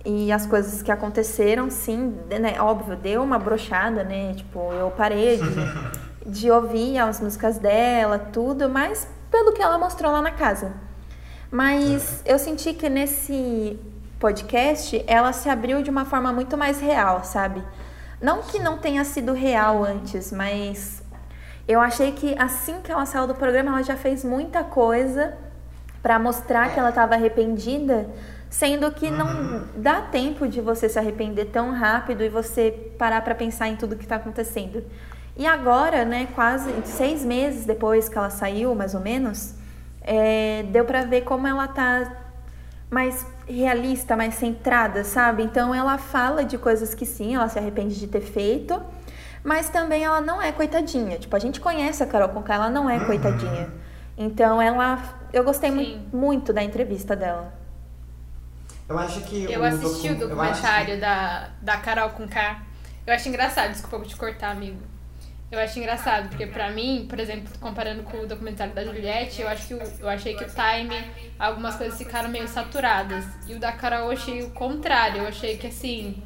e 0.04 0.32
as 0.32 0.48
coisas 0.48 0.82
que 0.82 0.92
aconteceram, 0.92 1.70
sim, 1.70 2.18
né? 2.28 2.60
Óbvio, 2.60 2.96
deu 2.96 3.22
uma 3.22 3.38
brochada, 3.38 4.04
né? 4.04 4.34
Tipo, 4.34 4.74
eu 4.74 4.90
parei 4.90 5.38
de, 5.38 6.26
de 6.42 6.50
ouvir 6.50 6.98
as 6.98 7.22
músicas 7.22 7.60
dela, 7.60 8.18
tudo, 8.18 8.68
mas 8.68 9.08
pelo 9.30 9.54
que 9.54 9.62
ela 9.62 9.78
mostrou 9.78 10.12
lá 10.12 10.24
na 10.24 10.32
casa. 10.32 10.74
Mas 11.52 12.24
eu 12.26 12.40
senti 12.40 12.74
que 12.74 12.90
nesse 12.90 13.80
podcast 14.20 15.04
ela 15.06 15.34
se 15.34 15.50
abriu 15.50 15.84
de 15.84 15.90
uma 15.92 16.06
forma 16.06 16.34
muito 16.34 16.58
mais 16.58 16.80
real, 16.80 17.24
sabe? 17.24 17.64
Não 18.22 18.42
que 18.42 18.60
não 18.60 18.78
tenha 18.78 19.04
sido 19.06 19.34
real 19.34 19.84
antes, 19.84 20.32
mas 20.32 21.02
eu 21.68 21.80
achei 21.80 22.12
que 22.12 22.36
assim 22.38 22.82
que 22.82 22.92
ela 22.92 23.06
saiu 23.06 23.28
do 23.28 23.36
programa, 23.36 23.70
ela 23.70 23.84
já 23.84 23.96
fez 23.96 24.26
muita 24.26 24.64
coisa 24.64 25.38
pra 26.02 26.20
mostrar 26.20 26.74
que 26.74 26.80
ela 26.80 26.90
estava 26.90 27.16
arrependida, 27.16 28.10
sendo 28.50 28.92
que 28.92 29.10
não 29.10 29.64
dá 29.76 30.02
tempo 30.02 30.48
de 30.48 30.60
você 30.60 30.90
se 30.90 30.98
arrepender 30.98 31.46
tão 31.46 31.72
rápido 31.72 32.24
e 32.24 32.30
você 32.30 32.72
parar 32.98 33.22
pra 33.22 33.36
pensar 33.36 33.68
em 33.68 33.76
tudo 33.76 33.96
que 33.96 34.08
tá 34.08 34.16
acontecendo. 34.16 34.84
E 35.38 35.46
agora, 35.46 36.04
né, 36.04 36.28
quase 36.36 36.70
seis 36.86 37.24
meses 37.24 37.66
depois 37.66 38.10
que 38.10 38.18
ela 38.18 38.30
saiu, 38.30 38.76
mais 38.76 38.94
ou 38.94 39.00
menos, 39.00 39.54
é, 40.02 40.64
deu 40.72 40.84
pra 40.84 41.04
ver 41.04 41.22
como 41.22 41.48
ela 41.48 41.68
tá 41.68 42.12
mais 42.90 43.26
realista, 43.50 44.16
mais 44.16 44.36
centrada, 44.36 45.04
sabe? 45.04 45.44
Então 45.44 45.74
ela 45.74 45.98
fala 45.98 46.44
de 46.46 46.58
coisas 46.58 46.94
que 46.94 47.06
sim, 47.06 47.36
ela 47.36 47.50
se 47.50 47.58
arrepende 47.58 48.00
de 48.00 48.08
ter 48.08 48.22
feito, 48.22 48.82
mas 49.44 49.70
também 49.70 50.04
ela 50.04 50.22
não 50.22 50.42
é 50.42 50.52
coitadinha. 50.52 51.18
Tipo, 51.18 51.36
a 51.36 51.40
gente 51.40 51.60
conhece 51.60 52.04
a 52.04 52.06
Carol 52.08 52.30
Conká, 52.30 52.56
ela 52.56 52.70
não 52.70 52.90
é 52.90 53.00
coitadinha. 53.06 53.70
Então 54.18 54.62
ela, 54.62 55.02
eu 55.34 55.44
gostei 55.44 55.72
mu- 55.72 56.00
muito 56.12 56.52
da 56.54 56.62
entrevista 56.62 57.16
dela. 57.16 57.54
Eu 58.88 58.98
acho 58.98 59.22
que 59.22 59.44
Eu 59.52 59.62
o 59.62 59.64
assisti 59.66 60.10
o 60.10 60.16
docu- 60.16 60.34
eu 60.34 60.42
acho 60.42 60.62
que- 60.62 60.68
documentário 60.68 61.00
da, 61.00 61.50
da 61.62 61.78
Carol 61.78 62.10
com 62.10 62.28
K. 62.28 62.62
Eu 63.06 63.14
acho 63.14 63.30
engraçado, 63.30 63.72
desculpa 63.72 63.98
eu 64.04 64.10
te 64.10 64.16
cortar, 64.16 64.52
amigo. 64.52 64.80
Eu 65.52 65.58
acho 65.60 65.80
engraçado, 65.80 66.30
porque 66.30 66.46
pra 66.46 66.70
mim, 66.70 67.08
por 67.10 67.20
exemplo, 67.20 67.52
comparando 67.60 68.04
com 68.04 68.18
o 68.20 68.28
documentário 68.28 68.72
da 68.74 68.84
Juliette, 68.84 69.42
eu 69.42 69.48
acho 69.48 69.68
que 69.68 69.74
o- 69.74 69.82
eu 70.00 70.08
achei 70.08 70.36
que 70.36 70.44
o 70.44 70.48
time, 70.48 70.96
algumas 71.40 71.76
coisas 71.76 71.98
ficaram 71.98 72.30
meio 72.30 72.48
saturadas. 72.48 73.26
E 73.48 73.56
o 73.56 73.60
da 73.60 73.72
Carol 73.72 74.06
eu 74.06 74.12
achei 74.12 74.44
o 74.44 74.52
contrário. 74.52 75.22
Eu 75.24 75.28
achei 75.28 75.58
que 75.58 75.66
assim, 75.66 76.22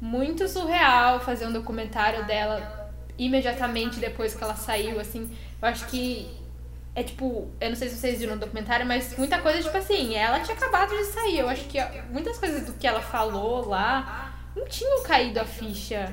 muito 0.00 0.48
surreal 0.48 1.20
fazer 1.20 1.46
um 1.46 1.52
documentário 1.52 2.24
dela 2.26 2.90
imediatamente 3.16 4.00
depois 4.00 4.34
que 4.34 4.42
ela 4.42 4.56
saiu, 4.56 4.98
assim. 4.98 5.30
Eu 5.62 5.68
acho 5.68 5.86
que 5.86 6.28
é 6.96 7.02
tipo, 7.04 7.48
eu 7.60 7.68
não 7.68 7.76
sei 7.76 7.88
se 7.88 7.96
vocês 7.96 8.18
viram 8.18 8.34
o 8.34 8.38
documentário, 8.38 8.84
mas 8.84 9.16
muita 9.16 9.38
coisa, 9.40 9.62
tipo 9.62 9.76
assim, 9.76 10.16
ela 10.16 10.40
tinha 10.40 10.56
acabado 10.56 10.90
de 10.90 11.04
sair. 11.04 11.38
Eu 11.38 11.48
acho 11.48 11.64
que 11.66 11.78
muitas 12.10 12.38
coisas 12.38 12.66
do 12.66 12.72
que 12.72 12.88
ela 12.88 13.00
falou 13.00 13.68
lá 13.68 14.34
não 14.56 14.66
tinham 14.66 15.00
caído 15.04 15.38
a 15.40 15.44
ficha 15.44 16.12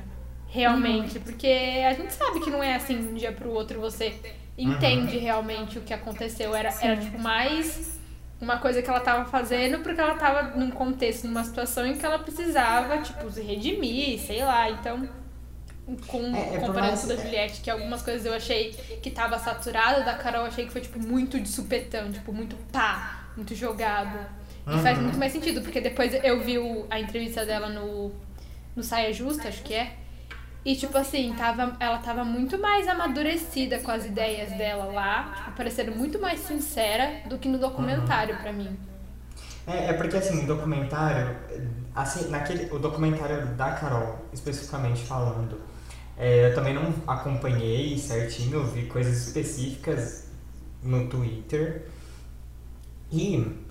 realmente, 0.52 1.18
porque 1.18 1.82
a 1.88 1.94
gente 1.94 2.12
sabe 2.12 2.40
que 2.40 2.50
não 2.50 2.62
é 2.62 2.74
assim 2.74 2.98
de 3.00 3.08
um 3.08 3.14
dia 3.14 3.32
pro 3.32 3.50
outro 3.50 3.80
você 3.80 4.14
entende 4.56 5.16
realmente 5.16 5.78
o 5.78 5.80
que 5.82 5.94
aconteceu. 5.94 6.54
Era, 6.54 6.68
era 6.82 6.96
tipo 7.00 7.18
mais 7.18 7.98
uma 8.40 8.58
coisa 8.58 8.82
que 8.82 8.90
ela 8.90 9.00
tava 9.00 9.24
fazendo 9.30 9.78
porque 9.80 9.98
ela 10.00 10.14
tava 10.14 10.54
num 10.58 10.70
contexto, 10.70 11.26
numa 11.26 11.42
situação 11.42 11.86
em 11.86 11.96
que 11.96 12.04
ela 12.04 12.18
precisava, 12.18 12.98
tipo, 12.98 13.30
se 13.30 13.40
redimir, 13.40 14.18
sei 14.20 14.44
lá. 14.44 14.68
Então, 14.68 15.08
com, 16.06 16.22
É, 16.36 16.56
é 16.56 16.58
comparando 16.58 16.98
com 16.98 17.06
o 17.06 17.08
da 17.08 17.16
Juliette, 17.16 17.60
que 17.62 17.70
algumas 17.70 18.02
coisas 18.02 18.26
eu 18.26 18.34
achei 18.34 18.72
que 19.02 19.10
tava 19.10 19.38
saturada, 19.38 20.02
da 20.02 20.14
Carol 20.14 20.42
eu 20.42 20.46
achei 20.48 20.66
que 20.66 20.72
foi, 20.72 20.80
tipo, 20.82 20.98
muito 21.00 21.40
de 21.40 21.48
supetão, 21.48 22.12
tipo, 22.12 22.30
muito 22.32 22.56
pá, 22.70 23.24
muito 23.36 23.54
jogado. 23.54 24.18
E 24.66 24.78
faz 24.82 24.98
Uhum. 24.98 25.04
muito 25.04 25.18
mais 25.18 25.32
sentido, 25.32 25.60
porque 25.62 25.80
depois 25.80 26.12
eu 26.22 26.40
vi 26.40 26.58
o- 26.58 26.86
a 26.90 27.00
entrevista 27.00 27.44
dela 27.46 27.68
no, 27.68 28.12
no 28.76 28.82
Saia 28.82 29.12
Justa, 29.12 29.48
acho 29.48 29.62
que 29.62 29.74
é. 29.74 29.96
E, 30.64 30.76
tipo 30.76 30.96
assim, 30.96 31.34
tava, 31.36 31.76
ela 31.80 31.98
tava 31.98 32.24
muito 32.24 32.56
mais 32.58 32.86
amadurecida 32.86 33.80
com 33.80 33.90
as 33.90 34.06
ideias 34.06 34.50
dela 34.56 34.84
lá, 34.84 35.32
tipo, 35.36 35.56
parecendo 35.56 35.92
muito 35.92 36.20
mais 36.20 36.40
sincera 36.40 37.22
do 37.28 37.36
que 37.36 37.48
no 37.48 37.58
documentário, 37.58 38.36
pra 38.36 38.52
mim. 38.52 38.78
É, 39.66 39.90
é 39.90 39.92
porque 39.92 40.16
assim, 40.16 40.44
o 40.44 40.46
documentário, 40.46 41.36
assim, 41.94 42.30
naquele, 42.30 42.72
o 42.72 42.78
documentário 42.78 43.46
da 43.54 43.72
Carol, 43.72 44.24
especificamente 44.32 45.02
falando, 45.02 45.60
é, 46.16 46.50
eu 46.50 46.54
também 46.54 46.74
não 46.74 46.94
acompanhei 47.06 47.98
certinho, 47.98 48.58
eu 48.58 48.66
vi 48.66 48.86
coisas 48.86 49.26
específicas 49.26 50.28
no 50.82 51.08
Twitter. 51.08 51.86
E 53.10 53.61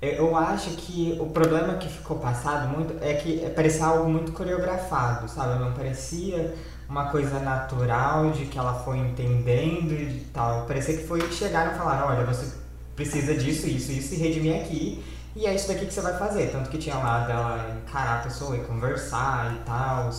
eu 0.00 0.34
acho 0.34 0.70
que 0.70 1.16
o 1.20 1.26
problema 1.26 1.74
que 1.74 1.88
ficou 1.88 2.18
passado 2.18 2.68
muito 2.68 2.96
é 3.02 3.14
que 3.14 3.38
parecia 3.50 3.84
algo 3.84 4.08
muito 4.08 4.32
coreografado, 4.32 5.28
sabe? 5.28 5.62
Não 5.62 5.72
parecia 5.72 6.54
uma 6.88 7.10
coisa 7.10 7.38
natural 7.38 8.30
de 8.30 8.46
que 8.46 8.58
ela 8.58 8.74
foi 8.82 8.98
entendendo 8.98 9.92
e 9.92 10.26
tal. 10.32 10.64
Parecia 10.66 10.96
que 10.96 11.04
foi 11.06 11.20
chegaram 11.30 11.72
e 11.72 11.78
falaram, 11.78 12.08
olha, 12.08 12.24
você 12.24 12.56
precisa 12.96 13.34
disso, 13.34 13.66
isso, 13.68 13.92
isso, 13.92 14.14
e 14.14 14.16
redimir 14.16 14.60
aqui. 14.60 15.04
E 15.36 15.46
é 15.46 15.54
isso 15.54 15.68
daqui 15.68 15.86
que 15.86 15.92
você 15.92 16.00
vai 16.00 16.16
fazer. 16.18 16.50
Tanto 16.50 16.70
que 16.70 16.78
tinha 16.78 16.96
lá 16.96 17.26
dela 17.26 17.76
encarar 17.86 18.20
a 18.20 18.22
pessoa 18.22 18.56
e 18.56 18.60
conversar 18.60 19.54
e 19.54 19.64
tal. 19.64 20.10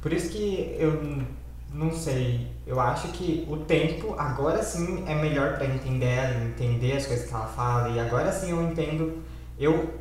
Por 0.00 0.12
isso 0.12 0.28
que 0.28 0.76
eu 0.78 1.02
não 1.76 1.92
sei. 1.92 2.48
Eu 2.66 2.80
acho 2.80 3.08
que 3.08 3.46
o 3.48 3.58
tempo, 3.58 4.14
agora 4.18 4.62
sim, 4.62 5.04
é 5.06 5.14
melhor 5.14 5.56
pra 5.56 5.66
entender 5.66 6.06
ela, 6.06 6.44
entender 6.44 6.92
as 6.96 7.06
coisas 7.06 7.28
que 7.28 7.34
ela 7.34 7.46
fala. 7.46 7.90
E 7.90 8.00
agora 8.00 8.32
sim 8.32 8.50
eu 8.50 8.62
entendo, 8.62 9.22
eu 9.58 9.94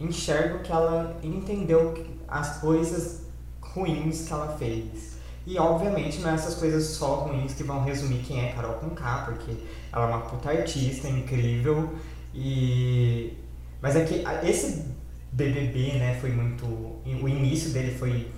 enxergo 0.00 0.60
que 0.60 0.72
ela 0.72 1.16
entendeu 1.22 1.94
as 2.26 2.58
coisas 2.58 3.26
ruins 3.60 4.26
que 4.26 4.32
ela 4.32 4.56
fez. 4.56 5.12
E 5.46 5.58
obviamente 5.58 6.20
não 6.20 6.30
é 6.30 6.34
essas 6.34 6.54
coisas 6.54 6.84
só 6.84 7.16
ruins 7.16 7.52
que 7.54 7.62
vão 7.62 7.84
resumir 7.84 8.22
quem 8.22 8.44
é 8.44 8.52
Carol 8.52 8.74
Conká, 8.74 9.24
porque 9.26 9.52
ela 9.92 10.04
é 10.04 10.08
uma 10.08 10.20
puta 10.20 10.50
artista 10.50 11.08
incrível 11.08 11.92
e 12.34 13.36
mas 13.80 13.96
é 13.96 14.04
que 14.04 14.24
esse 14.48 14.86
BBB, 15.32 15.94
né, 15.94 16.16
foi 16.20 16.30
muito 16.30 16.64
o 16.64 17.28
início 17.28 17.70
dele 17.70 17.98
foi 17.98 18.30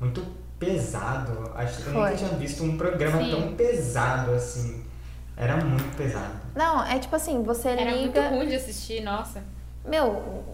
muito 0.00 0.24
pesado. 0.64 1.50
Acho 1.54 1.82
que 1.82 1.88
eu 1.88 1.94
nunca 1.94 2.14
tinha 2.14 2.30
visto 2.30 2.62
um 2.62 2.76
programa 2.76 3.18
Sim. 3.18 3.30
tão 3.30 3.52
pesado 3.54 4.32
assim. 4.32 4.84
Era 5.36 5.56
muito 5.56 5.96
pesado. 5.96 6.34
Não, 6.54 6.84
é 6.84 6.98
tipo 6.98 7.16
assim, 7.16 7.42
você 7.42 7.70
Era 7.70 7.96
muito 7.96 8.06
liga. 8.18 8.28
ruim 8.28 8.46
de 8.46 8.54
assistir, 8.54 9.02
nossa. 9.02 9.42
Meu, 9.84 10.44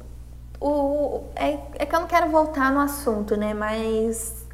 o, 0.61 1.25
é, 1.35 1.59
é 1.75 1.87
que 1.87 1.95
eu 1.95 2.01
não 2.01 2.07
quero 2.07 2.31
voltar 2.31 2.73
no 2.73 2.81
assunto, 2.81 3.37
né? 3.37 3.53
Mas 3.53 4.47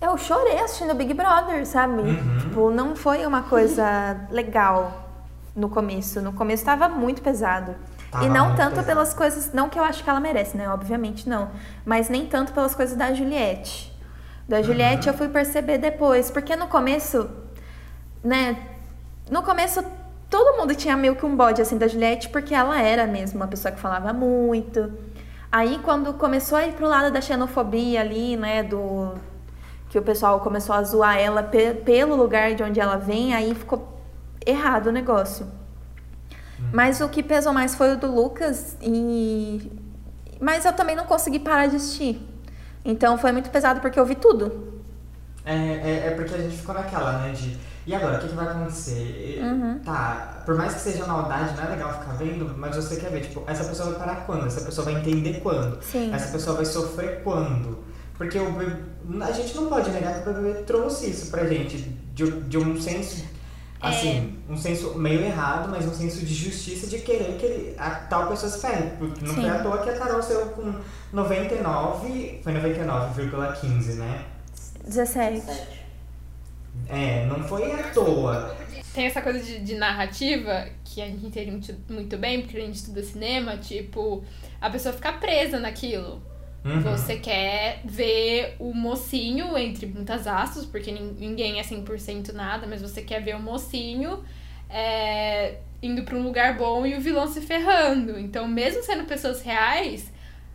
eu 0.00 0.16
chorei 0.16 0.58
assistindo 0.60 0.94
Big 0.94 1.12
Brother, 1.14 1.66
sabe? 1.66 2.02
Uhum. 2.02 2.38
Tipo, 2.38 2.70
não 2.70 2.94
foi 2.94 3.26
uma 3.26 3.42
coisa 3.42 4.26
legal 4.30 5.08
no 5.56 5.68
começo. 5.68 6.20
No 6.20 6.32
começo 6.32 6.64
tava 6.64 6.88
muito 6.88 7.22
pesado. 7.22 7.74
Tava 8.10 8.26
e 8.26 8.28
não 8.28 8.46
muito 8.46 8.56
tanto 8.58 8.70
pesado. 8.70 8.86
pelas 8.86 9.14
coisas. 9.14 9.52
Não 9.52 9.68
que 9.68 9.78
eu 9.78 9.82
acho 9.84 10.04
que 10.04 10.10
ela 10.10 10.20
merece, 10.20 10.56
né? 10.56 10.68
Obviamente 10.68 11.28
não. 11.28 11.50
Mas 11.84 12.08
nem 12.08 12.26
tanto 12.26 12.52
pelas 12.52 12.74
coisas 12.74 12.96
da 12.96 13.12
Juliette. 13.12 13.93
Da 14.48 14.60
Juliette 14.62 15.08
Uhum. 15.08 15.14
eu 15.14 15.18
fui 15.18 15.28
perceber 15.28 15.78
depois. 15.78 16.30
Porque 16.30 16.54
no 16.56 16.66
começo, 16.68 17.28
né? 18.22 18.56
No 19.30 19.42
começo 19.42 19.82
todo 20.28 20.56
mundo 20.58 20.74
tinha 20.74 20.96
meio 20.96 21.14
que 21.16 21.24
um 21.24 21.34
bode 21.36 21.62
assim 21.62 21.78
da 21.78 21.86
Juliette, 21.88 22.28
porque 22.28 22.54
ela 22.54 22.80
era 22.80 23.06
mesmo 23.06 23.36
uma 23.38 23.46
pessoa 23.48 23.72
que 23.72 23.80
falava 23.80 24.12
muito. 24.12 24.92
Aí 25.50 25.78
quando 25.82 26.12
começou 26.14 26.58
a 26.58 26.66
ir 26.66 26.72
pro 26.72 26.86
lado 26.88 27.12
da 27.12 27.20
xenofobia 27.20 28.00
ali, 28.00 28.36
né? 28.36 28.62
Do. 28.62 29.14
Que 29.88 29.98
o 29.98 30.02
pessoal 30.02 30.40
começou 30.40 30.74
a 30.74 30.82
zoar 30.82 31.16
ela 31.18 31.42
pe- 31.42 31.74
pelo 31.74 32.16
lugar 32.16 32.54
de 32.54 32.62
onde 32.64 32.80
ela 32.80 32.96
vem, 32.96 33.32
aí 33.32 33.54
ficou 33.54 33.96
errado 34.44 34.88
o 34.88 34.92
negócio. 34.92 35.46
Mas 36.72 37.00
o 37.00 37.08
que 37.08 37.22
pesou 37.22 37.52
mais 37.52 37.74
foi 37.76 37.92
o 37.92 37.96
do 37.96 38.12
Lucas 38.12 38.76
e. 38.82 39.70
Mas 40.40 40.64
eu 40.64 40.72
também 40.72 40.96
não 40.96 41.04
consegui 41.06 41.38
parar 41.38 41.66
de 41.68 41.76
assistir. 41.76 42.20
Então 42.84 43.16
foi 43.16 43.32
muito 43.32 43.50
pesado 43.50 43.80
porque 43.80 43.98
eu 43.98 44.04
vi 44.04 44.14
tudo. 44.14 44.74
É, 45.44 45.54
é, 45.54 46.06
é 46.06 46.10
porque 46.10 46.34
a 46.34 46.38
gente 46.38 46.56
ficou 46.56 46.74
naquela, 46.74 47.18
né? 47.18 47.32
De. 47.32 47.56
E 47.86 47.94
agora, 47.94 48.16
o 48.16 48.20
que, 48.20 48.28
que 48.28 48.34
vai 48.34 48.46
acontecer? 48.46 49.40
Uhum. 49.42 49.78
Tá, 49.84 50.42
por 50.46 50.54
mais 50.56 50.72
que 50.72 50.80
seja 50.80 51.06
maldade, 51.06 51.54
não 51.54 51.64
é 51.64 51.68
legal 51.68 51.92
ficar 51.92 52.12
vendo, 52.12 52.54
mas 52.56 52.76
você 52.76 52.96
quer 52.96 53.10
ver, 53.10 53.20
tipo, 53.20 53.42
essa 53.46 53.64
pessoa 53.64 53.90
vai 53.90 53.98
parar 53.98 54.16
quando? 54.24 54.46
Essa 54.46 54.62
pessoa 54.62 54.86
vai 54.86 54.94
entender 54.94 55.40
quando? 55.40 55.82
Sim. 55.82 56.10
Essa 56.12 56.32
pessoa 56.32 56.56
vai 56.56 56.64
sofrer 56.64 57.22
quando? 57.22 57.84
Porque 58.16 58.38
o 58.38 58.52
BBB, 58.52 59.22
a 59.22 59.32
gente 59.32 59.54
não 59.56 59.66
pode 59.66 59.90
negar 59.90 60.22
que 60.22 60.28
o 60.28 60.32
BBB 60.32 60.62
trouxe 60.62 61.10
isso 61.10 61.30
pra 61.30 61.44
gente, 61.46 61.76
de, 62.14 62.30
de 62.30 62.56
um 62.56 62.80
senso, 62.80 63.24
assim, 63.88 64.38
um 64.48 64.56
senso 64.56 64.98
meio 64.98 65.20
errado, 65.22 65.68
mas 65.70 65.86
um 65.86 65.94
senso 65.94 66.24
de 66.24 66.34
justiça 66.34 66.86
de 66.86 66.98
querer 66.98 67.36
que 67.38 67.46
ele, 67.46 67.74
a 67.78 67.90
tal 67.90 68.28
pessoa 68.28 68.50
se 68.50 68.60
ferre. 68.60 68.90
Porque 68.98 69.24
não 69.24 69.34
foi 69.34 69.48
à 69.48 69.62
toa 69.62 69.78
que 69.82 69.90
a 69.90 69.98
Carol 69.98 70.22
saiu 70.22 70.46
com 70.46 70.74
99, 71.12 72.40
foi 72.42 72.52
99,15, 72.52 73.94
né? 73.94 74.24
17. 74.84 75.42
É, 76.88 77.26
não 77.26 77.42
foi 77.44 77.72
à 77.72 77.90
toa. 77.90 78.56
Tem 78.92 79.06
essa 79.06 79.20
coisa 79.20 79.40
de, 79.40 79.60
de 79.60 79.74
narrativa 79.74 80.68
que 80.84 81.02
a 81.02 81.06
gente 81.06 81.26
entende 81.26 81.50
muito, 81.50 81.74
muito 81.88 82.16
bem, 82.16 82.42
porque 82.42 82.56
a 82.56 82.60
gente 82.60 82.76
estuda 82.76 83.02
cinema, 83.02 83.56
tipo, 83.56 84.22
a 84.60 84.70
pessoa 84.70 84.94
fica 84.94 85.12
presa 85.14 85.58
naquilo. 85.58 86.22
Uhum. 86.64 86.80
Você 86.80 87.16
quer 87.16 87.82
ver 87.84 88.56
o 88.58 88.72
mocinho, 88.72 89.56
entre 89.58 89.86
muitas 89.86 90.26
aspas, 90.26 90.64
porque 90.64 90.90
nin- 90.90 91.14
ninguém 91.18 91.60
é 91.60 91.62
100% 91.62 92.32
nada, 92.32 92.66
mas 92.66 92.80
você 92.80 93.02
quer 93.02 93.22
ver 93.22 93.36
o 93.36 93.40
mocinho 93.40 94.24
é, 94.70 95.58
indo 95.82 96.02
pra 96.04 96.16
um 96.16 96.22
lugar 96.22 96.56
bom 96.56 96.86
e 96.86 96.94
o 96.96 97.00
vilão 97.00 97.26
se 97.28 97.40
ferrando. 97.42 98.18
Então, 98.18 98.48
mesmo 98.48 98.82
sendo 98.82 99.04
pessoas 99.04 99.42
reais, 99.42 100.10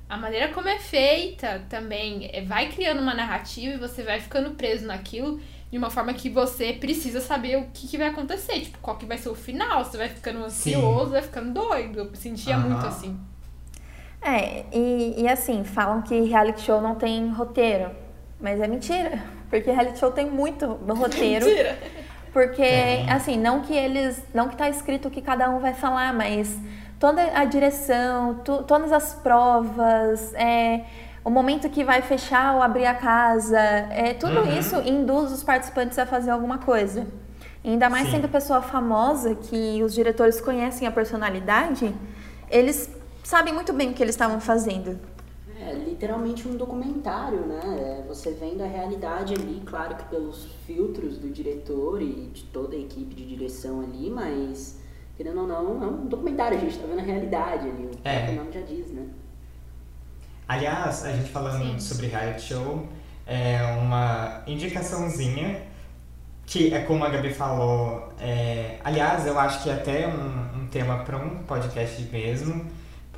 a 0.09 0.17
maneira 0.17 0.47
como 0.49 0.67
é 0.67 0.79
feita 0.79 1.63
também 1.69 2.29
é, 2.33 2.41
vai 2.41 2.69
criando 2.71 3.01
uma 3.01 3.13
narrativa 3.13 3.75
e 3.75 3.77
você 3.77 4.01
vai 4.01 4.19
ficando 4.19 4.51
preso 4.55 4.87
naquilo 4.87 5.39
de 5.71 5.77
uma 5.77 5.91
forma 5.91 6.11
que 6.15 6.27
você 6.29 6.73
precisa 6.73 7.21
saber 7.21 7.57
o 7.57 7.67
que, 7.71 7.87
que 7.87 7.97
vai 7.99 8.07
acontecer, 8.07 8.59
tipo, 8.61 8.79
qual 8.79 8.97
que 8.97 9.05
vai 9.05 9.19
ser 9.19 9.29
o 9.29 9.35
final. 9.35 9.85
Você 9.85 9.97
vai 9.97 10.09
ficando 10.09 10.43
ansioso, 10.43 11.11
vai 11.11 11.21
ficando 11.21 11.53
doido. 11.53 11.99
Eu 11.99 12.15
sentia 12.15 12.55
Aham. 12.57 12.69
muito 12.69 12.85
assim. 12.87 13.15
É, 14.21 14.65
e, 14.73 15.15
e 15.21 15.27
assim, 15.27 15.63
falam 15.63 16.01
que 16.01 16.21
reality 16.21 16.61
show 16.61 16.81
não 16.81 16.95
tem 16.95 17.29
roteiro. 17.29 17.89
Mas 18.39 18.59
é 18.59 18.67
mentira. 18.67 19.19
Porque 19.49 19.71
reality 19.71 19.99
show 19.99 20.11
tem 20.11 20.29
muito 20.29 20.67
no 20.85 20.93
roteiro. 20.95 21.45
Mentira. 21.45 21.77
Porque, 22.31 22.61
Tem. 22.61 23.09
assim, 23.09 23.37
não 23.39 23.61
que 23.61 23.73
eles. 23.73 24.21
Não 24.33 24.47
que 24.49 24.55
tá 24.55 24.69
escrito 24.69 25.07
o 25.07 25.11
que 25.11 25.19
cada 25.21 25.49
um 25.49 25.57
vai 25.59 25.73
falar, 25.73 26.13
mas 26.13 26.55
toda 26.99 27.21
a 27.33 27.43
direção, 27.43 28.35
tu- 28.45 28.61
todas 28.63 28.91
as 28.91 29.15
provas, 29.15 30.31
é, 30.35 30.81
o 31.25 31.29
momento 31.31 31.67
que 31.69 31.83
vai 31.83 32.03
fechar 32.03 32.55
ou 32.55 32.61
abrir 32.61 32.85
a 32.85 32.93
casa, 32.93 33.57
é, 33.59 34.13
tudo 34.13 34.41
Uhum. 34.41 34.59
isso 34.59 34.75
induz 34.85 35.31
os 35.31 35.43
participantes 35.43 35.97
a 35.97 36.05
fazer 36.05 36.29
alguma 36.29 36.59
coisa. 36.59 37.07
E 37.63 37.71
ainda 37.71 37.89
mais 37.89 38.05
Sim. 38.05 38.11
sendo 38.17 38.29
pessoa 38.29 38.61
famosa, 38.61 39.33
que 39.33 39.81
os 39.81 39.93
diretores 39.95 40.39
conhecem 40.39 40.87
a 40.87 40.91
personalidade, 40.91 41.93
eles 42.51 42.89
sabem 43.23 43.53
muito 43.53 43.73
bem 43.73 43.91
o 43.91 43.93
que 43.93 44.01
eles 44.03 44.15
estavam 44.15 44.39
fazendo. 44.39 44.99
É 45.61 45.73
literalmente 45.73 46.47
um 46.47 46.55
documentário, 46.55 47.41
né? 47.45 47.59
É 47.63 48.07
você 48.07 48.31
vendo 48.31 48.63
a 48.63 48.67
realidade 48.67 49.33
ali, 49.33 49.61
claro 49.65 49.95
que 49.95 50.03
pelos 50.05 50.45
filtros 50.65 51.17
do 51.17 51.29
diretor 51.29 52.01
e 52.01 52.27
de 52.33 52.43
toda 52.45 52.75
a 52.75 52.79
equipe 52.79 53.13
de 53.13 53.25
direção 53.25 53.81
ali, 53.81 54.09
mas 54.09 54.79
querendo 55.17 55.41
ou 55.41 55.47
não, 55.47 55.83
é 55.83 55.87
um 55.87 56.05
documentário, 56.05 56.57
a 56.57 56.61
gente 56.61 56.77
tá 56.79 56.87
vendo 56.87 56.99
a 56.99 57.03
realidade 57.03 57.67
ali, 57.67 57.87
o 57.87 57.91
É. 58.05 58.19
próprio 58.19 58.35
nome 58.37 58.51
já 58.53 58.61
diz, 58.61 58.87
né? 58.91 59.05
Aliás, 60.47 61.05
a 61.05 61.11
gente 61.11 61.29
falando 61.29 61.61
Sim. 61.73 61.79
sobre 61.79 62.07
reality 62.07 62.41
show, 62.41 62.87
é 63.27 63.61
uma 63.81 64.41
indicaçãozinha 64.47 65.61
que 66.45 66.73
é 66.73 66.79
como 66.81 67.03
a 67.03 67.09
Gabi 67.09 67.31
falou. 67.33 68.09
é, 68.19 68.79
aliás, 68.83 69.27
eu 69.27 69.37
acho 69.37 69.61
que 69.61 69.69
é 69.69 69.73
até 69.73 70.07
um, 70.07 70.61
um 70.63 70.67
tema 70.67 70.99
para 71.03 71.17
um 71.17 71.43
podcast 71.43 72.01
mesmo, 72.11 72.65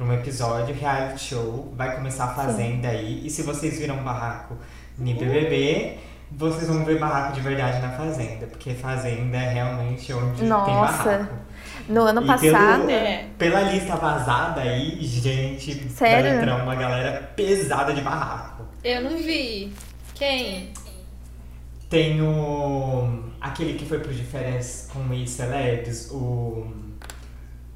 para 0.02 0.06
um 0.06 0.14
episódio. 0.14 0.73
Reality 0.76 1.19
show 1.23 1.72
vai 1.78 1.95
começar 1.95 2.26
a 2.26 2.34
Fazenda 2.34 2.88
aí. 2.90 3.22
E 3.26 3.30
se 3.30 3.44
vocês 3.44 3.78
viram 3.80 3.98
Barraco 3.98 4.56
no 4.98 5.06
BBB, 5.14 5.98
vocês 6.32 6.68
vão 6.68 6.84
ver 6.84 6.99
Barraco 6.99 7.34
de 7.34 7.41
verdade 7.41 7.80
na 7.80 7.90
Fazenda, 7.91 8.48
porque 8.48 8.73
Fazenda 8.73 9.38
é 9.38 9.53
realmente 9.53 10.11
onde 10.14 10.40
tem 10.40 10.48
Nossa, 10.48 11.03
barraco. 11.03 11.34
No 11.88 12.02
ano 12.02 12.22
E 12.23 12.28
passado. 12.28 12.80
pelo- 12.86 12.90
É. 12.91 13.26
Pela 13.38 13.61
lista 13.61 13.95
vazada 13.95 14.61
aí, 14.61 14.98
gente, 15.02 15.88
Sério? 15.90 16.30
vai 16.32 16.38
entrar 16.41 16.64
uma 16.64 16.76
galera 16.76 17.32
pesada 17.36 17.94
de 17.94 18.02
barraco. 18.02 18.64
Eu 18.84 19.02
não 19.02 19.18
vi. 19.18 19.72
Quem? 20.15 20.69
Tem 21.90 22.22
o. 22.22 23.23
aquele 23.41 23.73
que 23.73 23.86
foi 23.86 23.99
pro 23.99 24.14
de 24.14 24.23
férias 24.23 24.90
com 24.94 25.14
ex-celebs, 25.14 26.10
o. 26.11 26.68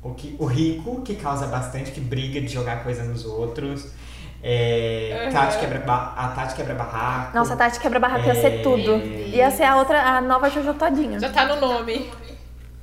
O, 0.06 0.14
que, 0.14 0.36
o 0.38 0.46
rico, 0.46 1.02
que 1.02 1.16
causa 1.16 1.48
bastante, 1.48 1.90
que 1.90 2.00
briga 2.00 2.40
de 2.40 2.48
jogar 2.48 2.84
coisa 2.84 3.04
nos 3.04 3.26
outros. 3.26 3.88
É, 4.44 5.26
Uhum. 5.26 5.34
Tati 5.34 5.58
quebra, 5.58 5.84
a 5.84 6.28
Tati 6.36 6.54
quebra 6.56 6.76
barraco. 6.76 7.36
Nossa, 7.36 7.56
a 7.56 7.58
Tati 7.58 7.80
quebra-barraco 7.80 8.28
ia 8.28 8.36
ser 8.36 8.60
É. 8.60 8.62
tudo. 8.62 8.92
Ia 9.34 9.50
ser 9.50 9.64
a 9.64 9.78
outra, 9.78 10.00
a 10.00 10.22
nova 10.22 10.48
Jojo 10.48 10.76
Todinho. 10.76 11.20
Já 11.20 11.32
tá 11.32 11.48
no 11.48 11.60
nome. 11.60 12.12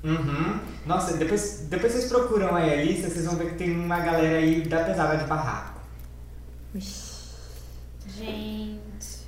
Uhum. 0.03 0.59
Nossa, 0.85 1.16
depois, 1.16 1.69
depois 1.70 1.93
vocês 1.93 2.07
procuram 2.07 2.57
aí 2.57 2.73
a 2.73 2.82
lista, 2.85 3.09
vocês 3.09 3.24
vão 3.24 3.36
ver 3.36 3.51
que 3.51 3.55
tem 3.55 3.70
uma 3.70 4.01
galera 4.01 4.39
aí 4.39 4.62
da 4.62 4.82
pesada 4.82 5.16
de 5.16 5.24
barraco. 5.24 5.81
Gente. 8.09 9.23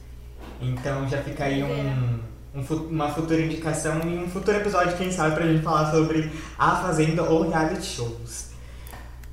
Então 0.60 1.08
já 1.08 1.22
fica 1.22 1.44
aí 1.44 1.62
um, 1.62 2.18
uma 2.54 3.10
futura 3.10 3.40
indicação 3.40 4.00
e 4.02 4.18
um 4.18 4.28
futuro 4.28 4.56
episódio, 4.56 4.96
quem 4.96 5.10
sabe, 5.10 5.34
pra 5.34 5.46
gente 5.46 5.62
falar 5.62 5.90
sobre 5.90 6.30
a 6.58 6.76
Fazenda 6.76 7.22
ou 7.24 7.48
reality 7.48 7.84
shows. 7.84 8.50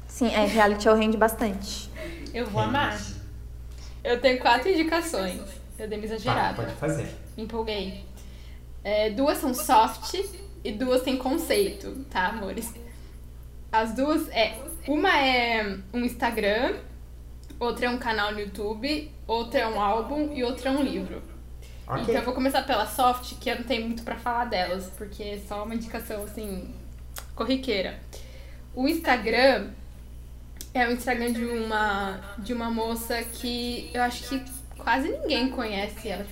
Sim, 0.07 0.27
é, 0.27 0.45
reality 0.45 0.83
show 0.83 0.95
rende 0.95 1.17
bastante. 1.17 1.89
Eu 2.33 2.47
vou 2.47 2.61
amar. 2.61 2.99
Eu 4.03 4.19
tenho 4.19 4.39
quatro 4.39 4.69
indicações. 4.69 5.39
Eu 5.77 5.87
dei 5.87 5.97
uma 5.99 6.07
Tá, 6.07 6.13
exagerada. 6.13 6.55
pode 6.63 6.75
fazer. 6.75 7.07
Me 7.37 7.43
empolguei. 7.43 8.03
É, 8.83 9.09
duas 9.11 9.37
são 9.37 9.53
soft 9.53 10.15
e 10.63 10.71
duas 10.71 11.01
têm 11.03 11.17
conceito, 11.17 12.05
tá, 12.09 12.27
amores? 12.27 12.73
As 13.71 13.93
duas 13.93 14.27
é. 14.29 14.57
Uma 14.87 15.15
é 15.19 15.77
um 15.93 15.99
Instagram, 16.03 16.75
outra 17.59 17.85
é 17.85 17.89
um 17.89 17.97
canal 17.99 18.31
no 18.33 18.39
YouTube, 18.39 19.11
outra 19.27 19.59
é 19.59 19.67
um 19.67 19.79
álbum 19.79 20.31
e 20.33 20.43
outra 20.43 20.69
é 20.69 20.71
um 20.73 20.81
livro. 20.81 21.21
Ok. 21.91 22.03
Então 22.03 22.15
eu 22.15 22.21
vou 22.23 22.33
começar 22.33 22.61
pela 22.63 22.85
soft, 22.85 23.33
que 23.39 23.49
eu 23.49 23.55
não 23.57 23.63
tenho 23.63 23.85
muito 23.85 24.03
pra 24.03 24.15
falar 24.15 24.45
delas, 24.45 24.89
porque 24.97 25.21
é 25.23 25.39
só 25.47 25.63
uma 25.63 25.75
indicação 25.75 26.23
assim, 26.23 26.73
corriqueira. 27.35 27.99
O 28.73 28.87
Instagram 28.87 29.67
é 30.73 30.87
o 30.87 30.91
Instagram 30.93 31.33
de 31.33 31.43
uma 31.45 32.19
de 32.37 32.53
uma 32.53 32.71
moça 32.71 33.21
que 33.23 33.89
eu 33.93 34.01
acho 34.01 34.23
que 34.29 34.41
quase 34.77 35.09
ninguém 35.09 35.49
conhece 35.49 36.07
ela. 36.09 36.25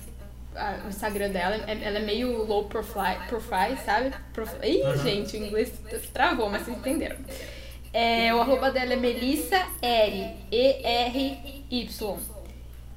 a- 0.56 0.80
o 0.84 0.88
Instagram 0.88 1.30
dela, 1.30 1.54
é- 1.66 1.78
ela 1.84 1.98
é 1.98 2.02
meio 2.04 2.44
low 2.44 2.64
profile, 2.64 3.18
profile 3.28 3.76
sabe? 3.84 4.12
Prof... 4.32 4.52
Ih, 4.66 4.96
gente, 5.02 5.36
o 5.36 5.44
inglês 5.46 5.72
travou, 6.12 6.48
mas 6.50 6.62
vocês 6.62 6.76
entenderam. 6.76 7.16
É, 7.92 8.34
o 8.34 8.40
arroba 8.40 8.70
dela 8.70 8.92
é 8.92 8.96
Melissa 8.96 9.64
R, 9.82 10.34
E-R-Y. 10.50 12.18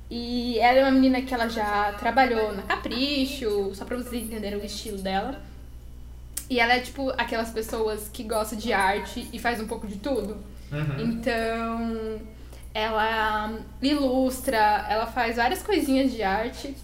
E 0.10 0.60
ela 0.60 0.80
é 0.80 0.84
uma 0.84 0.92
menina 0.92 1.22
que 1.22 1.34
ela 1.34 1.48
já 1.48 1.94
trabalhou 1.94 2.54
na 2.54 2.62
Capricho, 2.64 3.74
só 3.74 3.86
pra 3.86 3.98
vocês 3.98 4.24
entenderem 4.24 4.60
o 4.60 4.66
estilo 4.66 5.00
dela. 5.00 5.42
E 6.50 6.60
ela 6.60 6.74
é 6.74 6.80
tipo 6.80 7.10
aquelas 7.12 7.50
pessoas 7.50 8.10
que 8.12 8.24
gostam 8.24 8.60
de 8.60 8.72
arte 8.72 9.28
e 9.34 9.40
faz 9.40 9.60
um 9.60 9.68
pouco 9.68 9.88
de 9.88 9.98
tudo. 9.98 10.38
Uhum. 10.72 11.00
Então, 11.00 12.22
ela 12.74 13.54
ilustra, 13.82 14.86
ela 14.90 15.08
faz 15.08 15.38
várias 15.38 15.62
coisinhas 15.62 16.12
de 16.12 16.22
arte 16.24 16.76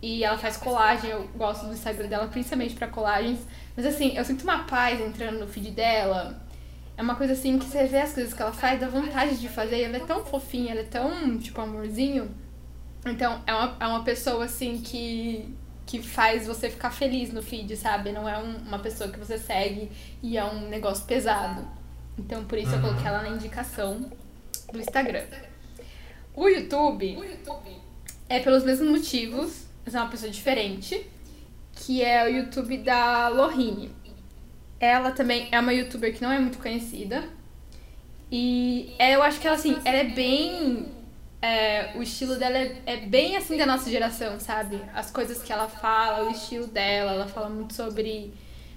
e 0.00 0.24
ela 0.24 0.38
faz 0.38 0.56
colagem. 0.56 1.10
Eu 1.10 1.28
gosto 1.36 1.66
do 1.66 1.72
Instagram 1.72 2.08
dela 2.08 2.26
principalmente 2.26 2.74
para 2.74 2.88
colagens. 2.88 3.40
Mas 3.76 3.86
assim, 3.86 4.16
eu 4.16 4.24
sinto 4.24 4.42
uma 4.42 4.64
paz 4.64 5.00
entrando 5.00 5.38
no 5.38 5.46
feed 5.46 5.70
dela. 5.70 6.40
É 6.96 7.02
uma 7.02 7.14
coisa 7.14 7.32
assim 7.32 7.58
que 7.58 7.64
você 7.64 7.86
vê 7.86 8.00
as 8.00 8.12
coisas 8.12 8.34
que 8.34 8.42
ela 8.42 8.52
faz, 8.52 8.80
dá 8.80 8.88
vontade 8.88 9.36
de 9.38 9.48
fazer. 9.48 9.78
E 9.78 9.82
ela 9.82 9.96
é 9.96 10.00
tão 10.00 10.24
fofinha, 10.24 10.72
ela 10.72 10.80
é 10.80 10.84
tão, 10.84 11.38
tipo, 11.38 11.60
amorzinho. 11.60 12.30
Então, 13.04 13.42
é 13.46 13.54
uma, 13.54 13.76
é 13.80 13.86
uma 13.86 14.04
pessoa 14.04 14.44
assim 14.44 14.80
que, 14.80 15.54
que 15.86 16.02
faz 16.02 16.46
você 16.46 16.70
ficar 16.70 16.90
feliz 16.90 17.32
no 17.32 17.42
feed, 17.42 17.76
sabe? 17.76 18.12
Não 18.12 18.28
é 18.28 18.38
um, 18.38 18.56
uma 18.58 18.78
pessoa 18.78 19.10
que 19.10 19.18
você 19.18 19.38
segue 19.38 19.90
e 20.22 20.36
é 20.36 20.44
um 20.44 20.68
negócio 20.68 21.04
pesado. 21.04 21.66
Então, 22.18 22.44
por 22.44 22.58
isso 22.58 22.74
eu 22.74 22.80
coloquei 22.80 23.06
ela 23.06 23.22
na 23.22 23.30
indicação 23.30 24.10
do 24.72 24.78
Instagram. 24.78 25.24
O 26.34 26.48
YouTube 26.48 27.18
é 28.28 28.40
pelos 28.40 28.64
mesmos 28.64 28.88
motivos, 28.88 29.66
mas 29.84 29.94
é 29.94 30.00
uma 30.00 30.08
pessoa 30.08 30.30
diferente, 30.30 31.06
que 31.72 32.02
é 32.02 32.24
o 32.24 32.28
YouTube 32.28 32.78
da 32.78 33.28
Lohine. 33.28 33.90
Ela 34.80 35.10
também 35.10 35.48
é 35.52 35.60
uma 35.60 35.72
youtuber 35.72 36.14
que 36.14 36.22
não 36.22 36.32
é 36.32 36.38
muito 36.38 36.58
conhecida. 36.58 37.22
E 38.30 38.94
é, 38.98 39.14
eu 39.14 39.22
acho 39.22 39.38
que 39.38 39.46
ela, 39.46 39.56
assim, 39.56 39.76
ela 39.84 39.98
é 39.98 40.04
bem. 40.04 40.86
É, 41.42 41.90
o 41.96 42.02
estilo 42.02 42.36
dela 42.36 42.56
é, 42.56 42.76
é 42.86 42.96
bem 42.98 43.36
assim 43.36 43.58
da 43.58 43.66
nossa 43.66 43.90
geração, 43.90 44.38
sabe? 44.38 44.80
As 44.94 45.10
coisas 45.10 45.42
que 45.42 45.52
ela 45.52 45.68
fala, 45.68 46.28
o 46.28 46.30
estilo 46.30 46.68
dela, 46.68 47.12
ela 47.12 47.26
fala 47.26 47.48
muito 47.50 47.74
sobre, 47.74 48.32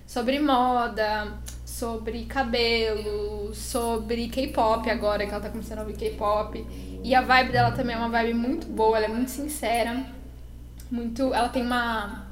sobre 0.07 0.39
moda, 0.39 1.33
sobre 1.63 2.25
cabelo, 2.25 3.53
sobre 3.53 4.27
K-pop 4.29 4.89
agora, 4.89 5.25
que 5.25 5.31
ela 5.31 5.41
tá 5.43 5.49
começando 5.49 5.79
a 5.79 5.81
ouvir 5.81 5.95
K-pop. 5.95 6.65
E 7.03 7.13
a 7.13 7.21
vibe 7.21 7.51
dela 7.51 7.71
também 7.71 7.95
é 7.95 7.99
uma 7.99 8.09
vibe 8.09 8.33
muito 8.33 8.65
boa, 8.67 8.97
ela 8.97 9.05
é 9.05 9.09
muito 9.09 9.29
sincera. 9.29 10.03
Muito. 10.89 11.33
Ela 11.33 11.49
tem 11.49 11.61
uma, 11.61 12.25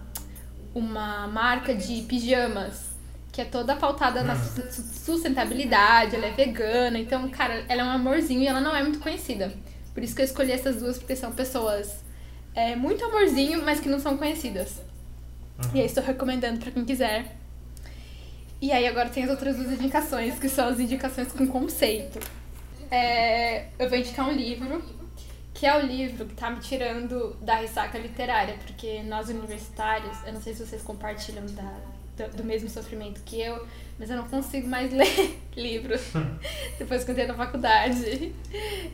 uma 0.74 1.28
marca 1.28 1.76
de 1.76 2.02
pijamas 2.04 2.92
que 3.32 3.42
é 3.42 3.46
toda 3.46 3.76
pautada 3.76 4.22
na 4.24 4.36
su- 4.36 4.72
sustentabilidade, 4.72 6.16
ela 6.16 6.28
é 6.28 6.32
vegana, 6.32 7.00
então, 7.00 7.28
cara, 7.30 7.66
ela 7.68 7.82
é 7.82 7.84
um 7.84 7.90
amorzinho 7.90 8.42
e 8.42 8.48
ela 8.48 8.62
não 8.62 8.76
é 8.76 8.84
muito 8.84 9.00
conhecida. 9.00 9.52
Por 9.94 10.04
isso 10.04 10.16
que 10.16 10.22
eu 10.22 10.26
escolhi 10.26 10.52
essas 10.52 10.78
duas, 10.78 10.98
porque 10.98 11.16
são 11.16 11.32
pessoas 11.32 12.04
é, 12.56 12.76
muito 12.76 13.04
amorzinho, 13.06 13.64
mas 13.64 13.80
que 13.80 13.90
não 13.90 14.00
são 14.00 14.18
conhecidas. 14.18 14.82
E 15.74 15.80
aí 15.80 15.86
estou 15.86 16.04
recomendando 16.04 16.60
pra 16.60 16.72
quem 16.72 16.84
quiser. 16.84 17.36
E 18.62 18.72
aí 18.72 18.88
agora 18.88 19.10
tem 19.10 19.24
as 19.24 19.30
outras 19.30 19.56
duas 19.56 19.72
indicações, 19.72 20.40
que 20.40 20.50
são 20.50 20.68
as 20.70 20.80
indicações 20.80 21.32
com 21.32 21.46
conceito. 21.48 22.20
É, 22.90 23.68
eu 23.78 23.90
vou 23.90 23.98
indicar 23.98 24.28
um 24.28 24.32
livro, 24.32 24.84
que 25.54 25.66
é 25.66 25.76
o 25.78 25.86
livro 25.86 26.26
que 26.26 26.34
tá 26.34 26.50
me 26.50 26.60
tirando 26.60 27.36
da 27.42 27.56
ressaca 27.56 27.98
literária, 27.98 28.56
porque 28.66 29.04
nós 29.04 29.30
universitários, 29.30 30.16
eu 30.26 30.34
não 30.34 30.42
sei 30.42 30.54
se 30.54 30.66
vocês 30.66 30.82
compartilham 30.82 31.46
da, 31.48 31.76
do, 32.18 32.38
do 32.38 32.44
mesmo 32.44 32.70
sofrimento 32.70 33.22
que 33.24 33.40
eu, 33.42 33.66
mas 34.00 34.10
eu 34.10 34.18
não 34.18 34.28
consigo 34.28 34.68
mais 34.68 34.92
ler 34.94 35.40
livros 35.56 36.02
depois 36.80 37.04
que 37.04 37.12
eu 37.12 37.14
entrei 37.14 37.28
na 37.28 37.34
faculdade. 37.36 38.34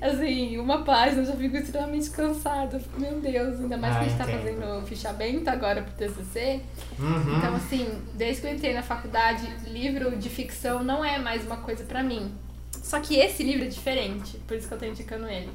Assim, 0.02 0.58
uma 0.58 0.84
página 0.84 1.22
eu 1.22 1.26
já 1.26 1.36
fico 1.36 1.58
extremamente 1.58 2.10
cansada. 2.12 2.80
Fico, 2.80 3.00
meu 3.00 3.20
Deus, 3.20 3.60
ainda 3.60 3.78
mais 3.78 3.96
que 3.96 4.02
a 4.02 4.04
gente 4.10 4.22
Ah, 4.22 4.26
tá 4.26 4.32
entendo. 4.32 4.62
fazendo 4.62 4.86
fichamento 4.88 5.50
agora 5.50 5.82
pro 5.82 5.94
TCC. 5.94 6.62
Uhum. 6.98 7.38
Então, 7.38 7.56
assim, 7.56 7.88
desde 8.16 8.42
que 8.42 8.48
eu 8.48 8.54
entrei 8.54 8.74
na 8.74 8.84
faculdade, 8.84 9.48
livro 9.68 10.16
de 10.18 10.30
ficção 10.30 10.84
não 10.84 11.04
é 11.04 11.18
mais 11.20 11.46
uma 11.46 11.58
coisa 11.58 11.84
pra 11.84 12.04
mim. 12.04 12.32
Só 12.72 13.00
que 13.00 13.16
esse 13.18 13.44
livro 13.44 13.66
é 13.66 13.68
diferente, 13.68 14.38
por 14.48 14.56
isso 14.58 14.68
que 14.68 14.74
eu 14.74 14.78
tô 14.80 14.86
indicando 14.86 15.28
ele. 15.28 15.50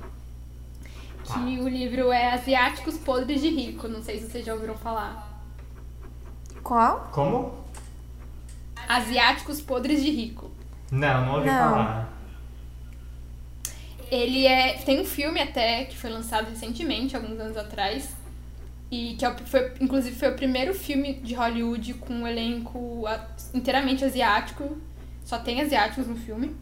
Que 1.25 1.59
o 1.59 1.67
livro 1.69 2.13
é 2.13 2.33
Asiáticos 2.33 2.99
Podres 2.99 3.41
de 3.41 3.49
Rico, 3.49 3.89
não 3.89 4.03
sei 4.03 4.19
se 4.21 4.27
vocês 4.31 4.45
já 4.45 4.53
ouviram 4.53 4.77
falar. 4.77 5.24
Qual? 6.65 7.11
Como? 7.13 7.55
Asiáticos 8.89 9.61
Podres 9.61 10.03
de 10.03 10.11
Rico. 10.11 10.51
Não, 10.91 11.27
não 11.27 11.35
ouvi 11.35 11.47
Não. 11.47 11.55
falar. 11.55 12.13
Ele 14.11 14.47
é. 14.47 14.79
Tem 14.79 15.01
um 15.01 15.05
filme 15.05 15.41
até 15.41 15.85
que 15.85 15.97
foi 15.97 16.11
lançado 16.11 16.49
recentemente, 16.49 17.15
alguns 17.15 17.39
anos 17.39 17.57
atrás. 17.57 18.17
E 18.91 19.15
que 19.19 19.25
é 19.25 19.37
foi, 19.37 19.73
inclusive 19.81 20.17
foi 20.17 20.29
o 20.29 20.37
primeiro 20.37 20.73
filme 20.75 21.15
de 21.15 21.35
Hollywood 21.35 21.95
com 21.95 22.15
um 22.15 22.27
elenco 22.27 23.05
inteiramente 23.53 24.05
asiático. 24.05 24.77
Só 25.25 25.39
tem 25.39 25.61
asiáticos 25.61 26.07
no 26.07 26.17
filme. 26.17 26.55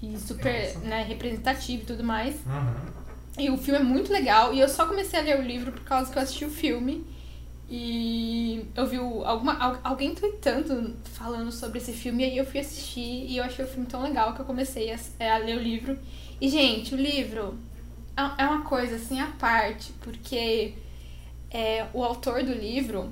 E 0.00 0.16
super 0.18 0.76
né, 0.78 1.02
representativo 1.02 1.82
e 1.82 1.86
tudo 1.86 2.04
mais. 2.04 2.34
Uhum. 2.46 2.98
E 3.38 3.50
o 3.50 3.58
filme 3.58 3.80
é 3.80 3.82
muito 3.82 4.12
legal. 4.12 4.54
E 4.54 4.60
eu 4.60 4.68
só 4.68 4.86
comecei 4.86 5.18
a 5.18 5.22
ler 5.22 5.38
o 5.38 5.42
livro 5.42 5.72
por 5.72 5.82
causa 5.82 6.10
que 6.10 6.18
eu 6.18 6.22
assisti 6.22 6.44
o 6.44 6.50
filme. 6.50 7.04
E 7.70 8.64
eu 8.74 8.86
vi 8.86 8.96
alguma, 8.96 9.52
al- 9.58 9.80
alguém 9.84 10.14
tweetando 10.14 10.96
falando 11.12 11.52
sobre 11.52 11.78
esse 11.78 11.92
filme. 11.92 12.22
E 12.22 12.26
aí 12.26 12.38
eu 12.38 12.46
fui 12.46 12.60
assistir. 12.60 13.26
E 13.28 13.36
eu 13.36 13.44
achei 13.44 13.64
o 13.64 13.68
filme 13.68 13.86
tão 13.86 14.02
legal 14.02 14.34
que 14.34 14.40
eu 14.40 14.44
comecei 14.46 14.90
a, 14.92 14.98
é, 15.18 15.30
a 15.30 15.38
ler 15.38 15.56
o 15.56 15.60
livro. 15.60 15.98
E, 16.40 16.48
gente, 16.48 16.94
o 16.94 16.96
livro 16.96 17.58
é 18.16 18.42
é 18.42 18.46
uma 18.46 18.62
coisa 18.62 18.96
assim 18.96 19.20
à 19.20 19.26
parte. 19.38 19.92
Porque 20.00 20.74
é, 21.50 21.86
o 21.92 22.02
autor 22.02 22.42
do 22.42 22.52
livro, 22.52 23.10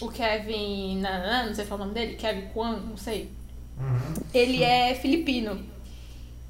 o 0.00 0.08
Kevin. 0.08 0.98
Nanã, 1.00 1.46
não 1.46 1.54
sei 1.54 1.64
falar 1.64 1.82
o 1.82 1.84
nome 1.86 1.98
dele. 1.98 2.16
Kevin 2.16 2.48
Kwan, 2.48 2.76
não 2.76 2.96
sei. 2.98 3.30
Uhum. 3.78 4.22
Ele 4.34 4.62
é 4.62 4.94
filipino. 4.94 5.58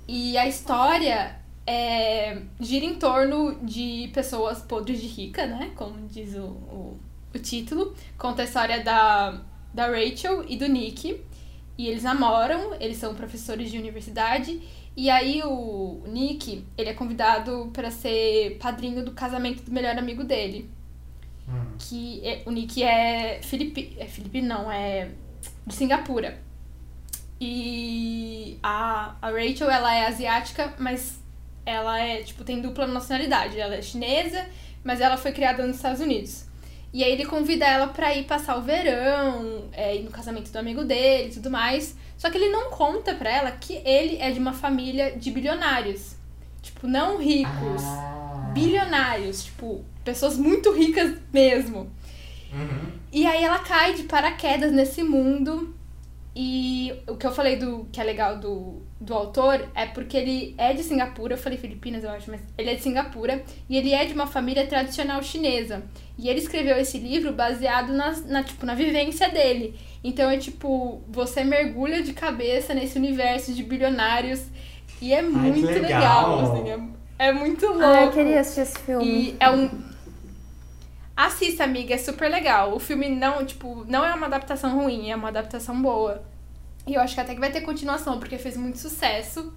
E 0.09 0.37
a 0.39 0.47
história 0.49 1.37
é, 1.67 2.43
gira 2.61 2.85
em 2.85 2.95
torno 2.97 3.57
de 3.63 4.11
pessoas 4.15 4.61
podres 4.63 5.01
de 5.01 5.07
rica, 5.09 5.47
né? 5.47 5.73
Como 5.77 6.07
diz 6.09 6.35
o, 6.37 6.43
o, 6.45 6.97
o 7.37 7.41
título. 7.41 7.95
Conta 8.19 8.43
a 8.43 8.45
história 8.45 8.83
da, 8.83 9.41
da 9.73 9.87
Rachel 9.87 10.45
e 10.49 10.57
do 10.57 10.67
Nick. 10.67 11.21
E 11.79 11.89
eles 11.89 12.03
namoram, 12.03 12.75
eles 12.81 12.97
são 12.97 13.15
professores 13.15 13.71
de 13.71 13.79
universidade. 13.79 14.61
E 14.97 15.11
aí 15.11 15.43
o 15.45 16.03
Nick, 16.07 16.65
ele 16.77 16.89
é 16.89 16.95
convidado 16.95 17.71
para 17.73 17.91
ser 17.91 18.57
padrinho 18.59 19.05
do 19.05 19.13
casamento 19.13 19.63
do 19.63 19.71
melhor 19.71 19.97
amigo 19.99 20.25
dele. 20.25 20.71
Uhum. 21.47 21.77
Que 21.79 22.27
é- 22.27 22.43
o 22.47 22.51
Nick 22.51 22.83
é 22.83 23.41
Filipe, 23.43 23.95
é 23.99 24.07
filipino, 24.07 24.49
não, 24.49 24.73
é 24.73 25.11
de 25.67 25.75
Singapura. 25.75 26.41
E 27.39 28.59
a, 28.63 29.15
a 29.21 29.31
Rachel, 29.31 29.71
ela 29.71 29.95
é 29.95 30.07
asiática, 30.07 30.75
mas 30.79 31.21
ela 31.67 32.01
é, 32.01 32.23
tipo, 32.23 32.43
tem 32.45 32.63
dupla 32.63 32.87
nacionalidade. 32.87 33.61
Ela 33.61 33.75
é 33.77 33.83
chinesa, 33.83 34.47
mas 34.83 35.01
ela 35.01 35.17
foi 35.19 35.33
criada 35.33 35.67
nos 35.67 35.77
Estados 35.77 36.01
Unidos. 36.01 36.47
E 36.97 37.05
aí 37.05 37.13
ele 37.13 37.27
convida 37.27 37.67
ela 37.67 37.89
pra 37.89 38.15
ir 38.15 38.25
passar 38.25 38.57
o 38.57 38.63
verão, 38.63 39.65
é, 39.71 39.95
ir 39.97 40.03
no 40.03 40.11
casamento 40.11 40.51
do 40.51 40.59
amigo 40.59 40.83
dele 40.83 41.29
e 41.29 41.31
tudo 41.35 41.51
mais. 41.51 41.95
Só 42.17 42.31
que 42.31 42.39
ele 42.39 42.49
não 42.49 42.71
conta 42.71 43.13
pra 43.15 43.29
ela 43.31 43.51
que 43.51 43.75
ele 43.85 44.17
é 44.17 44.31
de 44.31 44.39
uma 44.39 44.55
família 44.55 45.15
de 45.15 45.31
bilionários. 45.31 46.15
Tipo, 46.63 46.87
não 46.87 47.19
ricos, 47.19 47.83
Ah. 47.85 48.51
bilionários. 48.55 49.45
Tipo, 49.45 49.85
pessoas 50.03 50.39
muito 50.39 50.73
ricas 50.73 51.19
mesmo. 51.31 51.81
Uhum. 52.51 52.93
E 53.13 53.27
aí 53.27 53.45
ela 53.45 53.59
cai 53.59 53.93
de 53.93 54.05
paraquedas 54.05 54.73
nesse 54.73 55.03
mundo. 55.03 55.76
E 56.39 56.93
o 57.09 57.17
que 57.17 57.27
eu 57.27 57.33
falei 57.33 57.57
do 57.57 57.89
que 57.91 57.99
é 57.99 58.05
legal 58.05 58.39
do, 58.39 58.83
do 59.01 59.15
autor 59.15 59.67
é 59.75 59.87
porque 59.87 60.19
ele 60.19 60.55
é 60.59 60.75
de 60.75 60.83
Singapura, 60.83 61.33
eu 61.33 61.39
falei 61.39 61.57
Filipinas, 61.57 62.05
eu 62.05 62.11
acho, 62.11 62.31
mas 62.31 62.43
ele 62.59 62.69
é 62.69 62.75
de 62.75 62.83
Singapura 62.83 63.43
e 63.71 63.75
ele 63.79 63.95
é 63.95 64.05
de 64.05 64.13
uma 64.13 64.27
família 64.27 64.67
tradicional 64.67 65.23
chinesa. 65.23 65.83
E 66.19 66.29
ele 66.29 66.39
escreveu 66.39 66.77
esse 66.77 66.99
livro 66.99 67.33
baseado 67.33 67.95
nas, 67.95 68.23
na, 68.27 68.43
tipo, 68.43 68.67
na 68.67 68.75
vivência 68.75 69.31
dele. 69.31 69.79
Então 70.05 70.29
é 70.29 70.37
tipo, 70.37 71.01
você 71.09 71.43
mergulha 71.43 72.03
de 72.03 72.13
cabeça 72.13 72.75
nesse 72.75 72.99
universo 72.99 73.55
de 73.55 73.63
bilionários 73.63 74.45
e 75.01 75.15
é 75.15 75.23
muito 75.23 75.67
legal, 75.67 76.37
legal. 76.37 76.53
assim, 76.53 76.71
é, 77.19 77.29
é 77.29 77.33
muito 77.33 77.65
louco. 77.67 77.83
Ah, 77.83 78.05
eu 78.05 78.13
queria 78.13 78.41
assistir 78.41 78.61
esse 78.61 78.79
filme. 78.81 79.05
E 79.07 79.37
é 79.41 79.51
um. 79.51 79.71
Assista, 81.17 81.65
amiga, 81.65 81.95
é 81.95 81.99
super 81.99 82.31
legal. 82.31 82.75
O 82.75 82.79
filme 82.79 83.09
não, 83.09 83.45
tipo, 83.45 83.85
não 83.89 84.05
é 84.05 84.13
uma 84.15 84.27
adaptação 84.27 84.77
ruim, 84.77 85.11
é 85.11 85.17
uma 85.17 85.29
adaptação 85.29 85.81
boa. 85.81 86.23
E 86.87 86.95
eu 86.95 87.01
acho 87.01 87.15
que 87.15 87.21
até 87.21 87.35
que 87.35 87.41
vai 87.41 87.51
ter 87.51 87.63
continuação, 87.63 88.19
porque 88.19 88.39
fez 88.39 88.57
muito 88.57 88.79
sucesso. 88.79 89.53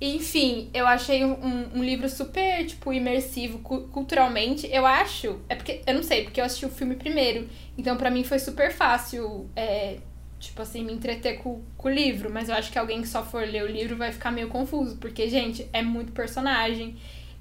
Enfim, 0.00 0.68
eu 0.74 0.86
achei 0.86 1.24
um, 1.24 1.70
um 1.76 1.84
livro 1.84 2.08
super, 2.08 2.66
tipo, 2.66 2.92
imersivo 2.92 3.60
cu- 3.60 3.88
culturalmente. 3.88 4.68
Eu 4.72 4.84
acho. 4.84 5.40
É 5.48 5.54
porque. 5.54 5.82
Eu 5.86 5.94
não 5.94 6.02
sei, 6.02 6.24
porque 6.24 6.40
eu 6.40 6.44
assisti 6.44 6.66
o 6.66 6.70
filme 6.70 6.96
primeiro. 6.96 7.48
Então, 7.78 7.96
pra 7.96 8.10
mim 8.10 8.24
foi 8.24 8.38
super 8.40 8.72
fácil, 8.72 9.48
é, 9.54 9.98
tipo 10.40 10.60
assim, 10.62 10.84
me 10.84 10.92
entreter 10.92 11.38
com, 11.38 11.62
com 11.76 11.88
o 11.88 11.92
livro. 11.92 12.30
Mas 12.32 12.48
eu 12.48 12.54
acho 12.56 12.72
que 12.72 12.78
alguém 12.78 13.00
que 13.02 13.08
só 13.08 13.22
for 13.24 13.46
ler 13.46 13.62
o 13.64 13.68
livro 13.68 13.96
vai 13.96 14.10
ficar 14.12 14.32
meio 14.32 14.48
confuso. 14.48 14.96
Porque, 14.96 15.28
gente, 15.28 15.68
é 15.72 15.82
muito 15.82 16.12
personagem. 16.12 16.96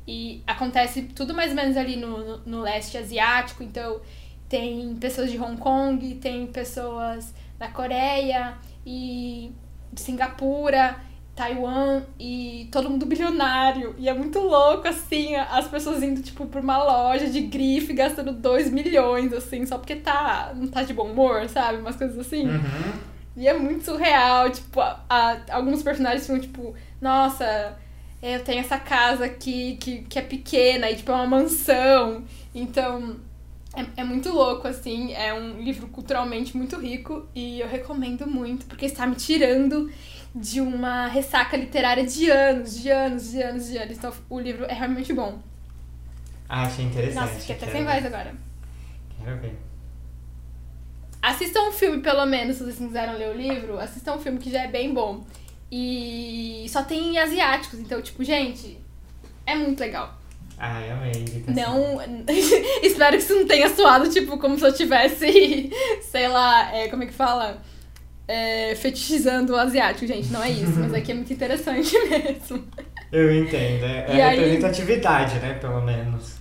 E 0.08 0.42
acontece 0.48 1.04
tudo 1.04 1.34
mais 1.34 1.52
ou 1.52 1.56
menos 1.56 1.78
ali 1.78 1.96
no, 1.96 2.18
no, 2.18 2.38
no 2.46 2.62
leste 2.62 2.98
asiático. 2.98 3.64
Então, 3.64 4.02
tem 4.50 4.96
pessoas 4.96 5.32
de 5.32 5.38
Hong 5.40 5.58
Kong, 5.58 6.16
tem 6.16 6.48
pessoas 6.48 7.34
da 7.58 7.68
Coreia 7.68 8.56
e 8.86 9.52
de 9.94 10.02
Singapura. 10.02 10.96
Taiwan 11.34 12.04
e 12.20 12.68
todo 12.74 12.90
mundo 12.90 13.06
bilionário. 13.06 13.96
E 13.98 14.10
é 14.10 14.14
muito 14.14 14.38
louco, 14.38 14.86
assim, 14.88 15.34
as 15.38 15.66
pessoas 15.66 16.04
indo, 16.04 16.22
tipo, 16.22 16.46
pra 16.46 16.60
uma 16.60 16.78
loja 16.84 17.28
de 17.30 17.40
grife 17.42 17.94
gastando 17.94 18.34
2 18.34 18.70
milhões, 18.70 19.32
assim, 19.32 19.66
só 19.66 19.78
porque 19.78 19.96
tá, 19.96 20.52
não 20.54 20.68
tá 20.68 20.84
de 20.84 20.94
bom 20.94 21.10
humor, 21.10 21.48
sabe? 21.48 21.80
Umas 21.80 21.96
coisas 21.96 22.20
assim. 22.20 22.48
Uhum. 22.48 22.94
E 23.38 23.48
é 23.48 23.58
muito 23.58 23.86
surreal, 23.86 24.50
tipo, 24.52 24.82
a, 24.82 25.00
a- 25.10 25.38
alguns 25.52 25.82
personagens 25.82 26.24
ficam, 26.28 26.40
tipo, 26.40 26.76
nossa, 27.00 27.78
eu 28.22 28.44
tenho 28.44 28.60
essa 28.60 28.78
casa 28.78 29.26
aqui 29.26 29.78
que, 29.78 30.04
que 30.04 30.20
é 30.20 30.22
pequena 30.22 30.90
e, 30.90 30.96
tipo, 30.96 31.12
é 31.12 31.16
uma 31.16 31.28
mansão. 31.28 32.24
Então, 32.54 33.18
é, 33.76 34.02
é 34.02 34.04
muito 34.04 34.32
louco, 34.32 34.68
assim, 34.68 35.14
é 35.14 35.34
um 35.34 35.62
livro 35.62 35.88
culturalmente 35.88 36.56
muito 36.56 36.78
rico 36.78 37.28
e 37.34 37.60
eu 37.60 37.68
recomendo 37.68 38.28
muito, 38.28 38.66
porque 38.66 38.86
está 38.86 39.08
me 39.08 39.16
tirando 39.16 39.92
de 40.36 40.62
uma 40.62 41.08
ressaca 41.08 41.58
literária 41.58 42.06
de 42.06 42.30
anos, 42.30 42.80
de 42.80 42.90
anos, 42.90 43.32
de 43.32 43.42
anos, 43.42 43.68
de 43.68 43.78
anos. 43.78 43.98
Então, 43.98 44.14
o 44.30 44.40
livro 44.40 44.66
é 44.66 44.74
realmente 44.74 45.12
bom. 45.14 45.40
Ah, 46.48 46.64
achei 46.64 46.86
interessante. 46.86 47.16
Nossa, 47.16 47.40
fiquei 47.40 47.56
até 47.56 47.66
sem 47.68 47.86
ver. 47.86 47.92
voz 47.92 48.06
agora. 48.06 48.36
Quero 49.24 49.38
ver. 49.40 49.58
Assistam 51.22 51.70
um 51.70 51.72
filme, 51.72 52.02
pelo 52.02 52.26
menos, 52.26 52.58
se 52.58 52.64
vocês 52.64 52.78
quiseram 52.78 53.18
ler 53.18 53.30
o 53.30 53.34
livro. 53.34 53.80
Assistam 53.80 54.16
um 54.16 54.20
filme 54.20 54.38
que 54.38 54.52
já 54.52 54.64
é 54.64 54.68
bem 54.68 54.94
bom. 54.94 55.24
E 55.72 56.66
só 56.70 56.84
tem 56.84 57.18
asiáticos, 57.18 57.80
então, 57.80 58.02
tipo, 58.02 58.24
gente, 58.24 58.78
é 59.46 59.56
muito 59.56 59.80
legal. 59.80 60.20
Ai, 60.58 60.92
amei. 60.92 61.44
Não. 61.48 62.00
Espero 62.84 63.18
que 63.18 63.24
isso 63.24 63.36
não 63.36 63.48
tenha 63.48 63.70
soado, 63.70 64.10
tipo, 64.10 64.38
como 64.38 64.60
se 64.60 64.66
eu 64.66 64.74
tivesse, 64.74 65.72
sei 66.04 66.28
lá, 66.28 66.76
é, 66.76 66.88
como 66.90 67.04
é 67.04 67.06
que 67.08 67.14
fala? 67.14 67.62
É, 68.28 68.76
fetichizando 68.76 69.54
o 69.54 69.58
asiático, 69.58 70.06
gente. 70.06 70.28
Não 70.30 70.44
é 70.44 70.52
isso, 70.52 70.78
mas 70.80 70.94
aqui 70.94 71.12
é 71.12 71.16
muito 71.16 71.34
interessante 71.34 71.92
mesmo. 72.08 72.64
Eu 73.12 73.34
entendo. 73.44 73.86
É, 73.86 74.06
é 74.20 74.24
aí- 74.24 74.38
representatividade, 74.40 75.40
né? 75.40 75.54
Pelo 75.56 75.82
menos. 75.82 76.36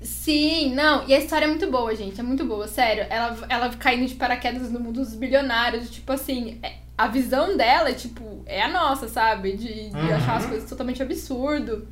Sim, 0.00 0.74
não, 0.74 1.06
e 1.08 1.14
a 1.14 1.18
história 1.18 1.44
é 1.44 1.48
muito 1.48 1.70
boa, 1.70 1.94
gente, 1.94 2.18
é 2.18 2.22
muito 2.24 2.44
boa, 2.44 2.66
sério. 2.66 3.06
Ela, 3.08 3.36
ela 3.48 3.68
caindo 3.70 4.06
de 4.06 4.14
paraquedas 4.14 4.70
no 4.70 4.80
mundo 4.80 5.00
dos 5.00 5.14
bilionários, 5.14 5.90
tipo 5.90 6.12
assim, 6.12 6.58
é- 6.62 6.81
a 6.96 7.08
visão 7.08 7.56
dela 7.56 7.88
é 7.90 7.94
tipo, 7.94 8.42
é 8.46 8.62
a 8.62 8.68
nossa, 8.68 9.08
sabe? 9.08 9.56
De, 9.56 9.90
de 9.90 9.96
Uhum. 9.96 10.14
achar 10.14 10.36
as 10.36 10.46
coisas 10.46 10.68
totalmente 10.68 11.02
absurdo. 11.02 11.86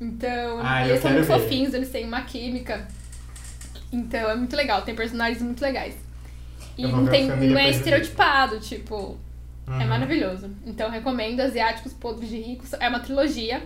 Então, 0.00 0.60
Ah, 0.62 0.84
e 0.86 0.90
eles 0.90 1.00
são 1.02 1.10
muito 1.12 1.26
ver. 1.26 1.40
fofinhos, 1.40 1.74
eles 1.74 1.90
têm 1.90 2.04
uma 2.06 2.22
química. 2.22 2.86
Então, 3.92 4.28
é 4.30 4.34
muito 4.36 4.54
legal, 4.56 4.82
tem 4.82 4.94
personagens 4.94 5.40
muito 5.42 5.60
legais. 5.60 5.94
E 6.76 6.86
não, 6.86 7.06
tem, 7.06 7.26
não 7.28 7.58
é 7.58 7.70
estereotipado, 7.70 8.60
tipo, 8.60 9.16
é 9.66 9.70
Uhum. 9.70 9.86
maravilhoso. 9.88 10.50
Então, 10.66 10.90
recomendo 10.90 11.40
Asiáticos 11.40 11.92
Podres 11.94 12.28
de 12.28 12.38
Ricos, 12.38 12.72
é 12.74 12.88
uma 12.88 13.00
trilogia. 13.00 13.62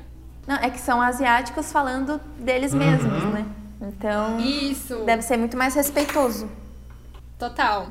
Não, 0.46 0.56
é 0.56 0.70
que 0.70 0.78
são 0.78 1.00
asiáticos 1.02 1.70
falando 1.72 2.20
deles 2.38 2.72
Uhum. 2.72 2.78
mesmos, 2.78 3.24
né? 3.24 3.44
Então, 3.82 4.38
Isso! 4.38 5.02
deve 5.04 5.22
ser 5.22 5.36
muito 5.36 5.56
mais 5.56 5.74
respeitoso. 5.74 6.50
Total. 7.38 7.88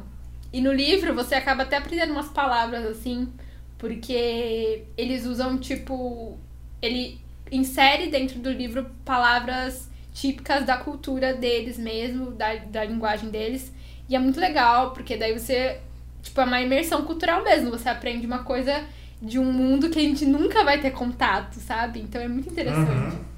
E 0.52 0.62
no 0.62 0.72
livro 0.74 1.14
você 1.14 1.36
acaba 1.36 1.64
até 1.64 1.78
aprendendo 1.78 2.12
umas 2.12 2.30
palavras 2.30 2.86
assim, 2.86 3.32
porque 3.78 4.84
eles 4.98 5.26
usam 5.26 5.58
tipo. 5.58 6.38
Ele 6.82 7.20
insere 7.52 8.08
dentro 8.08 8.40
do 8.40 8.52
livro 8.52 8.90
palavras 9.04 9.90
típicas 10.14 10.66
da 10.66 10.78
cultura 10.78 11.34
deles 11.34 11.78
mesmo, 11.78 12.32
da, 12.32 12.56
da 12.56 12.84
linguagem 12.84 13.30
deles. 13.30 13.72
E 14.08 14.16
é 14.16 14.20
muito 14.20 14.40
legal, 14.40 14.92
porque 14.92 15.16
daí 15.18 15.38
você. 15.38 15.80
Tipo, 16.22 16.42
é 16.42 16.44
uma 16.46 16.62
imersão 16.62 17.04
cultural 17.04 17.44
mesmo. 17.44 17.70
Você 17.72 17.88
aprende 17.88 18.26
uma 18.26 18.40
coisa 18.40 18.84
de 19.22 19.38
um 19.38 19.52
mundo 19.52 19.90
que 19.90 20.00
a 20.00 20.02
gente 20.02 20.26
nunca 20.26 20.64
vai 20.64 20.80
ter 20.80 20.92
contato, 20.92 21.56
sabe? 21.56 22.00
Então 22.00 22.22
é 22.22 22.28
muito 22.28 22.50
interessante. 22.50 23.16
Uhum. 23.16 23.30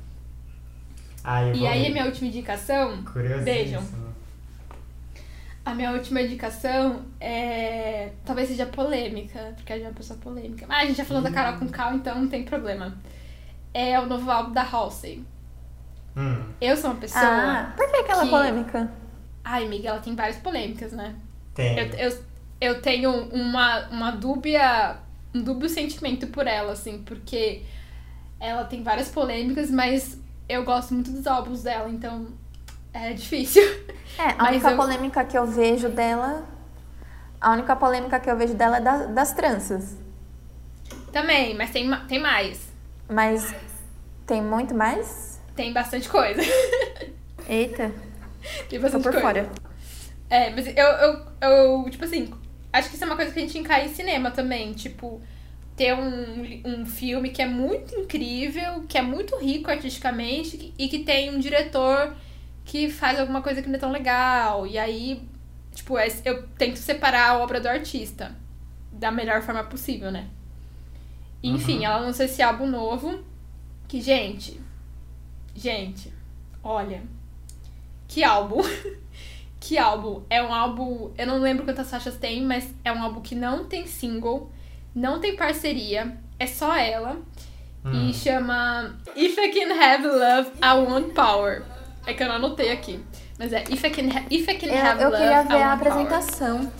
Eu 1.49 1.55
E 1.55 1.67
aí, 1.67 1.85
a 1.85 1.89
minha 1.91 2.05
última 2.05 2.27
indicação. 2.27 3.03
Vejam. 3.43 3.83
A 5.63 5.75
minha 5.75 5.91
última 5.91 6.21
indicação 6.21 7.03
é. 7.19 8.11
Talvez 8.25 8.47
seja 8.49 8.65
polêmica, 8.65 9.53
porque 9.55 9.71
a 9.71 9.75
gente 9.75 9.85
é 9.85 9.89
uma 9.89 9.95
pessoa 9.95 10.17
polêmica. 10.19 10.65
Mas 10.67 10.77
a 10.79 10.85
gente 10.88 10.97
já 10.97 11.05
falou 11.05 11.21
da 11.21 11.31
Carol 11.31 11.59
com 11.59 11.67
Cal, 11.69 11.93
então 11.93 12.19
não 12.19 12.27
tem 12.27 12.43
problema. 12.43 12.97
É 13.73 13.99
o 13.99 14.05
novo 14.07 14.29
álbum 14.29 14.51
da 14.51 14.63
Halsey. 14.63 15.23
Hum. 16.17 16.43
Eu 16.59 16.75
sou 16.75 16.91
uma 16.91 16.99
pessoa. 16.99 17.23
Ah, 17.23 17.73
por 17.77 17.89
que 17.89 17.97
aquela 17.97 18.23
que- 18.23 18.29
polêmica? 18.29 18.91
Ai, 19.43 19.65
amiga, 19.65 19.89
ela 19.89 19.99
tem 19.99 20.15
várias 20.15 20.38
polêmicas, 20.38 20.91
né? 20.93 21.15
Tem. 21.53 21.77
Eu, 21.77 21.85
eu, 22.09 22.17
eu 22.59 22.81
tenho 22.81 23.11
uma, 23.29 23.88
uma 23.89 24.11
dúbia. 24.11 24.97
um 25.33 25.41
dúbio 25.43 25.69
sentimento 25.69 26.27
por 26.27 26.47
ela, 26.47 26.73
assim, 26.73 27.03
porque 27.03 27.63
ela 28.39 28.63
tem 28.65 28.83
várias 28.83 29.09
polêmicas, 29.09 29.69
mas 29.71 30.19
eu 30.49 30.63
gosto 30.65 30.93
muito 30.93 31.11
dos 31.11 31.25
álbuns 31.27 31.63
dela, 31.63 31.88
então 31.89 32.27
é 32.93 33.13
difícil. 33.13 33.63
É, 34.18 34.35
a 34.38 34.43
única 34.49 34.72
eu- 34.72 34.77
polêmica 34.77 35.23
que 35.26 35.38
eu 35.38 35.45
vejo 35.45 35.89
dela. 35.89 36.45
A 37.39 37.51
única 37.53 37.76
polêmica 37.76 38.19
que 38.19 38.30
eu 38.30 38.38
vejo 38.38 38.53
dela 38.53 38.77
é 38.77 38.81
da- 38.81 39.05
das 39.07 39.34
tranças. 39.34 39.97
Também, 41.11 41.55
mas 41.55 41.72
tem, 41.72 41.89
tem 42.07 42.19
mais. 42.19 42.69
Mas 43.09 43.53
tem 44.26 44.41
muito 44.41 44.73
mais? 44.73 45.41
Tem 45.55 45.73
bastante 45.73 46.07
coisa. 46.07 46.41
Eita, 47.47 47.91
Tem 48.69 48.80
tô 48.80 48.84
bastante 48.84 49.03
por 49.03 49.11
coisa. 49.11 49.22
fora. 49.22 49.49
É, 50.30 50.49
mas 50.51 50.68
eu, 50.68 50.73
eu, 50.85 51.26
eu, 51.41 51.89
tipo 51.89 52.05
assim, 52.05 52.34
acho 52.72 52.89
que 52.89 52.95
isso 52.95 53.03
é 53.03 53.07
uma 53.07 53.15
coisa 53.18 53.31
que 53.34 53.39
a 53.39 53.41
gente 53.41 53.57
encai 53.57 53.85
em 53.85 53.89
cinema 53.93 54.31
também. 54.31 54.72
Tipo, 54.73 55.22
ter 55.76 55.93
um, 55.93 56.61
um 56.65 56.85
filme 56.85 57.30
que 57.31 57.41
é 57.41 57.47
muito 57.47 57.93
incrível, 57.95 58.84
que 58.88 58.97
é 58.97 59.01
muito 59.01 59.35
rico 59.38 59.69
artisticamente 59.69 60.73
e 60.77 60.88
que 60.88 60.99
tem 60.99 61.35
um 61.35 61.39
diretor 61.39 62.13
que 62.65 62.89
faz 62.89 63.19
alguma 63.19 63.41
coisa 63.41 63.61
que 63.61 63.67
não 63.67 63.75
é 63.75 63.79
tão 63.79 63.91
legal. 63.91 64.65
E 64.67 64.77
aí, 64.77 65.27
tipo, 65.73 65.97
é- 65.97 66.07
eu 66.25 66.47
tento 66.57 66.77
separar 66.77 67.29
a 67.31 67.38
obra 67.39 67.59
do 67.59 67.67
artista 67.67 68.35
da 68.91 69.11
melhor 69.11 69.41
forma 69.41 69.63
possível, 69.63 70.11
né? 70.11 70.27
Enfim, 71.43 71.79
Uhum. 71.79 71.85
ela 71.85 71.97
lançou 71.97 72.25
esse 72.25 72.41
álbum 72.41 72.67
novo. 72.67 73.23
Que, 73.88 73.99
gente. 73.99 74.59
Gente, 75.55 76.13
olha. 76.63 77.01
Que 78.07 78.23
álbum. 78.23 78.61
que 79.59 79.77
álbum. 79.77 80.21
É 80.29 80.41
um 80.41 80.53
álbum. 80.53 81.11
Eu 81.17 81.27
não 81.27 81.39
lembro 81.39 81.65
quantas 81.65 81.89
faixas 81.89 82.15
tem, 82.17 82.43
mas 82.43 82.73
é 82.85 82.91
um 82.91 83.01
álbum 83.01 83.21
que 83.21 83.35
não 83.35 83.65
tem 83.65 83.88
single, 83.88 84.51
não 84.93 85.19
tem 85.19 85.35
parceria, 85.35 86.17
é 86.38 86.45
só 86.45 86.75
ela. 86.75 87.17
Hum. 87.83 88.09
E 88.09 88.13
chama 88.13 88.95
If 89.15 89.35
I 89.38 89.49
Can 89.49 89.73
Have 89.73 90.05
Love, 90.07 90.51
I 90.61 90.73
Want 90.91 91.13
Power. 91.13 91.63
É 92.06 92.14
que 92.14 92.23
eu 92.23 92.28
não 92.28 92.36
anotei 92.36 92.72
aqui. 92.72 92.99
Mas 93.38 93.53
é 93.53 93.64
If 93.69 93.84
I 93.84 93.90
Can, 93.90 94.07
ha 94.18 94.23
If 94.30 94.48
I 94.48 94.56
can 94.57 94.68
Eu, 94.68 94.86
Have 94.86 95.02
eu 95.03 95.10
Love, 95.10 95.22
queria 95.23 95.41
I 95.41 95.48
ver 95.48 95.53
a 95.53 95.57
Want 95.69 95.80
Power. 95.80 95.94
apresentação. 95.94 96.72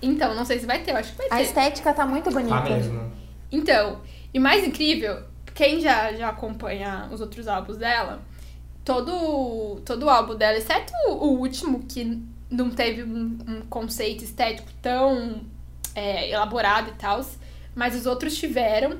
Então, 0.00 0.34
não 0.34 0.44
sei 0.44 0.58
se 0.58 0.66
vai 0.66 0.78
ter, 0.80 0.92
eu 0.92 0.96
acho 0.96 1.12
que 1.12 1.18
vai 1.18 1.26
A 1.26 1.36
ter. 1.36 1.42
estética 1.42 1.92
tá 1.92 2.06
muito 2.06 2.30
bonita. 2.30 2.54
Tá 2.54 2.62
mesmo. 2.70 3.12
Então, 3.50 4.00
e 4.32 4.38
mais 4.38 4.64
incrível, 4.66 5.22
quem 5.54 5.80
já, 5.80 6.12
já 6.12 6.28
acompanha 6.28 7.08
os 7.10 7.20
outros 7.20 7.48
álbuns 7.48 7.76
dela, 7.78 8.20
todo, 8.84 9.80
todo 9.84 10.04
o 10.06 10.10
álbum 10.10 10.34
dela, 10.36 10.56
exceto 10.56 10.92
o 11.08 11.26
último, 11.38 11.84
que 11.88 12.22
não 12.50 12.70
teve 12.70 13.02
um, 13.02 13.38
um 13.46 13.60
conceito 13.68 14.22
estético 14.24 14.68
tão 14.80 15.42
é, 15.94 16.30
elaborado 16.30 16.90
e 16.90 16.94
tal, 16.94 17.20
mas 17.74 17.94
os 17.96 18.06
outros 18.06 18.36
tiveram, 18.36 18.98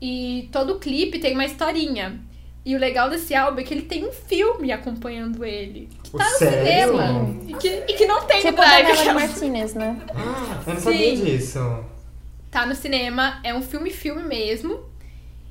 e 0.00 0.48
todo 0.50 0.74
o 0.74 0.78
clipe 0.78 1.18
tem 1.18 1.34
uma 1.34 1.44
historinha. 1.44 2.20
E 2.68 2.76
o 2.76 2.78
legal 2.78 3.08
desse 3.08 3.34
álbum 3.34 3.60
é 3.60 3.62
que 3.64 3.72
ele 3.72 3.84
tem 3.86 4.06
um 4.06 4.12
filme 4.12 4.70
acompanhando 4.70 5.42
ele. 5.42 5.88
Que 6.02 6.10
tá 6.10 6.18
no 6.32 6.36
Sério? 6.36 6.92
cinema. 6.92 7.36
E 7.48 7.54
que, 7.54 7.68
e 7.68 7.92
que 7.94 8.04
não 8.06 8.20
tem 8.26 8.42
Tipo 8.42 8.50
no 8.50 8.56
drive. 8.58 8.90
Aquelas- 8.92 9.14
Martinez, 9.14 9.72
né? 9.74 9.96
Ah, 10.14 10.62
eu 10.66 10.74
não 10.74 10.80
sabia 10.80 11.16
Sim. 11.16 11.24
disso. 11.24 11.84
tá 12.50 12.66
no 12.66 12.74
cinema, 12.74 13.40
é 13.42 13.54
um 13.54 13.62
filme-filme 13.62 14.22
mesmo. 14.22 14.80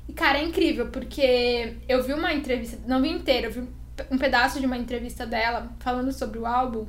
E, 0.08 0.12
cara, 0.12 0.38
é 0.38 0.44
incrível, 0.44 0.86
porque 0.92 1.74
eu 1.88 2.04
vi 2.04 2.12
uma 2.12 2.32
entrevista, 2.32 2.78
não 2.86 3.02
vi 3.02 3.08
inteira, 3.10 3.48
eu 3.48 3.52
vi 3.52 3.64
um 4.12 4.16
pedaço 4.16 4.60
de 4.60 4.66
uma 4.66 4.76
entrevista 4.78 5.26
dela 5.26 5.72
falando 5.80 6.12
sobre 6.12 6.38
o 6.38 6.46
álbum. 6.46 6.86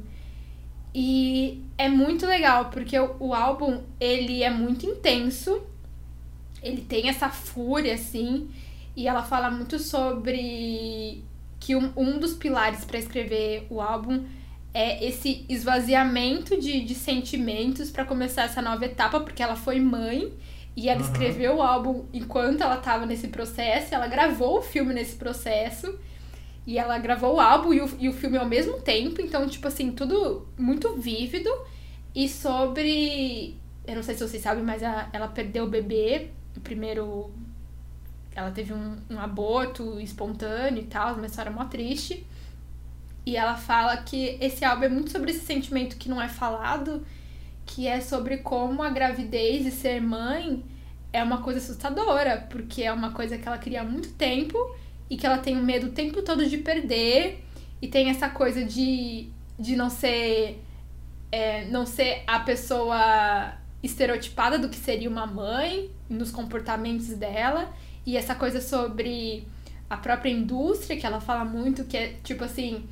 E 0.93 1.63
é 1.75 1.89
muito 1.89 2.27
legal, 2.27 2.65
porque 2.65 2.97
o, 2.99 3.15
o 3.19 3.33
álbum, 3.33 3.81
ele 3.99 4.43
é 4.43 4.49
muito 4.51 4.85
intenso. 4.85 5.59
Ele 6.61 6.81
tem 6.81 7.09
essa 7.09 7.29
fúria, 7.29 7.95
assim. 7.95 8.47
E 8.99 9.07
ela 9.07 9.23
fala 9.23 9.49
muito 9.49 9.77
sobre 9.79 11.23
que 11.59 11.75
um, 11.75 11.91
um 11.95 12.19
dos 12.19 12.33
pilares 12.33 12.83
para 12.85 12.99
escrever 12.99 13.65
o 13.69 13.81
álbum 13.81 14.25
é 14.73 15.05
esse 15.07 15.45
esvaziamento 15.49 16.59
de, 16.59 16.81
de 16.81 16.95
sentimentos 16.95 17.89
para 17.91 18.05
começar 18.05 18.43
essa 18.43 18.61
nova 18.61 18.85
etapa, 18.85 19.19
porque 19.21 19.41
ela 19.41 19.55
foi 19.55 19.79
mãe 19.79 20.33
e 20.75 20.89
ela 20.89 21.01
Uhum. 21.01 21.05
escreveu 21.05 21.57
o 21.57 21.61
álbum 21.61 22.05
enquanto 22.13 22.61
ela 22.61 22.75
estava 22.77 23.05
nesse 23.05 23.27
processo, 23.29 23.93
ela 23.95 24.07
gravou 24.07 24.59
o 24.59 24.61
filme 24.61 24.93
nesse 24.93 25.15
processo. 25.15 25.87
E 26.67 26.77
ela 26.77 26.97
gravou 26.99 27.35
o 27.35 27.39
álbum 27.39 27.73
e 27.73 27.81
o, 27.81 27.89
e 27.99 28.09
o 28.09 28.13
filme 28.13 28.37
ao 28.37 28.45
mesmo 28.45 28.79
tempo, 28.81 29.21
então, 29.21 29.47
tipo 29.47 29.67
assim, 29.67 29.91
tudo 29.91 30.47
muito 30.57 30.93
vívido. 30.95 31.49
E 32.13 32.29
sobre. 32.29 33.57
Eu 33.87 33.95
não 33.95 34.03
sei 34.03 34.15
se 34.15 34.27
vocês 34.27 34.43
sabem, 34.43 34.63
mas 34.63 34.83
a- 34.83 35.09
ela 35.13 35.27
perdeu 35.27 35.63
o 35.65 35.67
bebê 35.69 36.29
o 36.55 36.59
primeiro. 36.59 37.31
Ela 38.39 38.51
teve 38.51 38.73
um, 38.73 38.97
um 39.09 39.19
aborto 39.19 39.99
espontâneo 39.99 40.81
e 40.81 40.85
tal, 40.85 41.15
uma 41.15 41.25
história 41.25 41.51
mó 41.51 41.65
triste. 41.65 42.25
E 43.25 43.35
ela 43.35 43.55
fala 43.55 43.97
que 43.97 44.37
esse 44.39 44.63
álbum 44.63 44.85
é 44.85 44.89
muito 44.89 45.11
sobre 45.11 45.31
esse 45.31 45.45
sentimento 45.45 45.97
que 45.97 46.09
não 46.09 46.21
é 46.21 46.29
falado, 46.29 47.05
que 47.65 47.85
é 47.87 47.99
sobre 48.01 48.37
como 48.37 48.81
a 48.81 48.89
gravidez 48.89 49.65
e 49.65 49.71
ser 49.71 50.01
mãe 50.01 50.63
é 51.11 51.21
uma 51.23 51.41
coisa 51.41 51.59
assustadora, 51.59 52.47
porque 52.49 52.83
é 52.83 52.91
uma 52.91 53.11
coisa 53.11 53.37
que 53.37 53.47
ela 53.47 53.57
queria 53.57 53.81
há 53.81 53.83
muito 53.83 54.13
tempo 54.13 54.57
e 55.09 55.17
que 55.17 55.25
ela 55.25 55.37
tem 55.37 55.57
o 55.57 55.63
medo 55.63 55.87
o 55.87 55.91
tempo 55.91 56.21
todo 56.21 56.45
de 56.45 56.57
perder 56.57 57.43
e 57.81 57.87
tem 57.87 58.09
essa 58.09 58.29
coisa 58.29 58.63
de, 58.63 59.29
de 59.57 59.75
não 59.75 59.89
ser 59.89 60.63
é, 61.31 61.65
não 61.65 61.85
ser 61.85 62.23
a 62.25 62.39
pessoa 62.39 63.53
estereotipada 63.81 64.57
do 64.57 64.69
que 64.69 64.75
seria 64.75 65.09
uma 65.09 65.25
mãe 65.25 65.89
nos 66.09 66.31
comportamentos 66.31 67.09
dela 67.09 67.71
e 68.11 68.17
essa 68.17 68.35
coisa 68.35 68.61
sobre 68.61 69.47
a 69.89 69.97
própria 69.97 70.29
indústria 70.31 70.97
que 70.99 71.05
ela 71.05 71.19
fala 71.19 71.43
muito 71.45 71.83
que 71.85 71.97
é 71.97 72.13
tipo 72.23 72.43
assim 72.43 72.83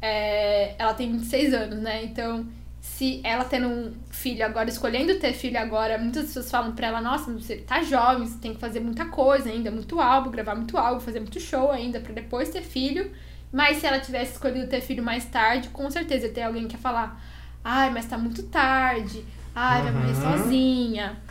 é, 0.00 0.74
ela 0.78 0.94
tem 0.94 1.10
26 1.12 1.54
anos 1.54 1.78
né 1.78 2.04
então 2.04 2.46
se 2.80 3.20
ela 3.22 3.44
tendo 3.44 3.68
um 3.68 3.92
filho 4.10 4.44
agora, 4.44 4.68
escolhendo 4.68 5.14
ter 5.20 5.32
filho 5.32 5.56
agora, 5.56 5.96
muitas 5.98 6.26
pessoas 6.26 6.50
falam 6.50 6.72
pra 6.72 6.88
ela, 6.88 7.00
nossa, 7.00 7.32
você 7.32 7.58
tá 7.58 7.80
jovem, 7.80 8.26
você 8.26 8.38
tem 8.38 8.54
que 8.54 8.60
fazer 8.60 8.80
muita 8.80 9.04
coisa 9.04 9.48
ainda, 9.48 9.70
muito 9.70 10.00
álbum, 10.00 10.32
gravar 10.32 10.56
muito 10.56 10.76
álbum, 10.76 10.98
fazer 10.98 11.20
muito 11.20 11.38
show 11.38 11.70
ainda, 11.70 12.00
para 12.00 12.12
depois 12.12 12.48
ter 12.48 12.60
filho. 12.60 13.12
Mas 13.52 13.76
se 13.76 13.86
ela 13.86 14.00
tivesse 14.00 14.32
escolhido 14.32 14.66
ter 14.66 14.80
filho 14.80 15.00
mais 15.00 15.24
tarde, 15.26 15.68
com 15.68 15.88
certeza 15.92 16.26
ia 16.26 16.32
ter 16.32 16.42
alguém 16.42 16.66
que 16.66 16.74
ia 16.74 16.80
falar, 16.80 17.22
ai, 17.62 17.88
mas 17.90 18.06
tá 18.06 18.18
muito 18.18 18.42
tarde, 18.44 19.24
ai, 19.54 19.82
vai 19.82 19.92
morrer 19.92 20.16
Uhum. 20.16 20.38
sozinha. 20.38 21.22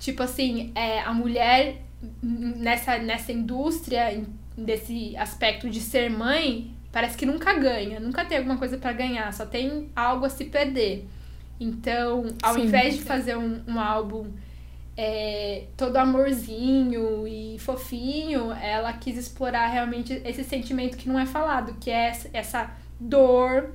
Tipo 0.00 0.22
assim, 0.22 0.72
é, 0.74 1.00
a 1.02 1.12
mulher 1.12 1.82
nessa, 2.22 2.98
nessa 2.98 3.32
indústria, 3.32 4.22
desse 4.56 5.16
aspecto 5.16 5.68
de 5.68 5.80
ser 5.80 6.10
mãe, 6.10 6.74
parece 6.92 7.16
que 7.16 7.26
nunca 7.26 7.52
ganha, 7.58 7.98
nunca 7.98 8.24
tem 8.24 8.38
alguma 8.38 8.56
coisa 8.56 8.78
pra 8.78 8.92
ganhar, 8.92 9.32
só 9.32 9.44
tem 9.44 9.90
algo 9.94 10.24
a 10.24 10.28
se 10.30 10.44
perder. 10.44 11.06
Então, 11.58 12.26
ao 12.42 12.54
Sim. 12.54 12.64
invés 12.64 12.96
de 12.96 13.02
fazer 13.02 13.36
um, 13.36 13.60
um 13.66 13.78
álbum 13.78 14.30
é, 14.96 15.64
todo 15.76 15.96
amorzinho 15.96 17.26
e 17.26 17.58
fofinho, 17.58 18.52
ela 18.52 18.92
quis 18.92 19.16
explorar 19.16 19.66
realmente 19.66 20.20
esse 20.24 20.44
sentimento 20.44 20.96
que 20.96 21.08
não 21.08 21.18
é 21.18 21.26
falado, 21.26 21.74
que 21.80 21.90
é 21.90 22.12
essa 22.32 22.70
dor 22.98 23.70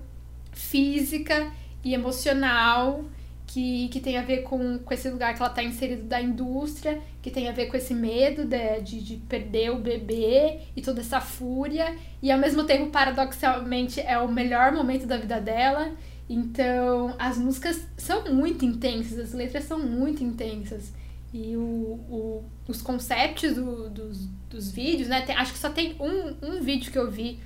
física 0.53 1.51
e 1.83 1.93
emocional 1.93 3.03
que, 3.51 3.87
que 3.89 3.99
tem 3.99 4.15
a 4.15 4.21
ver 4.21 4.43
com, 4.43 4.77
com 4.77 4.93
esse 4.93 5.09
lugar 5.09 5.33
que 5.33 5.41
ela 5.41 5.49
está 5.49 5.63
inserida 5.63 6.03
da 6.03 6.21
indústria, 6.21 7.01
que 7.19 7.31
tem 7.31 7.49
a 7.49 7.51
ver 7.51 7.65
com 7.65 7.75
esse 7.75 7.95
medo 7.95 8.45
de, 8.45 8.81
de, 8.81 9.01
de 9.01 9.15
perder 9.17 9.71
o 9.71 9.79
bebê 9.79 10.59
e 10.75 10.81
toda 10.83 11.01
essa 11.01 11.19
fúria, 11.19 11.95
e 12.21 12.31
ao 12.31 12.37
mesmo 12.37 12.63
tempo, 12.63 12.91
paradoxalmente, 12.91 13.99
é 14.01 14.19
o 14.19 14.27
melhor 14.31 14.71
momento 14.71 15.07
da 15.07 15.17
vida 15.17 15.41
dela. 15.41 15.91
Então, 16.29 17.15
as 17.17 17.39
músicas 17.39 17.87
são 17.97 18.31
muito 18.31 18.63
intensas, 18.63 19.17
as 19.17 19.33
letras 19.33 19.63
são 19.63 19.79
muito 19.79 20.23
intensas. 20.23 20.93
E 21.33 21.57
o, 21.57 21.59
o, 21.61 22.43
os 22.67 22.83
conceitos 22.83 23.55
do, 23.55 23.89
dos, 23.89 24.27
dos 24.47 24.71
vídeos, 24.71 25.09
né? 25.09 25.21
tem- 25.21 25.35
acho 25.35 25.53
que 25.53 25.59
só 25.59 25.71
tem 25.71 25.95
um, 25.99 26.35
um 26.47 26.61
vídeo 26.61 26.91
que 26.91 26.99
eu 26.99 27.09
vi 27.09 27.39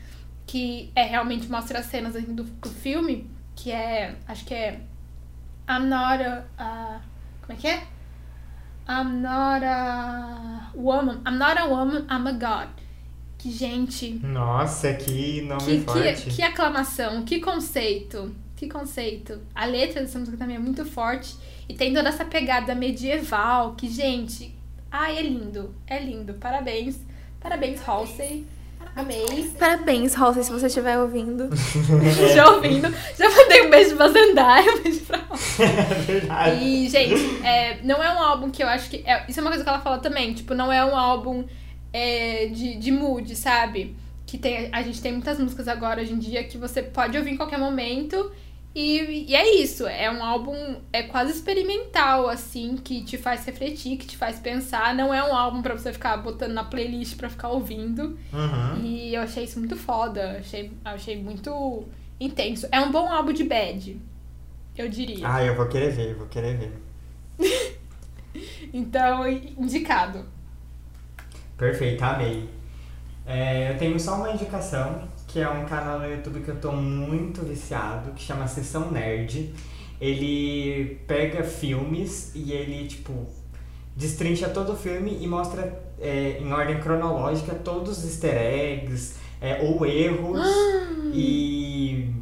que 0.45 0.91
é 0.93 1.03
realmente 1.03 1.49
mostra 1.49 1.79
as 1.79 1.85
cenas 1.85 2.13
do, 2.21 2.43
do 2.43 2.69
filme, 2.69 3.29
que 3.55 3.71
é. 3.71 4.15
Acho 4.27 4.43
que 4.43 4.53
é. 4.53 4.81
I'm 5.69 5.87
not 5.87 6.21
a. 6.23 6.43
a- 6.57 6.99
como 7.41 7.57
é 7.57 7.61
que 7.61 7.67
é? 7.67 7.83
I'm 8.87 9.21
not 9.21 9.63
a 9.65 10.71
woman. 10.75 11.21
I'm 11.25 11.37
not 11.37 11.57
a 11.57 11.65
woman, 11.65 12.05
I'm 12.09 12.27
a 12.27 12.31
god. 12.33 12.69
Que, 13.37 13.51
gente. 13.51 14.19
Nossa, 14.23 14.93
que 14.93 15.41
nome 15.41 15.61
Que, 15.63 15.79
forte. 15.81 16.21
que, 16.29 16.35
que 16.37 16.41
aclamação, 16.41 17.23
que 17.23 17.39
conceito, 17.41 18.33
que 18.55 18.67
conceito. 18.69 19.39
A 19.53 19.65
letra 19.65 20.01
dessa 20.01 20.17
música 20.19 20.37
também 20.37 20.55
é 20.55 20.59
muito 20.59 20.85
forte. 20.85 21.35
E 21.67 21.73
tem 21.73 21.93
toda 21.93 22.09
essa 22.09 22.25
pegada 22.25 22.75
medieval 22.75 23.73
que, 23.75 23.89
gente, 23.89 24.53
ai, 24.91 25.17
é 25.17 25.21
lindo, 25.21 25.73
é 25.87 25.99
lindo. 25.99 26.33
Parabéns, 26.35 26.99
parabéns, 27.39 27.81
Halsey. 27.87 28.45
Amei. 28.95 29.51
Parabéns, 29.57 30.15
Halsey, 30.15 30.43
se 30.43 30.51
você 30.51 30.67
estiver 30.67 30.99
ouvindo. 30.99 31.49
Já 32.35 32.49
ouvindo. 32.51 32.93
Já 33.17 33.29
mandei 33.29 33.65
um 33.65 33.69
beijo 33.69 33.95
pra 33.95 34.07
Zendaya, 34.09 34.71
um 34.71 34.83
beijo 34.83 34.99
pra 35.01 35.17
Halsey. 35.17 35.65
É 35.65 35.93
verdade. 36.01 36.63
E, 36.63 36.89
gente, 36.89 37.45
é, 37.45 37.79
não 37.83 38.03
é 38.03 38.13
um 38.13 38.19
álbum 38.19 38.51
que 38.51 38.61
eu 38.61 38.67
acho 38.67 38.89
que. 38.89 39.03
é- 39.05 39.25
isso 39.27 39.39
é 39.39 39.41
uma 39.41 39.49
coisa 39.49 39.63
que 39.63 39.69
ela 39.69 39.79
fala 39.79 39.97
também. 39.97 40.33
Tipo, 40.33 40.53
não 40.53 40.71
é 40.71 40.83
um 40.85 40.95
álbum 40.95 41.43
é, 41.91 42.47
de, 42.47 42.75
de 42.75 42.91
mood, 42.91 43.35
sabe? 43.35 43.95
Que 44.27 44.37
tem, 44.37 44.69
a 44.71 44.81
gente 44.83 45.01
tem 45.01 45.11
muitas 45.11 45.39
músicas 45.39 45.67
agora 45.67 46.01
hoje 46.01 46.13
em 46.13 46.19
dia 46.19 46.43
que 46.43 46.57
você 46.57 46.81
pode 46.83 47.17
ouvir 47.17 47.31
em 47.31 47.37
qualquer 47.37 47.57
momento. 47.59 48.31
E, 48.75 49.25
e 49.29 49.35
é 49.35 49.55
isso. 49.55 49.85
É 49.85 50.09
um 50.11 50.23
álbum 50.23 50.55
é 50.91 51.03
quase 51.03 51.31
experimental, 51.31 52.27
assim, 52.27 52.75
que 52.75 53.03
te 53.03 53.17
faz 53.17 53.45
refletir, 53.45 53.97
que 53.97 54.05
te 54.07 54.17
faz 54.17 54.39
pensar. 54.39 54.95
Não 54.95 55.13
é 55.13 55.23
um 55.23 55.35
álbum 55.35 55.61
pra 55.61 55.77
você 55.77 55.93
ficar 55.93 56.17
botando 56.17 56.53
na 56.53 56.63
playlist 56.63 57.15
pra 57.15 57.29
ficar 57.29 57.49
ouvindo. 57.49 58.17
Uhum. 58.33 58.81
E 58.83 59.13
eu 59.13 59.21
achei 59.21 59.43
isso 59.43 59.59
muito 59.59 59.75
foda. 59.75 60.37
Achei, 60.39 60.71
achei 60.83 61.21
muito 61.21 61.87
intenso. 62.19 62.67
É 62.71 62.79
um 62.81 62.91
bom 62.91 63.07
álbum 63.11 63.31
de 63.31 63.43
bad, 63.43 63.99
eu 64.77 64.89
diria. 64.89 65.31
Ah, 65.31 65.43
eu 65.43 65.55
vou 65.55 65.67
querer 65.67 65.91
ver, 65.91 66.11
eu 66.11 66.17
vou 66.17 66.27
querer 66.27 66.57
ver. 66.57 67.83
Então, 68.73 69.27
indicado. 69.27 70.25
Perfeito, 71.55 72.03
amei. 72.03 72.49
É, 73.25 73.71
eu 73.71 73.77
tenho 73.77 73.99
só 73.99 74.15
uma 74.15 74.31
indicação, 74.31 75.07
que 75.33 75.39
é 75.39 75.49
um 75.49 75.65
canal 75.65 75.97
no 75.97 76.05
YouTube 76.05 76.41
que 76.41 76.49
eu 76.49 76.61
tô 76.61 76.71
muito 76.71 77.41
viciado, 77.41 78.11
que 78.11 78.21
chama 78.21 78.45
Sessão 78.45 78.91
Nerd. 78.91 79.51
Ele 79.99 81.01
pega 81.07 81.43
filmes 81.43 82.31
e 82.35 82.51
ele, 82.51 82.87
tipo, 82.87 83.25
destrincha 83.95 84.47
todo 84.49 84.73
o 84.73 84.75
filme 84.75 85.17
e 85.19 85.25
mostra 85.25 85.81
é, 85.99 86.37
em 86.39 86.53
ordem 86.53 86.79
cronológica 86.79 87.55
todos 87.55 87.97
os 87.97 88.03
easter 88.03 88.35
eggs 88.35 89.15
é, 89.41 89.59
ou 89.63 89.83
erros 89.83 90.45
e 91.11 92.13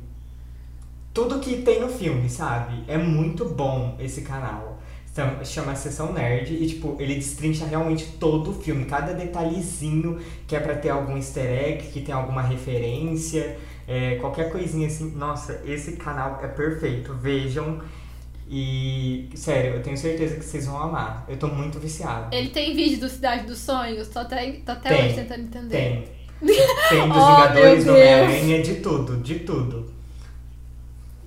tudo 1.14 1.40
que 1.40 1.64
tem 1.64 1.82
no 1.82 1.90
filme, 1.90 2.30
sabe? 2.30 2.82
É 2.88 2.98
muito 2.98 3.44
bom 3.44 3.98
esse 4.00 4.22
canal. 4.22 4.71
Então, 5.12 5.44
chama 5.44 5.76
Sessão 5.76 6.14
Nerd 6.14 6.54
e, 6.54 6.68
tipo, 6.68 6.96
ele 6.98 7.16
destrincha 7.16 7.66
realmente 7.66 8.06
todo 8.18 8.52
o 8.52 8.54
filme, 8.54 8.86
cada 8.86 9.14
detalhezinho 9.14 10.18
que 10.48 10.56
é 10.56 10.60
pra 10.60 10.74
ter 10.76 10.90
algum 10.90 11.18
easter 11.18 11.44
egg, 11.46 11.88
que 11.92 12.00
tem 12.02 12.16
alguma 12.16 12.42
referência, 12.42 13.58
é, 13.88 14.16
qualquer 14.16 14.50
coisinha 14.50 14.88
assim. 14.88 15.12
Nossa, 15.16 15.62
esse 15.66 15.94
canal 15.98 16.40
é 16.42 16.48
perfeito, 16.48 17.14
vejam. 17.14 17.82
E, 18.50 19.30
sério, 19.36 19.76
eu 19.76 19.82
tenho 19.84 19.98
certeza 19.98 20.36
que 20.36 20.44
vocês 20.46 20.66
vão 20.66 20.78
amar. 20.78 21.26
Eu 21.28 21.38
tô 21.38 21.48
muito 21.48 21.80
viciado. 21.80 22.34
Ele 22.36 22.50
tem 22.50 22.76
vídeo 22.76 23.00
do 23.00 23.10
Cidade 23.10 23.46
dos 23.46 23.60
Sonhos? 23.60 24.08
Tô 24.10 24.20
até, 24.20 24.52
tô 24.66 24.72
até 24.74 24.90
Tem, 24.90 25.06
hoje 25.06 25.16
tentando 25.16 25.42
entender. 25.44 25.70
Tem. 25.78 26.04
Tem 26.90 27.08
dos 27.08 27.18
Oh, 27.18 27.36
Vingadores, 27.36 27.86
do. 27.86 27.92
Homem-Aranha, 27.92 28.62
de 28.62 28.76
tudo, 28.76 29.18
de 29.18 29.40
tudo. 29.40 29.92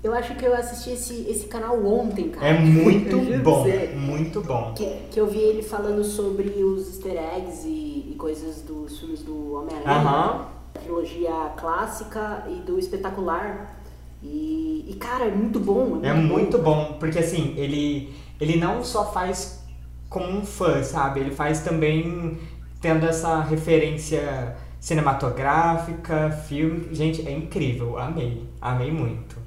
Eu 0.05 0.13
acho 0.13 0.35
que 0.35 0.45
eu 0.45 0.55
assisti 0.55 0.91
esse, 0.91 1.27
esse 1.31 1.47
canal 1.47 1.83
ontem, 1.83 2.29
cara. 2.29 2.47
É 2.47 2.59
muito 2.59 3.17
bom, 3.43 3.63
você. 3.63 3.95
muito 3.97 4.43
bom. 4.43 4.75
Que, 4.77 4.85
que 5.11 5.19
eu 5.19 5.27
vi 5.27 5.39
ele 5.39 5.63
falando 5.63 6.05
sobre 6.05 6.63
os 6.63 6.89
easter 6.89 7.13
eggs 7.13 7.67
e, 7.67 8.11
e 8.13 8.15
coisas 8.19 8.61
dos 8.61 8.99
filmes 9.01 9.23
do 9.23 9.55
Homem-Aranha. 9.55 10.05
Da 10.05 10.49
trilogia 10.75 11.33
clássica 11.57 12.45
e 12.51 12.57
do 12.57 12.79
espetacular. 12.79 13.81
E, 14.23 14.85
e, 14.91 14.95
cara, 14.97 15.25
é 15.25 15.31
muito 15.31 15.59
bom. 15.59 16.01
É 16.03 16.13
muito 16.13 16.59
bom, 16.59 16.99
porque 17.01 17.21
assim, 17.21 17.55
ele, 17.57 18.13
ele 18.39 18.57
não 18.57 18.85
só 18.85 19.11
faz 19.11 19.65
como 20.11 20.29
um 20.29 20.45
fã, 20.45 20.83
sabe? 20.83 21.21
Ele 21.21 21.31
faz 21.31 21.61
também 21.61 22.39
tendo 22.79 23.07
essa 23.07 23.41
referência 23.41 24.55
cinematográfica, 24.79 26.31
filme. 26.47 26.95
Gente, 26.95 27.27
é 27.27 27.33
incrível, 27.33 27.99
amei, 27.99 28.47
amei 28.61 28.91
muito. 28.91 29.44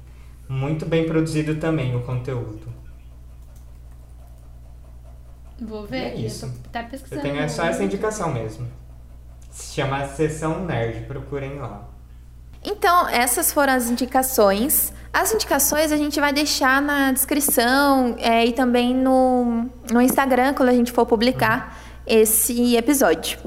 Muito 0.48 0.86
bem 0.86 1.06
produzido 1.06 1.56
também 1.56 1.94
o 1.94 2.02
conteúdo. 2.02 2.66
Vou 5.60 5.86
ver 5.86 6.12
É 6.12 6.14
isso. 6.14 6.46
eu 6.46 6.52
tô 6.52 6.68
até 6.68 6.82
Eu 6.84 6.88
pesquisando. 6.90 7.22
tenho 7.22 7.50
só 7.50 7.64
essa 7.64 7.82
indicação 7.82 8.32
mesmo. 8.32 8.66
Se 9.50 9.74
chama 9.74 10.06
Sessão 10.06 10.64
Nerd, 10.64 11.04
procurem 11.06 11.58
lá. 11.58 11.88
Então, 12.64 13.08
essas 13.08 13.52
foram 13.52 13.72
as 13.72 13.90
indicações. 13.90 14.92
As 15.12 15.32
indicações 15.34 15.90
a 15.90 15.96
gente 15.96 16.20
vai 16.20 16.32
deixar 16.32 16.80
na 16.80 17.12
descrição 17.12 18.14
é, 18.18 18.44
e 18.46 18.52
também 18.52 18.94
no, 18.94 19.68
no 19.90 20.00
Instagram 20.00 20.54
quando 20.54 20.68
a 20.68 20.72
gente 20.74 20.92
for 20.92 21.06
publicar 21.06 21.76
esse 22.06 22.76
episódio, 22.76 23.38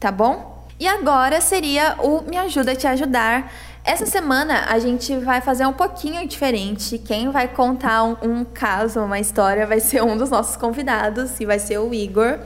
tá 0.00 0.10
bom? 0.10 0.66
E 0.80 0.86
agora 0.86 1.40
seria 1.40 1.96
o 2.00 2.22
Me 2.22 2.36
Ajuda 2.36 2.72
a 2.72 2.76
Te 2.76 2.86
Ajudar. 2.86 3.52
Essa 3.84 4.06
semana 4.06 4.66
a 4.68 4.78
gente 4.78 5.16
vai 5.18 5.40
fazer 5.40 5.66
um 5.66 5.72
pouquinho 5.72 6.26
diferente. 6.26 6.98
Quem 6.98 7.30
vai 7.30 7.48
contar 7.48 8.04
um, 8.04 8.16
um 8.22 8.44
caso, 8.44 9.00
uma 9.00 9.18
história, 9.18 9.66
vai 9.66 9.80
ser 9.80 10.02
um 10.02 10.16
dos 10.16 10.30
nossos 10.30 10.56
convidados 10.56 11.40
e 11.40 11.44
vai 11.44 11.58
ser 11.58 11.78
o 11.78 11.92
Igor. 11.92 12.38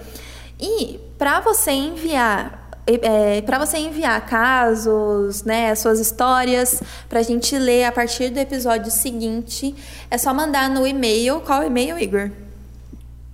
E 0.58 0.98
para 1.18 1.40
você 1.40 1.72
enviar 1.72 2.66
é, 2.86 3.40
para 3.42 3.58
você 3.58 3.78
enviar 3.78 4.24
casos, 4.26 5.42
né, 5.42 5.74
suas 5.74 5.98
histórias, 5.98 6.80
para 7.08 7.18
a 7.18 7.22
gente 7.22 7.58
ler 7.58 7.84
a 7.84 7.90
partir 7.90 8.30
do 8.30 8.38
episódio 8.38 8.92
seguinte, 8.92 9.74
é 10.08 10.16
só 10.16 10.32
mandar 10.32 10.70
no 10.70 10.86
e-mail. 10.86 11.40
Qual 11.40 11.62
é 11.62 11.64
o 11.64 11.66
e-mail, 11.66 11.98
Igor? 11.98 12.30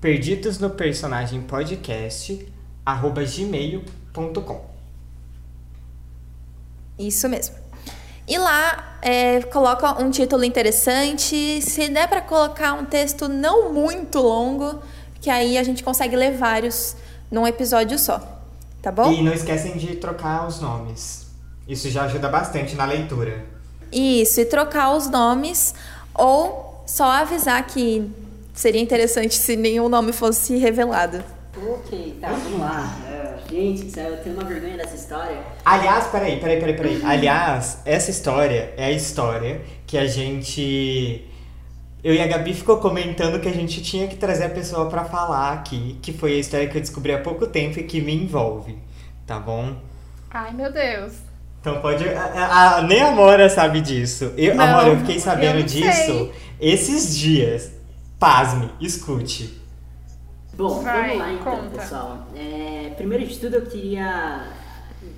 Perdidos 0.00 0.58
no 0.58 0.70
personagem 0.70 1.42
podcast 1.42 2.48
arroba 2.84 3.22
gmail.com. 3.24 4.72
Isso 6.98 7.28
mesmo. 7.28 7.61
E 8.26 8.38
lá 8.38 8.96
é, 9.02 9.40
coloca 9.42 10.02
um 10.02 10.10
título 10.10 10.44
interessante. 10.44 11.60
Se 11.60 11.88
der 11.88 12.08
para 12.08 12.20
colocar 12.20 12.74
um 12.74 12.84
texto 12.84 13.28
não 13.28 13.72
muito 13.72 14.20
longo, 14.20 14.80
que 15.20 15.28
aí 15.28 15.58
a 15.58 15.62
gente 15.62 15.82
consegue 15.82 16.16
ler 16.16 16.36
vários 16.36 16.96
num 17.30 17.46
episódio 17.46 17.98
só. 17.98 18.20
Tá 18.80 18.90
bom? 18.90 19.12
E 19.12 19.22
não 19.22 19.32
esquecem 19.32 19.76
de 19.76 19.96
trocar 19.96 20.46
os 20.46 20.60
nomes. 20.60 21.26
Isso 21.68 21.88
já 21.88 22.04
ajuda 22.04 22.28
bastante 22.28 22.74
na 22.74 22.84
leitura. 22.84 23.44
Isso, 23.92 24.40
e 24.40 24.44
trocar 24.44 24.94
os 24.96 25.08
nomes 25.08 25.74
ou 26.14 26.82
só 26.86 27.04
avisar 27.04 27.64
que 27.66 28.10
seria 28.54 28.80
interessante 28.80 29.34
se 29.34 29.56
nenhum 29.56 29.88
nome 29.88 30.12
fosse 30.12 30.56
revelado. 30.56 31.22
Ok, 31.56 32.18
tá, 32.20 32.28
vamos 32.30 32.60
lá. 32.60 32.96
Gente, 33.52 33.98
eu 33.98 34.16
tenho 34.16 34.34
uma 34.34 34.44
vergonha 34.44 34.78
dessa 34.78 34.94
história. 34.94 35.36
Aliás, 35.62 36.06
peraí, 36.06 36.40
peraí, 36.40 36.58
peraí, 36.58 36.74
peraí. 36.74 37.02
Aliás, 37.04 37.82
essa 37.84 38.10
história 38.10 38.72
é 38.78 38.86
a 38.86 38.90
história 38.90 39.60
que 39.86 39.98
a 39.98 40.06
gente. 40.06 41.22
Eu 42.02 42.14
e 42.14 42.20
a 42.22 42.26
Gabi 42.26 42.54
ficou 42.54 42.78
comentando 42.78 43.38
que 43.38 43.48
a 43.48 43.52
gente 43.52 43.82
tinha 43.82 44.08
que 44.08 44.16
trazer 44.16 44.44
a 44.44 44.48
pessoa 44.48 44.88
para 44.88 45.04
falar 45.04 45.52
aqui, 45.52 45.98
que 46.00 46.14
foi 46.14 46.32
a 46.32 46.38
história 46.38 46.66
que 46.66 46.78
eu 46.78 46.80
descobri 46.80 47.12
há 47.12 47.18
pouco 47.18 47.46
tempo 47.46 47.78
e 47.78 47.82
que 47.82 48.00
me 48.00 48.14
envolve, 48.14 48.78
tá 49.26 49.38
bom? 49.38 49.76
Ai, 50.30 50.54
meu 50.54 50.72
Deus. 50.72 51.12
Então 51.60 51.78
pode. 51.82 52.08
A, 52.08 52.76
a, 52.78 52.82
nem 52.82 53.02
a 53.02 53.10
Mora 53.10 53.50
sabe 53.50 53.82
disso. 53.82 54.32
Eu, 54.34 54.54
Não, 54.54 54.64
Amora, 54.64 54.88
eu 54.88 54.96
fiquei 55.00 55.20
sabendo 55.20 55.58
eu 55.58 55.64
disso 55.64 56.06
sei. 56.06 56.32
esses 56.58 57.14
dias. 57.14 57.70
Pasme, 58.18 58.70
escute. 58.80 59.61
Bom, 60.54 60.82
Vai, 60.82 61.16
vamos 61.16 61.18
lá 61.18 61.32
então, 61.32 61.56
conta. 61.56 61.78
pessoal. 61.78 62.26
É, 62.36 62.92
primeiro 62.96 63.26
de 63.26 63.38
tudo, 63.38 63.56
eu 63.56 63.62
queria 63.66 64.48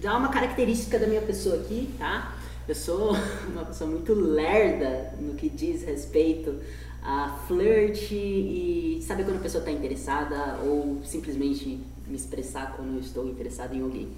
dar 0.01 0.16
uma 0.16 0.28
característica 0.28 0.98
da 0.98 1.06
minha 1.06 1.23
pessoa 1.23 1.56
aqui, 1.56 1.90
tá? 1.98 2.35
Eu 2.69 2.74
sou 2.74 3.15
uma 3.52 3.65
pessoa 3.65 3.90
muito 3.90 4.15
lerda 4.15 5.12
no 5.20 5.35
que 5.35 5.48
diz 5.48 5.82
respeito 5.82 6.55
a 7.02 7.36
flirt 7.47 8.12
e 8.12 9.01
saber 9.06 9.24
quando 9.24 9.36
a 9.36 9.40
pessoa 9.40 9.61
está 9.61 9.70
interessada 9.70 10.59
ou 10.65 11.01
simplesmente 11.05 11.81
me 12.06 12.16
expressar 12.16 12.73
quando 12.77 12.94
eu 12.94 13.01
estou 13.01 13.27
interessada 13.27 13.74
em 13.74 13.82
alguém. 13.82 14.09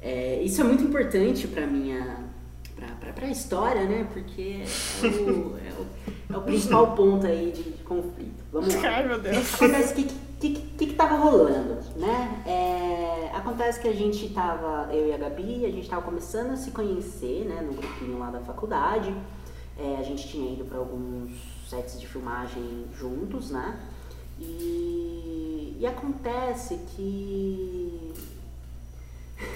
É, 0.00 0.40
isso 0.42 0.60
é 0.60 0.64
muito 0.64 0.84
importante 0.84 1.48
para 1.48 1.66
minha 1.66 2.18
pra, 2.76 2.86
pra, 3.00 3.12
pra 3.12 3.28
história, 3.28 3.84
né? 3.84 4.06
Porque 4.12 4.62
é 5.02 5.06
o, 5.06 5.56
é 5.56 5.72
o, 5.72 6.34
é 6.34 6.36
o 6.36 6.42
principal 6.42 6.94
ponto 6.94 7.26
aí 7.26 7.52
de, 7.54 7.62
de 7.62 7.82
conflito. 7.82 8.42
Vamos 8.52 8.74
lá. 8.74 8.88
Ai, 8.88 9.08
meu 9.08 9.20
Deus. 9.20 9.54
Acontece 9.54 9.94
que 9.94 10.08
que, 10.42 10.54
que, 10.76 10.86
que 10.88 10.94
tava 10.94 11.14
rolando, 11.14 11.78
né? 11.94 12.42
É, 12.44 13.30
acontece 13.32 13.80
que 13.80 13.86
a 13.86 13.92
gente 13.92 14.28
tava, 14.30 14.92
eu 14.92 15.06
e 15.06 15.12
a 15.12 15.16
Gabi, 15.16 15.64
a 15.64 15.70
gente 15.70 15.88
tava 15.88 16.02
começando 16.02 16.50
a 16.50 16.56
se 16.56 16.72
conhecer, 16.72 17.44
né? 17.44 17.60
No 17.62 17.72
grupinho 17.74 18.18
lá 18.18 18.28
da 18.28 18.40
faculdade. 18.40 19.14
É, 19.78 19.96
a 20.00 20.02
gente 20.02 20.26
tinha 20.26 20.52
ido 20.52 20.64
para 20.64 20.78
alguns 20.78 21.30
sets 21.68 22.00
de 22.00 22.08
filmagem 22.08 22.86
juntos, 22.92 23.52
né? 23.52 23.78
E, 24.40 25.76
e 25.78 25.86
acontece 25.86 26.76
que 26.88 28.12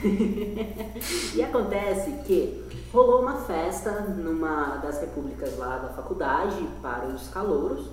e 1.35 1.43
acontece 1.43 2.13
que 2.25 2.65
rolou 2.93 3.23
uma 3.23 3.39
festa 3.39 3.91
numa 4.03 4.77
das 4.77 5.01
repúblicas 5.01 5.59
lá 5.59 5.79
da 5.79 5.89
faculdade 5.89 6.65
para 6.81 7.07
os 7.07 7.27
calouros. 7.29 7.89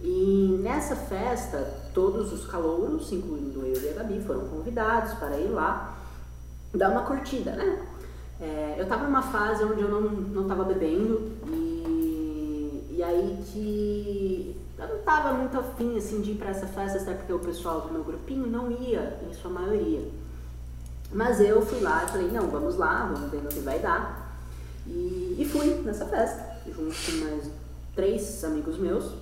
E 0.00 0.58
nessa 0.62 0.94
festa, 0.94 1.72
todos 1.94 2.32
os 2.32 2.46
calouros, 2.46 3.10
incluindo 3.12 3.64
eu 3.64 3.82
e 3.82 3.88
a 3.90 3.92
Gabi, 3.94 4.20
foram 4.20 4.46
convidados 4.48 5.14
para 5.14 5.38
ir 5.38 5.48
lá 5.48 5.96
dar 6.74 6.90
uma 6.90 7.02
curtida, 7.02 7.52
né? 7.52 7.86
É, 8.40 8.76
eu 8.78 8.86
tava 8.86 9.04
numa 9.04 9.22
fase 9.22 9.64
onde 9.64 9.80
eu 9.80 9.88
não, 9.88 10.02
não 10.02 10.46
tava 10.46 10.64
bebendo 10.64 11.32
e, 11.46 12.86
e 12.90 13.02
aí 13.02 13.42
que 13.46 14.56
eu 14.78 14.88
não 14.88 14.98
tava 14.98 15.32
muito 15.32 15.58
afim 15.58 15.96
assim, 15.96 16.20
de 16.20 16.32
ir 16.32 16.34
para 16.34 16.50
essa 16.50 16.66
festa, 16.66 16.98
até 16.98 17.14
porque 17.14 17.32
o 17.32 17.38
pessoal 17.38 17.80
do 17.80 17.92
meu 17.92 18.04
grupinho 18.04 18.46
não 18.46 18.70
ia, 18.70 19.18
em 19.26 19.32
sua 19.32 19.50
maioria. 19.50 20.06
Mas 21.10 21.40
eu 21.40 21.64
fui 21.64 21.80
lá 21.80 22.04
e 22.04 22.08
falei, 22.08 22.30
não, 22.30 22.48
vamos 22.48 22.76
lá, 22.76 23.10
vamos 23.10 23.30
ver 23.30 23.42
no 23.42 23.48
que 23.48 23.60
vai 23.60 23.78
dar. 23.78 24.38
E, 24.86 25.36
e 25.38 25.48
fui 25.50 25.66
nessa 25.82 26.04
festa, 26.04 26.58
junto 26.66 26.94
com 26.94 27.24
mais 27.24 27.50
três 27.94 28.44
amigos 28.44 28.78
meus. 28.78 29.14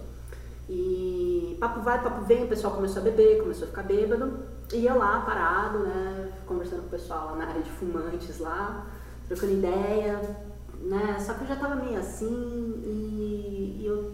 E 0.68 1.56
papo 1.60 1.80
vai, 1.80 2.02
papo 2.02 2.24
vem, 2.24 2.44
o 2.44 2.48
pessoal 2.48 2.74
começou 2.74 3.02
a 3.02 3.04
beber, 3.04 3.42
começou 3.42 3.64
a 3.64 3.68
ficar 3.68 3.82
bêbado. 3.82 4.38
E 4.72 4.86
eu 4.86 4.98
lá, 4.98 5.20
parado, 5.20 5.80
né, 5.80 6.32
conversando 6.46 6.80
com 6.80 6.86
o 6.86 6.90
pessoal 6.90 7.30
lá 7.32 7.36
na 7.36 7.46
área 7.48 7.62
de 7.62 7.70
fumantes 7.70 8.38
lá, 8.38 8.86
trocando 9.28 9.52
ideia, 9.52 10.20
né, 10.80 11.16
só 11.20 11.34
que 11.34 11.42
eu 11.42 11.48
já 11.48 11.56
tava 11.56 11.76
meio 11.76 11.98
assim 11.98 12.26
e, 12.84 13.80
e 13.80 13.86
eu... 13.86 14.12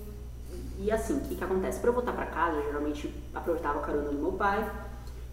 E 0.78 0.90
assim, 0.90 1.18
o 1.18 1.20
que 1.20 1.35
que 1.35 1.44
acontece? 1.44 1.78
Pra 1.78 1.90
eu 1.90 1.94
voltar 1.94 2.12
pra 2.12 2.24
casa, 2.27 2.56
eu 2.56 2.64
geralmente 2.64 3.14
aproveitava 3.35 3.81
a 3.81 3.82
carona 3.82 4.09
do 4.09 4.18
meu 4.18 4.32
pai. 4.32 4.66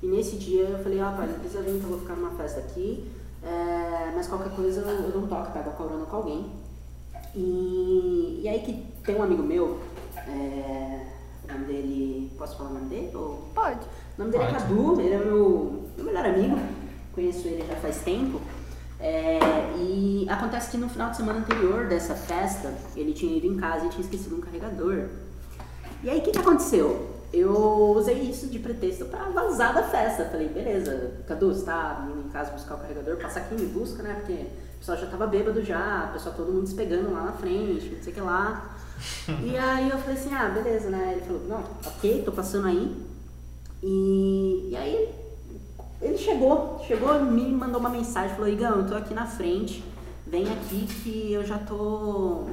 E 0.03 0.05
nesse 0.05 0.35
dia 0.35 0.63
eu 0.63 0.83
falei, 0.83 1.01
ó 1.01 1.11
pai, 1.11 1.25
não 1.27 1.39
precisa 1.39 1.63
vir 1.63 1.79
que 1.79 1.85
eu 1.85 1.89
vou 1.89 1.99
ficar 1.99 2.15
numa 2.15 2.31
festa 2.31 2.59
aqui, 2.59 3.09
é, 3.41 4.11
mas 4.13 4.27
qualquer 4.27 4.53
coisa 4.55 4.81
eu 4.81 5.19
um 5.19 5.25
toque, 5.25 5.53
pego 5.53 5.69
a 5.69 5.73
carona 5.73 6.05
com 6.05 6.15
alguém. 6.17 6.51
E, 7.33 8.41
e 8.43 8.47
aí 8.47 8.59
que 8.59 8.73
tem 9.03 9.15
um 9.15 9.23
amigo 9.23 9.41
meu, 9.41 9.79
é, 10.27 11.05
o 11.43 11.53
nome 11.53 11.65
dele. 11.65 12.31
Posso 12.37 12.57
falar 12.57 12.71
o 12.71 12.73
nome 12.73 12.89
dele? 12.89 13.11
Ou... 13.15 13.49
Pode. 13.53 13.79
O 14.17 14.19
nome 14.19 14.31
dele 14.31 14.43
é 14.43 14.47
Pode. 14.47 14.63
Cadu, 14.63 15.01
ele 15.01 15.13
é 15.13 15.17
meu, 15.17 15.83
meu 15.95 16.05
melhor 16.05 16.25
amigo, 16.25 16.59
conheço 17.13 17.47
ele 17.47 17.65
já 17.67 17.75
faz 17.75 18.01
tempo. 18.01 18.39
É, 18.99 19.39
e 19.77 20.27
acontece 20.29 20.71
que 20.71 20.77
no 20.77 20.89
final 20.89 21.11
de 21.11 21.17
semana 21.17 21.39
anterior 21.39 21.85
dessa 21.87 22.15
festa, 22.15 22.73
ele 22.95 23.13
tinha 23.13 23.37
ido 23.37 23.45
em 23.45 23.57
casa 23.57 23.85
e 23.85 23.89
tinha 23.89 24.01
esquecido 24.01 24.35
um 24.35 24.41
carregador. 24.41 25.07
E 26.03 26.09
aí 26.09 26.19
o 26.19 26.21
que, 26.21 26.31
que 26.31 26.39
aconteceu? 26.39 27.15
Eu 27.33 27.91
usei 27.95 28.21
isso 28.21 28.47
de 28.47 28.57
pretexto 28.57 29.05
pra 29.05 29.25
vazar 29.29 29.73
da 29.73 29.83
festa. 29.83 30.25
Falei, 30.25 30.47
beleza, 30.47 31.11
Cadu, 31.27 31.53
você 31.53 31.65
tá 31.65 32.07
indo 32.09 32.27
em 32.27 32.29
casa 32.29 32.51
buscar 32.51 32.75
o 32.75 32.77
carregador, 32.79 33.17
passa 33.17 33.39
aqui 33.39 33.55
e 33.55 33.61
me 33.61 33.67
busca, 33.67 34.01
né? 34.01 34.15
Porque 34.15 34.33
o 34.33 34.79
pessoal 34.79 34.97
já 34.97 35.07
tava 35.07 35.27
bêbado 35.27 35.61
já, 35.61 36.07
o 36.09 36.13
pessoal 36.13 36.35
todo 36.35 36.51
mundo 36.51 36.67
se 36.67 36.75
pegando 36.75 37.11
lá 37.13 37.23
na 37.23 37.31
frente, 37.33 37.89
não 37.95 38.03
sei 38.03 38.13
o 38.13 38.15
que 38.15 38.21
lá. 38.21 38.76
E 39.43 39.57
aí 39.57 39.89
eu 39.89 39.97
falei 39.97 40.17
assim, 40.17 40.33
ah, 40.33 40.49
beleza, 40.49 40.89
né? 40.89 41.13
Ele 41.13 41.21
falou, 41.21 41.41
não, 41.47 41.63
ok, 41.85 42.23
tô 42.23 42.31
passando 42.31 42.67
aí. 42.67 42.95
E, 43.83 44.69
e 44.71 44.75
aí 44.75 45.09
ele 46.01 46.17
chegou, 46.17 46.83
chegou, 46.85 47.19
me 47.21 47.51
mandou 47.51 47.79
uma 47.79 47.89
mensagem, 47.89 48.35
falou, 48.35 48.49
Igão, 48.49 48.79
eu 48.79 48.87
tô 48.87 48.95
aqui 48.95 49.13
na 49.13 49.25
frente, 49.25 49.83
vem 50.25 50.43
aqui 50.51 50.87
que 50.87 51.33
eu 51.33 51.45
já 51.45 51.57
tô. 51.57 52.45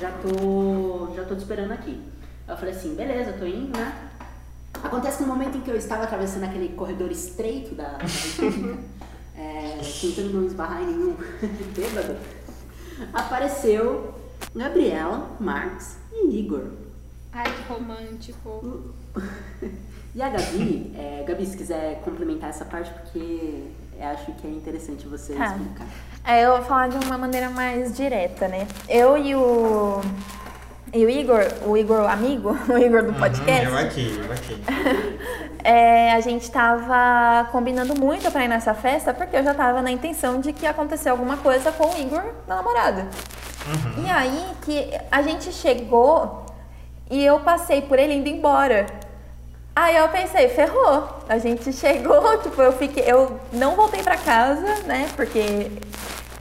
Já 0.00 0.10
tô. 0.10 1.14
Já 1.14 1.24
tô 1.24 1.34
te 1.34 1.40
esperando 1.40 1.72
aqui. 1.72 2.00
Eu 2.48 2.56
falei 2.56 2.74
assim, 2.74 2.94
beleza, 2.94 3.32
tô 3.32 3.46
indo, 3.46 3.76
né? 3.76 4.10
Acontece 4.82 5.18
que 5.18 5.24
no 5.24 5.28
momento 5.28 5.56
em 5.56 5.60
que 5.62 5.70
eu 5.70 5.76
estava 5.76 6.04
atravessando 6.04 6.44
aquele 6.44 6.68
corredor 6.70 7.10
estreito 7.10 7.74
da, 7.74 7.98
é, 9.36 9.78
tentando 10.00 10.32
não 10.32 10.46
esbarrar 10.46 10.82
em 10.82 10.86
nenhum 10.86 11.16
bêbado, 11.74 12.16
apareceu 13.12 14.14
Gabriela, 14.54 15.26
Marx 15.40 15.96
e 16.12 16.38
Igor. 16.40 16.64
Ai, 17.32 17.44
que 17.44 17.72
romântico. 17.72 18.94
E 20.14 20.22
a 20.22 20.30
Gabi, 20.30 20.94
é, 20.96 21.22
Gabi, 21.28 21.44
se 21.44 21.58
quiser 21.58 22.00
complementar 22.02 22.48
essa 22.48 22.64
parte, 22.64 22.90
porque 22.90 23.64
eu 24.00 24.06
acho 24.06 24.32
que 24.32 24.46
é 24.46 24.50
interessante 24.50 25.06
você 25.06 25.34
Tá. 25.34 25.48
explicar. 25.48 25.86
É, 26.24 26.46
eu 26.46 26.52
vou 26.56 26.62
falar 26.62 26.88
de 26.88 26.96
uma 27.06 27.18
maneira 27.18 27.50
mais 27.50 27.94
direta, 27.94 28.48
né? 28.48 28.66
Eu 28.88 29.18
e 29.18 29.34
o. 29.34 30.00
E 30.94 31.04
o 31.04 31.10
Igor, 31.10 31.42
o 31.66 31.76
Igor 31.76 32.10
amigo, 32.10 32.56
o 32.72 32.78
Igor 32.78 33.02
do 33.02 33.12
podcast. 33.12 33.66
Uhum, 33.66 33.72
eu 33.72 33.78
aqui, 33.86 34.20
eu 34.24 34.32
aqui. 34.32 34.62
É, 35.62 36.12
a 36.12 36.20
gente 36.20 36.48
tava 36.48 37.48
combinando 37.50 37.92
muito 38.00 38.30
pra 38.30 38.44
ir 38.44 38.48
nessa 38.48 38.72
festa, 38.72 39.12
porque 39.12 39.36
eu 39.36 39.42
já 39.42 39.52
tava 39.52 39.82
na 39.82 39.90
intenção 39.90 40.40
de 40.40 40.52
que 40.52 40.62
ia 40.62 40.70
acontecer 40.70 41.08
alguma 41.08 41.36
coisa 41.38 41.72
com 41.72 41.92
o 41.92 41.98
Igor, 41.98 42.22
meu 42.22 42.56
namorado. 42.56 43.02
E 44.04 44.10
aí 44.10 44.46
que 44.62 44.90
a 45.10 45.22
gente 45.22 45.52
chegou 45.52 46.46
e 47.10 47.24
eu 47.24 47.40
passei 47.40 47.82
por 47.82 47.98
ele 47.98 48.14
indo 48.14 48.28
embora. 48.28 48.86
Aí 49.74 49.96
eu 49.96 50.08
pensei, 50.08 50.48
ferrou. 50.48 51.08
A 51.28 51.38
gente 51.38 51.72
chegou, 51.74 52.38
tipo, 52.38 52.60
eu 52.62 52.72
fiquei, 52.72 53.04
eu 53.06 53.38
não 53.52 53.76
voltei 53.76 54.02
pra 54.02 54.16
casa, 54.16 54.82
né? 54.86 55.08
Porque 55.14 55.70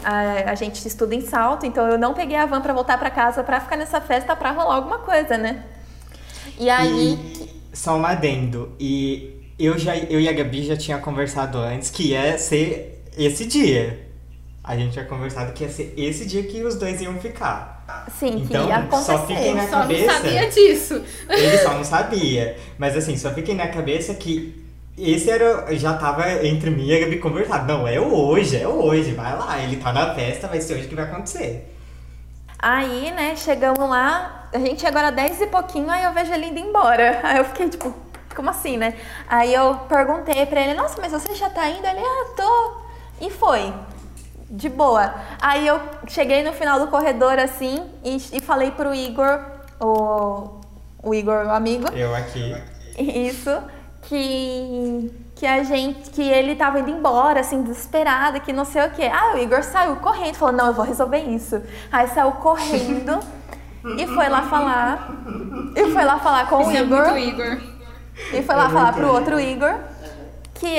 a, 0.04 0.52
a 0.52 0.56
gente 0.56 0.88
estuda 0.88 1.14
em 1.16 1.22
salto, 1.22 1.66
então 1.66 1.88
eu 1.88 1.98
não 1.98 2.14
peguei 2.14 2.38
a 2.38 2.46
van 2.46 2.62
pra 2.62 2.74
voltar 2.74 2.98
pra 2.98 3.10
casa 3.10 3.44
pra 3.44 3.60
ficar 3.60 3.76
nessa 3.76 4.00
festa 4.00 4.36
pra 4.36 4.52
rolar 4.52 4.76
alguma 4.76 5.00
coisa, 5.00 5.38
né? 5.38 5.64
E 6.58 6.70
aí 6.70 7.20
E 7.42 7.76
só 7.76 7.98
um 7.98 8.06
adendo. 8.06 8.74
E 8.80 9.54
eu, 9.60 9.78
já, 9.78 9.98
eu 9.98 10.20
e 10.20 10.30
a 10.30 10.34
Gabi 10.34 10.64
já 10.64 10.78
tinha 10.78 10.98
conversado 10.98 11.58
antes 11.58 11.90
que 11.90 12.10
ia 12.12 12.38
ser 12.38 13.04
esse 13.18 13.46
dia. 13.46 14.05
A 14.68 14.76
gente 14.76 14.94
tinha 14.94 15.06
conversado 15.06 15.54
que 15.54 15.64
ia 15.64 15.70
ser 15.70 15.94
esse 15.96 16.26
dia 16.26 16.42
que 16.44 16.64
os 16.64 16.76
dois 16.76 17.00
iam 17.00 17.20
ficar. 17.20 17.84
Sim, 18.18 18.42
Então, 18.50 18.66
que 18.66 18.72
ia 18.72 18.88
só 19.00 19.28
fiquem 19.28 19.52
acontecer. 19.52 19.54
na 19.54 19.68
Só 19.68 19.76
não 19.76 19.82
cabeça. 19.84 20.12
sabia 20.14 20.50
disso. 20.50 21.04
Ele 21.30 21.58
só 21.60 21.74
não 21.76 21.84
sabia. 21.84 22.58
Mas 22.80 22.98
assim, 22.98 23.16
só 23.16 23.32
fiquem 23.32 23.54
na 23.56 23.68
cabeça 23.68 24.16
que 24.16 24.66
esse 24.98 25.30
era. 25.30 25.68
Já 25.76 25.94
tava 25.98 26.44
entre 26.46 26.72
mim 26.72 26.88
e 26.88 26.96
a 26.96 27.00
Gabi 27.00 27.20
conversado. 27.20 27.72
Não, 27.72 27.88
é 27.88 28.00
hoje, 28.00 28.58
é 28.60 28.68
hoje. 28.68 29.12
Vai 29.12 29.38
lá, 29.38 29.60
ele 29.62 29.78
tá 29.78 29.94
na 29.94 30.16
festa, 30.16 30.48
vai 30.48 30.60
ser 30.60 30.74
hoje 30.76 30.88
que 30.88 30.96
vai 30.96 31.06
acontecer. 31.06 31.72
Aí, 32.58 33.12
né, 33.12 33.36
chegamos 33.36 33.88
lá, 33.88 34.50
a 34.52 34.58
gente 34.58 34.86
agora 34.88 35.12
10 35.12 35.42
e 35.42 35.48
pouquinho, 35.48 35.90
aí 35.92 36.04
eu 36.06 36.14
vejo 36.14 36.34
ele 36.34 36.48
indo 36.48 36.60
embora. 36.60 37.20
Aí 37.24 37.38
eu 37.38 37.46
fiquei 37.46 37.70
tipo, 37.70 37.94
como 38.36 38.50
assim, 38.50 38.78
né? 38.78 38.96
Aí 39.28 39.54
eu 39.54 39.76
perguntei 39.88 40.44
pra 40.48 40.62
ele, 40.62 40.74
nossa, 40.74 41.00
mas 41.00 41.12
você 41.12 41.36
já 41.36 41.50
tá 41.50 41.70
indo? 41.70 41.86
Ele, 41.86 42.00
ah, 42.00 42.26
tô. 42.36 43.26
E 43.26 43.30
foi. 43.30 43.72
De 44.50 44.70
boa. 44.70 45.14
Aí 45.42 45.66
eu 45.66 45.80
cheguei 46.08 46.44
no 46.44 46.54
final 46.54 46.80
do 46.80 46.88
corredor 46.88 47.40
assim 47.40 47.84
e, 48.04 48.18
e 48.34 48.40
falei 48.40 48.72
pro 48.72 48.94
Igor, 48.94 49.40
o, 49.80 50.60
o 51.02 51.14
Igor, 51.14 51.46
o 51.48 51.52
amigo, 51.52 51.88
Eu 51.94 52.14
aqui. 52.16 52.56
isso, 52.98 53.52
que, 54.04 55.12
que 55.36 55.46
a 55.48 55.64
gente, 55.64 56.12
que 56.12 56.22
ele 56.22 56.56
tava 56.56 56.80
indo 56.80 56.92
embora, 56.92 57.40
assim, 57.40 57.64
desesperado, 57.64 58.40
que 58.42 58.54
não 58.54 58.66
sei 58.66 58.86
o 58.86 58.92
quê. 58.92 59.10
Ah, 59.12 59.34
o 59.36 59.40
Igor 59.40 59.64
saiu 59.64 59.96
correndo, 59.98 60.36
falou, 60.36 60.56
não, 60.56 60.68
eu 60.68 60.74
vou 60.74 60.86
resolver 60.86 61.18
isso. 61.20 61.62
Aí 61.92 62.08
saiu 62.10 62.32
correndo 62.34 63.20
e 63.98 64.08
foi 64.08 64.30
lá 64.30 64.44
falar. 64.44 65.10
E 65.76 65.92
foi 65.92 66.06
lá 66.06 66.20
falar 66.20 66.48
com 66.48 66.58
o 66.58 66.62
Isso 66.62 66.72
é 66.72 66.82
Igor. 66.82 67.08
muito 67.12 67.18
Igor. 67.18 67.58
E 68.32 68.42
foi 68.44 68.56
lá 68.56 68.70
falar 68.70 68.94
pro 68.94 69.12
outro 69.12 69.40
Igor 69.40 69.76
que 70.54 70.78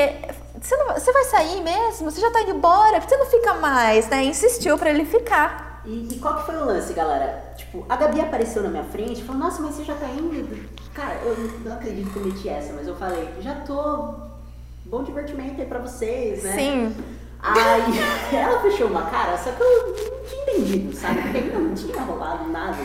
você, 0.66 0.76
não, 0.76 0.94
você 0.94 1.12
vai 1.12 1.24
sair 1.24 1.62
mesmo? 1.62 2.10
Você 2.10 2.20
já 2.20 2.28
tá 2.30 2.40
indo 2.40 2.51
embora? 2.51 3.01
Por 3.01 3.06
que 3.06 3.14
você 3.14 3.16
não 3.16 3.26
fica 3.26 3.55
mais? 3.55 4.09
Né? 4.09 4.24
Insistiu 4.24 4.76
pra 4.76 4.90
ele 4.90 5.05
ficar. 5.05 5.82
E, 5.84 6.09
e 6.12 6.18
qual 6.18 6.38
que 6.38 6.47
foi 6.47 6.56
o 6.56 6.64
lance, 6.64 6.93
galera? 6.93 7.52
Tipo, 7.56 7.86
a 7.88 7.94
Gabi 7.94 8.20
apareceu 8.20 8.64
na 8.64 8.68
minha 8.68 8.82
frente 8.82 9.20
e 9.20 9.24
falou, 9.24 9.43
nossa, 9.43 9.62
mas 9.62 9.76
você 9.76 9.84
já 9.84 9.94
tá 9.94 10.09
indo? 10.09 10.68
Cara, 10.93 11.14
eu 11.24 11.36
não 11.64 11.72
acredito 11.72 12.10
que 12.10 12.16
eu 12.16 12.24
meti 12.24 12.48
essa, 12.48 12.72
mas 12.72 12.88
eu 12.88 12.97
falei, 12.97 13.28
já 13.40 13.55
tô. 13.60 14.14
Bom 14.84 15.02
divertimento 15.05 15.60
aí 15.60 15.66
pra 15.66 15.78
vocês, 15.78 16.43
né? 16.43 16.52
Sim. 16.52 16.97
Aí 17.40 17.98
ela 18.36 18.60
fechou 18.60 18.88
uma 18.88 19.02
cara, 19.02 19.38
só 19.38 19.52
que 19.52 19.62
eu 19.62 19.86
não 19.86 19.94
tinha 19.94 20.43
entendido, 20.43 20.97
sabe? 20.97 21.22
Porque 21.22 21.38
ainda 21.38 21.59
não 21.59 21.74
tinha 21.74 22.01
rolado 22.02 22.51
nada 22.51 22.78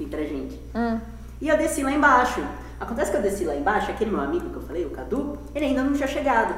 entre 0.00 0.20
a 0.22 0.26
gente. 0.26 0.60
Hum. 0.74 1.00
E 1.40 1.48
eu 1.48 1.56
desci 1.56 1.84
lá 1.84 1.92
embaixo. 1.92 2.42
Acontece 2.80 3.12
que 3.12 3.16
eu 3.16 3.22
desci 3.22 3.44
lá 3.44 3.54
embaixo, 3.54 3.90
aquele 3.92 4.10
meu 4.10 4.20
amigo 4.20 4.50
que 4.50 4.56
eu 4.56 4.62
falei, 4.62 4.84
o 4.84 4.90
Cadu, 4.90 5.38
ele 5.54 5.66
ainda 5.66 5.82
não 5.84 5.92
tinha 5.92 6.08
chegado. 6.08 6.54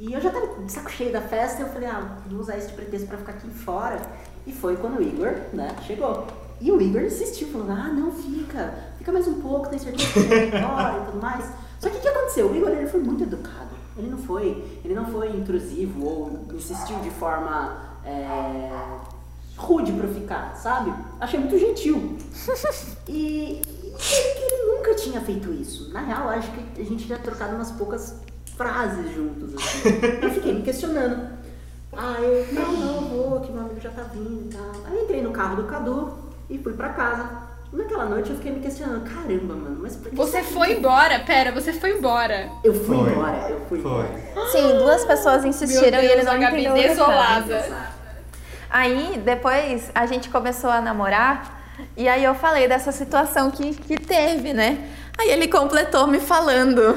E 0.00 0.14
eu 0.14 0.20
já 0.20 0.30
tava 0.30 0.46
de 0.62 0.72
saco 0.72 0.90
cheio 0.90 1.12
da 1.12 1.20
festa, 1.20 1.60
eu 1.60 1.68
falei, 1.68 1.86
ah, 1.86 2.16
vou 2.26 2.40
usar 2.40 2.56
esse 2.56 2.68
de 2.68 2.72
pretexto 2.72 3.06
pra 3.06 3.18
ficar 3.18 3.32
aqui 3.32 3.50
fora. 3.50 4.00
E 4.46 4.52
foi 4.52 4.74
quando 4.78 4.96
o 4.96 5.02
Igor, 5.02 5.34
né, 5.52 5.76
chegou. 5.86 6.26
E 6.58 6.72
o 6.72 6.80
Igor 6.80 7.02
insistiu, 7.02 7.48
falando, 7.48 7.72
ah, 7.72 7.88
não, 7.88 8.10
fica, 8.10 8.72
fica 8.96 9.12
mais 9.12 9.28
um 9.28 9.42
pouco, 9.42 9.68
tem 9.68 9.78
certeza 9.78 10.10
que 10.10 10.20
vai 10.20 10.48
embora 10.48 11.02
e 11.02 11.04
tudo 11.04 11.20
mais. 11.20 11.44
Só 11.78 11.90
que 11.90 11.98
o 11.98 12.00
que 12.00 12.08
aconteceu? 12.08 12.50
O 12.50 12.56
Igor, 12.56 12.70
ele 12.70 12.86
foi 12.86 13.00
muito 13.00 13.24
educado. 13.24 13.68
Ele 13.94 14.08
não 14.08 14.16
foi, 14.16 14.80
ele 14.82 14.94
não 14.94 15.04
foi 15.04 15.36
intrusivo 15.36 16.02
ou 16.02 16.46
insistiu 16.54 16.98
de 17.00 17.10
forma 17.10 17.76
é, 18.02 18.70
rude 19.54 19.92
eu 19.92 20.14
ficar, 20.14 20.56
sabe? 20.56 20.94
Achei 21.20 21.38
muito 21.38 21.58
gentil. 21.58 22.16
E, 23.06 23.60
e 23.60 24.44
ele 24.52 24.76
nunca 24.76 24.94
tinha 24.94 25.20
feito 25.20 25.52
isso. 25.52 25.92
Na 25.92 26.00
real, 26.00 26.28
acho 26.28 26.50
que 26.52 26.80
a 26.80 26.84
gente 26.84 27.06
já 27.06 27.18
trocado 27.18 27.54
umas 27.54 27.70
poucas 27.72 28.14
frases 28.70 29.14
juntos, 29.14 29.54
assim. 29.54 29.88
Eu 30.20 30.30
fiquei 30.32 30.52
me 30.52 30.60
questionando. 30.62 31.40
Ah, 31.96 32.14
eu, 32.20 32.46
não, 32.52 32.72
não, 32.72 32.94
eu 32.94 33.00
vou, 33.30 33.40
que 33.40 33.50
meu 33.50 33.62
amigo 33.62 33.80
já 33.80 33.90
tá 33.90 34.02
vindo 34.12 34.48
e 34.48 34.54
tal. 34.54 34.70
Aí 34.86 34.96
eu 34.96 35.02
entrei 35.04 35.22
no 35.22 35.32
carro 35.32 35.56
do 35.56 35.64
Cadu 35.64 36.12
e 36.48 36.56
fui 36.58 36.72
pra 36.74 36.90
casa. 36.90 37.28
Naquela 37.72 38.04
noite 38.04 38.30
eu 38.30 38.36
fiquei 38.36 38.52
me 38.52 38.60
questionando, 38.60 39.02
caramba, 39.12 39.54
mano, 39.54 39.78
mas 39.82 39.96
por 39.96 40.10
que 40.10 40.14
Você 40.16 40.42
foi 40.42 40.68
que- 40.68 40.72
embora? 40.74 41.18
Pera, 41.20 41.50
você 41.52 41.72
foi 41.72 41.96
embora. 41.98 42.48
Eu 42.62 42.72
fui 42.74 42.96
Foi. 42.96 43.12
embora, 43.12 43.48
eu 43.50 43.60
fui 43.68 43.80
Foi. 43.80 43.90
embora. 44.04 44.48
Sim, 44.52 44.78
duas 44.78 45.04
pessoas 45.04 45.44
insistiram 45.44 45.98
Meu 45.98 46.02
e 46.02 46.06
ele 46.06 46.22
Deus, 46.22 46.26
não 46.26 46.38
recado. 46.38 46.74
desolada. 46.74 47.88
Aí, 48.70 49.20
depois, 49.24 49.90
a 49.94 50.06
gente 50.06 50.28
começou 50.28 50.70
a 50.70 50.80
namorar 50.80 51.60
e 51.96 52.08
aí 52.08 52.22
eu 52.22 52.34
falei 52.34 52.68
dessa 52.68 52.92
situação 52.92 53.50
que, 53.50 53.74
que 53.74 53.96
teve, 53.98 54.52
né? 54.52 54.88
Aí 55.18 55.30
ele 55.30 55.48
completou 55.48 56.06
me 56.06 56.20
falando. 56.20 56.96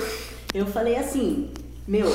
Eu 0.53 0.65
falei 0.65 0.95
assim, 0.95 1.49
meu, 1.88 2.07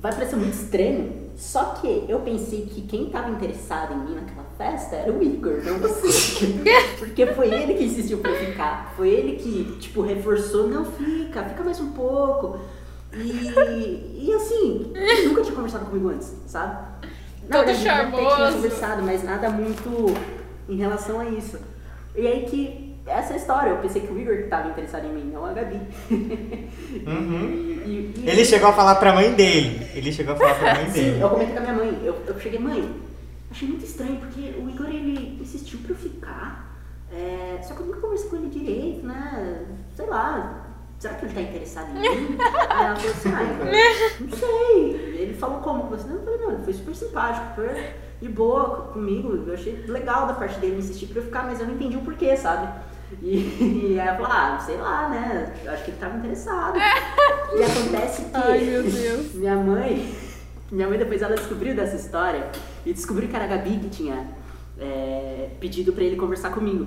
vai 0.00 0.12
parecer 0.12 0.36
muito 0.36 0.54
estranho, 0.54 1.26
só 1.36 1.74
que 1.74 2.06
eu 2.08 2.20
pensei 2.20 2.62
que 2.62 2.82
quem 2.82 3.10
tava 3.10 3.30
interessado 3.30 3.92
em 3.92 3.98
mim 3.98 4.14
naquela 4.14 4.46
festa 4.56 4.96
era 4.96 5.12
o 5.12 5.22
Igor, 5.22 5.62
não 5.62 5.78
você. 5.78 6.46
Porque 6.98 7.26
foi 7.26 7.48
ele 7.52 7.74
que 7.74 7.84
insistiu 7.84 8.18
pra 8.18 8.30
eu 8.30 8.46
ficar. 8.46 8.94
Foi 8.96 9.08
ele 9.10 9.36
que, 9.36 9.76
tipo, 9.78 10.00
reforçou, 10.00 10.66
não, 10.68 10.84
fica, 10.84 11.44
fica 11.44 11.62
mais 11.62 11.78
um 11.80 11.92
pouco. 11.92 12.58
E, 13.12 14.24
e 14.26 14.32
assim, 14.34 14.90
ele 14.94 15.28
nunca 15.28 15.42
tinha 15.42 15.54
conversado 15.54 15.86
comigo 15.86 16.08
antes, 16.08 16.34
sabe? 16.46 16.86
Na 17.48 17.58
Todo 17.58 17.66
verdade, 17.66 17.78
gente 17.78 17.88
até 17.88 18.10
tinha 18.16 18.30
charmoso. 18.30 18.56
conversado, 18.56 19.02
mas 19.02 19.22
nada 19.22 19.50
muito 19.50 20.14
em 20.68 20.76
relação 20.76 21.20
a 21.20 21.26
isso. 21.26 21.58
E 22.14 22.26
aí 22.26 22.44
que, 22.46 22.85
essa 23.06 23.32
é 23.32 23.34
a 23.34 23.38
história, 23.38 23.70
eu 23.70 23.76
pensei 23.78 24.02
que 24.02 24.12
o 24.12 24.18
Igor 24.18 24.36
que 24.36 24.42
tava 24.44 24.68
interessado 24.68 25.06
em 25.06 25.12
mim, 25.12 25.30
não 25.32 25.44
a 25.46 25.52
Gabi. 25.52 25.80
Uhum. 27.06 27.76
E- 27.86 28.12
e- 28.16 28.24
Ele 28.28 28.44
chegou 28.44 28.68
a 28.68 28.72
falar 28.72 28.96
pra 28.96 29.12
mãe 29.12 29.32
dele. 29.32 29.86
Ele 29.94 30.10
chegou 30.12 30.34
a 30.34 30.36
falar 30.36 30.54
pra 30.56 30.74
mãe 30.74 30.86
Sim, 30.90 31.02
dele. 31.04 31.20
eu 31.20 31.28
comentei 31.30 31.54
com 31.54 31.58
a 31.58 31.62
minha 31.62 31.72
mãe. 31.74 32.00
Eu, 32.04 32.16
eu 32.26 32.40
cheguei, 32.40 32.58
mãe, 32.58 32.90
achei 33.48 33.68
muito 33.68 33.84
estranho, 33.84 34.16
porque 34.16 34.40
o 34.58 34.68
Igor 34.68 34.86
ele 34.88 35.38
insistiu 35.40 35.78
pra 35.80 35.92
eu 35.92 35.96
ficar. 35.96 36.76
é, 37.12 37.60
só 37.62 37.74
que 37.74 37.80
eu 37.82 37.86
nunca 37.86 38.00
conversei 38.00 38.28
com 38.28 38.36
ele 38.36 38.48
direito, 38.48 39.06
né? 39.06 39.64
Sei 39.94 40.06
lá. 40.06 40.64
Será 40.98 41.14
que 41.14 41.26
ele 41.26 41.34
tá 41.34 41.40
interessado 41.42 41.90
em 41.90 42.00
mim? 42.00 42.36
Aí 42.70 42.86
ela 42.86 42.96
falou 42.96 43.12
assim, 43.12 43.32
ah, 43.32 43.42
Igor, 43.44 43.66
não 44.28 44.36
sei. 44.36 44.90
Ele 45.20 45.34
falou 45.34 45.60
como 45.60 45.82
com 45.84 45.88
você? 45.90 46.08
Não, 46.08 46.16
eu 46.16 46.24
falei, 46.24 46.40
não, 46.40 46.52
ele 46.54 46.62
foi 46.64 46.72
super 46.72 46.96
simpático, 46.96 47.54
foi 47.54 47.68
de 48.20 48.28
boa 48.30 48.88
comigo. 48.92 49.44
Eu 49.46 49.54
achei 49.54 49.84
legal 49.86 50.26
da 50.26 50.34
parte 50.34 50.58
dele 50.58 50.78
insistir 50.78 51.06
pra 51.06 51.20
eu 51.20 51.24
ficar, 51.26 51.44
mas 51.44 51.60
eu 51.60 51.66
não 51.66 51.74
entendi 51.74 51.96
o 51.96 52.00
porquê, 52.00 52.36
sabe? 52.36 52.66
E, 53.22 53.92
e 53.92 54.00
aí 54.00 54.08
ela 54.08 54.16
falou, 54.16 54.32
ah, 54.32 54.58
sei 54.64 54.76
lá, 54.76 55.08
né? 55.08 55.54
Eu 55.64 55.72
acho 55.72 55.84
que 55.84 55.90
ele 55.90 55.98
tava 55.98 56.16
interessado. 56.16 56.76
E 56.76 57.62
acontece 57.62 58.22
que 58.22 58.30
Ai, 58.34 58.60
meu 58.64 58.82
Deus. 58.82 59.34
minha 59.34 59.56
mãe, 59.56 60.14
minha 60.70 60.88
mãe 60.88 60.98
depois 60.98 61.22
ela 61.22 61.36
descobriu 61.36 61.74
dessa 61.74 61.96
história 61.96 62.46
e 62.84 62.92
descobriu 62.92 63.28
que 63.28 63.36
era 63.36 63.44
a 63.44 63.48
Gabi 63.48 63.78
que 63.78 63.88
tinha 63.88 64.26
é, 64.78 65.50
pedido 65.60 65.92
pra 65.92 66.04
ele 66.04 66.16
conversar 66.16 66.50
comigo. 66.50 66.86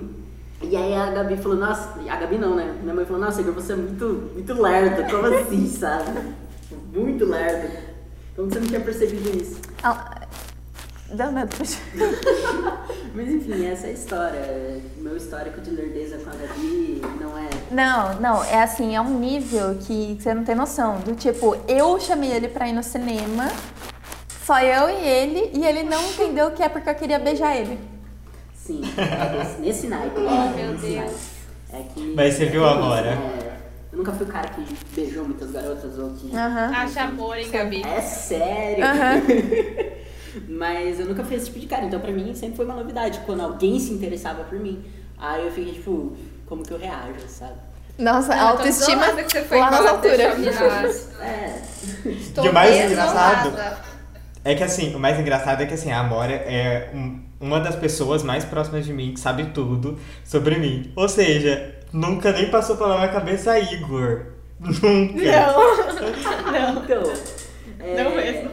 E 0.62 0.76
aí 0.76 0.94
a 0.94 1.10
Gabi 1.10 1.36
falou, 1.38 1.56
nossa, 1.56 1.98
a 2.08 2.16
Gabi 2.16 2.36
não, 2.36 2.54
né? 2.54 2.76
Minha 2.82 2.94
mãe 2.94 3.06
falou, 3.06 3.20
nossa, 3.20 3.40
Igor, 3.40 3.54
você 3.54 3.72
é 3.72 3.76
muito, 3.76 4.30
muito 4.34 4.52
lerdo, 4.60 5.10
como 5.10 5.26
assim, 5.34 5.66
sabe? 5.66 6.34
Muito 6.92 7.24
lerdo. 7.24 7.70
Como 8.36 8.50
você 8.50 8.60
não 8.60 8.66
tinha 8.66 8.80
percebido 8.80 9.36
isso? 9.40 9.58
Ah, 9.82 10.19
Dá 11.12 11.30
medo, 11.30 11.56
puxa. 11.56 11.78
Mas 13.14 13.28
enfim, 13.28 13.66
essa 13.66 13.88
é 13.88 13.90
a 13.90 13.92
história. 13.92 14.80
Meu 14.96 15.16
histórico 15.16 15.60
de 15.60 15.70
lerdeza 15.70 16.18
com 16.18 16.30
a 16.30 16.32
Gabi 16.32 17.02
não 17.20 17.36
é. 17.36 17.48
Não, 17.70 18.20
não, 18.20 18.44
é 18.44 18.62
assim, 18.62 18.94
é 18.94 19.00
um 19.00 19.18
nível 19.18 19.76
que 19.80 20.16
você 20.20 20.32
não 20.32 20.44
tem 20.44 20.54
noção. 20.54 21.00
Do 21.00 21.14
tipo, 21.16 21.56
eu 21.66 21.98
chamei 21.98 22.30
ele 22.30 22.48
pra 22.48 22.68
ir 22.68 22.72
no 22.72 22.82
cinema, 22.82 23.48
só 24.44 24.60
eu 24.60 24.88
e 24.90 25.04
ele, 25.06 25.50
e 25.52 25.64
ele 25.64 25.82
não 25.82 26.00
entendeu 26.10 26.52
que 26.52 26.62
é 26.62 26.68
porque 26.68 26.88
eu 26.88 26.94
queria 26.94 27.18
beijar 27.18 27.56
ele. 27.56 27.78
Sim, 28.54 28.82
é 28.96 29.38
nesse, 29.38 29.60
nesse 29.60 29.86
naipe. 29.88 30.20
Oh, 30.20 30.28
é, 30.30 30.62
meu 30.62 30.72
nesse 30.72 30.86
Deus. 30.86 30.96
naipe. 30.96 31.40
É 31.72 31.82
que, 31.94 32.14
Mas 32.14 32.34
você 32.34 32.44
é 32.44 32.46
viu 32.46 32.62
que 32.62 32.68
a 32.68 33.00
é 33.00 33.08
é, 33.08 33.56
eu 33.92 33.98
nunca 33.98 34.12
fui 34.12 34.26
o 34.26 34.28
cara 34.28 34.48
que 34.48 34.64
beijou 34.94 35.24
muitas 35.24 35.50
garotas 35.50 35.98
ou 35.98 36.10
que. 36.10 36.30
Acha 36.36 37.02
amor, 37.02 37.36
hein, 37.36 37.50
Gabi? 37.50 37.82
É 37.82 38.00
sério. 38.00 38.84
Mas 40.48 41.00
eu 41.00 41.06
nunca 41.06 41.24
fiz 41.24 41.38
esse 41.38 41.46
tipo 41.46 41.60
de 41.60 41.66
cara. 41.66 41.84
Então 41.84 42.00
pra 42.00 42.10
mim 42.12 42.34
sempre 42.34 42.56
foi 42.56 42.64
uma 42.64 42.74
novidade. 42.74 43.20
Quando 43.26 43.40
alguém 43.42 43.78
se 43.80 43.92
interessava 43.92 44.44
por 44.44 44.58
mim. 44.58 44.84
Aí 45.18 45.44
eu 45.44 45.50
fiquei 45.52 45.74
tipo, 45.74 46.16
como 46.46 46.62
que 46.62 46.72
eu 46.72 46.78
reajo, 46.78 47.14
sabe? 47.28 47.54
Nossa, 47.98 48.32
Ah, 48.32 48.36
eu 48.38 48.42
tô 48.42 48.48
autoestima 48.52 49.06
que 49.12 49.30
você 49.30 49.42
foi 49.42 49.58
lá 49.58 49.70
nas 49.70 49.86
alturas. 49.86 51.08
É. 51.20 51.60
Estou 52.06 52.44
E 52.46 52.48
o 52.48 52.52
mais 52.54 52.74
desolada. 52.88 53.48
engraçado- 53.48 53.90
É 54.42 54.54
que 54.54 54.62
assim, 54.64 54.94
o 54.94 54.98
mais 54.98 55.20
engraçado 55.20 55.62
é 55.62 55.66
que 55.66 55.74
assim, 55.74 55.90
a 55.92 56.00
Amora 56.00 56.32
é 56.32 56.90
um- 56.94 57.20
uma 57.38 57.60
das 57.60 57.76
pessoas 57.76 58.22
mais 58.22 58.42
próximas 58.42 58.86
de 58.86 58.92
mim 58.94 59.12
que 59.12 59.20
sabe 59.20 59.46
tudo 59.52 59.98
sobre 60.24 60.56
mim. 60.56 60.90
Ou 60.96 61.08
seja, 61.10 61.74
nunca 61.92 62.32
nem 62.32 62.50
passou 62.50 62.76
pela 62.78 62.96
minha 62.96 63.08
cabeça 63.08 63.58
Igor. 63.58 64.22
Nunca. 64.60 65.14
Não, 66.52 66.82
Então. 66.84 67.12
é, 67.80 68.02
não 68.04 68.14
mesmo. 68.14 68.50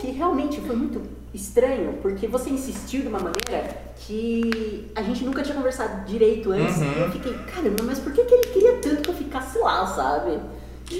Que 0.00 0.10
realmente 0.12 0.60
foi 0.60 0.76
muito 0.76 1.02
estranho, 1.34 1.94
porque 2.00 2.26
você 2.26 2.50
insistiu 2.50 3.02
de 3.02 3.08
uma 3.08 3.18
maneira 3.18 3.76
que 4.06 4.90
a 4.94 5.02
gente 5.02 5.24
nunca 5.24 5.42
tinha 5.42 5.54
conversado 5.56 6.04
direito 6.06 6.52
antes. 6.52 6.76
Uhum. 6.78 6.92
E 6.96 7.00
eu 7.00 7.10
fiquei, 7.12 7.34
caramba, 7.54 7.82
mas 7.84 7.98
por 7.98 8.12
que, 8.12 8.24
que 8.24 8.34
ele 8.34 8.46
queria 8.46 8.76
tanto 8.76 9.02
que 9.02 9.10
eu 9.10 9.14
ficasse 9.14 9.58
lá, 9.58 9.86
sabe? 9.86 10.38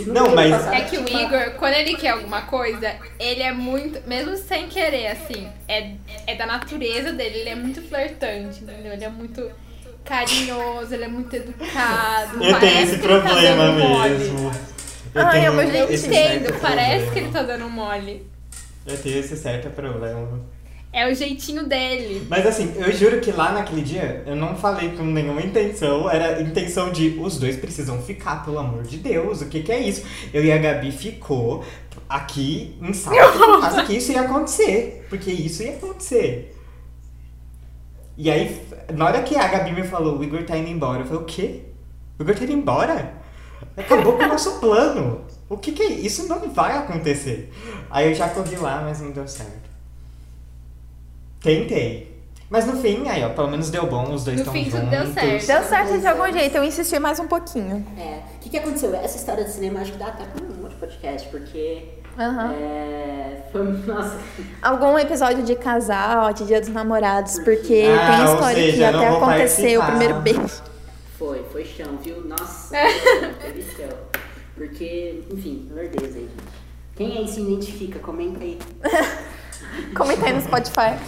Não, 0.07 0.35
mas- 0.35 0.51
passado 0.51 0.75
É 0.75 0.81
que 0.83 0.99
o 0.99 1.01
uma- 1.01 1.23
Igor, 1.23 1.51
quando 1.59 1.73
ele 1.75 1.95
quer 1.97 2.11
alguma 2.11 2.43
coisa, 2.43 2.95
ele 3.19 3.43
é 3.43 3.53
muito, 3.53 4.07
mesmo 4.07 4.37
sem 4.37 4.66
querer, 4.69 5.07
assim, 5.07 5.49
é, 5.66 5.93
é 6.27 6.35
da 6.35 6.45
natureza 6.45 7.11
dele, 7.12 7.39
ele 7.39 7.49
é 7.51 7.55
muito 7.55 7.81
flertante, 7.81 8.62
entendeu? 8.62 8.93
Ele 8.93 9.05
é 9.05 9.09
muito 9.09 9.51
carinhoso, 10.05 10.93
ele 10.93 11.05
é 11.05 11.09
muito 11.09 11.35
educado. 11.35 12.35
Eu 12.35 12.41
tenho 12.41 12.53
parece 12.61 12.83
esse 12.83 12.99
que 12.99 13.07
ele 13.07 13.15
tá 13.23 13.29
problema 13.29 13.65
dando 13.65 13.79
mole. 13.79 14.11
mesmo. 14.11 14.53
Eu 15.15 15.27
Ai, 15.27 15.41
tenho 15.41 15.53
jeito 15.62 15.77
Eu 15.77 15.91
esse 15.91 16.07
entendo, 16.07 16.61
parece 16.61 17.05
problema. 17.07 17.12
que 17.12 17.19
ele 17.19 17.29
tá 17.31 17.43
dando 17.43 17.69
mole. 17.70 18.27
Esse 18.89 19.36
certo 19.36 19.70
problema. 19.70 20.40
É 20.90 21.06
o 21.06 21.15
jeitinho 21.15 21.69
dele. 21.69 22.27
Mas 22.31 22.47
assim, 22.47 22.73
eu 22.77 22.90
juro 22.93 23.20
que 23.20 23.31
lá 23.31 23.52
naquele 23.52 23.82
dia 23.82 24.23
eu 24.27 24.35
não 24.35 24.56
falei 24.56 24.97
com 24.97 25.05
nenhuma 25.05 25.43
intenção. 25.43 26.10
Era 26.10 26.40
intenção 26.40 26.90
de 26.90 27.19
os 27.20 27.39
dois 27.39 27.56
precisam 27.56 28.01
ficar, 28.01 28.43
pelo 28.44 28.59
amor 28.59 28.85
de 28.85 28.97
Deus. 28.97 29.43
O 29.43 29.47
que, 29.47 29.62
que 29.62 29.70
é 29.70 29.81
isso? 29.81 30.05
Eu 30.32 30.43
e 30.43 30.51
a 30.51 30.56
Gabi 30.56 30.90
ficou 30.90 31.62
aqui 32.09 32.78
em 32.81 32.94
salto 32.94 33.36
por 33.39 33.60
causa 33.60 33.85
que 33.85 33.97
isso 33.97 34.12
ia 34.12 34.23
acontecer. 34.23 35.06
Porque 35.10 35.31
isso 35.31 35.62
ia 35.62 35.73
acontecer. 35.73 36.55
E 38.16 38.31
aí, 38.31 38.60
na 38.94 39.05
hora 39.05 39.23
que 39.23 39.36
a 39.36 39.47
Gabi 39.47 39.73
me 39.73 39.85
falou, 39.85 40.19
o 40.19 40.24
Igor 40.24 40.43
tá 40.44 40.56
indo 40.56 40.70
embora, 40.70 41.02
eu 41.02 41.06
falei, 41.06 41.23
o 41.23 41.27
quê? 41.27 41.62
O 42.19 42.23
Igor 42.23 42.35
tá 42.35 42.44
indo 42.44 42.52
embora? 42.52 43.15
Acabou 43.77 44.16
com 44.16 44.24
o 44.24 44.27
nosso 44.27 44.59
plano. 44.59 45.24
O 45.49 45.57
que 45.57 45.73
que 45.73 45.83
é 45.83 45.87
isso? 45.87 46.23
Isso 46.23 46.29
não 46.29 46.51
vai 46.51 46.77
acontecer. 46.77 47.53
Aí 47.91 48.09
eu 48.09 48.15
já 48.15 48.29
corri 48.29 48.57
lá, 48.57 48.83
mas 48.85 49.01
não 49.01 49.11
deu 49.11 49.27
certo. 49.27 49.69
Tentei. 51.41 52.16
Mas 52.51 52.65
no 52.66 52.77
fim, 52.81 53.07
aí 53.09 53.23
ó, 53.25 53.29
pelo 53.31 53.49
menos 53.51 53.69
deu 53.70 53.87
bom, 53.87 54.11
os 54.12 54.25
dois 54.25 54.37
No 54.39 54.43
estão 54.43 54.53
fim, 54.55 54.65
juntos. 54.65 54.81
tudo 54.81 54.91
deu 54.91 55.07
certo. 55.12 55.47
Deu 55.47 55.62
certo 55.65 55.99
de 56.01 56.07
algum 56.07 56.33
jeito, 56.33 56.57
eu 56.57 56.65
insisti 56.65 56.99
mais 56.99 57.20
um 57.20 57.29
pouquinho. 57.29 57.87
É, 57.99 58.20
o 58.37 58.39
que, 58.41 58.49
que 58.49 58.57
aconteceu? 58.57 58.95
Essa 58.95 59.19
história 59.19 59.45
de 59.45 59.51
cinema 59.51 59.81
acho 59.81 59.93
que 59.93 59.99
dá 59.99 60.07
até 60.07 60.25
pra 60.25 60.43
um 60.43 60.62
outro 60.62 60.79
podcast, 60.79 61.29
porque. 61.29 61.85
Aham. 62.19 62.53
É, 62.55 63.43
foi. 63.53 63.62
Nossa. 63.65 64.19
Algum 64.62 64.99
episódio 64.99 65.43
de 65.45 65.55
casal, 65.57 66.33
de 66.33 66.47
dia 66.47 66.59
dos 66.61 66.70
namorados, 66.70 67.39
porque 67.41 67.85
Ah, 67.87 68.16
tem 68.16 68.27
ou 68.27 68.35
história 68.35 68.62
seja, 68.73 68.87
que 68.87 68.93
não 68.93 68.99
até 69.01 69.09
vou 69.11 69.19
aconteceu 69.19 69.81
o 69.81 69.85
participar. 69.85 69.87
primeiro 69.87 70.15
beijo. 70.20 70.62
Foi, 71.19 71.45
foi 71.53 71.65
chão, 71.65 71.99
viu? 72.03 72.25
Nossa, 72.25 72.75
teve 73.43 73.62
chão. 73.77 73.89
Porque, 74.59 75.22
enfim, 75.32 75.68
lordeza 75.70 76.18
aí, 76.18 76.28
gente. 76.28 76.59
Quem 76.97 77.16
aí 77.16 77.28
se 77.28 77.40
identifica, 77.40 78.01
comenta 78.01 78.43
aí. 78.43 78.59
Comenta 79.94 80.26
aí 80.26 80.32
no 80.32 80.40
Spotify. 80.40 80.98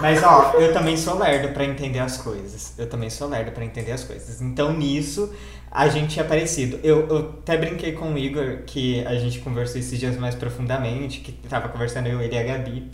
Mas 0.00 0.22
ó, 0.22 0.52
eu 0.54 0.72
também 0.72 0.96
sou 0.96 1.18
lerdo 1.18 1.52
pra 1.54 1.64
entender 1.64 1.98
as 2.00 2.18
coisas. 2.18 2.74
Eu 2.76 2.88
também 2.88 3.08
sou 3.08 3.28
lerdo 3.28 3.52
pra 3.52 3.64
entender 3.64 3.92
as 3.92 4.04
coisas. 4.04 4.42
Então 4.42 4.72
nisso, 4.72 5.32
a 5.70 5.88
gente 5.88 6.18
é 6.20 6.24
parecido. 6.24 6.78
Eu, 6.82 7.06
eu 7.08 7.18
até 7.40 7.56
brinquei 7.56 7.92
com 7.92 8.12
o 8.12 8.18
Igor, 8.18 8.62
que 8.66 9.04
a 9.06 9.14
gente 9.14 9.38
conversou 9.40 9.80
esses 9.80 9.98
dias 9.98 10.16
mais 10.16 10.34
profundamente, 10.34 11.20
que 11.20 11.32
tava 11.48 11.68
conversando 11.68 12.08
eu, 12.08 12.20
ele 12.20 12.34
e 12.34 12.38
a 12.38 12.42
Gabi. 12.42 12.90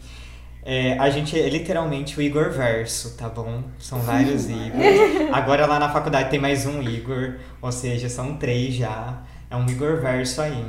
É, 0.67 0.99
a 0.99 1.11
gente 1.11 1.39
é 1.39 1.49
literalmente 1.49 2.19
o 2.19 2.23
Igor 2.23 2.51
verso, 2.51 3.17
tá 3.17 3.29
bom? 3.29 3.65
São 3.79 3.99
vários 4.01 4.47
Igors. 4.49 5.31
Agora 5.33 5.67
lá 5.67 5.79
na 5.79 5.91
faculdade 5.91 6.31
tem 6.31 6.41
mais 6.41 6.65
um 6.65 6.81
Igor, 6.83 7.35
ou 7.61 7.71
seja, 7.71 8.09
são 8.09 8.37
três 8.37 8.75
já. 8.75 9.23
É 9.55 9.57
um 9.57 9.67
Igor 9.67 10.01
verso 10.01 10.43
aí. 10.43 10.67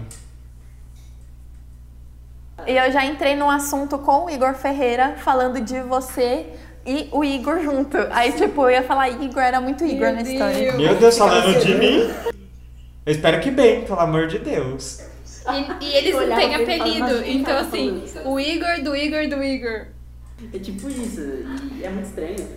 E 2.67 2.77
eu 2.77 2.91
já 2.91 3.03
entrei 3.03 3.35
num 3.35 3.49
assunto 3.49 3.97
com 3.97 4.25
o 4.25 4.29
Igor 4.29 4.53
Ferreira, 4.53 5.15
falando 5.17 5.59
de 5.59 5.79
você 5.81 6.45
e 6.85 7.09
o 7.11 7.23
Igor 7.23 7.61
junto. 7.63 7.97
Aí, 8.11 8.31
tipo, 8.33 8.61
eu 8.61 8.69
ia 8.69 8.83
falar 8.83 9.09
Igor, 9.09 9.41
era 9.41 9.59
muito 9.59 9.83
Igor 9.83 10.13
Meu 10.13 10.15
na 10.17 10.21
história. 10.21 10.71
Deus. 10.71 10.75
Meu 10.75 10.95
Deus, 10.97 11.17
falando 11.17 11.59
de 11.59 11.73
mim. 11.73 12.11
Eu 13.03 13.11
espero 13.11 13.41
que 13.41 13.49
bem, 13.49 13.85
pelo 13.85 13.99
amor 13.99 14.27
de 14.27 14.37
Deus. 14.37 14.99
E, 15.81 15.85
e 15.85 15.93
eles 15.95 16.13
não 16.15 16.35
têm 16.35 16.53
apelido. 16.53 16.99
"Mas 16.99 17.23
quem 17.23 17.37
Então, 17.37 17.57
assim, 17.57 17.87
falando 17.87 18.05
isso?" 18.05 18.19
o 18.29 18.39
Igor 18.39 18.83
do 18.83 18.95
Igor 18.95 19.27
do 19.27 19.43
Igor. 19.43 19.87
É 20.53 20.59
tipo 20.59 20.87
isso, 20.89 21.21
e 21.75 21.83
é 21.83 21.89
muito 21.89 22.05
estranho. 22.05 22.47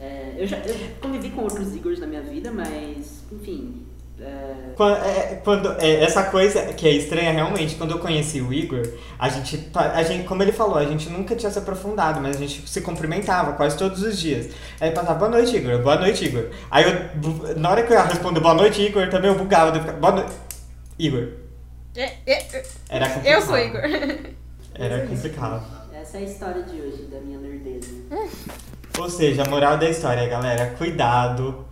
É, 0.00 0.34
eu 0.38 0.46
já 0.46 0.56
eu 0.58 0.74
convivi 1.00 1.30
com 1.30 1.42
outros 1.42 1.72
Igors 1.72 2.00
na 2.00 2.06
minha 2.08 2.22
vida, 2.22 2.50
mas, 2.50 3.22
enfim. 3.30 3.87
É, 4.20 4.54
Quando, 4.76 4.96
é, 4.96 5.40
quando- 5.44 5.76
é, 5.80 6.02
essa 6.04 6.22
coisa 6.24 6.62
que 6.72 6.86
é 6.86 6.92
estranha 6.92 7.32
realmente, 7.32 7.74
quando 7.76 7.92
eu 7.92 7.98
conheci 7.98 8.40
o 8.40 8.52
Igor, 8.52 8.82
a 9.18 9.28
gente, 9.28 9.56
pa- 9.58 9.92
a 9.92 10.02
gente, 10.02 10.26
como 10.26 10.42
ele 10.42 10.52
falou, 10.52 10.76
a 10.78 10.84
gente 10.84 11.08
nunca 11.08 11.34
tinha 11.34 11.50
se 11.50 11.58
aprofundado, 11.58 12.20
mas 12.20 12.36
a 12.36 12.38
gente 12.38 12.68
se 12.68 12.80
cumprimentava 12.80 13.52
quase 13.54 13.76
todos 13.76 14.02
os 14.02 14.18
dias. 14.18 14.48
Aí 14.80 14.90
passava, 14.92 15.18
boa 15.18 15.30
noite, 15.30 15.56
Igor, 15.56 15.78
boa 15.82 15.96
noite, 15.96 16.24
Igor. 16.24 16.46
Aí 16.70 16.84
eu, 16.84 17.56
na 17.56 17.70
hora 17.70 17.82
que 17.82 17.92
eu 17.92 17.96
ia 17.96 18.04
responder 18.04 18.40
boa 18.40 18.54
noite, 18.54 18.80
Igor, 18.82 19.08
também 19.08 19.30
eu 19.30 19.36
bugava, 19.38 19.76
eu 19.76 19.80
ficava, 19.80 19.98
boa 19.98 20.12
noite, 20.14 20.32
Igor. 20.98 21.28
É, 21.96 22.02
é, 22.26 22.32
é. 22.56 22.64
Era 22.88 23.08
complicado. 23.08 23.34
Eu 23.34 23.42
sou 23.42 23.58
Igor. 23.58 23.80
Era 24.74 25.06
complicado. 25.08 25.64
essa 25.92 26.18
é 26.18 26.20
a 26.20 26.24
história 26.24 26.62
de 26.62 26.80
hoje, 26.80 27.08
da 27.10 27.18
minha 27.20 27.38
lerdeza. 27.40 27.88
Ou 28.96 29.10
seja, 29.10 29.42
a 29.42 29.48
moral 29.48 29.76
da 29.76 29.88
história, 29.90 30.28
galera, 30.28 30.74
cuidado 30.78 31.64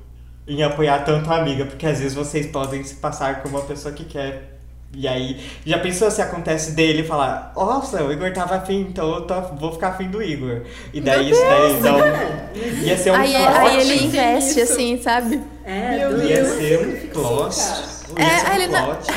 em 0.46 0.62
apoiar 0.62 1.00
tanto 1.04 1.30
a 1.32 1.36
amiga, 1.38 1.64
porque 1.66 1.86
às 1.86 1.98
vezes 1.98 2.14
vocês 2.14 2.46
podem 2.46 2.82
se 2.84 2.94
passar 2.96 3.42
como 3.42 3.56
uma 3.58 3.64
pessoa 3.64 3.92
que 3.94 4.04
quer. 4.04 4.52
E 4.94 5.06
aí, 5.06 5.40
já 5.66 5.78
pensou 5.78 6.10
se 6.10 6.22
acontece 6.22 6.70
dele 6.72 7.02
falar, 7.04 7.52
nossa, 7.54 8.02
o 8.04 8.10
Igor 8.12 8.32
tava 8.32 8.54
afim, 8.54 8.86
então 8.88 9.14
eu 9.16 9.20
tô- 9.22 9.40
vou 9.56 9.72
ficar 9.72 9.88
afim 9.88 10.08
do 10.08 10.22
Igor. 10.22 10.62
E 10.94 11.00
daí 11.00 11.30
isso 11.30 11.40
daí 11.42 11.80
dá 11.82 11.94
um, 11.96 12.84
ia 12.84 12.96
ser 12.96 13.10
um 13.10 13.14
Aí, 13.16 13.32
plot. 13.34 13.56
aí 13.58 13.80
ele 13.80 14.04
investe, 14.06 14.60
isso. 14.60 14.72
assim, 14.72 15.02
sabe? 15.02 15.42
É, 15.64 15.98
Meu 15.98 16.10
doido. 16.12 16.28
Ia 16.28 16.42
Deus. 16.44 16.56
ser 16.56 16.86
um 16.86 17.08
plot. 17.10 17.56
Ia 18.18 18.24
É, 18.24 18.38
ser 18.38 18.50
um 18.50 18.54
ele 18.54 18.66
não- 18.68 18.84
plot. 18.86 19.12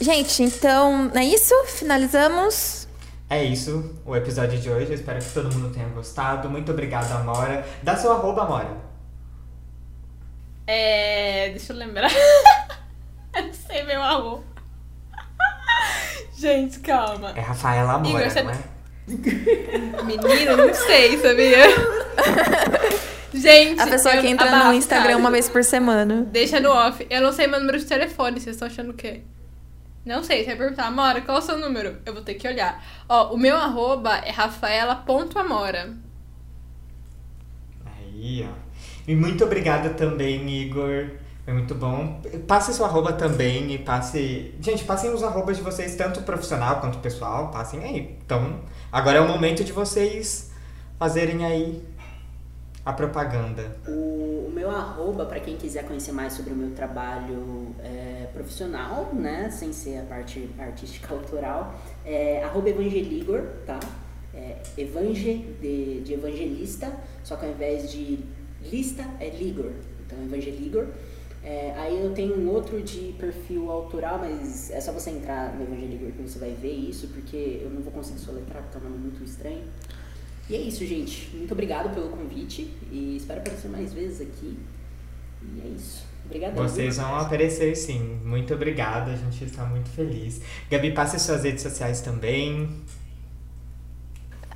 Gente, 0.00 0.42
então, 0.42 1.10
é 1.14 1.24
isso? 1.24 1.54
Finalizamos. 1.66 2.88
É 3.28 3.42
isso, 3.44 3.94
o 4.04 4.14
episódio 4.16 4.58
de 4.58 4.68
hoje. 4.70 4.86
Eu 4.90 4.94
espero 4.94 5.18
que 5.18 5.30
todo 5.32 5.52
mundo 5.52 5.72
tenha 5.74 5.88
gostado. 5.88 6.48
Muito 6.48 6.70
obrigado, 6.72 7.10
Amora. 7.12 7.66
Dá 7.82 7.96
seu 7.96 8.12
arroba, 8.12 8.42
Amora. 8.42 8.91
É. 10.72 11.48
Deixa 11.50 11.72
eu 11.72 11.76
lembrar. 11.76 12.10
eu 13.36 13.42
não 13.46 13.52
sei 13.52 13.82
meu 13.84 14.02
arroba. 14.02 14.42
Gente, 16.36 16.80
calma. 16.80 17.32
É 17.36 17.40
Rafaela 17.40 17.92
Amora, 17.94 18.08
Igor, 18.26 18.30
você- 18.30 18.42
não 18.42 18.50
é? 18.50 18.58
Menino, 20.04 20.56
não 20.56 20.74
sei, 20.74 21.18
sabia? 21.18 21.64
Gente, 23.34 23.80
A 23.80 23.86
pessoa 23.86 24.16
que 24.18 24.26
entra 24.28 24.64
no 24.64 24.72
Instagram 24.74 25.06
cara. 25.08 25.18
uma 25.18 25.30
vez 25.30 25.48
por 25.48 25.62
semana. 25.64 26.22
Deixa 26.30 26.60
no 26.60 26.70
off. 26.70 27.06
Eu 27.10 27.20
não 27.20 27.32
sei 27.32 27.46
meu 27.46 27.60
número 27.60 27.78
de 27.78 27.84
telefone, 27.84 28.40
vocês 28.40 28.56
estão 28.56 28.68
achando 28.68 28.90
o 28.90 28.94
quê? 28.94 29.22
Não 30.04 30.22
sei, 30.22 30.40
você 30.40 30.46
vai 30.46 30.56
perguntar, 30.56 30.86
Amora, 30.86 31.20
qual 31.20 31.36
é 31.38 31.40
o 31.40 31.44
seu 31.44 31.58
número? 31.58 31.98
Eu 32.04 32.12
vou 32.12 32.22
ter 32.22 32.34
que 32.34 32.46
olhar. 32.48 32.82
Ó, 33.08 33.32
o 33.34 33.38
meu 33.38 33.56
arroba 33.56 34.16
é 34.18 34.30
rafaela.amora. 34.30 35.94
Aí, 37.86 38.48
ó. 38.48 38.71
E 39.06 39.14
muito 39.14 39.44
obrigada 39.44 39.90
também, 39.90 40.48
Igor. 40.48 41.10
Foi 41.44 41.54
muito 41.54 41.74
bom. 41.74 42.20
Passe 42.46 42.72
seu 42.72 42.84
arroba 42.84 43.12
também 43.12 43.72
e 43.72 43.78
passe. 43.78 44.54
Gente, 44.60 44.84
passem 44.84 45.12
os 45.12 45.24
arrobas 45.24 45.56
de 45.56 45.62
vocês, 45.62 45.96
tanto 45.96 46.22
profissional 46.22 46.80
quanto 46.80 46.98
pessoal. 46.98 47.50
Passem 47.50 47.82
aí. 47.82 48.16
Então, 48.24 48.60
agora 48.92 49.18
é 49.18 49.20
o 49.20 49.26
momento 49.26 49.64
de 49.64 49.72
vocês 49.72 50.52
fazerem 50.98 51.44
aí 51.44 51.82
a 52.84 52.92
propaganda. 52.92 53.76
O, 53.88 54.46
o 54.46 54.52
meu 54.52 54.70
arroba, 54.70 55.26
pra 55.26 55.40
quem 55.40 55.56
quiser 55.56 55.84
conhecer 55.84 56.12
mais 56.12 56.32
sobre 56.32 56.52
o 56.52 56.56
meu 56.56 56.70
trabalho 56.70 57.74
é, 57.82 58.28
profissional, 58.32 59.10
né, 59.12 59.50
sem 59.50 59.72
ser 59.72 59.98
a 59.98 60.02
parte 60.02 60.48
artística 60.58 61.12
autoral, 61.12 61.74
é 62.04 62.42
arroba 62.44 62.70
evangeligor, 62.70 63.42
tá? 63.66 63.78
É 64.34 64.56
de, 64.74 66.00
de 66.00 66.14
evangelista, 66.14 66.90
só 67.22 67.36
que 67.36 67.44
ao 67.44 67.52
invés 67.52 67.92
de 67.92 68.20
lista 68.70 69.04
é 69.20 69.30
ligor, 69.30 69.72
então 70.06 70.22
evangeligor. 70.24 70.86
É, 71.44 71.74
aí 71.76 72.00
eu 72.00 72.14
tenho 72.14 72.38
um 72.38 72.48
outro 72.50 72.80
de 72.80 73.14
perfil 73.18 73.68
autoral, 73.68 74.18
mas 74.18 74.70
é 74.70 74.80
só 74.80 74.92
você 74.92 75.10
entrar 75.10 75.52
no 75.54 75.64
Evangeligor 75.64 76.12
que 76.12 76.22
você 76.22 76.38
vai 76.38 76.50
ver 76.50 76.72
isso, 76.72 77.08
porque 77.08 77.60
eu 77.62 77.68
não 77.68 77.82
vou 77.82 77.92
conseguir 77.92 78.20
soletrar, 78.20 78.62
porque 78.62 78.78
é 78.78 78.80
um 78.80 78.84
nome 78.84 78.98
muito 78.98 79.24
estranho. 79.24 79.64
E 80.48 80.54
é 80.54 80.60
isso, 80.60 80.86
gente. 80.86 81.34
Muito 81.34 81.50
obrigado 81.52 81.92
pelo 81.92 82.10
convite 82.10 82.72
e 82.92 83.16
espero 83.16 83.40
aparecer 83.40 83.68
mais 83.68 83.92
vezes 83.92 84.20
aqui. 84.20 84.56
E 85.42 85.60
é 85.64 85.68
isso. 85.76 86.04
Obrigado. 86.24 86.54
Vocês 86.54 86.96
vão 86.96 87.16
aparecer 87.16 87.74
sim. 87.76 88.20
Muito 88.24 88.54
obrigada, 88.54 89.10
a 89.10 89.16
gente 89.16 89.44
está 89.44 89.64
muito 89.64 89.90
feliz. 89.90 90.40
Gabi, 90.70 90.92
passe 90.92 91.18
suas 91.18 91.42
redes 91.42 91.62
sociais 91.62 92.00
também. 92.00 92.70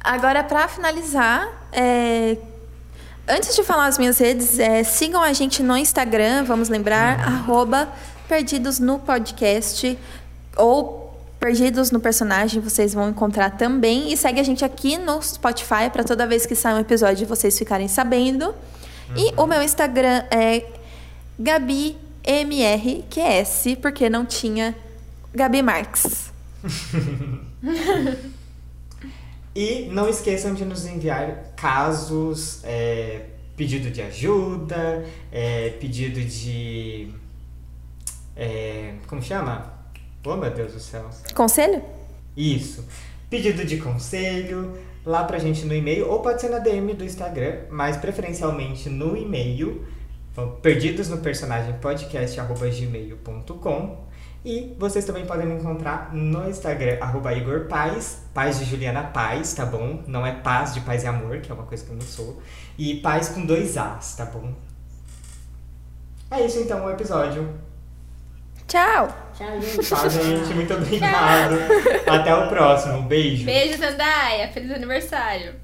Agora, 0.02 0.44
pra 0.44 0.68
finalizar, 0.68 1.68
é, 1.72 2.36
antes 3.28 3.54
de 3.54 3.62
falar 3.62 3.86
as 3.86 3.98
minhas 3.98 4.18
redes, 4.18 4.58
é, 4.58 4.82
sigam 4.84 5.22
a 5.22 5.32
gente 5.32 5.62
no 5.62 5.76
Instagram, 5.76 6.44
vamos 6.44 6.68
lembrar, 6.68 7.20
arroba 7.20 7.88
Perdidos 8.28 8.78
no 8.78 8.98
Podcast 8.98 9.98
ou 10.56 11.06
Perdidos 11.38 11.90
no 11.90 12.00
Personagem, 12.00 12.60
vocês 12.60 12.94
vão 12.94 13.10
encontrar 13.10 13.50
também. 13.50 14.12
E 14.12 14.16
segue 14.16 14.40
a 14.40 14.42
gente 14.42 14.64
aqui 14.64 14.98
no 14.98 15.22
Spotify 15.22 15.90
para 15.92 16.02
toda 16.02 16.26
vez 16.26 16.46
que 16.46 16.54
sair 16.54 16.74
um 16.74 16.80
episódio 16.80 17.26
vocês 17.26 17.56
ficarem 17.56 17.88
sabendo. 17.88 18.54
E 19.14 19.32
o 19.36 19.46
meu 19.46 19.62
Instagram 19.62 20.24
é 20.30 20.64
Gabi 21.38 21.96
MRQS, 22.24 23.76
porque 23.80 24.10
não 24.10 24.24
tinha 24.24 24.74
Gabi 25.32 25.62
Marques. 25.62 26.32
E 29.56 29.88
não 29.90 30.06
esqueçam 30.06 30.52
de 30.52 30.66
nos 30.66 30.84
enviar 30.84 31.54
casos, 31.56 32.62
é, 32.62 33.22
pedido 33.56 33.90
de 33.90 34.02
ajuda, 34.02 35.02
é, 35.32 35.70
pedido 35.80 36.20
de. 36.20 37.08
é, 38.36 38.96
como 39.06 39.22
chama? 39.22 39.72
Oh 40.26 40.36
meu 40.36 40.50
Deus 40.50 40.74
do 40.74 40.80
céu. 40.80 41.08
Conselho? 41.34 41.82
Isso. 42.36 42.84
Pedido 43.30 43.64
de 43.64 43.78
conselho 43.78 44.76
lá 45.06 45.24
pra 45.24 45.38
gente 45.38 45.64
no 45.64 45.74
e-mail, 45.74 46.06
ou 46.06 46.20
pode 46.20 46.42
ser 46.42 46.50
na 46.50 46.58
DM 46.58 46.92
do 46.92 47.02
Instagram, 47.02 47.60
mas 47.70 47.96
preferencialmente 47.96 48.90
no 48.90 49.16
e-mail, 49.16 49.86
perdidos 50.60 51.08
no 51.08 51.16
personagem 51.16 51.72
podcast.gmail.com. 51.78 54.05
E 54.46 54.76
vocês 54.78 55.04
também 55.04 55.26
podem 55.26 55.44
me 55.44 55.56
encontrar 55.56 56.14
no 56.14 56.48
Instagram, 56.48 56.98
arroba 57.00 57.34
Igor 57.34 57.66
Paz, 57.66 58.22
Paz 58.32 58.60
de 58.60 58.64
Juliana 58.64 59.02
Paz, 59.02 59.52
tá 59.54 59.66
bom? 59.66 60.04
Não 60.06 60.24
é 60.24 60.30
paz 60.30 60.72
de 60.72 60.82
paz 60.82 61.02
e 61.02 61.08
amor, 61.08 61.40
que 61.40 61.50
é 61.50 61.54
uma 61.54 61.64
coisa 61.64 61.84
que 61.84 61.90
eu 61.90 61.96
não 61.96 62.06
sou. 62.06 62.40
E 62.78 62.94
paz 63.00 63.30
com 63.30 63.44
dois 63.44 63.76
As, 63.76 64.14
tá 64.14 64.24
bom? 64.24 64.54
É 66.30 66.46
isso 66.46 66.60
então, 66.60 66.86
o 66.86 66.90
episódio. 66.92 67.58
Tchau! 68.68 69.08
Tchau, 69.36 69.60
gente. 69.60 69.78
Tchau, 69.80 70.10
gente. 70.10 70.54
Muito 70.54 70.74
obrigado. 70.74 71.56
Até 72.06 72.32
o 72.32 72.48
próximo. 72.48 73.02
Beijo. 73.02 73.44
Beijo, 73.44 73.78
Zandaia. 73.78 74.46
Feliz 74.52 74.70
aniversário. 74.70 75.54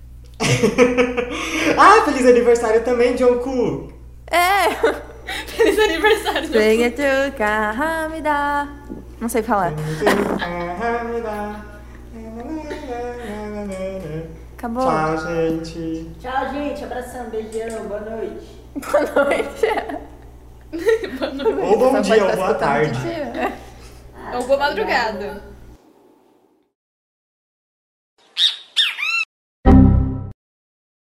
ah, 1.78 2.04
feliz 2.04 2.26
aniversário 2.26 2.82
também, 2.82 3.14
John 3.14 3.38
Ku. 3.38 3.92
É! 4.26 5.11
Feliz 5.46 5.78
aniversário. 5.78 6.48
John 6.48 6.52
Venha 6.52 6.90
tu 6.90 7.36
Kahamida. 7.36 8.68
Não 9.20 9.28
sei 9.28 9.42
falar. 9.42 9.72
Acabou. 14.56 14.82
Tchau, 14.82 15.18
gente. 15.18 16.10
Tchau, 16.20 16.50
gente. 16.52 16.84
Abração, 16.84 17.30
beijão, 17.30 17.84
boa 17.88 18.00
noite. 18.00 18.62
Boa 21.18 21.30
noite. 21.34 21.60
Ou 21.62 21.78
bom 21.78 21.92
Só 21.92 22.00
dia, 22.00 22.24
ou 22.24 22.36
boa 22.36 22.54
tarde. 22.54 22.98
Ou 24.34 24.42
boa 24.46 24.58
madrugada. 24.58 25.51